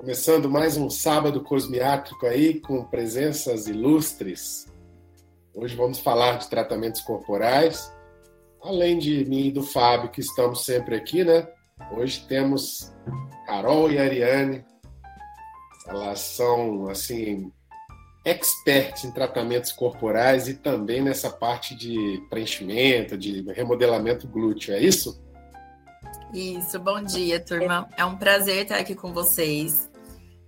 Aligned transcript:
Começando 0.00 0.48
mais 0.48 0.78
um 0.78 0.88
sábado 0.88 1.42
cosmiátrico 1.42 2.24
aí, 2.24 2.58
com 2.58 2.82
presenças 2.82 3.66
ilustres. 3.66 4.66
Hoje 5.54 5.76
vamos 5.76 5.98
falar 5.98 6.38
de 6.38 6.48
tratamentos 6.48 7.02
corporais. 7.02 7.94
Além 8.62 8.98
de 8.98 9.26
mim 9.26 9.48
e 9.48 9.52
do 9.52 9.62
Fábio, 9.62 10.08
que 10.10 10.22
estamos 10.22 10.64
sempre 10.64 10.96
aqui, 10.96 11.22
né? 11.22 11.46
Hoje 11.92 12.24
temos 12.26 12.90
Carol 13.46 13.92
e 13.92 13.98
Ariane. 13.98 14.64
Elas 15.86 16.20
são, 16.20 16.88
assim, 16.88 17.52
experts 18.24 19.04
em 19.04 19.12
tratamentos 19.12 19.70
corporais 19.70 20.48
e 20.48 20.54
também 20.54 21.02
nessa 21.02 21.28
parte 21.28 21.74
de 21.74 22.24
preenchimento, 22.30 23.18
de 23.18 23.42
remodelamento 23.52 24.26
glúteo, 24.26 24.72
é 24.72 24.80
isso? 24.80 25.22
Isso, 26.32 26.78
bom 26.78 27.02
dia, 27.02 27.38
turma. 27.38 27.86
É 27.98 28.04
um 28.04 28.16
prazer 28.16 28.62
estar 28.62 28.76
aqui 28.76 28.94
com 28.94 29.12
vocês. 29.12 29.89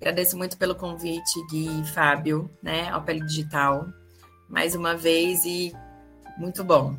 Agradeço 0.03 0.37
muito 0.37 0.59
pelo 0.59 0.75
convite, 0.75 1.47
Gui 1.49 1.85
Fábio, 1.95 2.51
né, 2.61 2.91
ao 2.91 3.05
Pele 3.05 3.25
Digital, 3.25 3.87
mais 4.49 4.75
uma 4.75 4.97
vez 4.97 5.45
e 5.45 5.73
muito 6.37 6.65
bom. 6.65 6.97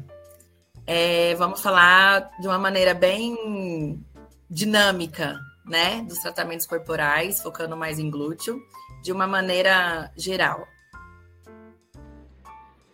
É, 0.88 1.36
vamos 1.36 1.62
falar 1.62 2.32
de 2.40 2.48
uma 2.48 2.58
maneira 2.58 2.94
bem 2.94 4.02
dinâmica, 4.50 5.38
né, 5.66 6.02
dos 6.04 6.20
tratamentos 6.20 6.66
corporais, 6.66 7.42
focando 7.42 7.76
mais 7.76 8.00
em 8.00 8.10
glúteo, 8.10 8.58
de 9.04 9.12
uma 9.12 9.28
maneira 9.28 10.10
geral. 10.16 10.66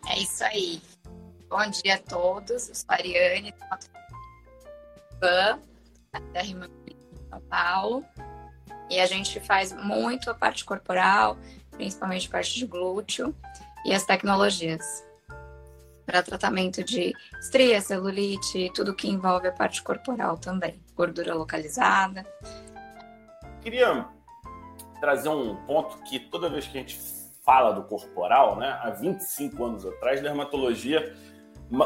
É 0.08 0.18
isso 0.18 0.42
aí. 0.42 0.82
Bom 1.48 1.70
dia 1.70 1.94
a 1.94 1.98
todos. 1.98 2.68
Eu 2.68 2.74
sou 2.74 2.86
a 2.88 2.94
Ariane, 2.94 3.54
da 5.20 6.42
Rima 6.42 6.68
São 7.30 7.40
Paulo. 7.42 8.04
E 8.90 8.98
a 8.98 9.06
gente 9.06 9.38
faz 9.40 9.72
muito 9.72 10.30
a 10.30 10.34
parte 10.34 10.64
corporal, 10.64 11.38
principalmente 11.70 12.26
a 12.26 12.30
parte 12.30 12.58
de 12.58 12.66
glúteo 12.66 13.34
e 13.86 13.94
as 13.94 14.04
tecnologias 14.04 15.08
para 16.04 16.24
tratamento 16.24 16.82
de 16.82 17.14
estria, 17.40 17.80
celulite, 17.80 18.70
tudo 18.74 18.94
que 18.94 19.08
envolve 19.08 19.46
a 19.46 19.52
parte 19.52 19.80
corporal 19.80 20.36
também, 20.36 20.82
gordura 20.96 21.32
localizada. 21.34 22.26
Queria 23.62 24.06
trazer 25.00 25.28
um 25.28 25.54
ponto 25.66 25.98
que 26.02 26.18
toda 26.18 26.50
vez 26.50 26.66
que 26.66 26.76
a 26.76 26.80
gente 26.80 26.98
fala 27.44 27.70
do 27.70 27.84
corporal, 27.84 28.56
né, 28.56 28.76
há 28.82 28.90
25 28.90 29.64
anos 29.64 29.86
atrás, 29.86 30.20
dermatologia 30.20 31.14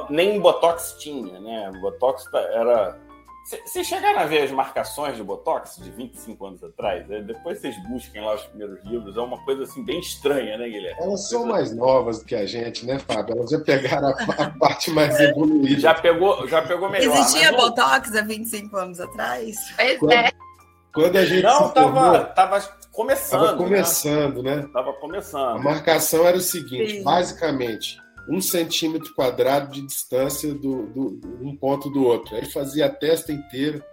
nem 0.09 0.41
botox 0.41 0.97
tinha, 0.99 1.39
né? 1.41 1.71
Botox 1.81 2.27
era 2.33 2.99
vocês 3.45 3.87
chegaram 3.87 4.21
a 4.21 4.25
ver 4.25 4.43
as 4.43 4.51
marcações 4.51 5.17
de 5.17 5.23
Botox 5.23 5.77
de 5.77 5.91
25 5.91 6.47
anos 6.47 6.65
atrás? 6.65 7.11
É, 7.11 7.21
depois 7.21 7.61
vocês 7.61 7.77
busquem 7.87 8.23
lá 8.23 8.35
os 8.35 8.43
primeiros 8.45 8.83
livros. 8.85 9.17
É 9.17 9.21
uma 9.21 9.39
coisa 9.45 9.65
assim 9.65 9.85
bem 9.85 10.01
estranha, 10.01 10.57
né, 10.57 10.67
Guilherme? 10.67 10.99
Elas 11.03 11.29
são 11.29 11.45
mais 11.45 11.75
novas 11.77 12.21
do 12.21 12.25
que 12.25 12.35
a 12.35 12.47
gente, 12.47 12.87
né, 12.87 12.99
Fábio? 12.99 13.37
Elas 13.37 13.51
já 13.51 13.61
pegaram 13.61 14.09
a, 14.09 14.51
parte 14.59 14.91
mais 14.91 15.21
evoluída. 15.21 15.79
Já 15.79 15.95
pegou, 15.95 16.49
já 16.49 16.63
pegou 16.63 16.89
melhor. 16.89 17.15
Existia 17.15 17.53
mas... 17.53 17.61
Botox 17.61 18.17
há 18.17 18.23
25 18.23 18.77
anos 18.77 19.01
atrás? 19.01 19.57
Pois 19.77 20.13
é. 20.13 20.31
Quando 20.95 21.17
a 21.17 21.25
gente 21.27 21.43
Não, 21.43 21.67
estava 21.67 22.25
tava 22.27 22.61
começando. 22.93 23.43
Estava 23.43 23.57
começando, 23.59 24.43
né? 24.43 24.57
Né? 24.57 24.93
começando. 25.01 25.57
A 25.57 25.59
marcação 25.59 26.27
era 26.27 26.37
o 26.37 26.41
seguinte: 26.41 26.99
Sim. 26.99 27.03
basicamente, 27.03 27.99
um 28.29 28.41
centímetro 28.41 29.15
quadrado 29.15 29.73
de 29.73 29.83
distância 29.83 30.55
do, 30.55 30.87
do, 30.87 31.11
do, 31.11 31.47
um 31.47 31.57
ponto 31.57 31.91
do 31.91 32.05
outro. 32.05 32.37
Aí 32.37 32.45
fazia 32.47 32.87
a 32.87 32.91
testa 32.91 33.33
inteira. 33.33 33.85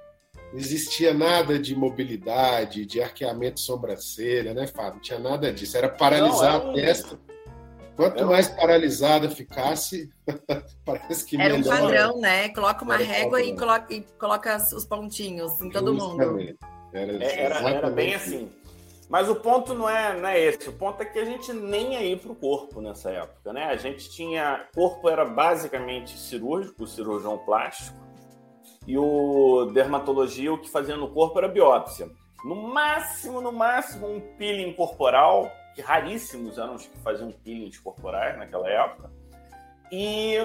Não 0.52 0.60
existia 0.60 1.14
nada 1.14 1.58
de 1.58 1.76
mobilidade, 1.76 2.86
de 2.86 3.02
arqueamento 3.02 3.56
de 3.56 3.62
sobrancelha, 3.62 4.54
né, 4.54 4.68
Fábio? 4.68 4.96
Não 4.96 5.02
tinha 5.02 5.20
nada 5.20 5.52
disso. 5.52 5.78
Era 5.78 5.90
paralisar 5.90 6.64
Não, 6.64 6.72
a 6.72 6.74
testa. 6.74 7.20
Quanto 7.96 8.26
mais 8.26 8.48
paralisada 8.48 9.30
ficasse, 9.30 10.10
parece 10.86 11.26
que 11.26 11.40
Era 11.40 11.56
um 11.56 11.64
padrão, 11.64 12.20
né? 12.20 12.50
Coloca 12.50 12.84
uma 12.84 12.98
régua 12.98 13.42
e 13.42 13.56
coloca, 13.56 13.94
e 13.94 14.02
coloca 14.18 14.58
os 14.58 14.86
pontinhos 14.86 15.62
em 15.62 15.70
todo 15.70 15.94
Justamente. 15.94 16.54
mundo. 16.54 16.58
Era, 16.94 17.24
é, 17.24 17.40
era, 17.42 17.70
era 17.70 17.90
bem 17.90 18.16
assim. 18.16 18.50
Mas 19.12 19.28
o 19.28 19.36
ponto 19.36 19.74
não 19.74 19.90
é, 19.90 20.18
não 20.18 20.30
é 20.30 20.40
esse. 20.40 20.70
O 20.70 20.74
ponto 20.74 21.04
é 21.04 21.06
que 21.06 21.20
a 21.20 21.26
gente 21.26 21.52
nem 21.52 22.02
ia 22.02 22.18
para 22.18 22.32
o 22.32 22.36
corpo 22.36 22.80
nessa 22.80 23.12
época, 23.12 23.52
né? 23.52 23.66
A 23.66 23.76
gente 23.76 24.10
tinha. 24.10 24.66
Corpo 24.74 25.10
era 25.10 25.26
basicamente 25.26 26.18
cirúrgico, 26.18 26.88
cirurgião 26.88 27.38
plástico, 27.40 28.00
e 28.88 28.98
o 28.98 29.66
dermatologia, 29.74 30.54
o 30.54 30.58
que 30.58 30.72
fazia 30.72 30.96
no 30.96 31.12
corpo 31.12 31.38
era 31.38 31.50
biópsia. 31.50 32.10
No 32.46 32.56
máximo, 32.56 33.42
no 33.42 33.52
máximo, 33.52 34.08
um 34.08 34.22
peeling 34.38 34.72
corporal, 34.72 35.52
que 35.76 35.82
raríssimos 35.82 36.58
eram 36.58 36.76
os 36.76 36.88
que 36.88 36.98
faziam 37.00 37.34
peelings 37.34 37.78
corporais 37.80 38.38
naquela 38.38 38.70
época. 38.70 39.12
E 39.92 40.38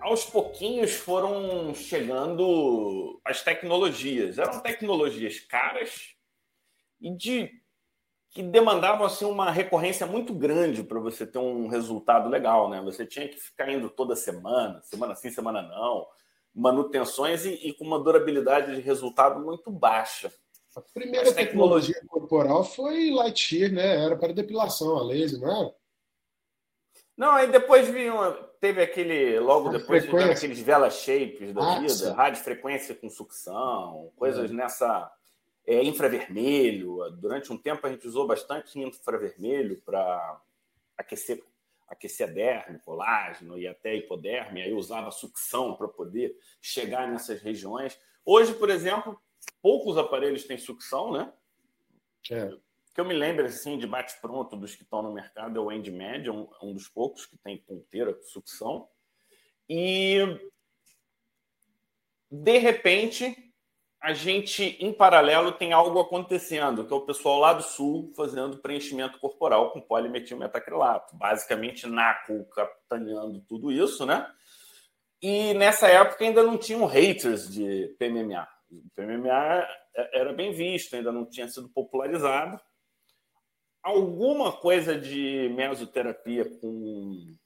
aos 0.00 0.24
pouquinhos 0.24 0.94
foram 0.94 1.74
chegando 1.74 3.20
as 3.26 3.42
tecnologias. 3.42 4.38
Eram 4.38 4.58
tecnologias 4.60 5.38
caras 5.38 6.11
e 7.02 7.10
de 7.10 7.50
que 8.30 8.42
demandavam 8.42 9.04
assim 9.04 9.26
uma 9.26 9.50
recorrência 9.50 10.06
muito 10.06 10.32
grande 10.32 10.82
para 10.82 10.98
você 10.98 11.26
ter 11.26 11.38
um 11.38 11.68
resultado 11.68 12.30
legal, 12.30 12.70
né? 12.70 12.80
Você 12.80 13.04
tinha 13.04 13.28
que 13.28 13.38
ficar 13.38 13.70
indo 13.70 13.90
toda 13.90 14.16
semana, 14.16 14.80
semana 14.82 15.14
sim, 15.14 15.30
semana 15.30 15.60
não, 15.60 16.06
manutenções 16.54 17.44
e, 17.44 17.50
e 17.50 17.74
com 17.74 17.84
uma 17.84 17.98
durabilidade 17.98 18.74
de 18.74 18.80
resultado 18.80 19.38
muito 19.38 19.70
baixa. 19.70 20.32
A 20.74 20.80
primeira 20.80 21.28
As 21.28 21.34
tecnologia 21.34 22.00
corporal 22.08 22.64
foi 22.64 23.10
Lightyear, 23.10 23.70
né? 23.70 24.02
Era 24.02 24.16
para 24.16 24.32
depilação 24.32 24.96
a 24.96 25.04
laser, 25.04 25.38
não 25.38 25.50
era? 25.50 25.74
Não, 27.14 27.32
aí 27.32 27.50
depois 27.52 27.88
vinha, 27.88 28.32
teve 28.58 28.82
aquele, 28.82 29.38
logo 29.38 29.68
depois 29.68 30.06
vieram 30.06 30.32
aqueles 30.32 30.58
vela 30.58 30.88
shapes 30.88 31.52
da 31.52 31.76
ah, 31.76 31.80
vida, 31.80 32.14
rádio 32.14 32.42
frequência 32.42 32.94
com 32.94 33.10
sucção, 33.10 34.10
coisas 34.16 34.50
é. 34.50 34.54
nessa 34.54 35.12
é, 35.66 35.82
infravermelho. 35.82 37.10
Durante 37.12 37.52
um 37.52 37.58
tempo 37.58 37.86
a 37.86 37.90
gente 37.90 38.06
usou 38.06 38.26
bastante 38.26 38.78
infravermelho 38.78 39.80
para 39.82 40.40
aquecer, 40.96 41.42
aquecer 41.88 42.28
a 42.28 42.32
derme, 42.32 42.78
colágeno 42.80 43.58
e 43.58 43.66
até 43.66 43.94
hipoderme. 43.94 44.62
Aí 44.62 44.72
usava 44.72 45.10
sucção 45.10 45.76
para 45.76 45.88
poder 45.88 46.36
chegar 46.60 47.08
nessas 47.08 47.40
regiões. 47.40 47.98
Hoje, 48.24 48.54
por 48.54 48.70
exemplo, 48.70 49.20
poucos 49.60 49.96
aparelhos 49.96 50.44
têm 50.44 50.58
sucção, 50.58 51.12
né? 51.12 51.32
É. 52.30 52.50
Que 52.94 53.00
eu 53.00 53.04
me 53.04 53.14
lembro 53.14 53.46
assim, 53.46 53.78
de 53.78 53.86
bate-pronto 53.86 54.54
dos 54.54 54.74
que 54.74 54.82
estão 54.82 55.02
no 55.02 55.12
mercado 55.12 55.58
é 55.58 55.62
o 55.62 55.72
EndMed, 55.72 56.30
um, 56.30 56.48
um 56.62 56.74
dos 56.74 56.88
poucos 56.88 57.24
que 57.24 57.38
tem 57.38 57.56
ponteira 57.56 58.12
com 58.12 58.22
sucção. 58.22 58.88
E 59.68 60.18
de 62.30 62.58
repente 62.58 63.51
a 64.02 64.12
gente, 64.12 64.76
em 64.80 64.92
paralelo, 64.92 65.52
tem 65.52 65.72
algo 65.72 66.00
acontecendo, 66.00 66.84
que 66.84 66.92
é 66.92 66.96
o 66.96 67.06
pessoal 67.06 67.38
lá 67.38 67.52
do 67.52 67.62
sul 67.62 68.12
fazendo 68.16 68.58
preenchimento 68.58 69.20
corporal 69.20 69.70
com 69.70 69.80
polimetilmetacrilato. 69.80 71.14
Basicamente, 71.14 71.86
NACO 71.86 72.44
capitaneando 72.46 73.40
tudo 73.42 73.70
isso, 73.70 74.04
né? 74.04 74.28
E 75.22 75.54
nessa 75.54 75.86
época 75.86 76.24
ainda 76.24 76.42
não 76.42 76.58
tinham 76.58 76.84
haters 76.84 77.48
de 77.48 77.94
PMMA. 77.96 78.48
O 78.72 78.90
PMMA 78.96 79.68
era 80.12 80.32
bem 80.32 80.52
visto, 80.52 80.96
ainda 80.96 81.12
não 81.12 81.24
tinha 81.24 81.46
sido 81.46 81.68
popularizado. 81.68 82.60
Alguma 83.80 84.50
coisa 84.50 84.98
de 84.98 85.48
mesoterapia 85.54 86.44
com 86.58 87.36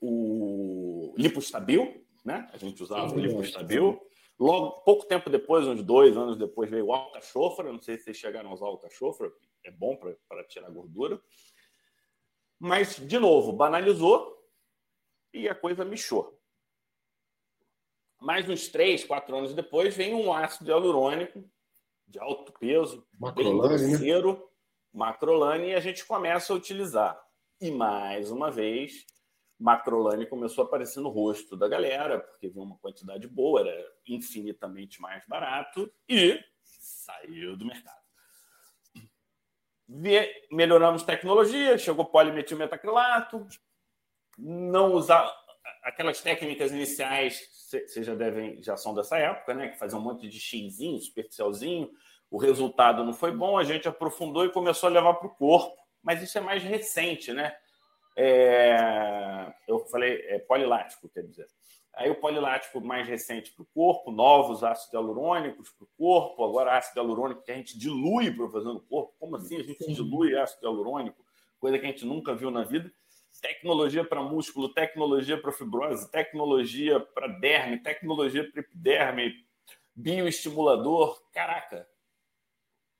o 0.00 1.12
lipostabil, 1.18 2.06
né? 2.24 2.48
A 2.52 2.56
gente 2.56 2.80
usava 2.80 3.12
o 3.12 3.18
lipostabil 3.18 4.00
Logo, 4.38 4.82
pouco 4.82 5.04
tempo 5.06 5.28
depois, 5.28 5.66
uns 5.66 5.82
dois 5.82 6.16
anos 6.16 6.36
depois, 6.36 6.70
veio 6.70 6.86
o 6.86 6.92
alcachofra. 6.92 7.72
Não 7.72 7.80
sei 7.80 7.98
se 7.98 8.04
vocês 8.04 8.16
chegaram 8.16 8.50
a 8.50 8.54
usar 8.54 8.66
o 8.66 8.70
alcachofra, 8.70 9.32
é 9.64 9.70
bom 9.70 9.96
para 9.96 10.44
tirar 10.44 10.70
gordura. 10.70 11.20
Mas, 12.58 12.96
de 12.96 13.18
novo, 13.18 13.52
banalizou 13.52 14.36
e 15.32 15.48
a 15.48 15.54
coisa 15.54 15.84
mexeu. 15.84 16.38
Mais 18.20 18.48
uns 18.48 18.68
três, 18.68 19.04
quatro 19.04 19.36
anos 19.36 19.54
depois, 19.54 19.96
vem 19.96 20.14
um 20.14 20.32
ácido 20.32 20.70
hialurônico 20.70 21.44
de 22.06 22.18
alto 22.18 22.52
peso, 22.52 23.06
macrolane, 23.18 23.78
grosseiro, 23.78 24.32
né? 24.32 24.42
macrolane, 24.92 25.68
e 25.68 25.74
a 25.74 25.80
gente 25.80 26.04
começa 26.06 26.52
a 26.52 26.56
utilizar. 26.56 27.20
E, 27.60 27.70
mais 27.70 28.30
uma 28.30 28.50
vez, 28.50 29.04
Macrolane 29.58 30.26
começou 30.26 30.64
a 30.64 30.66
aparecer 30.66 31.00
no 31.00 31.08
rosto 31.08 31.56
da 31.56 31.68
galera, 31.68 32.20
porque 32.20 32.48
viu 32.48 32.62
uma 32.62 32.78
quantidade 32.78 33.26
boa, 33.26 33.60
era 33.60 33.92
infinitamente 34.06 35.00
mais 35.00 35.26
barato 35.26 35.92
e 36.08 36.38
saiu 36.62 37.56
do 37.56 37.66
mercado. 37.66 37.98
melhoramos 40.50 41.02
tecnologia, 41.02 41.76
chegou 41.76 42.04
polimetilmetacrilato, 42.04 43.46
não 44.38 44.92
usar 44.92 45.28
aquelas 45.82 46.20
técnicas 46.20 46.70
iniciais, 46.70 47.48
vocês 47.68 48.06
já 48.06 48.14
devem, 48.14 48.62
já 48.62 48.76
são 48.76 48.94
dessa 48.94 49.18
época, 49.18 49.54
né? 49.54 49.68
Que 49.68 49.78
fazia 49.78 49.98
um 49.98 50.02
monte 50.02 50.28
de 50.28 50.38
xizinho, 50.38 51.00
superficialzinho. 51.00 51.90
O 52.30 52.38
resultado 52.38 53.04
não 53.04 53.12
foi 53.12 53.32
bom, 53.32 53.58
a 53.58 53.64
gente 53.64 53.88
aprofundou 53.88 54.44
e 54.44 54.52
começou 54.52 54.88
a 54.88 54.92
levar 54.92 55.14
para 55.14 55.26
o 55.26 55.34
corpo. 55.34 55.76
Mas 56.02 56.22
isso 56.22 56.38
é 56.38 56.40
mais 56.40 56.62
recente, 56.62 57.32
né? 57.32 57.56
É, 58.20 59.54
eu 59.68 59.78
falei 59.86 60.20
é 60.26 60.40
polilático, 60.40 61.08
quer 61.08 61.22
dizer. 61.22 61.46
Aí 61.94 62.10
o 62.10 62.16
polilático 62.16 62.80
mais 62.80 63.06
recente 63.06 63.52
para 63.52 63.62
o 63.62 63.66
corpo, 63.66 64.10
novos 64.10 64.64
ácidos 64.64 64.92
hialurônicos 64.92 65.70
para 65.70 65.84
o 65.84 65.88
corpo, 65.96 66.44
agora 66.44 66.76
ácido 66.76 66.98
hialurônico 66.98 67.42
que 67.42 67.52
a 67.52 67.54
gente 67.54 67.78
dilui 67.78 68.30
para 68.32 68.48
fazer 68.48 68.66
no 68.66 68.80
corpo. 68.80 69.14
Como 69.20 69.36
assim 69.36 69.56
a 69.60 69.62
gente 69.62 69.92
dilui 69.92 70.36
ácido 70.36 70.66
hialurônico? 70.66 71.24
Coisa 71.60 71.78
que 71.78 71.86
a 71.86 71.88
gente 71.88 72.04
nunca 72.04 72.34
viu 72.34 72.50
na 72.50 72.64
vida 72.64 72.92
tecnologia 73.40 74.04
para 74.04 74.20
músculo, 74.20 74.72
tecnologia 74.72 75.40
para 75.40 75.52
fibrose, 75.52 76.10
tecnologia 76.10 76.98
para 76.98 77.28
derme, 77.28 77.78
tecnologia 77.78 78.50
para 78.50 78.60
epiderme, 78.60 79.32
bioestimulador. 79.94 81.22
Caraca, 81.32 81.88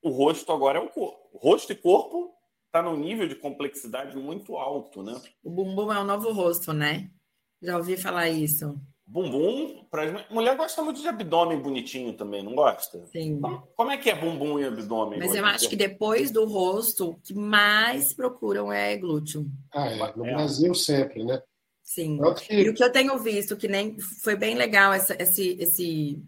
o 0.00 0.10
rosto 0.10 0.52
agora 0.52 0.78
é 0.78 0.82
o 0.82 0.88
corpo. 0.88 1.28
O 1.32 1.38
rosto 1.38 1.72
e 1.72 1.76
corpo 1.76 2.37
está 2.68 2.82
num 2.82 2.96
nível 2.96 3.26
de 3.26 3.34
complexidade 3.34 4.16
muito 4.16 4.56
alto, 4.56 5.02
né? 5.02 5.20
O 5.42 5.50
bumbum 5.50 5.92
é 5.92 5.98
o 5.98 6.04
novo 6.04 6.30
rosto, 6.32 6.72
né? 6.72 7.10
Já 7.60 7.76
ouvi 7.76 7.96
falar 7.96 8.28
isso. 8.28 8.80
Bumbum, 9.06 9.86
pra... 9.90 10.26
mulher 10.30 10.54
gosta 10.54 10.82
muito 10.82 11.00
de 11.00 11.08
abdômen 11.08 11.58
bonitinho 11.58 12.12
também, 12.12 12.42
não 12.42 12.54
gosta? 12.54 13.06
Sim. 13.06 13.40
Como, 13.74 13.90
é 13.90 13.96
que 13.96 14.10
é 14.10 14.14
bumbum 14.14 14.58
e 14.58 14.66
abdômen? 14.66 15.18
Mas 15.18 15.34
eu 15.34 15.46
acho 15.46 15.66
que 15.68 15.76
depois 15.76 16.30
do 16.30 16.44
rosto, 16.44 17.10
o 17.10 17.20
que 17.20 17.32
mais 17.32 18.12
procuram 18.12 18.70
é 18.70 18.96
glúteo. 18.98 19.46
Ah, 19.72 19.88
é. 19.88 19.96
No 20.14 20.26
é. 20.26 20.34
Brasil 20.34 20.74
sempre, 20.74 21.24
né? 21.24 21.42
Sim. 21.82 22.20
Que... 22.36 22.54
E 22.54 22.68
o 22.68 22.74
que 22.74 22.84
eu 22.84 22.92
tenho 22.92 23.18
visto, 23.18 23.56
que 23.56 23.66
nem 23.66 23.98
foi 23.98 24.36
bem 24.36 24.54
legal 24.54 24.92
essa, 24.92 25.16
esse, 25.18 25.56
esse, 25.58 26.22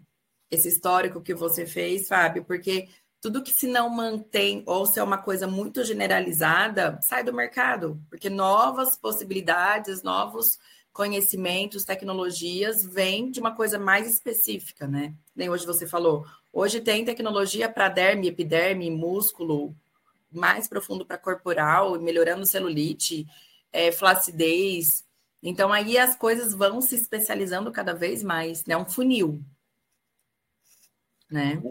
esse 0.49 0.67
histórico 0.67 1.21
que 1.21 1.35
você 1.35 1.67
fez, 1.67 2.07
Fábio, 2.07 2.43
porque 2.43 2.89
tudo 3.21 3.43
que 3.43 3.51
se 3.51 3.67
não 3.67 3.87
mantém 3.87 4.63
ou 4.65 4.85
se 4.85 4.99
é 4.99 5.03
uma 5.03 5.19
coisa 5.19 5.45
muito 5.47 5.85
generalizada, 5.85 6.99
sai 7.03 7.23
do 7.23 7.31
mercado, 7.31 8.01
porque 8.09 8.29
novas 8.29 8.97
possibilidades, 8.97 10.01
novos 10.01 10.57
conhecimentos, 10.91 11.85
tecnologias, 11.85 12.83
vem 12.83 13.29
de 13.29 13.39
uma 13.39 13.55
coisa 13.55 13.77
mais 13.77 14.11
específica, 14.11 14.87
né? 14.87 15.13
Nem 15.35 15.49
hoje 15.49 15.65
você 15.67 15.87
falou. 15.87 16.25
Hoje 16.51 16.81
tem 16.81 17.05
tecnologia 17.05 17.69
para 17.69 17.87
derme, 17.87 18.27
epiderme, 18.27 18.89
músculo, 18.89 19.73
mais 20.31 20.67
profundo 20.67 21.05
para 21.05 21.17
corporal, 21.17 21.99
melhorando 21.99 22.45
celulite, 22.45 23.27
é, 23.71 23.91
flacidez. 23.91 25.05
Então 25.43 25.71
aí 25.71 25.97
as 25.97 26.15
coisas 26.15 26.53
vão 26.53 26.81
se 26.81 26.95
especializando 26.95 27.71
cada 27.71 27.93
vez 27.93 28.23
mais, 28.23 28.65
né? 28.65 28.75
Um 28.75 28.85
funil, 28.85 29.39
né? 31.29 31.61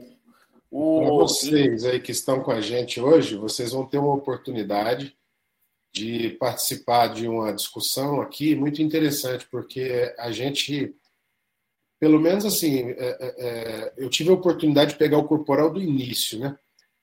Para 0.71 1.11
vocês 1.11 1.85
aí 1.85 1.99
que 1.99 2.13
estão 2.13 2.43
com 2.43 2.53
a 2.53 2.61
gente 2.61 3.01
hoje, 3.01 3.37
vocês 3.37 3.73
vão 3.73 3.85
ter 3.85 3.99
uma 3.99 4.15
oportunidade 4.15 5.17
de 5.93 6.31
participar 6.39 7.09
de 7.09 7.27
uma 7.27 7.53
discussão 7.53 8.21
aqui 8.21 8.55
muito 8.55 8.81
interessante, 8.81 9.47
porque 9.51 10.15
a 10.17 10.31
gente, 10.31 10.95
pelo 11.99 12.21
menos 12.21 12.45
assim, 12.45 12.91
é, 12.91 12.95
é, 12.99 13.35
é, 13.39 13.95
eu 13.97 14.09
tive 14.09 14.31
a 14.31 14.35
oportunidade 14.35 14.93
de 14.93 14.99
pegar 14.99 15.19
o 15.19 15.27
corporal 15.27 15.73
do 15.73 15.83
início, 15.83 16.39
né? 16.39 16.57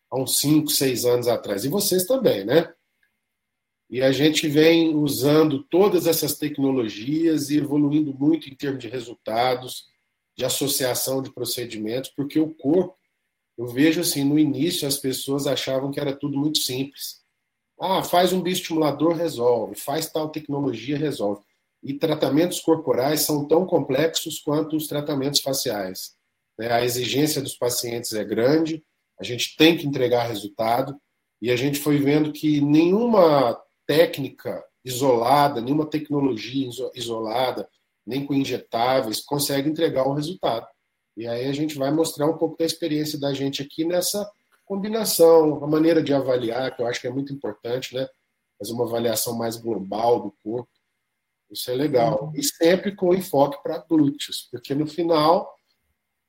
Há 0.10 0.18
uns 0.18 0.38
5, 0.40 0.69
6 0.69 1.06
anos 1.06 1.28
atrás, 1.28 1.66
e 1.66 1.69
vocês 1.69 2.06
também, 2.06 2.46
né? 2.46 2.74
E 3.90 4.02
a 4.02 4.12
gente 4.14 4.48
vem 4.48 4.96
usando 4.96 5.64
todas 5.64 6.08
essas 6.08 6.38
tecnologias 6.38 7.50
e 7.50 7.58
evoluindo 7.58 8.14
muito 8.14 8.50
em 8.50 8.56
termos 8.56 8.80
de 8.80 8.88
resultados, 8.88 9.88
de 10.38 10.46
associação 10.46 11.22
de 11.22 11.34
procedimentos, 11.34 12.10
porque 12.10 12.40
o 12.40 12.54
corpo, 12.54 12.96
eu 13.57 13.68
vejo 13.68 14.01
assim, 14.01 14.24
no 14.24 14.38
início 14.38 14.88
as 14.88 14.98
pessoas 14.98 15.48
achavam 15.48 15.92
que 15.92 16.00
era 16.00 16.15
tudo 16.15 16.38
muito 16.38 16.59
simples. 16.59 17.21
Ah, 17.80 18.04
faz 18.04 18.33
um 18.33 18.42
bioestimulador, 18.42 19.13
resolve. 19.13 19.75
Faz 19.75 20.09
tal 20.12 20.30
tecnologia, 20.30 20.98
resolve. 20.98 21.42
E 21.83 21.94
tratamentos 21.94 22.59
corporais 22.59 23.21
são 23.21 23.48
tão 23.48 23.65
complexos 23.65 24.39
quanto 24.39 24.75
os 24.75 24.88
tratamentos 24.88 25.42
faciais. 25.42 26.15
Né? 26.57 26.71
A 26.71 26.83
exigência 26.83 27.42
dos 27.42 27.56
pacientes 27.56 28.13
é 28.13 28.24
grande, 28.24 28.83
a 29.19 29.24
gente 29.24 29.56
tem 29.57 29.77
que 29.77 29.88
entregar 29.88 30.27
resultado, 30.27 30.95
e 31.42 31.51
a 31.51 31.56
gente 31.56 31.80
foi 31.80 31.98
vendo 31.98 32.31
que 32.31 32.59
nenhuma 32.62 33.59
técnica 33.86 34.63
isolada, 34.83 35.62
nenhuma 35.62 35.86
tecnologia 35.86 36.68
isolada, 36.95 37.69
nem 38.06 38.25
com 38.25 38.33
injetáveis, 38.33 39.21
consegue 39.24 39.69
entregar 39.69 40.07
um 40.07 40.13
resultado. 40.13 40.68
E 41.18 41.28
aí 41.28 41.48
a 41.48 41.52
gente 41.52 41.75
vai 41.75 41.92
mostrar 41.92 42.28
um 42.28 42.38
pouco 42.38 42.56
da 42.58 42.64
experiência 42.64 43.19
da 43.19 43.34
gente 43.34 43.64
aqui 43.64 43.84
nessa 43.84 44.30
combinação, 44.64 45.64
a 45.64 45.68
maneira 45.68 46.04
de 46.04 46.14
avaliar, 46.14 46.75
que 46.75 46.81
eu 46.81 46.86
acho 46.86 47.02
que 47.02 47.08
é 47.08 47.12
muito 47.12 47.34
importante, 47.34 47.96
né? 47.96 48.08
Fazer 48.60 48.74
uma 48.74 48.86
avaliação 48.86 49.36
mais 49.36 49.58
global 49.58 50.22
do 50.22 50.31
corpo. 50.44 50.69
Isso 51.50 51.72
é 51.72 51.74
legal. 51.74 52.31
E 52.36 52.44
sempre 52.44 52.96
com 52.96 53.16
enfoque 53.16 53.62
para 53.64 53.80
glúteos, 53.80 54.48
porque 54.52 54.75
no 54.75 54.86
final, 54.86 55.52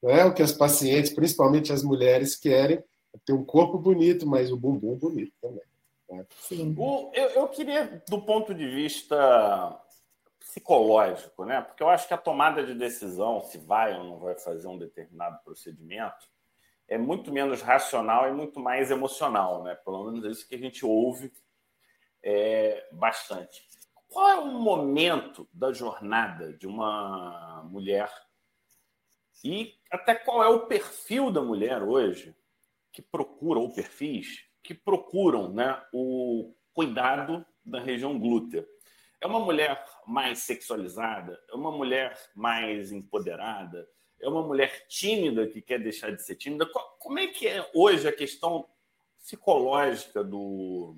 né, 0.02 0.24
o 0.24 0.32
que 0.32 0.42
as 0.42 0.52
pacientes, 0.52 1.12
principalmente 1.12 1.70
as 1.70 1.82
mulheres, 1.82 2.34
querem 2.34 2.78
é 3.14 3.18
ter 3.26 3.32
um 3.32 3.44
corpo 3.44 3.78
bonito, 3.78 4.26
mas 4.26 4.50
o 4.50 4.56
bumbum 4.56 4.96
bonito 4.96 5.32
também. 5.40 5.64
Né? 6.10 6.26
Sim. 6.40 6.74
O, 6.78 7.10
eu, 7.14 7.28
eu 7.30 7.48
queria, 7.48 8.02
do 8.08 8.22
ponto 8.22 8.54
de 8.54 8.66
vista 8.68 9.78
psicológico, 10.48 11.44
né? 11.44 11.60
Porque 11.60 11.82
eu 11.82 11.90
acho 11.90 12.08
que 12.08 12.14
a 12.14 12.18
tomada 12.18 12.64
de 12.64 12.74
decisão, 12.74 13.42
se 13.42 13.58
vai 13.58 13.94
ou 13.94 14.04
não 14.04 14.18
vai 14.18 14.34
fazer 14.34 14.66
um 14.66 14.78
determinado 14.78 15.38
procedimento, 15.44 16.26
é 16.88 16.96
muito 16.96 17.30
menos 17.30 17.60
racional 17.60 18.26
e 18.26 18.32
muito 18.32 18.58
mais 18.58 18.90
emocional, 18.90 19.62
né? 19.62 19.74
Pelo 19.74 20.04
menos 20.04 20.24
é 20.24 20.28
isso 20.30 20.48
que 20.48 20.54
a 20.54 20.58
gente 20.58 20.86
ouve 20.86 21.30
é, 22.22 22.88
bastante. 22.92 23.68
Qual 24.08 24.26
é 24.26 24.36
o 24.36 24.46
momento 24.46 25.46
da 25.52 25.70
jornada 25.70 26.54
de 26.54 26.66
uma 26.66 27.62
mulher 27.70 28.10
e 29.44 29.78
até 29.90 30.14
qual 30.14 30.42
é 30.42 30.48
o 30.48 30.66
perfil 30.66 31.30
da 31.30 31.42
mulher 31.42 31.82
hoje 31.82 32.34
que 32.90 33.02
procura, 33.02 33.60
ou 33.60 33.72
perfis, 33.74 34.46
que 34.62 34.72
procuram 34.72 35.52
né, 35.52 35.80
o 35.92 36.54
cuidado 36.72 37.44
da 37.62 37.78
região 37.78 38.18
glútea? 38.18 38.66
É 39.20 39.26
uma 39.26 39.40
mulher 39.40 39.84
mais 40.06 40.40
sexualizada? 40.40 41.38
É 41.50 41.54
uma 41.54 41.72
mulher 41.72 42.16
mais 42.34 42.92
empoderada? 42.92 43.88
é 44.20 44.28
uma 44.28 44.42
mulher 44.42 44.86
tímida 44.88 45.46
que 45.46 45.62
quer 45.62 45.78
deixar 45.78 46.14
de 46.14 46.22
ser 46.22 46.36
tímida. 46.36 46.66
Como 46.98 47.18
é 47.18 47.28
que 47.28 47.46
é 47.46 47.68
hoje 47.74 48.08
a 48.08 48.12
questão 48.12 48.68
psicológica 49.18 50.22
do 50.22 50.96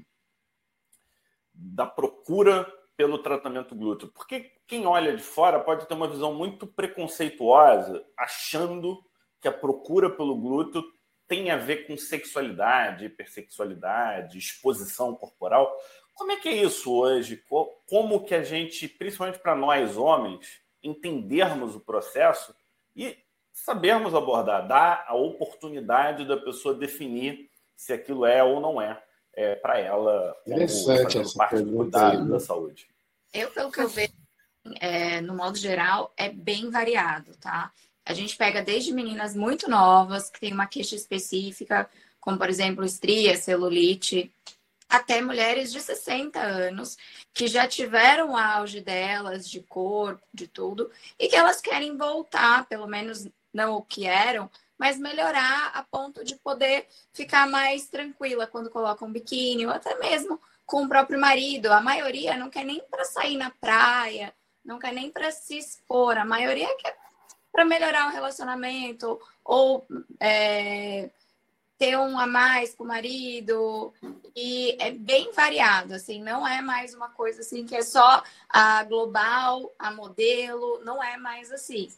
da 1.53 1.85
procura 1.85 2.65
pelo 2.97 3.19
tratamento 3.19 3.75
glúteo? 3.75 4.09
Porque 4.09 4.53
quem 4.67 4.87
olha 4.87 5.15
de 5.15 5.23
fora 5.23 5.61
pode 5.61 5.87
ter 5.87 5.95
uma 5.95 6.09
visão 6.09 6.35
muito 6.35 6.67
preconceituosa, 6.67 8.05
achando 8.17 9.05
que 9.41 9.49
a 9.49 9.53
procura 9.53 10.09
pelo 10.11 10.37
glúteo 10.37 10.83
tem 11.29 11.51
a 11.51 11.57
ver 11.57 11.87
com 11.87 11.97
sexualidade, 11.97 13.05
hipersexualidade, 13.05 14.39
exposição 14.39 15.15
corporal. 15.15 15.77
Como 16.15 16.33
é 16.33 16.37
que 16.37 16.49
é 16.49 16.57
isso 16.63 16.93
hoje? 16.93 17.43
Como 17.89 18.25
que 18.25 18.35
a 18.35 18.43
gente, 18.43 18.89
principalmente 18.89 19.39
para 19.39 19.55
nós 19.55 19.97
homens, 19.97 20.61
entendermos 20.83 21.75
o 21.75 21.81
processo 21.81 22.55
e 22.95 23.17
sabermos 23.53 24.15
abordar, 24.15 24.67
dar 24.67 25.05
a 25.07 25.15
oportunidade 25.15 26.27
da 26.27 26.37
pessoa 26.37 26.75
definir 26.75 27.51
se 27.77 27.93
aquilo 27.93 28.27
é 28.27 28.43
ou 28.43 28.61
não 28.61 28.81
é, 28.81 29.03
é 29.35 29.55
para 29.55 29.79
ela 29.79 30.37
Interessante 30.47 31.19
como 31.19 31.35
parte 31.35 31.63
do 31.63 31.77
cuidado 31.77 32.29
da 32.29 32.41
saúde. 32.41 32.89
Eu, 33.33 33.51
pelo 33.51 33.71
que 33.71 33.81
eu 33.81 33.89
vejo, 33.89 34.13
é, 34.81 35.21
no 35.21 35.35
modo 35.35 35.57
geral, 35.57 36.13
é 36.17 36.29
bem 36.29 36.71
variado, 36.71 37.37
tá? 37.37 37.73
A 38.05 38.13
gente 38.13 38.37
pega 38.37 38.63
desde 38.63 38.93
meninas 38.93 39.35
muito 39.37 39.69
novas, 39.71 40.29
que 40.29 40.41
têm 40.41 40.53
uma 40.53 40.67
queixa 40.67 40.97
específica, 40.97 41.89
como, 42.21 42.37
por 42.37 42.49
exemplo, 42.49 42.85
estria, 42.85 43.37
celulite, 43.37 44.33
até 44.91 45.23
mulheres 45.23 45.73
de 45.73 45.81
60 45.81 46.41
anos 46.41 46.99
que 47.33 47.47
já 47.47 47.69
tiveram 47.69 48.33
o 48.33 48.37
auge 48.37 48.81
delas 48.81 49.49
de 49.49 49.61
corpo, 49.61 50.21
de 50.35 50.49
tudo, 50.49 50.91
e 51.19 51.29
que 51.29 51.37
elas 51.37 51.61
querem 51.61 51.97
voltar, 51.97 52.67
pelo 52.67 52.89
menos 52.89 53.29
não 53.55 53.75
o 53.75 53.83
que 53.83 54.05
eram, 54.05 54.51
mas 54.77 54.99
melhorar 54.99 55.71
a 55.75 55.85
ponto 55.85 56.25
de 56.25 56.35
poder 56.35 56.89
ficar 57.13 57.49
mais 57.49 57.87
tranquila 57.87 58.47
quando 58.47 58.71
colocam 58.71 59.07
um 59.07 59.13
biquíni, 59.13 59.65
ou 59.65 59.73
até 59.73 59.97
mesmo 59.99 60.41
com 60.67 60.85
o 60.85 60.89
próprio 60.89 61.21
marido. 61.21 61.73
A 61.73 61.81
maioria 61.81 62.37
não 62.37 62.51
quer 62.51 62.65
nem 62.65 62.81
para 62.91 63.05
sair 63.05 63.37
na 63.37 63.51
praia, 63.51 64.35
não 64.65 64.79
quer 64.79 64.93
nem 64.93 65.11
para 65.11 65.31
se 65.31 65.57
expor, 65.57 66.19
a 66.19 66.25
maioria 66.25 66.69
quer 66.79 66.97
para 67.53 67.65
melhorar 67.65 68.09
o 68.09 68.13
relacionamento 68.13 69.21
ou 69.45 69.87
é, 70.19 71.11
ter 71.81 71.97
um 71.99 72.19
a 72.19 72.27
mais 72.27 72.75
com 72.75 72.85
o 72.85 72.87
marido. 72.87 73.91
E 74.37 74.77
é 74.79 74.91
bem 74.91 75.33
variado, 75.33 75.95
assim, 75.95 76.23
não 76.23 76.47
é 76.47 76.61
mais 76.61 76.93
uma 76.93 77.09
coisa 77.09 77.41
assim 77.41 77.65
que 77.65 77.75
é 77.75 77.81
só 77.81 78.23
a 78.51 78.85
global, 78.85 79.73
a 79.79 79.91
modelo, 79.91 80.79
não 80.85 81.03
é 81.03 81.17
mais 81.17 81.51
assim. 81.51 81.91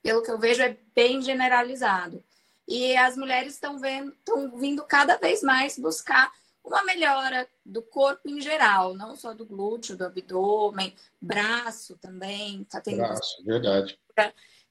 Pelo 0.00 0.22
que 0.22 0.30
eu 0.30 0.38
vejo, 0.38 0.62
é 0.62 0.76
bem 0.94 1.20
generalizado. 1.20 2.22
E 2.68 2.96
as 2.96 3.16
mulheres 3.16 3.54
estão 3.54 3.80
vendo, 3.80 4.12
estão 4.12 4.56
vindo 4.56 4.84
cada 4.84 5.16
vez 5.16 5.42
mais 5.42 5.76
buscar 5.76 6.32
uma 6.64 6.84
melhora 6.84 7.48
do 7.64 7.82
corpo 7.82 8.28
em 8.28 8.40
geral, 8.40 8.94
não 8.94 9.16
só 9.16 9.34
do 9.34 9.44
glúteo, 9.44 9.96
do 9.96 10.04
abdômen, 10.04 10.94
braço 11.20 11.96
também, 11.98 12.62
tá 12.64 12.80
tendo 12.80 12.98
braço, 12.98 13.44
verdade. 13.44 13.98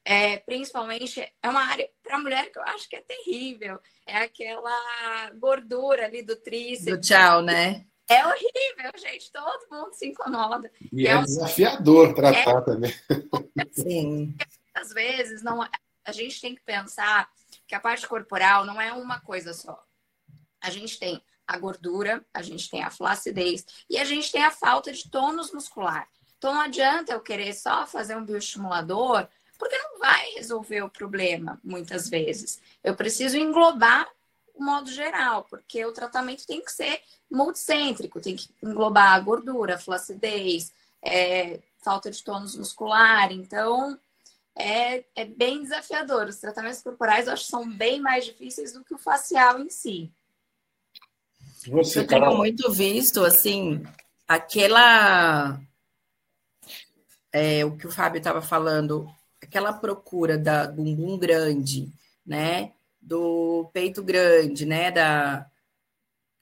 É, 0.06 0.38
principalmente 0.38 1.20
é 1.42 1.50
uma 1.50 1.64
área 1.64 1.90
para 2.06 2.20
mulher 2.20 2.52
que 2.52 2.60
eu 2.60 2.64
acho 2.64 2.88
que 2.88 2.96
é 2.96 3.02
terrível, 3.02 3.80
é 4.06 4.18
aquela 4.18 5.32
gordura 5.32 6.06
ali 6.06 6.22
do 6.22 6.36
tríceps. 6.36 6.86
Do 6.86 7.02
tchau, 7.02 7.42
né? 7.42 7.86
É 8.08 8.26
horrível, 8.26 8.92
gente. 8.98 9.32
Todo 9.32 9.68
mundo 9.72 9.94
se 9.94 10.08
incomoda. 10.08 10.72
E 10.94 11.08
é, 11.08 11.12
é 11.12 11.22
desafiador 11.22 12.14
tratar 12.14 12.60
é... 12.60 12.62
também. 12.62 12.94
Sim. 13.72 14.36
Às 14.74 14.94
vezes 14.94 15.42
não, 15.42 15.62
a 16.06 16.12
gente 16.12 16.40
tem 16.40 16.54
que 16.54 16.62
pensar 16.62 17.28
que 17.68 17.74
a 17.74 17.80
parte 17.80 18.08
corporal 18.08 18.64
não 18.64 18.80
é 18.80 18.94
uma 18.94 19.20
coisa 19.20 19.54
só. 19.54 19.84
A 20.62 20.70
gente 20.70 21.00
tem 21.00 21.22
a 21.48 21.58
gordura, 21.58 22.24
a 22.34 22.42
gente 22.42 22.70
tem 22.70 22.84
a 22.84 22.92
flacidez 22.92 23.66
e 23.90 23.98
a 23.98 24.06
gente 24.06 24.32
tem 24.32 24.44
a 24.44 24.52
falta 24.52 24.92
de 24.92 25.10
tônus 25.10 25.52
muscular. 25.52 26.08
Então 26.38 26.54
não 26.54 26.62
adianta 26.62 27.14
eu 27.14 27.22
querer 27.22 27.54
só 27.54 27.88
fazer 27.88 28.16
um 28.16 28.26
bioestimulador, 28.26 29.28
porque 29.58 29.78
não 29.78 30.00
vai 30.00 30.32
resolver 30.32 30.82
o 30.82 30.90
problema 30.90 31.60
muitas 31.64 32.10
vezes. 32.10 32.62
Eu 32.84 32.96
preciso 32.96 33.38
englobar 33.38 34.08
o 34.54 34.64
modo 34.64 34.90
geral, 34.90 35.46
porque 35.50 35.86
o 35.86 35.92
tratamento 35.92 36.46
tem 36.46 36.64
que 36.64 36.72
ser 36.72 37.02
multicêntrico, 37.30 38.22
tem 38.22 38.36
que 38.36 38.50
englobar 38.64 39.14
a 39.14 39.20
gordura, 39.20 39.76
a 39.76 39.80
flacidez, 39.80 40.74
é, 41.02 41.60
falta 41.84 42.10
de 42.10 42.24
tônus 42.24 42.56
muscular. 42.56 43.32
Então, 43.32 44.00
é, 44.56 45.04
é 45.16 45.26
bem 45.26 45.62
desafiador. 45.62 46.28
Os 46.28 46.38
tratamentos 46.38 46.82
corporais 46.82 47.28
eu 47.28 47.34
acho 47.34 47.44
que 47.44 47.52
são 47.52 47.70
bem 47.70 48.00
mais 48.00 48.26
difíceis 48.26 48.72
do 48.72 48.84
que 48.84 48.94
o 48.94 48.98
facial 48.98 49.60
em 49.60 49.70
si. 49.70 50.12
Você, 51.68 52.00
eu 52.00 52.08
tenho 52.08 52.36
muito 52.38 52.72
visto, 52.72 53.24
assim, 53.24 53.84
aquela. 54.28 55.60
É, 57.32 57.66
o 57.66 57.76
que 57.76 57.88
o 57.88 57.92
Fábio 57.92 58.20
estava 58.20 58.42
falando, 58.42 59.10
aquela 59.46 59.72
procura 59.72 60.38
da 60.38 60.68
bumbum 60.68 61.18
grande, 61.18 61.92
né? 62.26 62.74
Do 63.02 63.70
peito 63.74 64.04
grande, 64.04 64.66
né? 64.66 64.92
Da 64.92 65.50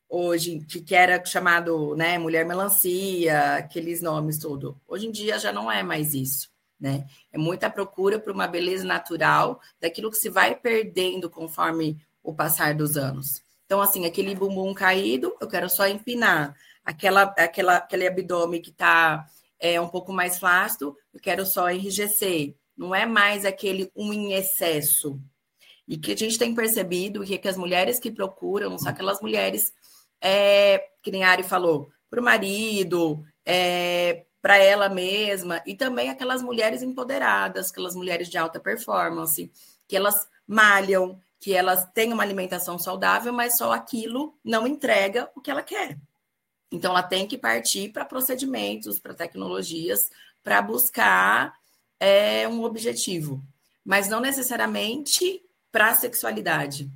hoje 0.10 0.60
que, 0.60 0.96
era 0.96 1.24
chamado, 1.26 1.96
né? 1.96 2.18
Mulher 2.18 2.46
melancia, 2.46 3.56
aqueles 3.56 4.02
nomes 4.02 4.38
tudo. 4.38 4.80
Hoje 4.88 5.08
em 5.08 5.12
dia 5.12 5.40
já 5.40 5.52
não 5.52 5.72
é 5.72 5.84
mais 5.84 6.14
isso, 6.14 6.50
né? 6.80 7.06
É 7.32 7.38
muita 7.38 7.70
procura 7.70 8.20
por 8.20 8.32
uma 8.32 8.48
beleza 8.48 8.86
natural, 8.86 9.60
daquilo 9.80 10.12
que 10.12 10.18
se 10.18 10.30
vai 10.30 10.56
perdendo 10.56 11.30
conforme 11.30 12.00
o 12.22 12.34
passar 12.34 12.74
dos 12.74 12.96
anos. 12.96 13.42
Então, 13.66 13.82
assim, 13.82 14.06
aquele 14.06 14.36
bumbum 14.36 14.74
caído, 14.74 15.36
eu 15.42 15.48
quero 15.48 15.70
só 15.70 15.88
empinar. 15.88 16.56
Aquela, 16.86 17.24
aquela, 17.24 17.78
aquele 17.78 18.08
abdômen 18.08 18.62
que 18.62 18.70
está 18.70 19.26
é, 19.60 19.80
um 19.80 19.88
pouco 19.88 20.14
mais 20.14 20.38
flácido, 20.38 20.96
eu 21.14 21.20
quero 21.20 21.46
só 21.46 21.72
enrijecer. 21.72 22.54
Não 22.76 22.94
é 22.94 23.06
mais 23.06 23.46
aquele 23.46 23.92
um 23.96 24.12
em 24.14 24.34
excesso. 24.34 25.20
E 25.88 25.98
que 25.98 26.14
a 26.14 26.18
gente 26.18 26.38
tem 26.38 26.56
percebido 26.56 27.24
que, 27.24 27.38
que 27.38 27.48
as 27.48 27.58
mulheres 27.58 28.00
que 28.00 28.12
procuram 28.12 28.78
são 28.78 28.90
aquelas 28.90 29.22
mulheres, 29.22 29.74
é, 30.22 30.90
que 31.02 31.12
nem 31.12 31.24
a 31.24 31.30
Ari 31.30 31.44
falou, 31.44 31.92
para 32.10 32.22
o 32.22 32.24
marido, 32.24 33.24
é, 33.46 34.26
para 34.42 34.58
ela 34.58 34.90
mesma, 34.90 35.62
e 35.66 35.76
também 35.76 36.10
aquelas 36.10 36.42
mulheres 36.42 36.82
empoderadas, 36.82 37.70
aquelas 37.70 37.96
mulheres 37.96 38.30
de 38.30 38.38
alta 38.38 38.60
performance, 38.60 39.52
que 39.88 39.96
elas 39.96 40.28
malham, 40.48 41.20
que 41.40 41.54
elas 41.54 41.86
têm 41.94 42.14
uma 42.14 42.24
alimentação 42.24 42.80
saudável, 42.80 43.34
mas 43.34 43.58
só 43.58 43.72
aquilo 43.72 44.38
não 44.44 44.66
entrega 44.66 45.30
o 45.36 45.42
que 45.42 45.52
ela 45.52 45.62
quer. 45.62 45.98
Então, 46.72 46.92
ela 46.92 47.04
tem 47.04 47.28
que 47.28 47.38
partir 47.38 47.90
para 47.90 48.04
procedimentos, 48.04 49.00
para 49.00 49.14
tecnologias, 49.14 50.10
para 50.44 50.62
buscar 50.62 51.54
é, 52.04 52.46
um 52.50 52.66
objetivo, 52.66 53.42
mas 53.84 54.10
não 54.10 54.20
necessariamente 54.20 55.42
para 55.72 55.92
a 55.92 55.96
sexualidade. 55.96 56.92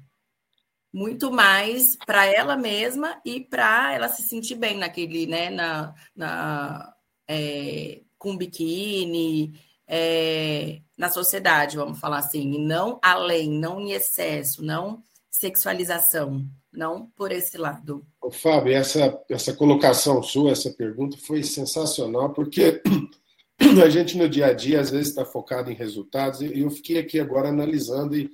Muito 0.94 1.32
mais 1.32 1.96
para 2.06 2.26
ela 2.26 2.58
mesma 2.58 3.22
e 3.24 3.40
para 3.40 3.94
ela 3.94 4.10
se 4.10 4.24
sentir 4.24 4.56
bem 4.56 4.78
naquele, 4.78 5.26
né, 5.26 5.50
na, 5.50 5.96
na 6.14 6.94
é, 7.26 8.02
com 8.18 8.36
biquíni, 8.36 9.58
é, 9.88 10.82
na 10.98 11.10
sociedade, 11.10 11.78
vamos 11.78 12.00
falar 12.00 12.18
assim, 12.18 12.56
e 12.56 12.60
não 12.60 13.00
além, 13.02 13.50
não 13.50 13.80
em 13.80 13.92
excesso, 13.92 14.62
não 14.62 15.02
sexualização, 15.32 16.46
não 16.70 17.08
por 17.16 17.32
esse 17.32 17.58
lado. 17.58 18.06
Ô, 18.22 18.30
Fábio, 18.30 18.74
essa, 18.74 19.24
essa 19.30 19.54
colocação 19.54 20.22
sua, 20.22 20.52
essa 20.52 20.70
pergunta 20.72 21.18
foi 21.18 21.44
sensacional, 21.44 22.34
porque 22.34 22.82
a 23.60 23.90
gente 23.90 24.18
no 24.18 24.30
dia 24.30 24.48
a 24.48 24.54
dia 24.54 24.80
às 24.80 24.90
vezes 24.90 25.10
está 25.10 25.26
focado 25.26 25.72
em 25.72 25.76
resultados, 25.76 26.42
e 26.42 26.60
eu 26.60 26.70
fiquei 26.70 26.98
aqui 27.00 27.20
agora 27.20 27.50
analisando 27.50 28.16
e, 28.16 28.30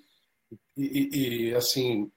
e, 0.78 1.48
e 1.50 1.56
assim 1.56 2.12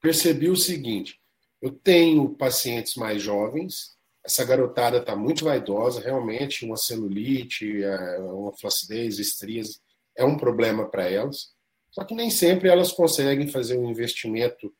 percebi 0.00 0.48
o 0.48 0.56
seguinte: 0.56 1.20
eu 1.60 1.70
tenho 1.70 2.28
pacientes 2.30 2.94
mais 2.94 3.22
jovens 3.22 3.98
essa 4.28 4.44
garotada 4.44 4.98
está 4.98 5.16
muito 5.16 5.46
vaidosa, 5.46 6.02
realmente, 6.02 6.66
uma 6.66 6.76
celulite, 6.76 7.82
é, 7.82 8.18
uma 8.18 8.52
flacidez, 8.52 9.18
estrias, 9.18 9.80
é 10.14 10.22
um 10.22 10.36
problema 10.36 10.86
para 10.86 11.08
elas. 11.08 11.54
Só 11.90 12.04
que 12.04 12.14
nem 12.14 12.30
sempre 12.30 12.68
elas 12.68 12.92
conseguem 12.92 13.48
fazer 13.48 13.78
um 13.78 13.88
investimento 13.88 14.70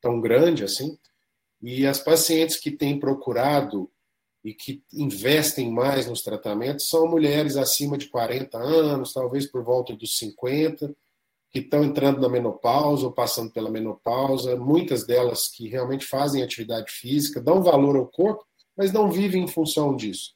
tão 0.00 0.20
grande 0.20 0.62
assim. 0.62 0.96
E 1.60 1.84
as 1.84 1.98
pacientes 1.98 2.56
que 2.56 2.70
têm 2.70 3.00
procurado 3.00 3.90
e 4.44 4.52
que 4.52 4.82
investem 4.92 5.70
mais 5.70 6.06
nos 6.06 6.22
tratamentos 6.22 6.88
são 6.88 7.06
mulheres 7.06 7.56
acima 7.56 7.96
de 7.96 8.08
40 8.08 8.58
anos, 8.58 9.12
talvez 9.12 9.46
por 9.46 9.62
volta 9.62 9.94
dos 9.94 10.18
50, 10.18 10.94
que 11.50 11.60
estão 11.60 11.84
entrando 11.84 12.20
na 12.20 12.28
menopausa 12.28 13.04
ou 13.06 13.12
passando 13.12 13.52
pela 13.52 13.70
menopausa, 13.70 14.56
muitas 14.56 15.04
delas 15.06 15.48
que 15.48 15.68
realmente 15.68 16.04
fazem 16.06 16.42
atividade 16.42 16.90
física, 16.90 17.40
dão 17.40 17.62
valor 17.62 17.94
ao 17.96 18.06
corpo, 18.06 18.44
mas 18.76 18.92
não 18.92 19.10
vivem 19.10 19.44
em 19.44 19.48
função 19.48 19.94
disso. 19.94 20.34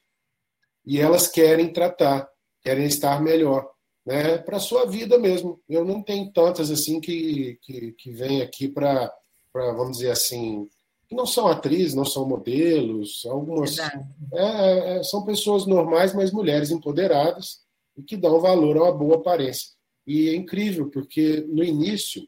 E 0.85 0.99
elas 0.99 1.27
querem 1.27 1.73
tratar, 1.73 2.29
querem 2.61 2.85
estar 2.85 3.21
melhor, 3.21 3.69
né? 4.05 4.37
Para 4.37 4.59
sua 4.59 4.85
vida 4.85 5.17
mesmo. 5.17 5.59
Eu 5.67 5.83
não 5.83 6.01
tenho 6.01 6.31
tantas 6.31 6.71
assim 6.71 7.01
que, 7.01 7.57
que, 7.61 7.91
que 7.93 8.11
vêm 8.11 8.41
aqui 8.41 8.69
para, 8.69 9.11
vamos 9.53 9.97
dizer 9.97 10.11
assim, 10.11 10.69
que 11.07 11.15
não 11.15 11.25
são 11.25 11.47
atrizes, 11.47 11.93
não 11.93 12.05
são 12.05 12.27
modelos, 12.27 13.25
algumas 13.25 13.77
é, 13.79 14.97
é, 14.97 15.03
são 15.03 15.23
pessoas 15.23 15.65
normais, 15.65 16.13
mas 16.13 16.31
mulheres 16.31 16.69
empoderadas 16.69 17.61
e 17.95 18.03
que 18.03 18.17
dão 18.17 18.39
valor 18.41 18.77
a 18.77 18.83
uma 18.83 18.91
boa 18.91 19.15
aparência. 19.15 19.69
E 20.05 20.29
é 20.29 20.35
incrível, 20.35 20.89
porque 20.89 21.45
no 21.47 21.63
início, 21.63 22.27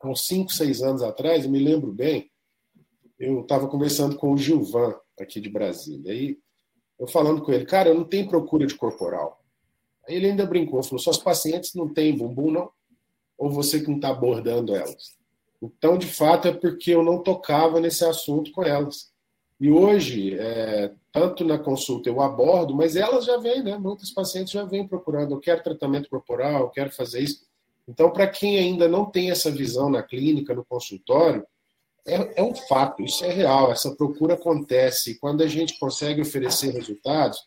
há 0.00 0.08
uns 0.08 0.26
5, 0.26 0.52
6 0.52 0.82
anos 0.82 1.02
atrás, 1.02 1.44
eu 1.44 1.50
me 1.50 1.58
lembro 1.58 1.92
bem, 1.92 2.30
eu 3.18 3.40
estava 3.40 3.68
conversando 3.68 4.16
com 4.16 4.32
o 4.32 4.38
Gilvan, 4.38 4.94
aqui 5.18 5.40
de 5.40 5.50
Brasília. 5.50 6.12
Aí 6.12 6.38
eu 6.98 7.06
falando 7.06 7.42
com 7.42 7.52
ele, 7.52 7.66
cara, 7.66 7.90
eu 7.90 7.94
não 7.94 8.04
tenho 8.04 8.28
procura 8.28 8.66
de 8.66 8.74
corporal. 8.74 9.44
Aí 10.08 10.14
ele 10.16 10.28
ainda 10.28 10.46
brincou, 10.46 10.82
falou: 10.82 10.98
suas 10.98 11.18
pacientes 11.18 11.74
não 11.74 11.92
têm 11.92 12.16
bumbum, 12.16 12.50
não? 12.50 12.70
Ou 13.38 13.50
você 13.50 13.80
que 13.80 13.88
não 13.88 13.96
está 13.96 14.08
abordando 14.08 14.74
elas? 14.74 15.18
Então, 15.62 15.98
de 15.98 16.06
fato, 16.06 16.48
é 16.48 16.52
porque 16.52 16.92
eu 16.92 17.02
não 17.02 17.22
tocava 17.22 17.80
nesse 17.80 18.04
assunto 18.04 18.50
com 18.52 18.62
elas. 18.62 19.10
E 19.60 19.70
hoje, 19.70 20.34
é, 20.38 20.90
tanto 21.12 21.44
na 21.44 21.58
consulta 21.58 22.08
eu 22.08 22.20
abordo, 22.22 22.74
mas 22.74 22.96
elas 22.96 23.26
já 23.26 23.36
vêm, 23.36 23.62
né? 23.62 23.76
Muitas 23.76 24.10
pacientes 24.10 24.52
já 24.52 24.64
vêm 24.64 24.88
procurando, 24.88 25.34
eu 25.34 25.40
quero 25.40 25.62
tratamento 25.62 26.08
corporal, 26.08 26.62
eu 26.62 26.70
quero 26.70 26.90
fazer 26.90 27.20
isso. 27.20 27.42
Então, 27.86 28.10
para 28.10 28.26
quem 28.26 28.58
ainda 28.58 28.88
não 28.88 29.04
tem 29.04 29.30
essa 29.30 29.50
visão 29.50 29.90
na 29.90 30.02
clínica, 30.02 30.54
no 30.54 30.64
consultório, 30.64 31.44
é, 32.06 32.40
é 32.40 32.42
um 32.42 32.54
fato, 32.54 33.02
isso 33.02 33.24
é 33.24 33.30
real, 33.30 33.70
essa 33.70 33.94
procura 33.94 34.34
acontece. 34.34 35.18
Quando 35.18 35.42
a 35.42 35.46
gente 35.46 35.78
consegue 35.78 36.22
oferecer 36.22 36.70
resultados 36.70 37.38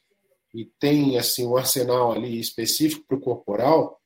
e 0.54 0.66
tem 0.80 1.18
assim 1.18 1.48
um 1.48 1.58
arsenal 1.58 2.12
ali 2.12 2.40
específico 2.40 3.06
para 3.08 3.18
o 3.18 3.22
corporal, 3.22 4.00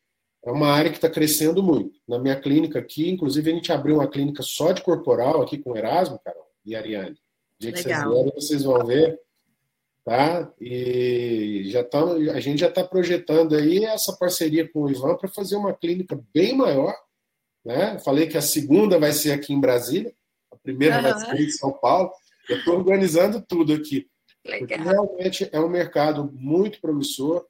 é 0.47 0.51
uma 0.51 0.69
área 0.69 0.89
que 0.89 0.97
está 0.97 1.09
crescendo 1.09 1.61
muito. 1.61 1.99
Na 2.07 2.17
minha 2.17 2.39
clínica 2.39 2.79
aqui, 2.79 3.09
inclusive, 3.09 3.51
a 3.51 3.53
gente 3.53 3.69
abriu 3.69 3.95
uma 3.95 4.07
clínica 4.07 4.41
só 4.41 4.71
de 4.71 4.81
corporal 4.81 5.41
aqui 5.41 5.57
com 5.57 5.75
Erasmo, 5.75 6.21
Carol, 6.23 6.47
e 6.65 6.73
Ariane. 6.73 7.11
O 7.11 7.17
dia 7.59 7.73
que 7.73 7.81
vocês 7.81 8.03
vierem, 8.03 8.31
vocês 8.33 8.63
vão 8.63 8.85
ver. 8.85 9.19
Tá? 10.05 10.49
E 10.61 11.63
já 11.65 11.83
tá, 11.83 12.01
a 12.01 12.39
gente 12.39 12.59
já 12.59 12.69
está 12.69 12.81
projetando 12.81 13.55
aí 13.55 13.83
essa 13.83 14.15
parceria 14.15 14.65
com 14.65 14.83
o 14.83 14.89
Ivan 14.89 15.17
para 15.17 15.27
fazer 15.27 15.57
uma 15.57 15.73
clínica 15.73 16.17
bem 16.33 16.55
maior 16.55 16.95
Né? 17.65 17.99
Falei 17.99 18.25
que 18.27 18.37
a 18.37 18.41
segunda 18.41 18.97
vai 18.97 19.11
ser 19.11 19.33
aqui 19.33 19.51
em 19.51 19.59
Brasília, 19.59 20.13
a 20.49 20.55
primeira 20.55 20.95
uhum. 20.95 21.01
vai 21.01 21.19
ser 21.19 21.43
em 21.43 21.49
São 21.49 21.73
Paulo. 21.73 22.09
Eu 22.47 22.59
estou 22.59 22.77
organizando 22.77 23.41
tudo 23.45 23.73
aqui. 23.73 24.07
Legal. 24.45 24.79
realmente 24.79 25.49
é 25.51 25.59
um 25.59 25.67
mercado 25.67 26.31
muito 26.33 26.79
promissor. 26.79 27.45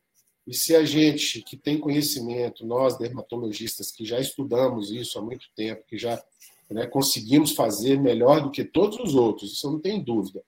E 0.47 0.53
se 0.53 0.73
a 0.73 0.85
gente 0.85 1.41
que 1.41 1.57
tem 1.57 1.77
conhecimento, 1.77 2.65
nós 2.65 2.97
dermatologistas 2.97 3.91
que 3.91 4.05
já 4.05 4.17
estudamos 4.17 4.91
isso 4.91 5.19
há 5.19 5.21
muito 5.21 5.45
tempo, 5.53 5.83
que 5.85 5.97
já 5.97 6.23
né, 6.69 6.87
conseguimos 6.87 7.51
fazer 7.51 7.99
melhor 7.99 8.41
do 8.41 8.49
que 8.49 8.63
todos 8.63 8.97
os 8.97 9.13
outros, 9.13 9.51
isso 9.51 9.69
não 9.69 9.77
tem 9.77 10.01
dúvida. 10.01 10.41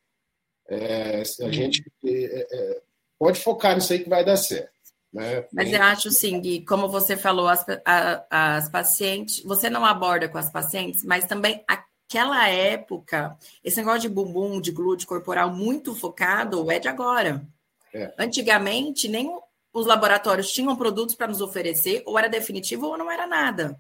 É, 0.70 1.22
a 1.41 1.46
uhum. 1.46 1.51
gente 1.51 1.84
é, 2.06 2.48
é, 2.50 2.82
pode 3.18 3.41
focar 3.41 3.75
nisso 3.75 3.91
aí 3.91 4.00
que 4.00 4.10
vai 4.10 4.24
dar 4.24 4.38
certo. 4.38 4.72
Né? 5.12 5.46
Mas 5.51 5.74
eu 5.74 5.82
acho, 5.82 6.12
sim, 6.12 6.39
Gui, 6.39 6.63
como 6.63 6.88
você 6.88 7.18
falou, 7.18 7.50
as, 7.50 7.65
a, 7.84 8.56
as 8.58 8.70
pacientes, 8.70 9.44
você 9.44 9.70
não 9.70 9.84
aborda 9.84 10.29
com 10.29 10.38
as 10.38 10.50
pacientes, 10.50 11.03
mas 11.03 11.25
também 11.25 11.62
aquela 11.68 12.48
época, 12.48 13.36
esse 13.62 13.77
negócio 13.77 14.01
de 14.01 14.10
bumbum, 14.10 14.62
de 14.62 14.72
glúteo 14.72 15.08
corporal 15.08 15.51
muito 15.51 15.94
focado 15.94 16.72
é 16.72 16.79
de 16.79 16.88
agora. 16.88 17.46
É. 17.94 18.13
Antigamente, 18.20 19.08
nem 19.08 19.32
os 19.73 19.85
laboratórios 19.85 20.51
tinham 20.51 20.75
produtos 20.75 21.15
para 21.15 21.27
nos 21.27 21.41
oferecer, 21.41 22.03
ou 22.05 22.17
era 22.17 22.27
definitivo 22.27 22.88
ou 22.88 22.97
não 22.97 23.11
era 23.11 23.27
nada. 23.27 23.79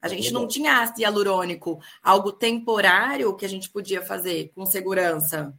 A 0.00 0.06
é 0.06 0.10
gente 0.10 0.32
não 0.32 0.46
tinha 0.46 0.80
ácido 0.80 1.00
hialurônico, 1.00 1.80
algo 2.02 2.32
temporário 2.32 3.34
que 3.36 3.44
a 3.44 3.48
gente 3.48 3.70
podia 3.70 4.00
fazer 4.02 4.50
com 4.54 4.64
segurança. 4.64 5.52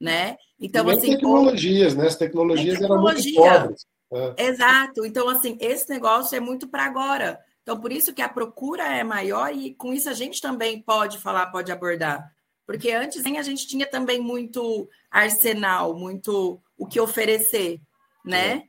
Né? 0.00 0.36
Então, 0.58 0.88
assim. 0.88 1.12
Tecnologias, 1.12 1.94
né? 1.94 2.06
As 2.06 2.16
tecnologias 2.16 2.78
tecnologia. 2.78 3.34
eram 3.36 3.42
muito 3.42 3.60
pobres. 3.62 3.86
É. 4.12 4.46
Exato. 4.46 5.06
Então, 5.06 5.28
assim, 5.28 5.56
esse 5.60 5.88
negócio 5.88 6.36
é 6.36 6.40
muito 6.40 6.68
para 6.68 6.84
agora. 6.84 7.40
Então, 7.62 7.80
por 7.80 7.90
isso 7.90 8.12
que 8.12 8.20
a 8.20 8.28
procura 8.28 8.84
é 8.84 9.02
maior 9.02 9.52
e 9.54 9.74
com 9.74 9.92
isso 9.92 10.10
a 10.10 10.12
gente 10.12 10.40
também 10.40 10.82
pode 10.82 11.18
falar, 11.18 11.46
pode 11.46 11.72
abordar. 11.72 12.30
Porque 12.66 12.90
antes 12.90 13.24
a 13.24 13.42
gente 13.42 13.66
tinha 13.66 13.86
também 13.86 14.20
muito 14.20 14.88
arsenal, 15.10 15.94
muito 15.94 16.60
o 16.76 16.86
que 16.86 17.00
oferecer, 17.00 17.80
né? 18.24 18.56
É. 18.56 18.68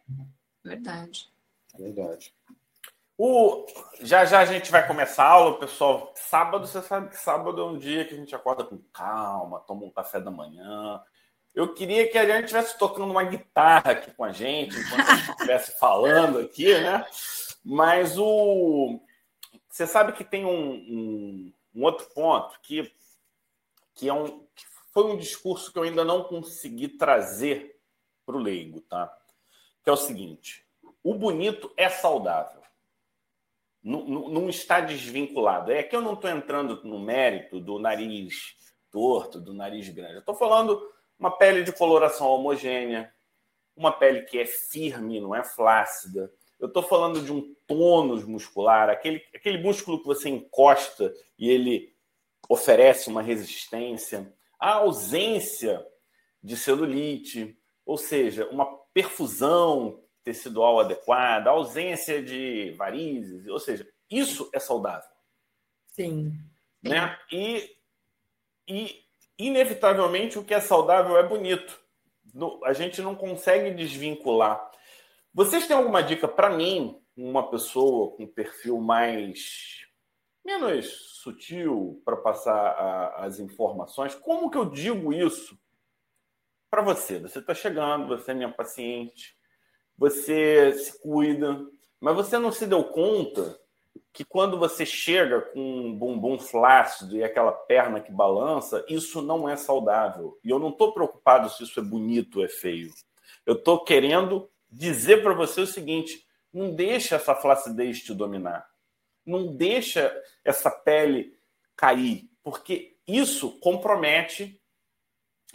Verdade. 0.63 1.29
Verdade. 1.77 2.33
O, 3.17 3.65
já 4.01 4.25
já 4.25 4.39
a 4.39 4.45
gente 4.45 4.69
vai 4.69 4.85
começar 4.85 5.23
a 5.23 5.29
aula, 5.29 5.59
pessoal. 5.59 6.11
Sábado, 6.15 6.67
você 6.67 6.81
sabe 6.81 7.09
que 7.09 7.17
sábado 7.17 7.61
é 7.61 7.65
um 7.65 7.77
dia 7.77 8.03
que 8.03 8.13
a 8.13 8.17
gente 8.17 8.35
acorda 8.35 8.65
com 8.65 8.77
calma, 8.91 9.61
toma 9.61 9.85
um 9.85 9.91
café 9.91 10.19
da 10.19 10.29
manhã, 10.29 11.01
eu 11.55 11.73
queria 11.73 12.09
que 12.09 12.17
a 12.17 12.25
gente 12.25 12.45
estivesse 12.45 12.77
tocando 12.77 13.09
uma 13.09 13.23
guitarra 13.23 13.91
aqui 13.91 14.11
com 14.11 14.25
a 14.25 14.31
gente, 14.33 14.77
enquanto 14.77 15.09
a 15.09 15.15
gente 15.15 15.31
estivesse 15.31 15.79
falando 15.79 16.39
aqui, 16.39 16.77
né? 16.77 17.05
Mas 17.63 18.17
o. 18.17 18.99
Você 19.69 19.87
sabe 19.87 20.11
que 20.11 20.23
tem 20.23 20.45
um, 20.45 20.73
um, 20.73 21.53
um 21.73 21.83
outro 21.83 22.07
ponto 22.13 22.59
que, 22.61 22.93
que, 23.93 24.09
é 24.09 24.13
um, 24.13 24.39
que 24.53 24.65
foi 24.93 25.05
um 25.05 25.17
discurso 25.17 25.71
que 25.71 25.79
eu 25.79 25.83
ainda 25.83 26.03
não 26.03 26.23
consegui 26.23 26.89
trazer 26.89 27.79
para 28.25 28.35
o 28.35 28.39
leigo, 28.39 28.81
tá? 28.81 29.13
Que 29.85 29.89
é 29.91 29.93
o 29.93 29.97
seguinte: 29.97 30.65
o 31.03 31.13
bonito 31.13 31.71
é 31.77 31.87
saudável. 31.87 32.63
Não, 33.83 34.03
não, 34.03 34.29
não 34.29 34.49
está 34.49 34.81
desvinculado. 34.81 35.71
É 35.71 35.83
que 35.83 35.95
eu 35.95 36.01
não 36.01 36.15
estou 36.15 36.31
entrando 36.31 36.83
no 36.83 36.99
mérito 36.99 37.59
do 37.59 37.77
nariz 37.77 38.57
torto, 38.91 39.39
do 39.39 39.53
nariz 39.53 39.87
grande. 39.89 40.17
Estou 40.17 40.33
falando 40.33 40.81
uma 41.19 41.29
pele 41.29 41.63
de 41.63 41.71
coloração 41.71 42.27
homogênea, 42.27 43.13
uma 43.75 43.91
pele 43.91 44.23
que 44.23 44.39
é 44.39 44.45
firme, 44.45 45.19
não 45.19 45.35
é 45.35 45.43
flácida. 45.43 46.33
Eu 46.59 46.67
estou 46.67 46.81
falando 46.81 47.21
de 47.21 47.31
um 47.31 47.53
tônus 47.67 48.23
muscular, 48.23 48.89
aquele, 48.89 49.23
aquele 49.35 49.59
músculo 49.59 49.99
que 49.99 50.07
você 50.07 50.29
encosta 50.29 51.13
e 51.37 51.47
ele 51.47 51.93
oferece 52.49 53.07
uma 53.07 53.21
resistência. 53.21 54.33
A 54.59 54.75
ausência 54.75 55.85
de 56.41 56.57
celulite, 56.57 57.55
ou 57.85 57.99
seja, 57.99 58.47
uma 58.49 58.84
perfusão 58.95 60.01
tecidual 60.23 60.79
adequada, 60.79 61.49
ausência 61.49 62.23
de 62.23 62.71
varizes, 62.77 63.45
ou 63.45 63.59
seja, 63.59 63.85
isso 64.09 64.49
é 64.53 64.59
saudável. 64.59 65.09
Sim. 65.91 66.33
Né? 66.81 67.15
E, 67.29 67.75
e 68.65 69.03
inevitavelmente 69.37 70.39
o 70.39 70.45
que 70.45 70.53
é 70.53 70.61
saudável 70.61 71.17
é 71.17 71.27
bonito. 71.27 71.77
A 72.63 72.71
gente 72.71 73.01
não 73.01 73.15
consegue 73.15 73.71
desvincular. 73.71 74.71
Vocês 75.33 75.67
têm 75.67 75.75
alguma 75.75 76.01
dica 76.01 76.27
para 76.27 76.49
mim, 76.49 76.97
uma 77.17 77.49
pessoa 77.51 78.15
com 78.15 78.25
perfil 78.25 78.79
mais 78.79 79.85
menos 80.43 81.19
sutil 81.21 82.01
para 82.05 82.15
passar 82.15 82.55
a, 82.55 83.25
as 83.25 83.39
informações? 83.39 84.15
Como 84.15 84.49
que 84.49 84.57
eu 84.57 84.65
digo 84.65 85.11
isso 85.11 85.59
para 86.69 86.81
você? 86.81 87.19
Você 87.19 87.39
está 87.39 87.53
chegando, 87.53 88.07
você 88.07 88.31
é 88.31 88.33
minha 88.33 88.51
paciente, 88.51 89.35
você 89.97 90.73
se 90.73 91.01
cuida, 91.01 91.65
mas 91.99 92.15
você 92.15 92.37
não 92.37 92.51
se 92.51 92.65
deu 92.65 92.83
conta 92.83 93.59
que 94.11 94.23
quando 94.23 94.57
você 94.57 94.85
chega 94.85 95.41
com 95.41 95.59
um 95.59 95.97
bumbum 95.97 96.39
flácido 96.39 97.17
e 97.17 97.23
aquela 97.23 97.51
perna 97.51 97.99
que 97.99 98.11
balança, 98.11 98.85
isso 98.87 99.21
não 99.21 99.47
é 99.47 99.57
saudável. 99.57 100.39
E 100.41 100.49
eu 100.49 100.57
não 100.57 100.69
estou 100.69 100.93
preocupado 100.93 101.49
se 101.49 101.63
isso 101.63 101.79
é 101.79 101.83
bonito 101.83 102.39
ou 102.39 102.45
é 102.45 102.47
feio. 102.47 102.93
Eu 103.45 103.55
estou 103.55 103.83
querendo 103.83 104.49
dizer 104.71 105.21
para 105.21 105.33
você 105.33 105.61
o 105.61 105.67
seguinte: 105.67 106.25
não 106.53 106.73
deixa 106.73 107.15
essa 107.15 107.35
flacidez 107.35 108.01
te 108.01 108.13
dominar. 108.13 108.65
Não 109.25 109.53
deixa 109.53 110.15
essa 110.45 110.71
pele 110.71 111.37
cair, 111.75 112.29
porque 112.41 112.95
isso 113.05 113.59
compromete 113.59 114.61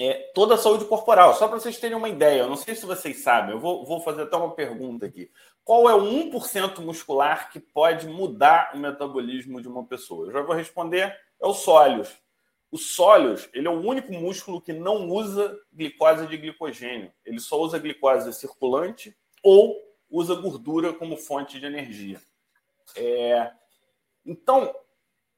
é, 0.00 0.30
toda 0.34 0.54
a 0.54 0.58
saúde 0.58 0.86
corporal. 0.86 1.34
Só 1.34 1.46
para 1.46 1.60
vocês 1.60 1.78
terem 1.78 1.96
uma 1.96 2.08
ideia, 2.08 2.40
eu 2.40 2.48
não 2.48 2.56
sei 2.56 2.74
se 2.74 2.86
vocês 2.86 3.22
sabem, 3.22 3.52
eu 3.52 3.60
vou, 3.60 3.84
vou 3.84 4.00
fazer 4.00 4.22
até 4.22 4.34
uma 4.34 4.54
pergunta 4.54 5.04
aqui. 5.04 5.30
Qual 5.62 5.90
é 5.90 5.94
o 5.94 6.00
1% 6.00 6.80
muscular 6.80 7.52
que 7.52 7.60
pode 7.60 8.08
mudar 8.08 8.72
o 8.74 8.78
metabolismo 8.78 9.60
de 9.60 9.68
uma 9.68 9.84
pessoa? 9.84 10.26
Eu 10.26 10.32
já 10.32 10.40
vou 10.40 10.56
responder, 10.56 11.14
é 11.38 11.46
o 11.46 11.52
sólios. 11.52 12.16
O 12.72 12.78
sólios, 12.78 13.46
ele 13.52 13.68
é 13.68 13.70
o 13.70 13.78
único 13.78 14.10
músculo 14.12 14.60
que 14.60 14.72
não 14.72 15.06
usa 15.10 15.60
glicose 15.70 16.26
de 16.26 16.36
glicogênio. 16.38 17.12
Ele 17.22 17.38
só 17.38 17.60
usa 17.60 17.78
glicose 17.78 18.32
circulante 18.32 19.14
ou 19.42 19.76
usa 20.08 20.34
gordura 20.34 20.94
como 20.94 21.16
fonte 21.16 21.60
de 21.60 21.66
energia. 21.66 22.18
É... 22.96 23.50
Então, 24.24 24.74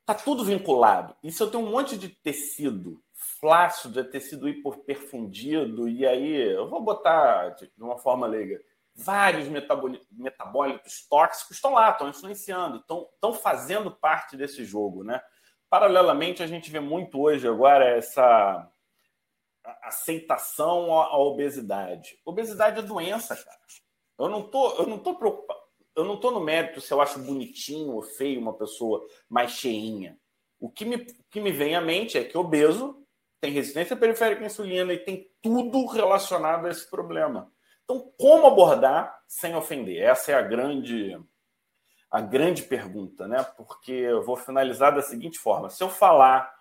tá 0.07 0.14
tudo 0.14 0.44
vinculado. 0.44 1.16
E 1.20 1.33
se 1.33 1.42
eu 1.42 1.51
tenho 1.51 1.64
um 1.64 1.70
monte 1.70 1.96
de 1.96 2.09
tecido 2.09 3.03
flácido, 3.43 3.99
é 3.99 4.05
tecido 4.05 4.49
hiperfundido, 4.49 5.89
e 5.89 6.07
aí 6.07 6.53
eu 6.53 6.71
vou 6.71 6.81
botar 6.81 7.51
de 7.51 7.83
uma 7.83 7.99
forma 7.99 8.25
leiga 8.25 8.63
vários 8.95 9.49
metabólitos 10.11 11.07
tóxicos 11.09 11.57
estão 11.57 11.73
lá, 11.73 11.91
estão 11.91 12.09
influenciando, 12.09 12.79
estão, 12.79 13.09
estão 13.15 13.33
fazendo 13.33 13.91
parte 13.91 14.37
desse 14.37 14.65
jogo, 14.65 15.03
né? 15.03 15.23
Paralelamente, 15.69 16.43
a 16.43 16.47
gente 16.47 16.71
vê 16.71 16.81
muito 16.81 17.21
hoje 17.21 17.49
agora 17.49 17.97
essa 17.97 18.71
aceitação 19.83 20.93
à 20.93 21.17
obesidade. 21.17 22.19
Obesidade 22.25 22.81
é 22.81 22.83
doença, 22.83 23.35
cara. 23.35 23.59
Eu 24.19 24.29
não 24.29 24.43
tô, 24.43 24.77
eu 24.77 24.87
não 24.87 24.99
tô 24.99 25.15
preocupado, 25.15 25.61
eu 25.97 26.05
não 26.05 26.21
tô 26.21 26.31
no 26.31 26.41
mérito 26.41 26.81
se 26.81 26.93
eu 26.93 27.01
acho 27.01 27.19
bonitinho 27.19 27.95
ou 27.95 28.03
feio 28.03 28.41
uma 28.41 28.53
pessoa 28.53 29.05
mais 29.29 29.53
cheinha. 29.53 30.19
O 30.61 30.71
que 30.71 30.85
me, 30.85 30.97
o 30.97 31.25
que 31.31 31.41
me 31.41 31.51
vem 31.51 31.75
à 31.75 31.81
mente 31.81 32.19
é 32.19 32.25
que 32.25 32.37
obeso 32.37 33.02
tem 33.43 33.51
resistência 33.51 33.97
periférica 33.97 34.45
à 34.45 34.47
insulina 34.47 34.93
e 34.93 34.99
tem 34.99 35.29
tudo 35.43 35.85
relacionado 35.87 36.65
a 36.65 36.71
esse 36.71 36.89
problema. 36.89 37.51
Então, 37.83 38.13
como 38.17 38.47
abordar 38.47 39.21
sem 39.27 39.57
ofender? 39.57 40.01
Essa 40.01 40.31
é 40.31 40.35
a 40.37 40.43
grande 40.43 41.21
a 42.09 42.21
grande 42.21 42.63
pergunta, 42.63 43.27
né? 43.27 43.45
Porque 43.57 43.91
eu 43.91 44.23
vou 44.23 44.37
finalizar 44.37 44.95
da 44.95 45.03
seguinte 45.03 45.41
forma: 45.41 45.69
se 45.71 45.83
eu 45.83 45.89
falar 45.89 46.55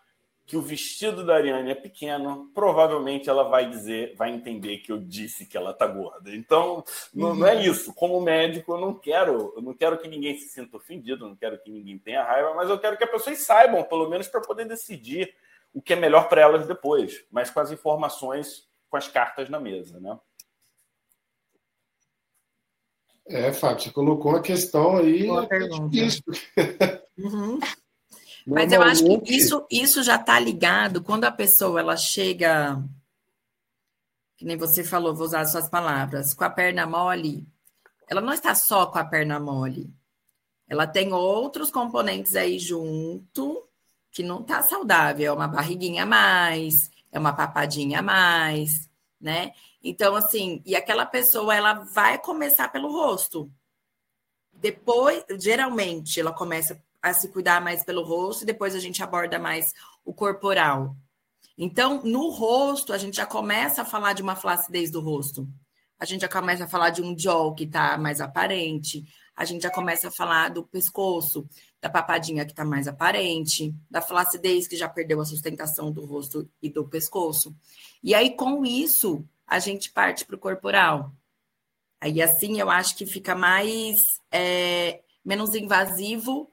que 0.43 0.57
o 0.57 0.61
vestido 0.61 1.23
da 1.23 1.35
Ariane 1.35 1.69
é 1.69 1.75
pequeno, 1.75 2.49
provavelmente 2.51 3.29
ela 3.29 3.43
vai 3.43 3.69
dizer, 3.69 4.15
vai 4.15 4.31
entender 4.31 4.79
que 4.79 4.91
eu 4.91 4.97
disse 4.97 5.45
que 5.45 5.55
ela 5.55 5.73
tá 5.73 5.85
gorda. 5.85 6.33
Então, 6.33 6.83
não, 7.13 7.35
não, 7.35 7.47
é 7.47 7.63
isso. 7.63 7.93
Como 7.93 8.19
médico, 8.19 8.73
eu 8.73 8.79
não 8.79 8.95
quero, 8.95 9.53
eu 9.55 9.61
não 9.61 9.75
quero 9.75 9.99
que 9.99 10.07
ninguém 10.07 10.35
se 10.35 10.49
sinta 10.49 10.77
ofendido, 10.77 11.27
não 11.27 11.35
quero 11.35 11.61
que 11.61 11.69
ninguém 11.69 11.99
tenha 11.99 12.23
raiva, 12.23 12.55
mas 12.55 12.71
eu 12.71 12.79
quero 12.79 12.97
que 12.97 13.03
as 13.03 13.11
pessoas 13.11 13.37
saibam, 13.37 13.83
pelo 13.83 14.09
menos 14.09 14.27
para 14.27 14.41
poder 14.41 14.65
decidir 14.65 15.31
o 15.73 15.81
que 15.81 15.93
é 15.93 15.95
melhor 15.95 16.27
para 16.27 16.41
elas 16.41 16.67
depois, 16.67 17.23
mas 17.31 17.49
com 17.49 17.59
as 17.59 17.71
informações, 17.71 18.67
com 18.89 18.97
as 18.97 19.07
cartas 19.07 19.49
na 19.49 19.59
mesa, 19.59 19.99
né? 19.99 20.19
É, 23.27 23.53
Fábio, 23.53 23.83
você 23.83 23.91
colocou 23.91 24.31
uma 24.31 24.41
questão 24.41 24.97
aí. 24.97 25.27
Boa 25.27 25.47
pergunta. 25.47 25.95
Uhum. 27.17 27.59
Mas 28.45 28.71
eu 28.71 28.81
acho 28.81 29.03
que 29.21 29.35
isso, 29.35 29.65
isso 29.69 30.01
já 30.01 30.15
está 30.15 30.39
ligado 30.39 31.03
quando 31.03 31.25
a 31.25 31.31
pessoa 31.31 31.79
ela 31.79 31.95
chega, 31.95 32.83
que 34.35 34.43
nem 34.43 34.57
você 34.57 34.83
falou, 34.83 35.13
vou 35.13 35.27
usar 35.27 35.41
as 35.41 35.51
suas 35.51 35.69
palavras, 35.69 36.33
com 36.33 36.43
a 36.43 36.49
perna 36.49 36.87
mole. 36.87 37.47
Ela 38.09 38.19
não 38.19 38.33
está 38.33 38.55
só 38.55 38.87
com 38.87 38.97
a 38.97 39.05
perna 39.05 39.39
mole. 39.39 39.93
ela 40.67 40.87
tem 40.87 41.13
outros 41.13 41.69
componentes 41.69 42.35
aí 42.35 42.57
junto 42.57 43.69
que 44.11 44.21
não 44.23 44.43
tá 44.43 44.61
saudável, 44.61 45.31
é 45.31 45.35
uma 45.35 45.47
barriguinha 45.47 46.03
a 46.03 46.05
mais, 46.05 46.91
é 47.11 47.17
uma 47.17 47.33
papadinha 47.33 47.99
a 47.99 48.01
mais, 48.01 48.89
né? 49.19 49.53
Então, 49.83 50.15
assim, 50.15 50.61
e 50.65 50.75
aquela 50.75 51.05
pessoa, 51.05 51.55
ela 51.55 51.73
vai 51.73 52.19
começar 52.19 52.69
pelo 52.69 52.91
rosto. 52.91 53.51
Depois, 54.53 55.23
geralmente, 55.39 56.19
ela 56.19 56.33
começa 56.33 56.81
a 57.01 57.13
se 57.13 57.29
cuidar 57.29 57.61
mais 57.61 57.83
pelo 57.83 58.03
rosto 58.03 58.43
e 58.43 58.45
depois 58.45 58.75
a 58.75 58.79
gente 58.79 59.01
aborda 59.01 59.39
mais 59.39 59.73
o 60.05 60.13
corporal. 60.13 60.95
Então, 61.57 62.01
no 62.03 62.29
rosto, 62.29 62.93
a 62.93 62.97
gente 62.97 63.17
já 63.17 63.25
começa 63.25 63.81
a 63.81 63.85
falar 63.85 64.13
de 64.13 64.21
uma 64.21 64.35
flacidez 64.35 64.91
do 64.91 64.99
rosto. 64.99 65.47
A 65.99 66.05
gente 66.05 66.21
já 66.21 66.27
começa 66.27 66.65
a 66.65 66.67
falar 66.67 66.89
de 66.89 67.01
um 67.01 67.17
jaw 67.17 67.53
que 67.53 67.63
está 67.63 67.97
mais 67.97 68.21
aparente. 68.21 69.05
A 69.41 69.45
gente 69.45 69.63
já 69.63 69.71
começa 69.71 70.09
a 70.09 70.11
falar 70.11 70.49
do 70.49 70.63
pescoço, 70.63 71.49
da 71.81 71.89
papadinha 71.89 72.45
que 72.45 72.51
está 72.51 72.63
mais 72.63 72.87
aparente, 72.87 73.73
da 73.89 73.99
flacidez 73.99 74.67
que 74.67 74.77
já 74.77 74.87
perdeu 74.87 75.19
a 75.19 75.25
sustentação 75.25 75.91
do 75.91 76.05
rosto 76.05 76.47
e 76.61 76.69
do 76.69 76.87
pescoço. 76.87 77.55
E 78.03 78.13
aí, 78.13 78.35
com 78.35 78.63
isso, 78.63 79.27
a 79.47 79.57
gente 79.57 79.91
parte 79.91 80.25
para 80.25 80.35
o 80.35 80.39
corporal. 80.39 81.11
Aí, 81.99 82.21
assim, 82.21 82.59
eu 82.59 82.69
acho 82.69 82.95
que 82.95 83.07
fica 83.07 83.33
mais 83.33 84.21
é, 84.31 85.01
menos 85.25 85.55
invasivo 85.55 86.47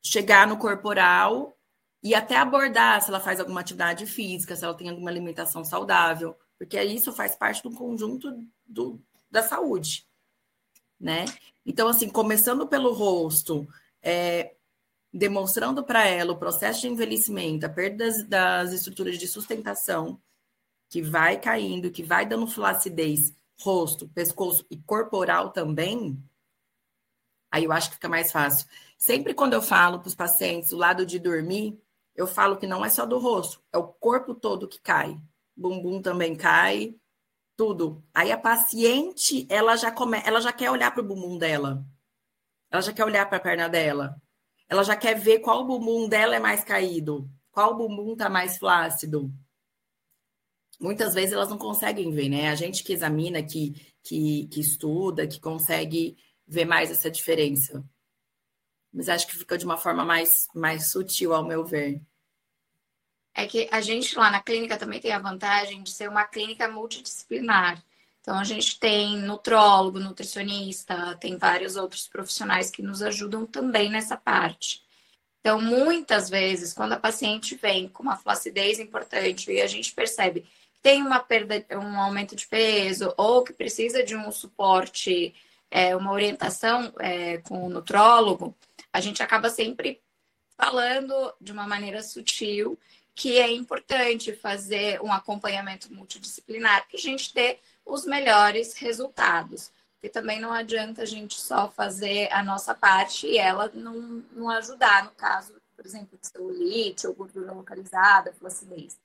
chegar 0.00 0.46
no 0.46 0.56
corporal 0.56 1.52
e 2.00 2.14
até 2.14 2.36
abordar 2.36 3.02
se 3.02 3.08
ela 3.08 3.18
faz 3.18 3.40
alguma 3.40 3.60
atividade 3.60 4.06
física, 4.06 4.54
se 4.54 4.64
ela 4.64 4.74
tem 4.74 4.88
alguma 4.88 5.10
alimentação 5.10 5.64
saudável, 5.64 6.38
porque 6.56 6.80
isso 6.80 7.12
faz 7.12 7.34
parte 7.34 7.60
do 7.60 7.74
conjunto 7.74 8.32
do, 8.64 9.02
da 9.28 9.42
saúde, 9.42 10.06
né? 11.00 11.24
Então, 11.64 11.88
assim, 11.88 12.08
começando 12.10 12.66
pelo 12.66 12.92
rosto, 12.92 13.66
é, 14.02 14.54
demonstrando 15.12 15.82
para 15.82 16.06
ela 16.06 16.32
o 16.32 16.38
processo 16.38 16.82
de 16.82 16.88
envelhecimento, 16.88 17.66
a 17.66 17.68
perda 17.68 18.04
das, 18.04 18.24
das, 18.24 18.72
estruturas 18.72 19.18
de 19.18 19.26
sustentação, 19.26 20.20
que 20.88 21.00
vai 21.00 21.40
caindo, 21.40 21.90
que 21.90 22.02
vai 22.02 22.26
dando 22.26 22.46
flacidez, 22.46 23.34
rosto, 23.60 24.08
pescoço 24.08 24.66
e 24.70 24.76
corporal 24.78 25.50
também, 25.50 26.22
aí 27.50 27.64
eu 27.64 27.72
acho 27.72 27.88
que 27.88 27.96
fica 27.96 28.08
mais 28.08 28.30
fácil. 28.30 28.66
Sempre 28.98 29.34
quando 29.34 29.54
eu 29.54 29.62
falo 29.62 30.00
para 30.00 30.08
os 30.08 30.14
pacientes 30.14 30.72
o 30.72 30.76
lado 30.76 31.06
de 31.06 31.18
dormir, 31.18 31.80
eu 32.14 32.26
falo 32.26 32.56
que 32.56 32.66
não 32.66 32.84
é 32.84 32.90
só 32.90 33.06
do 33.06 33.18
rosto, 33.18 33.62
é 33.72 33.78
o 33.78 33.86
corpo 33.86 34.34
todo 34.34 34.68
que 34.68 34.80
cai. 34.80 35.18
Bumbum 35.56 36.00
também 36.00 36.34
cai, 36.34 36.94
tudo. 37.60 38.02
Aí 38.14 38.32
a 38.32 38.38
paciente, 38.38 39.46
ela 39.50 39.76
já 39.76 39.92
come, 39.92 40.22
ela 40.24 40.40
já 40.40 40.50
quer 40.50 40.70
olhar 40.70 40.90
para 40.92 41.02
o 41.02 41.06
bumbum 41.06 41.36
dela. 41.36 41.84
Ela 42.70 42.80
já 42.80 42.90
quer 42.90 43.04
olhar 43.04 43.28
para 43.28 43.36
a 43.36 43.40
perna 43.40 43.68
dela. 43.68 44.16
Ela 44.66 44.82
já 44.82 44.96
quer 44.96 45.14
ver 45.20 45.40
qual 45.40 45.66
bumbum 45.66 46.08
dela 46.08 46.34
é 46.34 46.38
mais 46.38 46.64
caído, 46.64 47.30
qual 47.50 47.76
bumbum 47.76 48.14
está 48.14 48.30
mais 48.30 48.56
flácido. 48.56 49.30
Muitas 50.80 51.12
vezes 51.12 51.34
elas 51.34 51.50
não 51.50 51.58
conseguem 51.58 52.10
ver, 52.10 52.30
né? 52.30 52.48
A 52.48 52.54
gente 52.54 52.82
que 52.82 52.94
examina, 52.94 53.42
que, 53.42 53.74
que, 54.02 54.46
que 54.46 54.60
estuda, 54.60 55.26
que 55.26 55.38
consegue 55.38 56.16
ver 56.46 56.64
mais 56.64 56.90
essa 56.90 57.10
diferença 57.10 57.84
mas 58.92 59.08
acho 59.08 59.26
que 59.26 59.36
fica 59.36 59.56
de 59.56 59.64
uma 59.64 59.76
forma 59.76 60.04
mais, 60.04 60.48
mais 60.52 60.90
sutil, 60.90 61.32
ao 61.32 61.46
meu 61.46 61.64
ver. 61.64 62.02
É 63.34 63.46
que 63.46 63.68
a 63.70 63.80
gente 63.80 64.16
lá 64.16 64.30
na 64.30 64.40
clínica 64.40 64.76
também 64.76 65.00
tem 65.00 65.12
a 65.12 65.18
vantagem 65.18 65.82
de 65.82 65.90
ser 65.90 66.08
uma 66.08 66.24
clínica 66.24 66.68
multidisciplinar. 66.68 67.82
Então, 68.20 68.38
a 68.38 68.44
gente 68.44 68.78
tem 68.78 69.16
nutrólogo, 69.18 69.98
nutricionista, 69.98 71.16
tem 71.20 71.38
vários 71.38 71.76
outros 71.76 72.06
profissionais 72.06 72.70
que 72.70 72.82
nos 72.82 73.02
ajudam 73.02 73.46
também 73.46 73.88
nessa 73.88 74.16
parte. 74.16 74.82
Então, 75.40 75.60
muitas 75.60 76.28
vezes, 76.28 76.74
quando 76.74 76.92
a 76.92 76.98
paciente 76.98 77.56
vem 77.56 77.88
com 77.88 78.02
uma 78.02 78.16
flacidez 78.16 78.78
importante 78.78 79.50
e 79.50 79.62
a 79.62 79.66
gente 79.66 79.92
percebe 79.92 80.42
que 80.42 80.82
tem 80.82 81.02
uma 81.02 81.18
perda, 81.18 81.64
um 81.78 81.98
aumento 81.98 82.36
de 82.36 82.46
peso 82.46 83.14
ou 83.16 83.42
que 83.42 83.52
precisa 83.52 84.02
de 84.04 84.14
um 84.14 84.30
suporte, 84.30 85.34
é, 85.70 85.96
uma 85.96 86.12
orientação 86.12 86.92
é, 86.98 87.38
com 87.38 87.66
o 87.66 87.70
nutrólogo, 87.70 88.54
a 88.92 89.00
gente 89.00 89.22
acaba 89.22 89.48
sempre 89.48 90.02
falando 90.56 91.32
de 91.40 91.52
uma 91.52 91.66
maneira 91.66 92.02
sutil 92.02 92.78
que 93.20 93.38
é 93.38 93.52
importante 93.52 94.32
fazer 94.32 94.98
um 95.02 95.12
acompanhamento 95.12 95.92
multidisciplinar 95.92 96.88
para 96.88 96.96
a 96.96 97.00
gente 97.00 97.34
ter 97.34 97.60
os 97.84 98.06
melhores 98.06 98.72
resultados. 98.72 99.70
Porque 99.92 100.08
também 100.08 100.40
não 100.40 100.50
adianta 100.50 101.02
a 101.02 101.04
gente 101.04 101.38
só 101.38 101.70
fazer 101.70 102.32
a 102.32 102.42
nossa 102.42 102.74
parte 102.74 103.26
e 103.26 103.36
ela 103.36 103.70
não, 103.74 104.24
não 104.32 104.48
ajudar, 104.48 105.04
no 105.04 105.10
caso, 105.10 105.52
por 105.76 105.84
exemplo, 105.84 106.18
de 106.18 106.28
celulite 106.28 107.06
ou 107.06 107.12
gordura 107.12 107.52
localizada, 107.52 108.32
flacidez. 108.32 108.98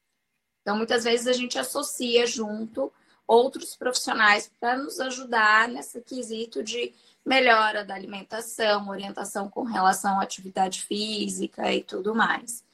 Então, 0.61 0.77
muitas 0.77 1.03
vezes 1.03 1.27
a 1.27 1.33
gente 1.33 1.59
associa 1.59 2.25
junto 2.25 2.93
outros 3.27 3.75
profissionais 3.75 4.49
para 4.61 4.77
nos 4.77 4.97
ajudar 5.01 5.67
nesse 5.67 5.99
quesito 5.99 6.63
de 6.63 6.93
melhora 7.25 7.83
da 7.83 7.95
alimentação, 7.95 8.87
orientação 8.87 9.49
com 9.49 9.63
relação 9.63 10.21
à 10.21 10.23
atividade 10.23 10.83
física 10.83 11.69
e 11.73 11.83
tudo 11.83 12.15
mais. 12.15 12.64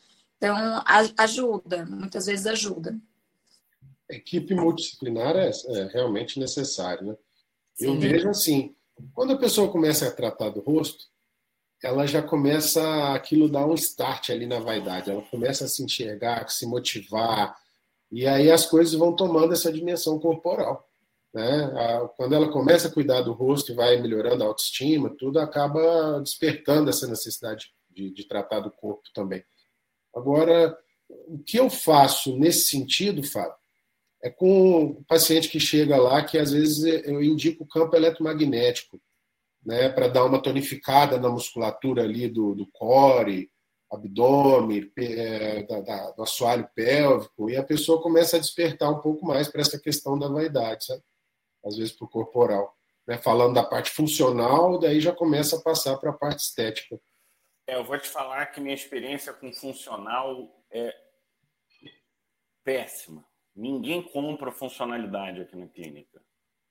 Então, 0.42 0.84
ajuda, 1.20 1.86
muitas 1.86 2.26
vezes 2.26 2.48
ajuda. 2.48 3.00
Equipe 4.10 4.56
multidisciplinar 4.56 5.36
é, 5.36 5.52
é 5.68 5.84
realmente 5.94 6.40
necessário, 6.40 7.06
né? 7.06 7.18
Eu 7.80 8.00
vejo 8.00 8.28
assim, 8.28 8.76
quando 9.14 9.34
a 9.34 9.38
pessoa 9.38 9.72
começa 9.72 10.08
a 10.08 10.12
tratar 10.12 10.50
do 10.50 10.60
rosto, 10.60 11.06
ela 11.84 12.08
já 12.08 12.24
começa 12.24 13.14
aquilo 13.14 13.48
dar 13.48 13.68
um 13.68 13.76
start 13.76 14.32
ali 14.32 14.48
na 14.48 14.60
vaidade, 14.60 15.12
ela 15.12 15.22
começa 15.22 15.66
a 15.66 15.68
se 15.68 15.84
enxergar, 15.84 16.44
a 16.44 16.48
se 16.48 16.66
motivar, 16.66 17.56
e 18.12 18.28
aí 18.28 18.52
as 18.52 18.66
coisas 18.66 18.94
vão 18.96 19.16
tomando 19.16 19.54
essa 19.54 19.72
dimensão 19.72 20.20
corporal. 20.20 20.90
Né? 21.34 21.72
Quando 22.18 22.34
ela 22.34 22.52
começa 22.52 22.88
a 22.88 22.92
cuidar 22.92 23.22
do 23.22 23.32
rosto 23.32 23.72
e 23.72 23.76
vai 23.76 23.98
melhorando 24.02 24.44
a 24.44 24.48
autoestima, 24.48 25.16
tudo 25.18 25.40
acaba 25.40 26.20
despertando 26.20 26.90
essa 26.90 27.08
necessidade 27.08 27.72
de, 27.90 28.12
de 28.12 28.28
tratar 28.28 28.60
do 28.60 28.72
corpo 28.72 29.04
também. 29.14 29.44
Agora, 30.16 30.78
o 31.10 31.40
que 31.40 31.58
eu 31.58 31.70
faço 31.70 32.38
nesse 32.38 32.70
sentido, 32.70 33.24
Fábio, 33.24 33.56
é 34.24 34.30
com 34.30 34.86
o 34.86 35.04
paciente 35.06 35.50
que 35.50 35.60
chega 35.60 35.98
lá, 35.98 36.24
que 36.24 36.38
às 36.38 36.52
vezes 36.52 36.84
eu 37.06 37.22
indico 37.24 37.64
o 37.64 37.68
campo 37.68 37.96
eletromagnético, 37.96 39.02
né, 39.66 39.90
para 39.90 40.08
dar 40.08 40.26
uma 40.26 40.42
tonificada 40.42 41.20
na 41.20 41.30
musculatura 41.30 42.04
ali 42.04 42.28
do, 42.28 42.56
do 42.56 42.68
core, 42.68 43.50
abdômen, 43.92 44.92
é, 44.98 45.64
da, 45.64 45.82
da, 45.82 46.12
do 46.12 46.24
assoalho 46.24 46.68
pélvico, 46.74 47.50
e 47.50 47.58
a 47.58 47.64
pessoa 47.64 48.02
começa 48.02 48.38
a 48.38 48.40
despertar 48.40 48.90
um 48.90 49.00
pouco 49.00 49.26
mais 49.26 49.48
para 49.48 49.62
essa 49.62 49.80
questão 49.80 50.18
da 50.18 50.28
vaidade, 50.28 50.86
sabe? 50.86 51.04
às 51.66 51.78
vezes 51.78 51.94
para 51.94 52.06
o 52.06 52.10
corporal. 52.10 52.76
Né? 53.08 53.18
Falando 53.18 53.56
da 53.56 53.64
parte 53.64 53.92
funcional, 53.92 54.80
daí 54.80 55.00
já 55.00 55.12
começa 55.12 55.58
a 55.58 55.62
passar 55.62 55.98
para 55.98 56.12
a 56.12 56.14
parte 56.14 56.40
estética. 56.40 57.00
É, 57.68 57.76
eu 57.76 57.84
vou 57.84 57.98
te 57.98 58.10
falar 58.10 58.46
que 58.48 58.60
minha 58.60 58.76
experiência 58.76 59.34
com 59.34 59.54
funcional 59.54 60.64
é 60.72 60.94
péssima. 62.64 63.24
Ninguém 63.56 64.02
compra 64.02 64.52
funcionalidade 64.52 65.42
aqui 65.42 65.56
na 65.56 65.68
clínica. 65.68 66.22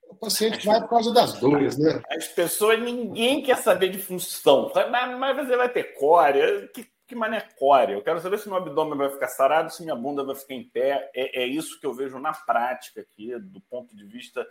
O 0.09 0.17
paciente 0.17 0.67
vai 0.67 0.81
por 0.81 0.89
causa 0.89 1.13
das 1.13 1.39
dores, 1.39 1.79
né? 1.79 2.03
As 2.11 2.27
pessoas, 2.27 2.81
ninguém 2.81 3.43
quer 3.43 3.57
saber 3.59 3.91
de 3.91 3.99
função. 3.99 4.73
Mas 4.91 5.37
você 5.37 5.57
vai 5.57 5.69
ter 5.69 5.95
core. 5.95 6.69
Que, 6.75 6.91
que 7.07 7.15
mané 7.15 7.41
core? 7.57 7.93
Eu 7.93 8.03
quero 8.03 8.21
saber 8.21 8.39
se 8.39 8.49
meu 8.49 8.57
abdômen 8.57 8.99
vai 8.99 9.09
ficar 9.11 9.29
sarado, 9.29 9.73
se 9.73 9.83
minha 9.85 9.95
bunda 9.95 10.25
vai 10.25 10.35
ficar 10.35 10.55
em 10.55 10.69
pé. 10.69 11.11
É, 11.15 11.43
é 11.43 11.47
isso 11.47 11.79
que 11.79 11.87
eu 11.87 11.95
vejo 11.95 12.19
na 12.19 12.33
prática 12.33 13.01
aqui, 13.03 13.39
do 13.39 13.61
ponto 13.61 13.95
de 13.95 14.05
vista 14.05 14.45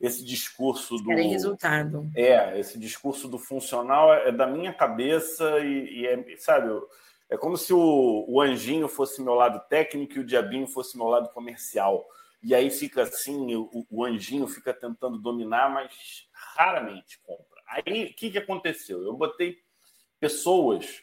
esse 0.00 0.24
discurso 0.24 0.96
do. 0.96 1.06
Querem 1.06 1.28
resultado. 1.28 2.10
É, 2.14 2.58
esse 2.58 2.78
discurso 2.78 3.28
do 3.28 3.38
funcional 3.38 4.12
é 4.12 4.30
da 4.30 4.46
minha 4.46 4.72
cabeça 4.72 5.58
e, 5.60 6.00
e 6.00 6.06
é, 6.06 6.36
sabe, 6.36 6.70
é 7.28 7.36
como 7.36 7.56
se 7.56 7.72
o, 7.72 8.24
o 8.28 8.40
anjinho 8.40 8.88
fosse 8.88 9.22
meu 9.22 9.34
lado 9.34 9.60
técnico 9.68 10.14
e 10.14 10.20
o 10.20 10.24
diabinho 10.24 10.66
fosse 10.66 10.96
meu 10.96 11.06
lado 11.06 11.28
comercial. 11.30 12.06
E 12.42 12.54
aí 12.54 12.70
fica 12.70 13.02
assim, 13.02 13.54
o, 13.56 13.86
o 13.90 14.04
anjinho 14.04 14.46
fica 14.46 14.72
tentando 14.72 15.18
dominar, 15.18 15.68
mas 15.68 16.28
raramente 16.32 17.20
compra. 17.22 17.60
Aí 17.68 18.04
o 18.06 18.14
que, 18.14 18.30
que 18.30 18.38
aconteceu? 18.38 19.02
Eu 19.02 19.14
botei 19.14 19.58
pessoas 20.20 21.02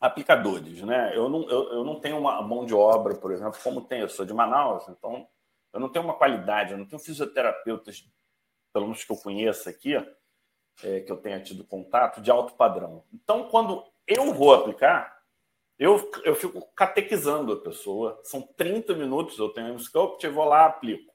aplicadores, 0.00 0.82
né? 0.82 1.12
Eu 1.14 1.28
não, 1.28 1.48
eu, 1.48 1.72
eu 1.72 1.84
não 1.84 1.98
tenho 1.98 2.18
uma 2.18 2.40
mão 2.42 2.64
de 2.64 2.74
obra, 2.74 3.14
por 3.14 3.32
exemplo, 3.32 3.58
como 3.62 3.80
tem, 3.80 4.00
eu 4.00 4.08
sou 4.08 4.24
de 4.24 4.32
Manaus, 4.32 4.88
então 4.88 5.26
eu 5.74 5.80
não 5.80 5.88
tenho 5.88 6.04
uma 6.04 6.14
qualidade, 6.14 6.70
eu 6.70 6.78
não 6.78 6.86
tenho 6.86 7.02
fisioterapeutas, 7.02 8.08
pelo 8.72 8.86
menos 8.86 9.02
que 9.02 9.10
eu 9.10 9.16
conheça 9.16 9.68
aqui, 9.68 9.94
é, 10.84 11.00
que 11.00 11.10
eu 11.10 11.16
tenha 11.16 11.40
tido 11.40 11.64
contato, 11.64 12.20
de 12.20 12.30
alto 12.30 12.54
padrão. 12.54 13.04
Então, 13.12 13.48
quando 13.48 13.84
eu 14.06 14.32
vou 14.32 14.54
aplicar, 14.54 15.20
eu, 15.76 16.12
eu 16.24 16.36
fico 16.36 16.62
catequizando 16.76 17.52
a 17.52 17.60
pessoa. 17.60 18.20
São 18.22 18.40
30 18.40 18.94
minutos, 18.94 19.36
eu 19.36 19.48
tenho 19.48 19.74
um 19.74 19.78
sculpt, 19.78 20.24
eu 20.24 20.32
vou 20.32 20.44
lá, 20.44 20.66
aplico. 20.66 21.12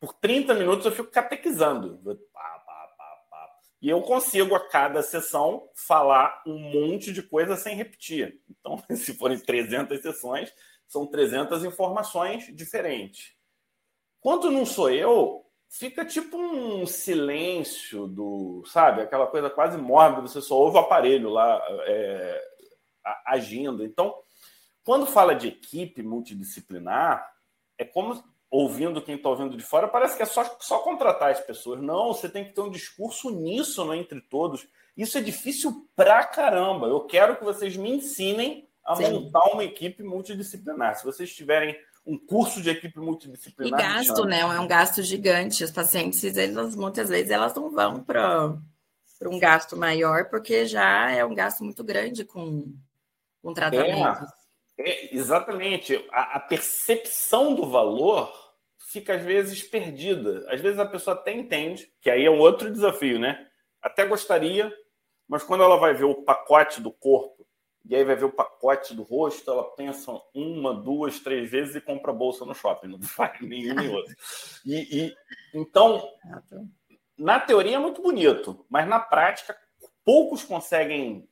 Por 0.00 0.14
30 0.14 0.54
minutos 0.54 0.86
eu 0.86 0.92
fico 0.92 1.10
catequizando. 1.10 1.98
Pá, 2.32 2.62
pá, 2.66 2.94
pá, 2.96 3.58
E 3.82 3.90
eu 3.90 4.00
consigo, 4.00 4.54
a 4.54 4.68
cada 4.68 5.02
sessão, 5.02 5.68
falar 5.74 6.42
um 6.46 6.58
monte 6.58 7.12
de 7.12 7.22
coisa 7.22 7.56
sem 7.56 7.76
repetir. 7.76 8.40
Então, 8.48 8.82
se 8.96 9.12
forem 9.12 9.38
300 9.38 10.00
sessões, 10.00 10.50
são 10.88 11.06
300 11.06 11.62
informações 11.62 12.46
diferentes. 12.56 13.38
Quando 14.20 14.50
não 14.50 14.66
sou 14.66 14.90
eu, 14.90 15.44
fica 15.68 16.04
tipo 16.04 16.36
um 16.36 16.86
silêncio 16.86 18.06
do, 18.06 18.62
sabe, 18.66 19.02
aquela 19.02 19.26
coisa 19.26 19.48
quase 19.48 19.78
mórbida, 19.78 20.28
você 20.28 20.42
só 20.42 20.56
ouve 20.56 20.76
o 20.76 20.80
aparelho 20.80 21.30
lá 21.30 21.62
é, 21.86 22.42
agindo. 23.26 23.84
Então, 23.84 24.14
quando 24.84 25.06
fala 25.06 25.34
de 25.34 25.48
equipe 25.48 26.02
multidisciplinar, 26.02 27.26
é 27.78 27.84
como 27.84 28.22
ouvindo 28.50 29.00
quem 29.00 29.14
está 29.14 29.28
ouvindo 29.28 29.56
de 29.56 29.62
fora, 29.62 29.86
parece 29.86 30.16
que 30.16 30.22
é 30.22 30.26
só, 30.26 30.44
só 30.60 30.80
contratar 30.80 31.30
as 31.30 31.40
pessoas. 31.40 31.80
Não, 31.80 32.08
você 32.08 32.28
tem 32.28 32.44
que 32.44 32.52
ter 32.52 32.60
um 32.60 32.70
discurso 32.70 33.28
uníssono 33.28 33.94
entre 33.94 34.20
todos. 34.20 34.66
Isso 34.96 35.16
é 35.16 35.20
difícil 35.20 35.88
pra 35.94 36.24
caramba. 36.24 36.88
Eu 36.88 37.06
quero 37.06 37.36
que 37.36 37.44
vocês 37.44 37.76
me 37.76 37.90
ensinem 37.90 38.68
a 38.84 38.96
Sim. 38.96 39.12
montar 39.12 39.44
uma 39.52 39.62
equipe 39.62 40.02
multidisciplinar. 40.02 40.96
Se 40.96 41.04
vocês 41.04 41.32
tiverem 41.32 41.78
um 42.06 42.18
curso 42.18 42.62
de 42.62 42.70
equipe 42.70 42.98
multidisciplinar. 42.98 43.80
E 43.80 43.82
gasto, 43.82 44.24
né? 44.24 44.40
É 44.40 44.60
um 44.60 44.66
gasto 44.66 45.02
gigante. 45.02 45.64
Os 45.64 45.70
pacientes, 45.70 46.36
elas, 46.36 46.74
muitas 46.74 47.08
vezes, 47.08 47.30
elas 47.30 47.54
não 47.54 47.70
vão 47.70 48.02
para 48.02 48.56
um 49.26 49.38
gasto 49.38 49.76
maior, 49.76 50.28
porque 50.28 50.66
já 50.66 51.10
é 51.10 51.24
um 51.24 51.34
gasto 51.34 51.62
muito 51.62 51.84
grande 51.84 52.24
com, 52.24 52.74
com 53.42 53.54
tratamento. 53.54 54.26
É, 54.78 54.90
é, 54.90 55.14
exatamente. 55.14 56.04
A, 56.10 56.36
a, 56.36 56.40
percepção 56.40 57.54
do 57.54 57.68
valor 57.68 58.32
fica, 58.78 59.14
às 59.14 59.22
vezes, 59.22 59.62
perdida. 59.62 60.46
Às 60.48 60.60
vezes 60.60 60.78
a 60.78 60.86
pessoa 60.86 61.14
até 61.14 61.32
entende, 61.32 61.92
que 62.00 62.10
aí 62.10 62.24
é 62.24 62.30
um 62.30 62.38
outro 62.38 62.72
desafio, 62.72 63.18
né? 63.18 63.46
Até 63.82 64.06
gostaria, 64.06 64.72
mas 65.28 65.42
quando 65.42 65.62
ela 65.62 65.76
vai 65.76 65.94
ver 65.94 66.04
o 66.04 66.22
pacote 66.22 66.80
do 66.80 66.90
corpo 66.90 67.46
e 67.90 67.96
aí 67.96 68.04
vai 68.04 68.14
ver 68.14 68.26
o 68.26 68.32
pacote 68.32 68.94
do 68.94 69.02
rosto, 69.02 69.50
ela 69.50 69.64
pensa 69.64 70.12
uma, 70.32 70.72
duas, 70.72 71.18
três 71.18 71.50
vezes 71.50 71.74
e 71.74 71.80
compra 71.80 72.12
bolsa 72.12 72.44
no 72.44 72.54
shopping, 72.54 72.86
não 72.96 73.02
faz 73.02 73.40
nenhum 73.40 73.74
nem 73.74 73.88
outro. 73.88 74.14
E, 74.64 75.06
e, 75.06 75.16
então, 75.52 76.08
na 77.18 77.40
teoria 77.40 77.74
é 77.74 77.78
muito 77.80 78.00
bonito, 78.00 78.64
mas 78.70 78.86
na 78.86 79.00
prática 79.00 79.56
poucos 80.04 80.44
conseguem 80.44 81.28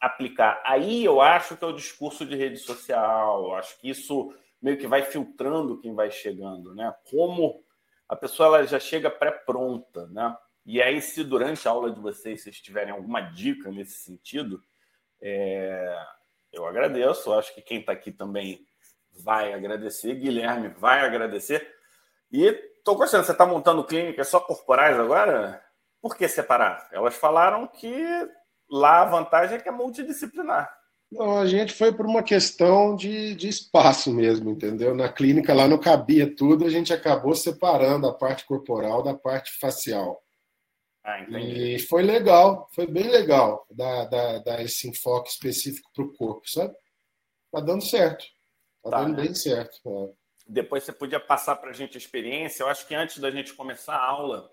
aplicar. 0.00 0.62
Aí 0.64 1.04
eu 1.04 1.20
acho 1.20 1.56
que 1.56 1.64
é 1.64 1.66
o 1.66 1.74
discurso 1.74 2.24
de 2.24 2.36
rede 2.36 2.58
social, 2.58 3.56
acho 3.56 3.76
que 3.80 3.90
isso 3.90 4.32
meio 4.62 4.78
que 4.78 4.86
vai 4.86 5.02
filtrando 5.02 5.80
quem 5.80 5.92
vai 5.92 6.12
chegando, 6.12 6.72
né? 6.72 6.94
Como 7.10 7.64
a 8.08 8.14
pessoa 8.14 8.46
ela 8.46 8.64
já 8.64 8.78
chega 8.78 9.10
pré-pronta, 9.10 10.06
né? 10.06 10.36
E 10.64 10.80
aí, 10.80 11.02
se 11.02 11.24
durante 11.24 11.66
a 11.66 11.72
aula 11.72 11.90
de 11.90 11.98
vocês 11.98 12.42
vocês 12.42 12.60
tiverem 12.60 12.92
alguma 12.92 13.20
dica 13.20 13.72
nesse 13.72 13.98
sentido, 13.98 14.62
é, 15.28 15.98
eu 16.52 16.66
agradeço, 16.66 17.32
acho 17.32 17.52
que 17.54 17.60
quem 17.60 17.80
está 17.80 17.92
aqui 17.92 18.12
também 18.12 18.60
vai 19.24 19.52
agradecer, 19.52 20.14
Guilherme 20.14 20.68
vai 20.68 21.00
agradecer. 21.00 21.66
E 22.30 22.44
estou 22.78 22.96
gostando, 22.96 23.24
você 23.24 23.32
está 23.32 23.44
montando 23.44 23.84
clínicas 23.84 24.28
só 24.28 24.38
corporais 24.38 24.98
agora? 24.98 25.60
Por 26.00 26.16
que 26.16 26.28
separar? 26.28 26.88
Elas 26.92 27.16
falaram 27.16 27.66
que 27.66 27.92
lá 28.70 29.02
a 29.02 29.06
vantagem 29.06 29.56
é 29.56 29.60
que 29.60 29.68
é 29.68 29.72
multidisciplinar. 29.72 30.72
Não, 31.10 31.38
a 31.38 31.46
gente 31.46 31.72
foi 31.72 31.92
por 31.92 32.04
uma 32.04 32.22
questão 32.22 32.94
de, 32.94 33.34
de 33.34 33.48
espaço 33.48 34.12
mesmo, 34.12 34.50
entendeu? 34.50 34.94
Na 34.94 35.08
clínica 35.08 35.54
lá 35.54 35.66
não 35.66 35.78
cabia 35.78 36.34
tudo, 36.34 36.64
a 36.64 36.70
gente 36.70 36.92
acabou 36.92 37.34
separando 37.34 38.08
a 38.08 38.14
parte 38.14 38.44
corporal 38.44 39.02
da 39.02 39.14
parte 39.14 39.58
facial. 39.58 40.20
Ah, 41.08 41.20
e 41.38 41.78
foi 41.78 42.02
legal, 42.02 42.68
foi 42.72 42.84
bem 42.84 43.08
legal 43.08 43.64
dar, 43.70 44.06
dar, 44.06 44.38
dar 44.40 44.60
esse 44.60 44.88
enfoque 44.88 45.30
específico 45.30 45.88
para 45.94 46.02
o 46.02 46.12
corpo, 46.12 46.50
sabe? 46.50 46.74
Tá 47.52 47.60
dando 47.60 47.84
certo. 47.84 48.24
Tá, 48.82 48.90
tá 48.90 49.02
dando 49.04 49.16
né? 49.16 49.22
bem 49.22 49.32
certo. 49.32 49.78
É. 49.86 50.12
Depois 50.48 50.82
você 50.82 50.92
podia 50.92 51.20
passar 51.20 51.54
para 51.56 51.70
a 51.70 51.72
gente 51.72 51.96
a 51.96 52.00
experiência. 52.00 52.64
Eu 52.64 52.68
acho 52.68 52.88
que 52.88 52.94
antes 52.94 53.18
da 53.18 53.30
gente 53.30 53.54
começar 53.54 53.94
a 53.94 54.04
aula, 54.04 54.50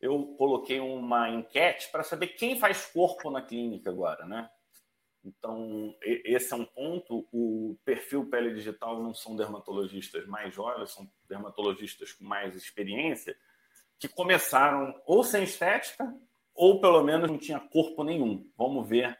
eu 0.00 0.34
coloquei 0.36 0.80
uma 0.80 1.30
enquete 1.30 1.88
para 1.92 2.02
saber 2.02 2.28
quem 2.28 2.58
faz 2.58 2.84
corpo 2.86 3.30
na 3.30 3.40
clínica 3.40 3.88
agora, 3.88 4.26
né? 4.26 4.50
Então, 5.24 5.94
esse 6.02 6.52
é 6.52 6.56
um 6.56 6.64
ponto. 6.64 7.28
O 7.30 7.78
perfil 7.84 8.28
pele 8.28 8.52
digital 8.52 9.00
não 9.00 9.14
são 9.14 9.36
dermatologistas 9.36 10.26
mais 10.26 10.52
jovens, 10.52 10.90
são 10.90 11.08
dermatologistas 11.28 12.10
com 12.10 12.24
mais 12.24 12.56
experiência 12.56 13.36
que 14.02 14.08
começaram 14.08 15.00
ou 15.06 15.22
sem 15.22 15.44
estética, 15.44 16.12
ou 16.52 16.80
pelo 16.80 17.04
menos 17.04 17.30
não 17.30 17.38
tinha 17.38 17.60
corpo 17.60 18.02
nenhum. 18.02 18.50
Vamos 18.58 18.88
ver. 18.88 19.16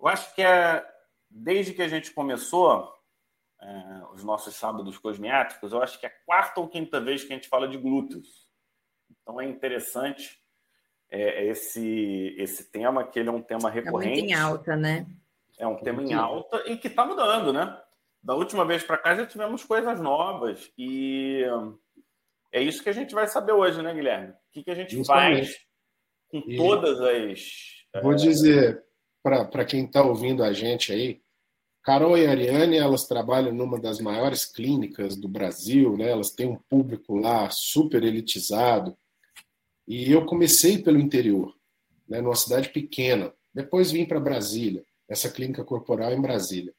Eu 0.00 0.08
acho 0.08 0.34
que 0.34 0.40
é, 0.40 0.82
desde 1.28 1.74
que 1.74 1.82
a 1.82 1.88
gente 1.88 2.10
começou 2.10 2.90
é, 3.60 4.02
os 4.14 4.24
nossos 4.24 4.56
sábados 4.56 4.96
cosmiátricos, 4.96 5.72
eu 5.72 5.82
acho 5.82 6.00
que 6.00 6.06
é 6.06 6.08
a 6.08 6.24
quarta 6.24 6.60
ou 6.60 6.68
quinta 6.68 6.98
vez 6.98 7.22
que 7.22 7.30
a 7.34 7.36
gente 7.36 7.46
fala 7.46 7.68
de 7.68 7.76
glúteos. 7.76 8.48
Então 9.10 9.38
é 9.38 9.44
interessante 9.44 10.40
é, 11.10 11.44
esse, 11.44 12.34
esse 12.38 12.70
tema, 12.70 13.06
que 13.06 13.18
ele 13.18 13.28
é 13.28 13.32
um 13.32 13.42
tema 13.42 13.68
recorrente. 13.68 14.12
É 14.12 14.22
muito 14.22 14.30
em 14.30 14.34
alta, 14.34 14.76
né? 14.76 15.06
É 15.58 15.66
um 15.66 15.76
tema 15.76 16.02
em 16.02 16.14
alta 16.14 16.64
e 16.66 16.78
que 16.78 16.88
está 16.88 17.04
mudando, 17.04 17.52
né? 17.52 17.78
Da 18.22 18.34
última 18.34 18.64
vez 18.64 18.82
para 18.82 18.96
cá 18.96 19.14
já 19.14 19.26
tivemos 19.26 19.62
coisas 19.62 20.00
novas 20.00 20.72
e 20.78 21.44
é 22.52 22.62
isso 22.62 22.82
que 22.82 22.88
a 22.88 22.92
gente 22.92 23.14
vai 23.14 23.28
saber 23.28 23.52
hoje, 23.52 23.80
né, 23.80 23.94
Guilherme? 23.94 24.30
O 24.30 24.36
que, 24.52 24.64
que 24.64 24.70
a 24.70 24.74
gente 24.74 24.96
Justamente. 24.96 25.46
faz 25.46 25.58
com 26.28 26.38
e 26.38 26.56
todas 26.56 27.00
as. 27.00 28.02
Vou 28.02 28.14
dizer 28.14 28.82
para 29.22 29.64
quem 29.64 29.84
está 29.84 30.02
ouvindo 30.02 30.42
a 30.42 30.52
gente 30.52 30.92
aí, 30.92 31.20
Carol 31.82 32.16
e 32.16 32.26
Ariane, 32.26 32.76
elas 32.76 33.06
trabalham 33.06 33.52
numa 33.52 33.78
das 33.78 34.00
maiores 34.00 34.44
clínicas 34.44 35.16
do 35.16 35.28
Brasil, 35.28 35.96
né? 35.96 36.10
Elas 36.10 36.30
têm 36.30 36.46
um 36.46 36.56
público 36.56 37.16
lá 37.16 37.50
super 37.50 38.02
elitizado. 38.02 38.96
E 39.86 40.10
eu 40.10 40.24
comecei 40.26 40.78
pelo 40.78 40.98
interior, 40.98 41.54
né? 42.08 42.20
Numa 42.20 42.36
cidade 42.36 42.70
pequena. 42.70 43.32
Depois 43.52 43.90
vim 43.90 44.04
para 44.04 44.20
Brasília, 44.20 44.84
essa 45.08 45.30
clínica 45.30 45.64
corporal 45.64 46.12
em 46.12 46.20
Brasília. 46.20 46.74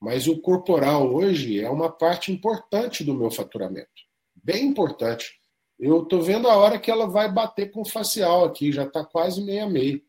Mas 0.00 0.26
o 0.26 0.40
corporal 0.40 1.14
hoje 1.14 1.60
é 1.60 1.70
uma 1.70 1.90
parte 1.90 2.32
importante 2.32 3.04
do 3.04 3.14
meu 3.14 3.30
faturamento 3.30 4.11
bem 4.42 4.66
importante. 4.66 5.32
Eu 5.78 6.02
estou 6.02 6.22
vendo 6.22 6.48
a 6.48 6.56
hora 6.56 6.78
que 6.78 6.90
ela 6.90 7.06
vai 7.06 7.30
bater 7.30 7.70
com 7.70 7.82
o 7.82 7.88
facial 7.88 8.44
aqui, 8.44 8.70
já 8.72 8.84
está 8.84 9.04
quase 9.04 9.42
meia 9.42 9.68
meia. 9.68 10.00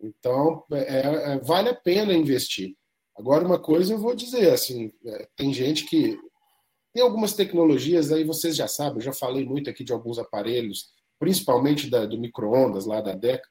Então, 0.00 0.64
é, 0.72 1.34
é, 1.34 1.38
vale 1.40 1.68
a 1.68 1.74
pena 1.74 2.12
investir. 2.12 2.74
Agora, 3.16 3.44
uma 3.44 3.58
coisa 3.58 3.92
eu 3.92 3.98
vou 3.98 4.14
dizer, 4.14 4.50
assim, 4.50 4.92
é, 5.04 5.28
tem 5.36 5.52
gente 5.52 5.84
que 5.84 6.18
tem 6.92 7.02
algumas 7.02 7.34
tecnologias 7.34 8.10
aí, 8.10 8.24
vocês 8.24 8.56
já 8.56 8.66
sabem, 8.66 8.96
eu 8.96 9.02
já 9.02 9.12
falei 9.12 9.44
muito 9.44 9.68
aqui 9.68 9.84
de 9.84 9.92
alguns 9.92 10.18
aparelhos, 10.18 10.88
principalmente 11.18 11.90
da, 11.90 12.06
do 12.06 12.18
micro-ondas 12.18 12.86
lá 12.86 13.00
da 13.00 13.12
DECA, 13.12 13.46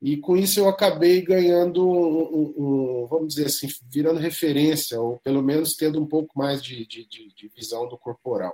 e 0.00 0.16
com 0.16 0.36
isso 0.36 0.58
eu 0.58 0.68
acabei 0.68 1.22
ganhando, 1.22 1.88
um, 1.88 2.22
um, 2.22 2.54
um, 2.56 3.06
vamos 3.06 3.34
dizer 3.34 3.46
assim, 3.46 3.68
virando 3.88 4.18
referência, 4.18 5.00
ou 5.00 5.18
pelo 5.20 5.42
menos 5.42 5.74
tendo 5.74 6.00
um 6.00 6.06
pouco 6.06 6.36
mais 6.36 6.62
de, 6.62 6.86
de, 6.86 7.06
de 7.06 7.48
visão 7.54 7.88
do 7.88 7.96
corporal. 7.96 8.52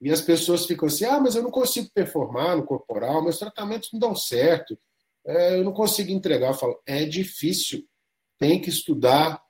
E 0.00 0.10
as 0.10 0.20
pessoas 0.20 0.66
ficam 0.66 0.88
assim: 0.88 1.04
ah, 1.04 1.20
mas 1.20 1.34
eu 1.34 1.42
não 1.42 1.50
consigo 1.50 1.88
performar 1.94 2.56
no 2.56 2.64
corporal, 2.64 3.22
meus 3.22 3.38
tratamentos 3.38 3.90
não 3.92 4.00
dão 4.00 4.14
certo, 4.14 4.78
é, 5.26 5.58
eu 5.58 5.64
não 5.64 5.72
consigo 5.72 6.10
entregar. 6.10 6.48
Eu 6.48 6.54
falo: 6.54 6.80
é 6.86 7.04
difícil, 7.04 7.84
tem 8.38 8.60
que 8.60 8.68
estudar, 8.68 9.42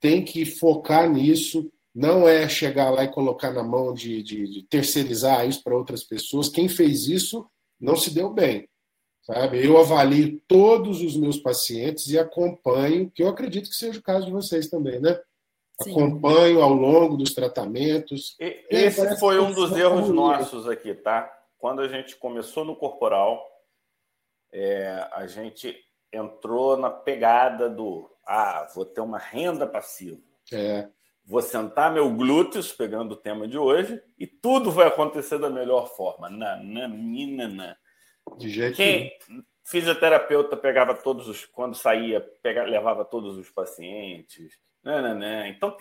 tem 0.00 0.24
que 0.24 0.44
focar 0.44 1.10
nisso. 1.10 1.70
Não 1.94 2.26
é 2.26 2.48
chegar 2.48 2.90
lá 2.90 3.04
e 3.04 3.12
colocar 3.12 3.52
na 3.52 3.62
mão 3.62 3.94
de, 3.94 4.20
de, 4.20 4.48
de 4.48 4.62
terceirizar 4.64 5.48
isso 5.48 5.62
para 5.62 5.76
outras 5.76 6.02
pessoas. 6.02 6.48
Quem 6.48 6.68
fez 6.68 7.06
isso 7.06 7.46
não 7.80 7.96
se 7.96 8.12
deu 8.12 8.32
bem. 8.32 8.68
Sabe? 9.22 9.64
Eu 9.64 9.78
avalio 9.78 10.42
todos 10.46 11.00
os 11.00 11.16
meus 11.16 11.38
pacientes 11.38 12.08
e 12.08 12.18
acompanho, 12.18 13.10
que 13.10 13.22
eu 13.22 13.28
acredito 13.28 13.70
que 13.70 13.76
seja 13.76 13.98
o 13.98 14.02
caso 14.02 14.26
de 14.26 14.32
vocês 14.32 14.68
também, 14.68 15.00
né? 15.00 15.18
Sim. 15.82 15.90
acompanho 15.90 16.62
ao 16.62 16.72
longo 16.72 17.16
dos 17.16 17.34
tratamentos. 17.34 18.36
E, 18.38 18.64
esse 18.70 19.18
foi 19.18 19.40
um 19.40 19.52
dos 19.52 19.76
erros 19.76 20.08
nossos 20.08 20.68
aqui, 20.68 20.94
tá? 20.94 21.30
Quando 21.58 21.80
a 21.80 21.88
gente 21.88 22.16
começou 22.16 22.64
no 22.64 22.76
corporal, 22.76 23.44
é, 24.52 25.08
a 25.12 25.26
gente 25.26 25.76
entrou 26.12 26.76
na 26.76 26.90
pegada 26.90 27.68
do 27.68 28.08
ah, 28.26 28.68
vou 28.74 28.84
ter 28.84 29.00
uma 29.00 29.18
renda 29.18 29.66
passiva. 29.66 30.20
É. 30.52 30.88
Vou 31.26 31.42
sentar 31.42 31.92
meu 31.92 32.10
glúteos, 32.14 32.72
pegando 32.72 33.12
o 33.12 33.16
tema 33.16 33.48
de 33.48 33.58
hoje, 33.58 34.00
e 34.18 34.26
tudo 34.26 34.70
vai 34.70 34.86
acontecer 34.86 35.38
da 35.38 35.50
melhor 35.50 35.88
forma. 35.94 36.28
Nananina. 36.30 37.76
De 38.38 38.48
jeito 38.48 38.76
Quem, 38.76 39.10
Fisioterapeuta 39.64 40.56
pegava 40.56 40.94
todos 40.94 41.26
os. 41.26 41.44
Quando 41.46 41.74
saía, 41.74 42.20
pegava, 42.42 42.68
levava 42.68 43.04
todos 43.04 43.36
os 43.36 43.50
pacientes 43.50 44.58
não, 44.84 45.02
não, 45.02 45.14
não. 45.14 45.46
Então, 45.46 45.76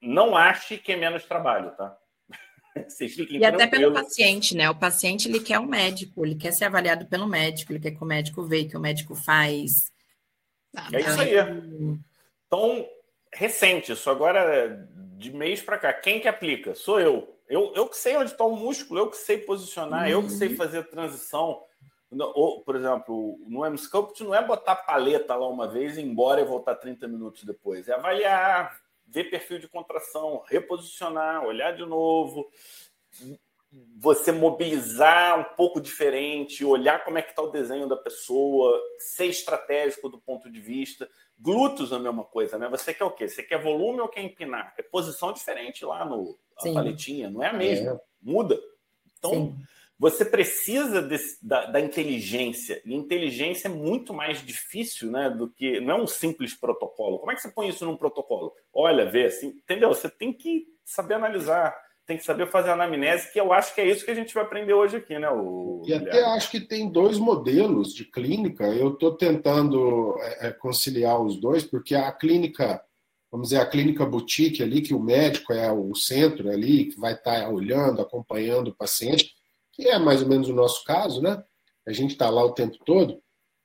não 0.00 0.36
ache 0.36 0.78
que 0.78 0.92
é 0.92 0.96
menos 0.96 1.24
trabalho, 1.24 1.70
tá? 1.76 1.96
Vocês 2.88 3.14
fiquem 3.14 3.40
e 3.40 3.44
até 3.44 3.66
pelo 3.66 3.92
paciente, 3.92 4.56
né? 4.56 4.70
O 4.70 4.74
paciente 4.74 5.28
ele 5.28 5.40
quer 5.40 5.58
um 5.58 5.66
médico, 5.66 6.24
ele 6.24 6.34
quer 6.34 6.52
ser 6.52 6.66
avaliado 6.66 7.06
pelo 7.06 7.26
médico, 7.26 7.72
ele 7.72 7.80
quer 7.80 7.90
que 7.92 8.02
o 8.02 8.06
médico 8.06 8.42
veja, 8.44 8.68
que 8.68 8.76
o 8.76 8.80
médico 8.80 9.14
faz. 9.14 9.92
É 10.92 11.00
isso 11.00 11.20
aí. 11.20 11.34
Então, 12.46 12.86
recente, 13.32 13.92
isso 13.92 14.08
agora 14.08 14.88
de 15.16 15.32
mês 15.32 15.60
para 15.60 15.78
cá. 15.78 15.92
Quem 15.92 16.20
que 16.20 16.28
aplica? 16.28 16.74
Sou 16.74 17.00
eu. 17.00 17.36
Eu, 17.48 17.72
eu 17.74 17.88
que 17.88 17.96
sei 17.96 18.16
onde 18.16 18.30
está 18.30 18.44
o 18.44 18.56
músculo, 18.56 19.00
eu 19.00 19.10
que 19.10 19.16
sei 19.16 19.38
posicionar, 19.38 20.04
uhum. 20.04 20.10
eu 20.10 20.22
que 20.22 20.30
sei 20.30 20.48
uhum. 20.48 20.56
fazer 20.56 20.84
transição. 20.84 21.62
Ou, 22.10 22.62
por 22.62 22.74
exemplo, 22.74 23.38
no 23.46 23.66
M-Sculpt 23.66 24.24
não 24.24 24.34
é 24.34 24.42
botar 24.44 24.76
paleta 24.76 25.34
lá 25.34 25.46
uma 25.46 25.68
vez 25.68 25.96
e 25.96 26.00
ir 26.00 26.04
embora 26.04 26.40
e 26.40 26.44
voltar 26.44 26.76
30 26.76 27.06
minutos 27.06 27.44
depois. 27.44 27.88
É 27.88 27.94
avaliar, 27.94 28.80
ver 29.06 29.24
perfil 29.24 29.58
de 29.58 29.68
contração, 29.68 30.42
reposicionar, 30.46 31.44
olhar 31.44 31.72
de 31.72 31.84
novo, 31.84 32.48
você 33.96 34.32
mobilizar 34.32 35.38
um 35.38 35.54
pouco 35.54 35.80
diferente, 35.80 36.64
olhar 36.64 37.04
como 37.04 37.18
é 37.18 37.22
que 37.22 37.30
está 37.30 37.42
o 37.42 37.50
desenho 37.50 37.86
da 37.86 37.96
pessoa, 37.96 38.80
ser 38.98 39.26
estratégico 39.26 40.08
do 40.08 40.18
ponto 40.18 40.50
de 40.50 40.60
vista. 40.60 41.08
Glúteos 41.38 41.92
é 41.92 41.96
a 41.96 41.98
mesma 41.98 42.24
coisa, 42.24 42.58
né? 42.58 42.68
Você 42.70 42.94
quer 42.94 43.04
o 43.04 43.10
quê? 43.10 43.28
Você 43.28 43.42
quer 43.42 43.62
volume 43.62 44.00
ou 44.00 44.08
quer 44.08 44.22
empinar? 44.22 44.74
É 44.78 44.82
posição 44.82 45.32
diferente 45.32 45.84
lá 45.84 46.04
no 46.04 46.38
a 46.56 46.72
paletinha, 46.72 47.30
não 47.30 47.42
é 47.42 47.48
a 47.48 47.52
mesma, 47.52 47.92
é. 47.92 48.00
muda. 48.20 48.58
Então, 49.18 49.30
Sim. 49.32 49.56
Você 49.98 50.24
precisa 50.24 51.02
desse, 51.02 51.44
da, 51.44 51.66
da, 51.66 51.80
inteligência, 51.80 52.80
e 52.84 52.94
inteligência 52.94 53.66
é 53.66 53.70
muito 53.70 54.14
mais 54.14 54.44
difícil, 54.44 55.10
né, 55.10 55.28
do 55.28 55.50
que, 55.50 55.80
não 55.80 55.96
é 55.96 56.02
um 56.02 56.06
simples 56.06 56.54
protocolo. 56.54 57.18
Como 57.18 57.32
é 57.32 57.34
que 57.34 57.42
você 57.42 57.50
põe 57.50 57.68
isso 57.68 57.84
num 57.84 57.96
protocolo? 57.96 58.52
Olha, 58.72 59.10
vê, 59.10 59.26
assim, 59.26 59.48
entendeu? 59.48 59.88
Você 59.88 60.08
tem 60.08 60.32
que 60.32 60.66
saber 60.84 61.14
analisar, 61.14 61.74
tem 62.06 62.16
que 62.16 62.24
saber 62.24 62.48
fazer 62.48 62.70
anamnese, 62.70 63.30
que 63.32 63.40
eu 63.40 63.52
acho 63.52 63.74
que 63.74 63.80
é 63.80 63.86
isso 63.86 64.04
que 64.04 64.10
a 64.10 64.14
gente 64.14 64.32
vai 64.32 64.44
aprender 64.44 64.72
hoje 64.72 64.96
aqui, 64.96 65.18
né? 65.18 65.28
O... 65.30 65.82
E 65.84 65.92
até 65.92 66.24
acho 66.24 66.50
que 66.50 66.60
tem 66.60 66.90
dois 66.90 67.18
modelos 67.18 67.92
de 67.92 68.04
clínica. 68.04 68.64
Eu 68.64 68.94
estou 68.94 69.14
tentando 69.14 70.16
é, 70.20 70.48
é, 70.48 70.52
conciliar 70.52 71.20
os 71.20 71.38
dois, 71.38 71.64
porque 71.64 71.94
a 71.94 72.10
clínica, 72.10 72.80
vamos 73.30 73.48
dizer, 73.48 73.60
a 73.60 73.66
clínica 73.66 74.06
boutique 74.06 74.62
ali, 74.62 74.80
que 74.80 74.94
o 74.94 75.00
médico 75.00 75.52
é 75.52 75.70
o 75.70 75.94
centro 75.94 76.48
ali, 76.48 76.86
que 76.86 76.98
vai 76.98 77.12
estar 77.12 77.42
tá 77.42 77.48
olhando, 77.50 78.00
acompanhando 78.00 78.68
o 78.68 78.74
paciente, 78.74 79.34
que 79.78 79.88
é 79.88 79.96
mais 79.96 80.20
ou 80.20 80.28
menos 80.28 80.48
o 80.48 80.54
nosso 80.54 80.82
caso, 80.84 81.22
né? 81.22 81.40
A 81.86 81.92
gente 81.92 82.10
está 82.10 82.28
lá 82.28 82.44
o 82.44 82.52
tempo 82.52 82.76
todo. 82.84 83.22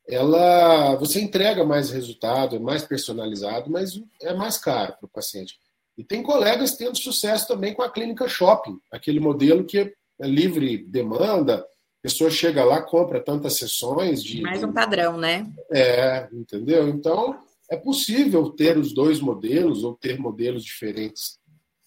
Ela, 0.08 0.96
você 0.96 1.20
entrega 1.20 1.66
mais 1.66 1.90
resultado, 1.90 2.56
é 2.56 2.60
mais 2.60 2.84
personalizado, 2.84 3.72
mas 3.72 4.00
é 4.22 4.34
mais 4.34 4.58
caro 4.58 4.94
para 5.00 5.06
o 5.08 5.10
paciente. 5.10 5.58
E 5.98 6.04
tem 6.04 6.22
colegas 6.22 6.78
tendo 6.78 6.98
sucesso 6.98 7.48
também 7.48 7.74
com 7.74 7.82
a 7.82 7.90
clínica 7.90 8.28
shopping, 8.28 8.78
aquele 8.92 9.20
modelo 9.20 9.66
que 9.66 9.80
é 9.80 9.92
livre 10.22 10.78
demanda, 10.86 11.58
a 11.60 12.02
pessoa 12.04 12.30
chega 12.30 12.64
lá, 12.64 12.82
compra 12.82 13.20
tantas 13.20 13.58
sessões 13.58 14.24
de. 14.24 14.42
Mais 14.42 14.64
um 14.64 14.72
padrão, 14.72 15.18
né? 15.18 15.50
É, 15.72 16.28
entendeu? 16.32 16.88
Então, 16.90 17.40
é 17.72 17.78
possível 17.78 18.50
ter 18.52 18.78
os 18.78 18.94
dois 18.94 19.20
modelos 19.20 19.84
ou 19.84 19.96
ter 19.96 20.20
modelos 20.20 20.64
diferentes. 20.64 21.40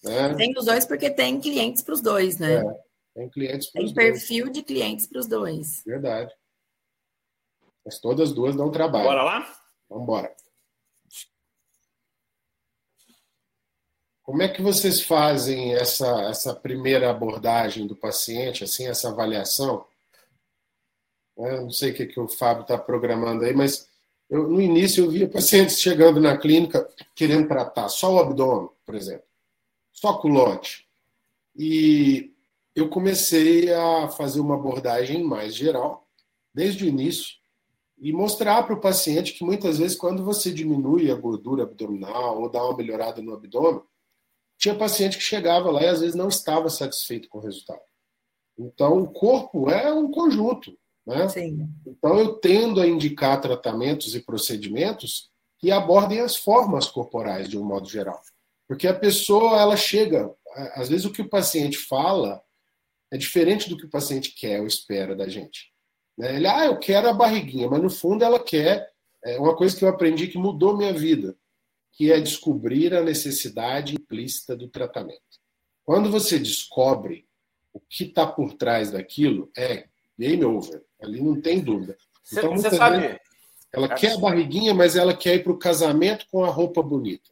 Né? 0.03 0.33
Tem 0.33 0.53
os 0.57 0.65
dois 0.65 0.85
porque 0.85 1.09
tem 1.09 1.39
clientes 1.39 1.81
para 1.81 1.93
os 1.93 2.01
dois, 2.01 2.39
né? 2.39 2.55
É, 2.55 2.86
tem 3.17 3.29
clientes 3.29 3.71
para 3.71 3.83
os 3.83 3.91
dois. 3.91 3.95
Tem 3.95 4.13
perfil 4.13 4.49
de 4.51 4.61
clientes 4.61 5.07
para 5.07 5.19
os 5.19 5.27
dois. 5.27 5.83
Verdade. 5.83 6.31
Mas 7.83 7.99
todas 7.99 8.29
as 8.29 8.35
duas 8.35 8.55
dão 8.55 8.69
trabalho. 8.69 9.05
Bora 9.05 9.23
lá? 9.23 9.59
Vamos 9.89 10.03
embora. 10.03 10.35
Como 14.21 14.43
é 14.43 14.47
que 14.47 14.61
vocês 14.61 15.01
fazem 15.01 15.73
essa, 15.73 16.29
essa 16.29 16.53
primeira 16.53 17.09
abordagem 17.09 17.87
do 17.87 17.95
paciente, 17.95 18.63
assim, 18.63 18.85
essa 18.85 19.09
avaliação? 19.09 19.87
Eu 21.35 21.63
não 21.63 21.71
sei 21.71 21.91
o 21.91 21.95
que, 21.95 22.05
que 22.05 22.19
o 22.19 22.27
Fábio 22.27 22.63
está 22.63 22.77
programando 22.77 23.45
aí, 23.45 23.53
mas 23.53 23.89
eu, 24.29 24.47
no 24.47 24.61
início 24.61 25.05
eu 25.05 25.09
via 25.09 25.27
pacientes 25.27 25.79
chegando 25.79 26.19
na 26.19 26.37
clínica 26.37 26.87
querendo 27.15 27.47
tratar 27.47 27.89
só 27.89 28.13
o 28.13 28.19
abdômen, 28.19 28.69
por 28.85 28.93
exemplo, 28.93 29.25
só 29.91 30.19
culote. 30.19 30.87
E 31.55 32.36
eu 32.79 32.89
comecei 32.89 33.73
a 33.73 34.07
fazer 34.07 34.39
uma 34.39 34.53
abordagem 34.53 35.23
mais 35.23 35.55
geral, 35.55 36.07
desde 36.53 36.85
o 36.85 36.87
início, 36.87 37.35
e 37.97 38.13
mostrar 38.13 38.61
para 38.63 38.75
o 38.75 38.79
paciente 38.79 39.33
que 39.33 39.43
muitas 39.43 39.79
vezes, 39.79 39.97
quando 39.97 40.23
você 40.23 40.51
diminui 40.51 41.09
a 41.09 41.15
gordura 41.15 41.63
abdominal 41.63 42.39
ou 42.39 42.51
dá 42.51 42.63
uma 42.63 42.77
melhorada 42.77 43.19
no 43.19 43.33
abdômen, 43.33 43.81
tinha 44.59 44.75
paciente 44.75 45.17
que 45.17 45.23
chegava 45.23 45.71
lá 45.71 45.81
e 45.81 45.87
às 45.87 46.01
vezes 46.01 46.15
não 46.15 46.27
estava 46.27 46.69
satisfeito 46.69 47.27
com 47.29 47.39
o 47.39 47.41
resultado. 47.41 47.81
Então, 48.55 49.01
o 49.01 49.11
corpo 49.11 49.71
é 49.71 49.91
um 49.91 50.11
conjunto. 50.11 50.77
Né? 51.03 51.27
Sim. 51.29 51.67
Então, 51.85 52.19
eu 52.19 52.35
tendo 52.35 52.79
a 52.79 52.85
indicar 52.85 53.41
tratamentos 53.41 54.13
e 54.13 54.19
procedimentos 54.19 55.31
que 55.57 55.71
abordem 55.71 56.19
as 56.19 56.35
formas 56.35 56.87
corporais 56.87 57.49
de 57.49 57.57
um 57.57 57.63
modo 57.63 57.89
geral. 57.89 58.21
Porque 58.67 58.87
a 58.87 58.93
pessoa, 58.93 59.59
ela 59.59 59.75
chega, 59.75 60.31
às 60.75 60.89
vezes 60.89 61.05
o 61.05 61.11
que 61.11 61.23
o 61.23 61.29
paciente 61.29 61.77
fala 61.77 62.43
é 63.11 63.17
diferente 63.17 63.69
do 63.69 63.77
que 63.77 63.85
o 63.85 63.89
paciente 63.89 64.33
quer 64.35 64.59
ou 64.59 64.67
espera 64.67 65.15
da 65.15 65.27
gente. 65.27 65.71
Né? 66.17 66.35
Ele, 66.35 66.47
ah, 66.47 66.65
eu 66.65 66.77
quero 66.77 67.09
a 67.09 67.13
barriguinha, 67.13 67.69
mas 67.69 67.81
no 67.81 67.89
fundo 67.89 68.23
ela 68.23 68.39
quer 68.39 68.89
é 69.23 69.39
uma 69.39 69.55
coisa 69.55 69.75
que 69.75 69.83
eu 69.83 69.89
aprendi 69.89 70.27
que 70.27 70.37
mudou 70.37 70.77
minha 70.77 70.93
vida 70.93 71.35
que 71.97 72.11
é 72.11 72.19
descobrir 72.19 72.93
a 72.93 73.01
necessidade 73.03 73.95
implícita 73.95 74.55
do 74.55 74.69
tratamento. 74.69 75.19
Quando 75.83 76.11
você 76.11 76.37
descobre 76.37 77.25
o 77.73 77.79
que 77.79 78.03
está 78.03 78.27
por 78.27 78.53
trás 78.53 78.91
daquilo, 78.91 79.49
é 79.57 79.87
game 80.17 80.45
over. 80.45 80.83
Ali 81.01 81.19
não 81.19 81.41
tem 81.41 81.59
dúvida. 81.59 81.97
Então, 82.31 82.55
você 82.55 82.69
sabe. 82.69 83.19
ela 83.73 83.89
quer 83.95 84.13
a 84.13 84.17
barriguinha, 84.19 84.75
mas 84.75 84.95
ela 84.95 85.15
quer 85.15 85.35
ir 85.35 85.43
para 85.43 85.51
o 85.51 85.57
casamento 85.57 86.27
com 86.29 86.45
a 86.45 86.49
roupa 86.49 86.83
bonita. 86.83 87.31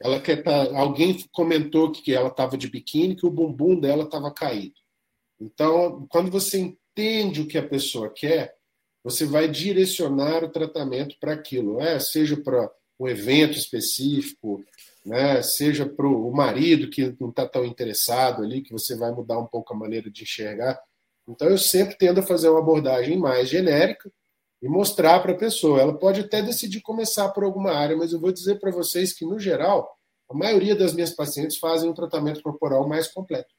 Ela 0.00 0.18
quer 0.20 0.42
tá, 0.42 0.78
alguém 0.78 1.22
comentou 1.30 1.92
que 1.92 2.14
ela 2.14 2.28
estava 2.28 2.56
de 2.56 2.70
biquíni, 2.70 3.14
que 3.14 3.26
o 3.26 3.30
bumbum 3.30 3.78
dela 3.78 4.04
estava 4.04 4.32
caído. 4.32 4.80
Então, 5.40 6.06
quando 6.10 6.30
você 6.30 6.58
entende 6.58 7.40
o 7.40 7.46
que 7.46 7.58
a 7.58 7.66
pessoa 7.66 8.10
quer, 8.10 8.54
você 9.02 9.24
vai 9.24 9.48
direcionar 9.48 10.44
o 10.44 10.50
tratamento 10.50 11.16
para 11.20 11.32
aquilo, 11.32 11.80
é, 11.80 11.98
seja 11.98 12.36
para 12.36 12.70
um 12.98 13.08
evento 13.08 13.56
específico, 13.56 14.62
né? 15.06 15.40
seja 15.40 15.86
para 15.86 16.06
o 16.06 16.30
marido 16.32 16.90
que 16.90 17.16
não 17.20 17.30
está 17.30 17.46
tão 17.46 17.64
interessado 17.64 18.42
ali, 18.42 18.60
que 18.60 18.72
você 18.72 18.96
vai 18.96 19.12
mudar 19.12 19.38
um 19.38 19.46
pouco 19.46 19.72
a 19.72 19.76
maneira 19.76 20.10
de 20.10 20.24
enxergar. 20.24 20.78
Então, 21.28 21.48
eu 21.48 21.58
sempre 21.58 21.96
tendo 21.96 22.20
a 22.20 22.22
fazer 22.22 22.48
uma 22.48 22.58
abordagem 22.58 23.16
mais 23.16 23.48
genérica 23.48 24.10
e 24.60 24.68
mostrar 24.68 25.20
para 25.20 25.32
a 25.32 25.38
pessoa. 25.38 25.80
Ela 25.80 25.96
pode 25.96 26.20
até 26.20 26.42
decidir 26.42 26.80
começar 26.80 27.28
por 27.30 27.44
alguma 27.44 27.70
área, 27.70 27.96
mas 27.96 28.12
eu 28.12 28.20
vou 28.20 28.32
dizer 28.32 28.58
para 28.58 28.70
vocês 28.70 29.12
que, 29.12 29.24
no 29.24 29.38
geral, 29.38 29.88
a 30.28 30.34
maioria 30.34 30.74
das 30.74 30.92
minhas 30.92 31.14
pacientes 31.14 31.58
fazem 31.58 31.88
um 31.88 31.94
tratamento 31.94 32.42
corporal 32.42 32.88
mais 32.88 33.08
completo. 33.08 33.54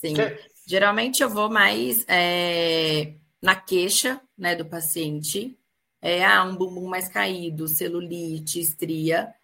Sim. 0.00 0.14
Geralmente 0.66 1.22
eu 1.22 1.28
vou 1.28 1.50
mais 1.50 2.04
é, 2.08 3.14
na 3.42 3.54
queixa 3.54 4.20
né, 4.36 4.54
do 4.54 4.64
paciente, 4.64 5.58
é, 6.00 6.24
ah, 6.24 6.44
um 6.44 6.56
bumbum 6.56 6.88
mais 6.88 7.08
caído, 7.08 7.68
celulite, 7.68 8.60
estria, 8.60 9.34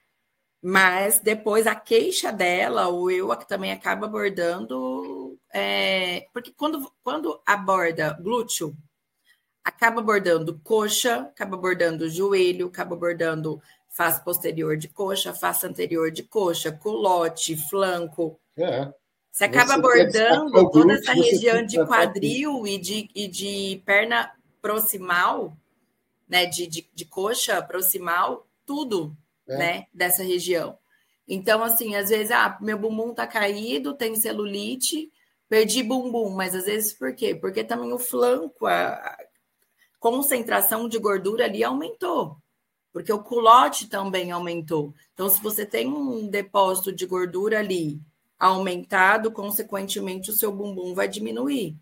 mas 0.63 1.19
depois 1.19 1.67
a 1.67 1.75
queixa 1.75 2.33
dela, 2.33 2.89
ou 2.89 3.11
eu 3.11 3.37
que 3.37 3.47
também 3.47 3.73
acaba 3.73 4.07
abordando, 4.07 5.39
é, 5.53 6.27
porque 6.33 6.53
quando, 6.57 6.91
quando 7.03 7.41
aborda 7.45 8.13
glúteo, 8.15 8.77
acaba 9.63 10.01
abordando 10.01 10.59
coxa, 10.61 11.23
acaba 11.23 11.57
abordando 11.57 12.09
joelho, 12.09 12.69
acaba 12.69 12.95
abordando 12.95 13.61
face 13.89 14.23
posterior 14.25 14.77
de 14.77 14.89
coxa, 14.89 15.35
face 15.35 15.67
anterior 15.67 16.11
de 16.11 16.23
coxa, 16.23 16.71
culote, 16.71 17.57
flanco. 17.57 18.41
É. 18.57 18.93
Você 19.37 19.45
acaba 19.45 19.75
você 19.75 19.79
abordando 19.79 20.71
toda 20.71 20.95
essa 20.95 21.13
região 21.13 21.63
de 21.63 21.77
quadril 21.85 22.67
e 22.67 22.79
de, 22.79 23.11
e 23.15 23.29
de 23.29 23.83
perna 23.85 24.33
proximal 24.63 25.55
né, 26.27 26.47
de, 26.47 26.67
de, 26.67 26.89
de 26.95 27.05
coxa 27.05 27.61
proximal, 27.61 28.47
tudo, 28.65 29.15
é. 29.47 29.59
né, 29.59 29.87
dessa 29.93 30.23
região. 30.23 30.79
Então, 31.29 31.63
assim, 31.63 31.97
às 31.97 32.09
vezes, 32.09 32.31
ah, 32.31 32.57
meu 32.63 32.79
bumbum 32.79 33.13
tá 33.13 33.27
caído, 33.27 33.93
tem 33.93 34.17
celulite, 34.17 35.13
perdi 35.51 35.83
bumbum, 35.83 36.31
mas 36.31 36.55
às 36.55 36.65
vezes 36.65 36.95
por 36.95 37.15
quê? 37.15 37.35
Porque 37.35 37.63
também 37.63 37.93
o 37.93 37.99
flanco, 37.99 38.65
a 38.67 39.19
concentração 40.01 40.89
de 40.89 40.99
gordura 40.99 41.45
ali 41.45 41.63
aumentou, 41.63 42.39
porque 42.91 43.13
o 43.13 43.23
culote 43.23 43.87
também 43.87 44.31
aumentou. 44.31 44.95
Então, 45.13 45.29
se 45.29 45.43
você 45.43 45.67
tem 45.67 45.89
um 45.89 46.27
depósito 46.27 46.91
de 46.91 47.05
gordura 47.05 47.59
ali 47.59 48.01
aumentado, 48.39 49.31
consequentemente, 49.31 50.31
o 50.31 50.35
seu 50.35 50.53
bumbum 50.53 50.95
vai 50.95 51.09
diminuir. 51.09 51.77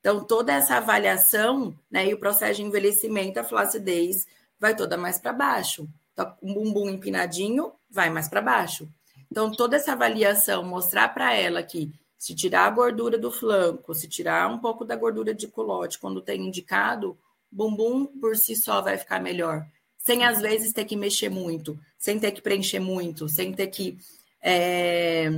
Então, 0.00 0.24
toda 0.24 0.52
essa 0.52 0.76
avaliação 0.76 1.76
né, 1.90 2.06
e 2.06 2.14
o 2.14 2.18
processo 2.18 2.56
de 2.56 2.62
envelhecimento, 2.62 3.40
a 3.40 3.44
flacidez 3.44 4.26
vai 4.58 4.74
toda 4.74 4.96
mais 4.96 5.18
para 5.18 5.32
baixo. 5.32 5.88
Então, 6.12 6.34
um 6.42 6.54
bumbum 6.54 6.88
empinadinho 6.88 7.72
vai 7.90 8.08
mais 8.10 8.28
para 8.28 8.40
baixo. 8.40 8.88
Então, 9.30 9.50
toda 9.50 9.76
essa 9.76 9.92
avaliação, 9.92 10.62
mostrar 10.62 11.08
para 11.12 11.34
ela 11.34 11.62
que 11.62 11.92
se 12.16 12.34
tirar 12.34 12.66
a 12.66 12.70
gordura 12.70 13.18
do 13.18 13.30
flanco, 13.30 13.94
se 13.94 14.08
tirar 14.08 14.48
um 14.48 14.58
pouco 14.58 14.84
da 14.84 14.96
gordura 14.96 15.34
de 15.34 15.46
culote, 15.46 15.98
quando 15.98 16.22
tem 16.22 16.46
indicado, 16.46 17.18
bumbum 17.50 18.06
por 18.06 18.36
si 18.36 18.56
só 18.56 18.80
vai 18.80 18.96
ficar 18.96 19.20
melhor. 19.20 19.66
Sem 19.98 20.24
às 20.24 20.40
vezes 20.40 20.72
ter 20.72 20.84
que 20.84 20.96
mexer 20.96 21.28
muito, 21.28 21.78
sem 21.98 22.18
ter 22.18 22.30
que 22.30 22.40
preencher 22.40 22.78
muito, 22.78 23.28
sem 23.28 23.52
ter 23.52 23.66
que 23.66 23.98
é, 24.46 25.28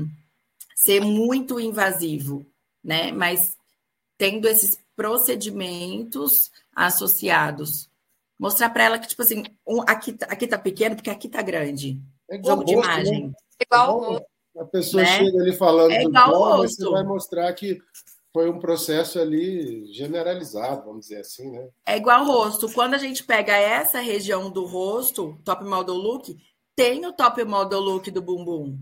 ser 0.76 1.00
muito 1.00 1.58
invasivo, 1.58 2.44
né? 2.84 3.10
Mas 3.10 3.56
tendo 4.18 4.46
esses 4.46 4.78
procedimentos 4.94 6.50
associados. 6.76 7.88
Mostrar 8.38 8.68
para 8.70 8.84
ela 8.84 8.98
que, 8.98 9.08
tipo 9.08 9.22
assim, 9.22 9.44
um, 9.66 9.80
aqui, 9.82 10.16
aqui 10.28 10.46
tá 10.46 10.58
pequeno 10.58 10.94
porque 10.94 11.08
aqui 11.08 11.28
tá 11.28 11.40
grande. 11.40 12.00
É 12.30 12.36
Jogo 12.44 12.64
de 12.64 12.76
né? 12.76 12.82
imagem. 12.82 13.28
Né? 13.28 13.32
Igual 13.60 14.26
a 14.56 14.64
pessoa 14.66 15.02
né? 15.02 15.18
chega 15.18 15.40
ali 15.40 15.56
falando 15.56 15.92
é 15.92 16.02
do 16.02 16.12
pó, 16.12 16.58
mas 16.58 16.76
você 16.76 16.90
vai 16.90 17.04
mostrar 17.04 17.52
que 17.54 17.80
foi 18.32 18.50
um 18.50 18.58
processo 18.58 19.18
ali 19.18 19.90
generalizado, 19.92 20.84
vamos 20.84 21.06
dizer 21.06 21.20
assim, 21.20 21.50
né? 21.50 21.68
É 21.86 21.96
igual 21.96 22.24
o 22.24 22.26
rosto. 22.26 22.70
Quando 22.72 22.94
a 22.94 22.98
gente 22.98 23.24
pega 23.24 23.56
essa 23.56 24.00
região 24.00 24.50
do 24.50 24.66
rosto, 24.66 25.40
top 25.44 25.64
model 25.64 25.94
look, 25.94 26.36
tem 26.76 27.06
o 27.06 27.12
top 27.12 27.42
model 27.44 27.80
look 27.80 28.10
do 28.10 28.22
bumbum. 28.22 28.78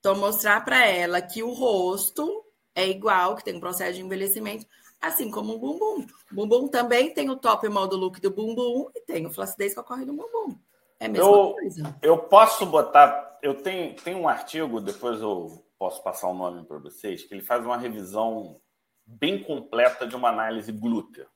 Então, 0.00 0.16
mostrar 0.16 0.64
para 0.64 0.86
ela 0.86 1.20
que 1.20 1.42
o 1.42 1.52
rosto 1.52 2.44
é 2.74 2.88
igual, 2.88 3.36
que 3.36 3.44
tem 3.44 3.54
um 3.54 3.60
processo 3.60 3.94
de 3.94 4.00
envelhecimento, 4.00 4.66
assim 5.00 5.30
como 5.30 5.54
o 5.54 5.58
bumbum. 5.58 6.06
O 6.32 6.34
bumbum 6.34 6.68
também 6.68 7.12
tem 7.12 7.28
o 7.30 7.36
top 7.36 7.68
model 7.68 7.98
look 7.98 8.20
do 8.20 8.30
bumbum 8.30 8.90
e 8.94 9.00
tem 9.02 9.26
o 9.26 9.30
flacidez 9.30 9.74
que 9.74 9.80
ocorre 9.80 10.06
no 10.06 10.14
bumbum. 10.14 10.58
É 10.98 11.06
a 11.06 11.08
mesma 11.08 11.26
eu, 11.26 11.52
coisa. 11.52 11.98
Eu 12.02 12.18
posso 12.18 12.64
botar. 12.66 13.38
Eu 13.42 13.62
tenho, 13.62 13.94
tenho 13.96 14.18
um 14.18 14.28
artigo, 14.28 14.80
depois 14.80 15.20
eu 15.20 15.64
posso 15.78 16.02
passar 16.02 16.28
o 16.28 16.34
nome 16.34 16.64
para 16.64 16.78
vocês, 16.78 17.24
que 17.24 17.34
ele 17.34 17.42
faz 17.42 17.64
uma 17.64 17.76
revisão 17.76 18.60
bem 19.06 19.42
completa 19.42 20.06
de 20.06 20.16
uma 20.16 20.28
análise 20.28 20.72
glútea. 20.72 21.26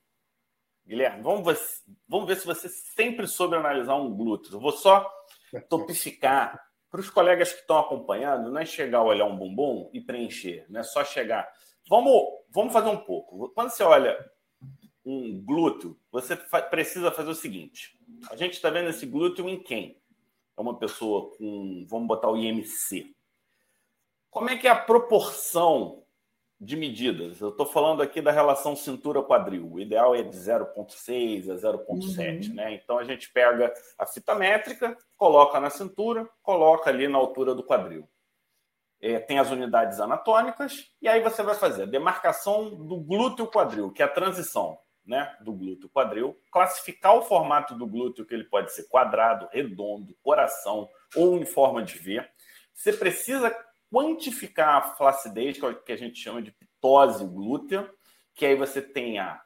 Guilherme, 0.86 1.22
vamos 1.22 1.44
ver, 1.44 1.58
vamos 2.06 2.26
ver 2.26 2.36
se 2.36 2.46
você 2.46 2.68
sempre 2.68 3.26
soube 3.26 3.56
analisar 3.56 3.94
um 3.94 4.14
glúteo. 4.14 4.54
Eu 4.54 4.60
vou 4.60 4.72
só 4.72 5.10
topificar 5.68 6.62
para 6.94 7.00
os 7.00 7.10
colegas 7.10 7.52
que 7.52 7.58
estão 7.58 7.76
acompanhando, 7.80 8.52
não 8.52 8.60
é 8.60 8.64
chegar 8.64 8.98
a 8.98 9.02
olhar 9.02 9.24
um 9.24 9.36
bumbum 9.36 9.90
e 9.92 10.00
preencher, 10.00 10.64
não 10.68 10.78
é 10.78 10.84
só 10.84 11.04
chegar. 11.04 11.52
Vamos, 11.88 12.22
vamos 12.50 12.72
fazer 12.72 12.88
um 12.88 12.98
pouco. 12.98 13.48
Quando 13.48 13.70
você 13.70 13.82
olha 13.82 14.16
um 15.04 15.44
glúteo, 15.44 15.98
você 16.12 16.36
precisa 16.36 17.10
fazer 17.10 17.30
o 17.30 17.34
seguinte: 17.34 17.98
a 18.30 18.36
gente 18.36 18.52
está 18.52 18.70
vendo 18.70 18.90
esse 18.90 19.06
glúteo 19.06 19.48
em 19.48 19.60
quem? 19.60 20.00
É 20.56 20.60
uma 20.60 20.78
pessoa 20.78 21.36
com, 21.36 21.84
vamos 21.90 22.06
botar 22.06 22.30
o 22.30 22.36
IMC. 22.36 23.12
Como 24.30 24.48
é 24.48 24.56
que 24.56 24.68
é 24.68 24.70
a 24.70 24.78
proporção 24.78 26.03
de 26.64 26.76
medidas? 26.76 27.40
Eu 27.40 27.50
estou 27.50 27.66
falando 27.66 28.02
aqui 28.02 28.20
da 28.20 28.32
relação 28.32 28.74
cintura-quadril. 28.74 29.70
O 29.70 29.78
ideal 29.78 30.14
é 30.14 30.22
de 30.22 30.36
0,6 30.36 31.50
a 31.50 31.54
0,7, 31.54 32.48
uhum. 32.48 32.54
né? 32.54 32.74
Então 32.74 32.98
a 32.98 33.04
gente 33.04 33.30
pega 33.32 33.72
a 33.98 34.06
fita 34.06 34.34
métrica, 34.34 34.96
coloca 35.16 35.60
na 35.60 35.70
cintura, 35.70 36.28
coloca 36.42 36.90
ali 36.90 37.06
na 37.06 37.18
altura 37.18 37.54
do 37.54 37.62
quadril. 37.62 38.08
É, 39.00 39.18
tem 39.18 39.38
as 39.38 39.50
unidades 39.50 40.00
anatômicas, 40.00 40.90
e 41.02 41.06
aí 41.06 41.20
você 41.20 41.42
vai 41.42 41.54
fazer 41.54 41.82
a 41.82 41.86
demarcação 41.86 42.74
do 42.74 42.98
glúteo 42.98 43.46
quadril, 43.46 43.92
que 43.92 44.02
é 44.02 44.06
a 44.06 44.08
transição 44.08 44.78
né, 45.04 45.36
do 45.42 45.52
glúteo 45.52 45.90
quadril, 45.90 46.38
classificar 46.50 47.14
o 47.14 47.22
formato 47.22 47.74
do 47.74 47.86
glúteo, 47.86 48.24
que 48.24 48.32
ele 48.32 48.44
pode 48.44 48.72
ser 48.72 48.84
quadrado, 48.84 49.46
redondo, 49.52 50.16
coração 50.22 50.88
ou 51.14 51.36
em 51.36 51.44
forma 51.44 51.82
de 51.82 51.98
V. 51.98 52.26
Você 52.72 52.92
precisa 52.92 53.54
quantificar 53.94 54.76
a 54.76 54.82
flacidez, 54.82 55.62
é 55.62 55.74
que 55.74 55.92
a 55.92 55.96
gente 55.96 56.18
chama 56.18 56.42
de 56.42 56.50
pitose 56.50 57.24
glútea, 57.24 57.88
que 58.34 58.44
aí 58.44 58.56
você 58.56 58.82
tem 58.82 59.20
a 59.20 59.40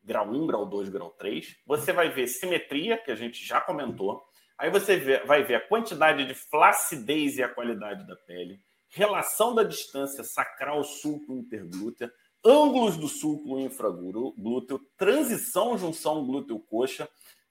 grau 0.00 0.28
1, 0.28 0.46
grau 0.46 0.64
2, 0.64 0.88
grau 0.90 1.10
3. 1.10 1.56
Você 1.66 1.92
vai 1.92 2.08
ver 2.08 2.28
simetria, 2.28 2.96
que 2.96 3.10
a 3.10 3.16
gente 3.16 3.44
já 3.44 3.60
comentou. 3.60 4.22
Aí 4.56 4.70
você 4.70 5.24
vai 5.24 5.42
ver 5.42 5.56
a 5.56 5.66
quantidade 5.66 6.24
de 6.24 6.34
flacidez 6.34 7.36
e 7.36 7.42
a 7.42 7.48
qualidade 7.48 8.06
da 8.06 8.14
pele, 8.14 8.60
relação 8.90 9.54
da 9.56 9.64
distância 9.64 10.22
sacral 10.22 10.84
sulco 10.84 11.32
interglútea, 11.32 12.12
ângulos 12.44 12.96
do 12.96 13.08
sulco 13.08 13.58
infraglúteo, 13.58 14.80
transição 14.96 15.76
junção 15.76 16.24
glúteo-coxa, 16.24 17.08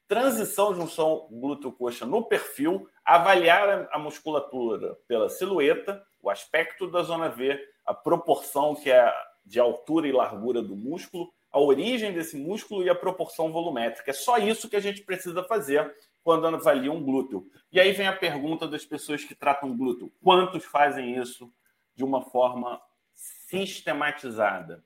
transição 0.07 0.73
junção 0.73 1.27
glúteo-coxa 1.31 2.05
no 2.05 2.23
perfil, 2.23 2.87
avaliar 3.03 3.89
a 3.91 3.99
musculatura 3.99 4.95
pela 5.07 5.29
silhueta, 5.29 6.01
o 6.21 6.29
aspecto 6.29 6.89
da 6.89 7.01
zona 7.03 7.29
V, 7.29 7.59
a 7.85 7.93
proporção 7.93 8.75
que 8.75 8.91
é 8.91 9.13
de 9.45 9.59
altura 9.59 10.07
e 10.07 10.11
largura 10.11 10.61
do 10.61 10.75
músculo, 10.75 11.33
a 11.51 11.59
origem 11.59 12.13
desse 12.13 12.37
músculo 12.37 12.83
e 12.83 12.89
a 12.89 12.95
proporção 12.95 13.51
volumétrica. 13.51 14.11
É 14.11 14.13
só 14.13 14.37
isso 14.37 14.69
que 14.69 14.75
a 14.75 14.79
gente 14.79 15.01
precisa 15.01 15.43
fazer 15.43 15.91
quando 16.23 16.45
avalia 16.45 16.91
um 16.91 17.03
glúteo. 17.03 17.49
E 17.71 17.79
aí 17.79 17.91
vem 17.91 18.07
a 18.07 18.15
pergunta 18.15 18.67
das 18.67 18.85
pessoas 18.85 19.23
que 19.23 19.33
tratam 19.33 19.75
glúteo: 19.75 20.11
quantos 20.21 20.65
fazem 20.65 21.17
isso 21.17 21.51
de 21.95 22.03
uma 22.03 22.21
forma 22.21 22.79
sistematizada? 23.13 24.83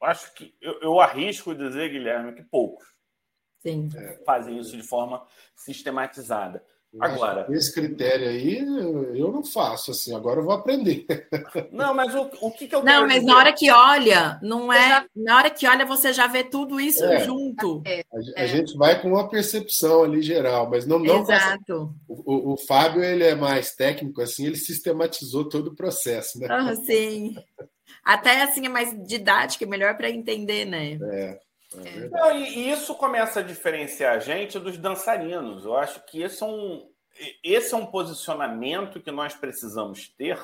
Eu 0.00 0.06
acho 0.06 0.34
que 0.34 0.54
eu, 0.60 0.80
eu 0.80 1.00
arrisco 1.00 1.54
dizer, 1.54 1.90
Guilherme, 1.90 2.34
que 2.34 2.42
poucos 2.42 2.86
Sim. 3.60 3.88
fazem 4.26 4.58
isso 4.58 4.76
de 4.76 4.82
forma 4.82 5.26
sistematizada. 5.56 6.62
Agora, 7.00 7.46
esse 7.50 7.72
critério 7.72 8.28
aí 8.28 8.58
eu 8.58 9.32
não 9.32 9.44
faço 9.44 9.90
assim. 9.90 10.14
Agora 10.14 10.40
eu 10.40 10.44
vou 10.44 10.54
aprender. 10.54 11.06
Não, 11.72 11.94
mas 11.94 12.14
o, 12.14 12.30
o 12.40 12.50
que, 12.52 12.68
que 12.68 12.74
eu 12.74 12.84
Não, 12.84 13.02
mas 13.02 13.20
dizer? 13.20 13.26
na 13.26 13.36
hora 13.36 13.52
que 13.52 13.70
olha, 13.70 14.38
não 14.42 14.72
é. 14.72 14.88
Já... 14.88 15.06
Na 15.16 15.36
hora 15.36 15.50
que 15.50 15.66
olha, 15.66 15.84
você 15.84 16.12
já 16.12 16.26
vê 16.26 16.44
tudo 16.44 16.80
isso 16.80 17.04
é. 17.04 17.24
junto. 17.24 17.82
É. 17.84 18.04
A, 18.36 18.42
a, 18.42 18.46
gente 18.46 18.76
vai 18.76 19.00
com 19.00 19.08
uma 19.08 19.28
percepção 19.28 20.04
ali 20.04 20.22
geral, 20.22 20.70
mas 20.70 20.86
não 20.86 20.98
não. 20.98 21.22
Exato. 21.22 21.94
O, 22.06 22.32
o, 22.32 22.52
o, 22.52 22.56
Fábio 22.56 23.02
ele 23.02 23.24
é 23.24 23.34
mais 23.34 23.74
técnico 23.74 24.22
assim. 24.22 24.46
Ele 24.46 24.56
sistematizou 24.56 25.48
todo 25.48 25.68
o 25.68 25.76
processo, 25.76 26.38
né? 26.38 26.46
Ah, 26.50 26.74
sim. 26.76 27.34
Até 28.04 28.42
assim 28.42 28.66
é 28.66 28.68
mais 28.68 28.94
didática, 29.06 29.64
é 29.64 29.68
melhor 29.68 29.96
para 29.96 30.10
entender, 30.10 30.64
né? 30.64 30.98
É. 31.02 31.38
É 31.84 32.08
Não, 32.08 32.36
e, 32.36 32.70
isso 32.70 32.94
começa 32.94 33.40
a 33.40 33.42
diferenciar 33.42 34.14
a 34.14 34.18
gente 34.18 34.58
dos 34.58 34.78
dançarinos. 34.78 35.64
Eu 35.64 35.76
acho 35.76 36.04
que 36.06 36.22
esse 36.22 36.42
é 36.42 36.46
um, 36.46 36.90
esse 37.42 37.74
é 37.74 37.76
um 37.76 37.86
posicionamento 37.86 39.00
que 39.00 39.10
nós 39.10 39.34
precisamos 39.34 40.08
ter 40.08 40.38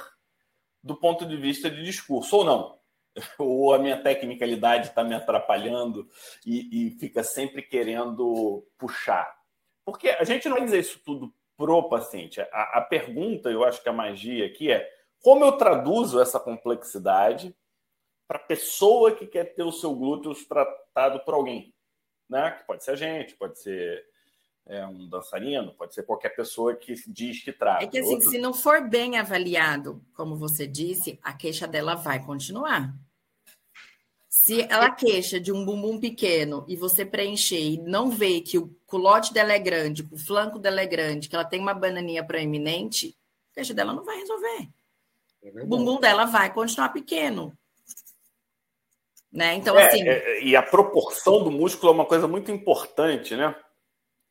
do 0.82 0.96
ponto 0.96 1.26
de 1.26 1.36
vista 1.36 1.70
de 1.70 1.82
discurso, 1.82 2.36
ou 2.36 2.44
não. 2.44 2.80
Ou 3.38 3.74
a 3.74 3.78
minha 3.78 4.00
tecnicalidade 4.00 4.88
está 4.88 5.02
me 5.02 5.14
atrapalhando 5.14 6.08
e, 6.46 6.86
e, 6.86 6.90
fica 6.92 7.24
sempre 7.24 7.60
querendo 7.60 8.64
puxar. 8.78 9.36
Porque 9.84 10.10
a 10.10 10.22
gente 10.22 10.48
não 10.48 10.56
vai 10.56 10.64
dizer 10.64 10.78
isso 10.78 11.00
tudo 11.04 11.34
pro 11.56 11.88
paciente. 11.88 12.40
A, 12.40 12.78
a 12.78 12.80
pergunta, 12.80 13.50
eu 13.50 13.64
acho 13.64 13.82
que 13.82 13.88
a 13.88 13.92
magia 13.92 14.46
aqui 14.46 14.70
é 14.70 14.88
como 15.20 15.44
eu 15.44 15.52
traduzo 15.52 16.20
essa 16.20 16.38
complexidade 16.38 17.54
para 18.30 18.38
a 18.38 18.42
pessoa 18.42 19.10
que 19.10 19.26
quer 19.26 19.56
ter 19.56 19.64
o 19.64 19.72
seu 19.72 19.92
glúteo 19.92 20.32
tratado 20.46 21.18
por 21.24 21.34
alguém, 21.34 21.74
né? 22.28 22.52
Que 22.52 22.64
pode 22.64 22.84
ser 22.84 22.92
a 22.92 22.94
gente, 22.94 23.34
pode 23.34 23.58
ser 23.58 24.06
é, 24.68 24.86
um 24.86 25.08
dançarino, 25.08 25.74
pode 25.74 25.92
ser 25.92 26.04
qualquer 26.04 26.28
pessoa 26.28 26.76
que 26.76 26.94
diz 27.08 27.42
que 27.42 27.52
trata. 27.52 27.82
É 27.82 27.88
que 27.88 27.98
assim, 27.98 28.14
Outro... 28.14 28.30
se 28.30 28.38
não 28.38 28.54
for 28.54 28.88
bem 28.88 29.18
avaliado, 29.18 30.00
como 30.14 30.36
você 30.36 30.64
disse, 30.64 31.18
a 31.24 31.32
queixa 31.32 31.66
dela 31.66 31.96
vai 31.96 32.24
continuar. 32.24 32.94
Se 34.28 34.62
ela 34.70 34.92
queixa 34.92 35.40
de 35.40 35.50
um 35.50 35.64
bumbum 35.64 35.98
pequeno 35.98 36.64
e 36.68 36.76
você 36.76 37.04
preencher 37.04 37.58
e 37.60 37.78
não 37.78 38.10
vê 38.10 38.40
que 38.40 38.58
o 38.58 38.68
culote 38.86 39.34
dela 39.34 39.52
é 39.52 39.58
grande, 39.58 40.04
que 40.04 40.14
o 40.14 40.18
flanco 40.18 40.56
dela 40.56 40.80
é 40.80 40.86
grande, 40.86 41.28
que 41.28 41.34
ela 41.34 41.44
tem 41.44 41.58
uma 41.58 41.74
bananinha 41.74 42.24
proeminente, 42.24 43.18
a 43.50 43.54
queixa 43.54 43.74
dela 43.74 43.92
não 43.92 44.04
vai 44.04 44.18
resolver. 44.18 44.68
É 45.42 45.62
o 45.64 45.66
bumbum 45.66 45.98
dela 45.98 46.26
vai 46.26 46.54
continuar 46.54 46.90
pequeno. 46.90 47.58
Né? 49.32 49.54
Então, 49.54 49.78
é, 49.78 49.86
assim. 49.86 50.08
É, 50.08 50.42
e 50.42 50.56
a 50.56 50.62
proporção 50.62 51.44
do 51.44 51.50
músculo 51.50 51.92
é 51.92 51.94
uma 51.94 52.06
coisa 52.06 52.26
muito 52.26 52.50
importante, 52.50 53.36
né? 53.36 53.54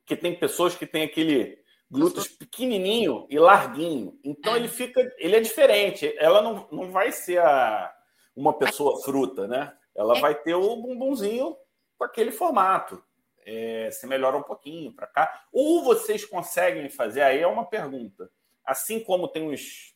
Que 0.06 0.16
tem 0.16 0.38
pessoas 0.38 0.76
que 0.76 0.86
têm 0.86 1.04
aquele 1.04 1.58
glúteos 1.90 2.28
pequenininho 2.28 3.26
e 3.30 3.40
larguinho. 3.40 4.20
Então 4.24 4.54
é. 4.54 4.58
ele 4.58 4.68
fica, 4.68 5.02
ele 5.18 5.36
é 5.36 5.40
diferente. 5.40 6.14
Ela 6.18 6.42
não, 6.42 6.68
não 6.72 6.92
vai 6.92 7.12
ser 7.12 7.40
a, 7.40 7.92
uma 8.36 8.54
pessoa 8.54 9.02
fruta, 9.02 9.48
né? 9.48 9.74
Ela 9.96 10.18
é. 10.18 10.22
vai 10.22 10.36
ter 10.36 10.54
o 10.54 10.76
bumbumzinho 10.76 11.56
com 11.98 12.04
aquele 12.04 12.32
formato. 12.32 13.04
É, 13.46 13.90
se 13.90 14.06
melhora 14.06 14.38
um 14.38 14.44
pouquinho 14.44 14.94
para 14.94 15.08
cá. 15.08 15.46
Ou 15.52 15.84
vocês 15.84 16.24
conseguem 16.26 16.90
fazer? 16.90 17.22
Aí 17.22 17.40
é 17.40 17.48
uma 17.48 17.66
pergunta. 17.66 18.30
Assim 18.64 19.00
como 19.00 19.28
tem 19.28 19.52
os 19.52 19.96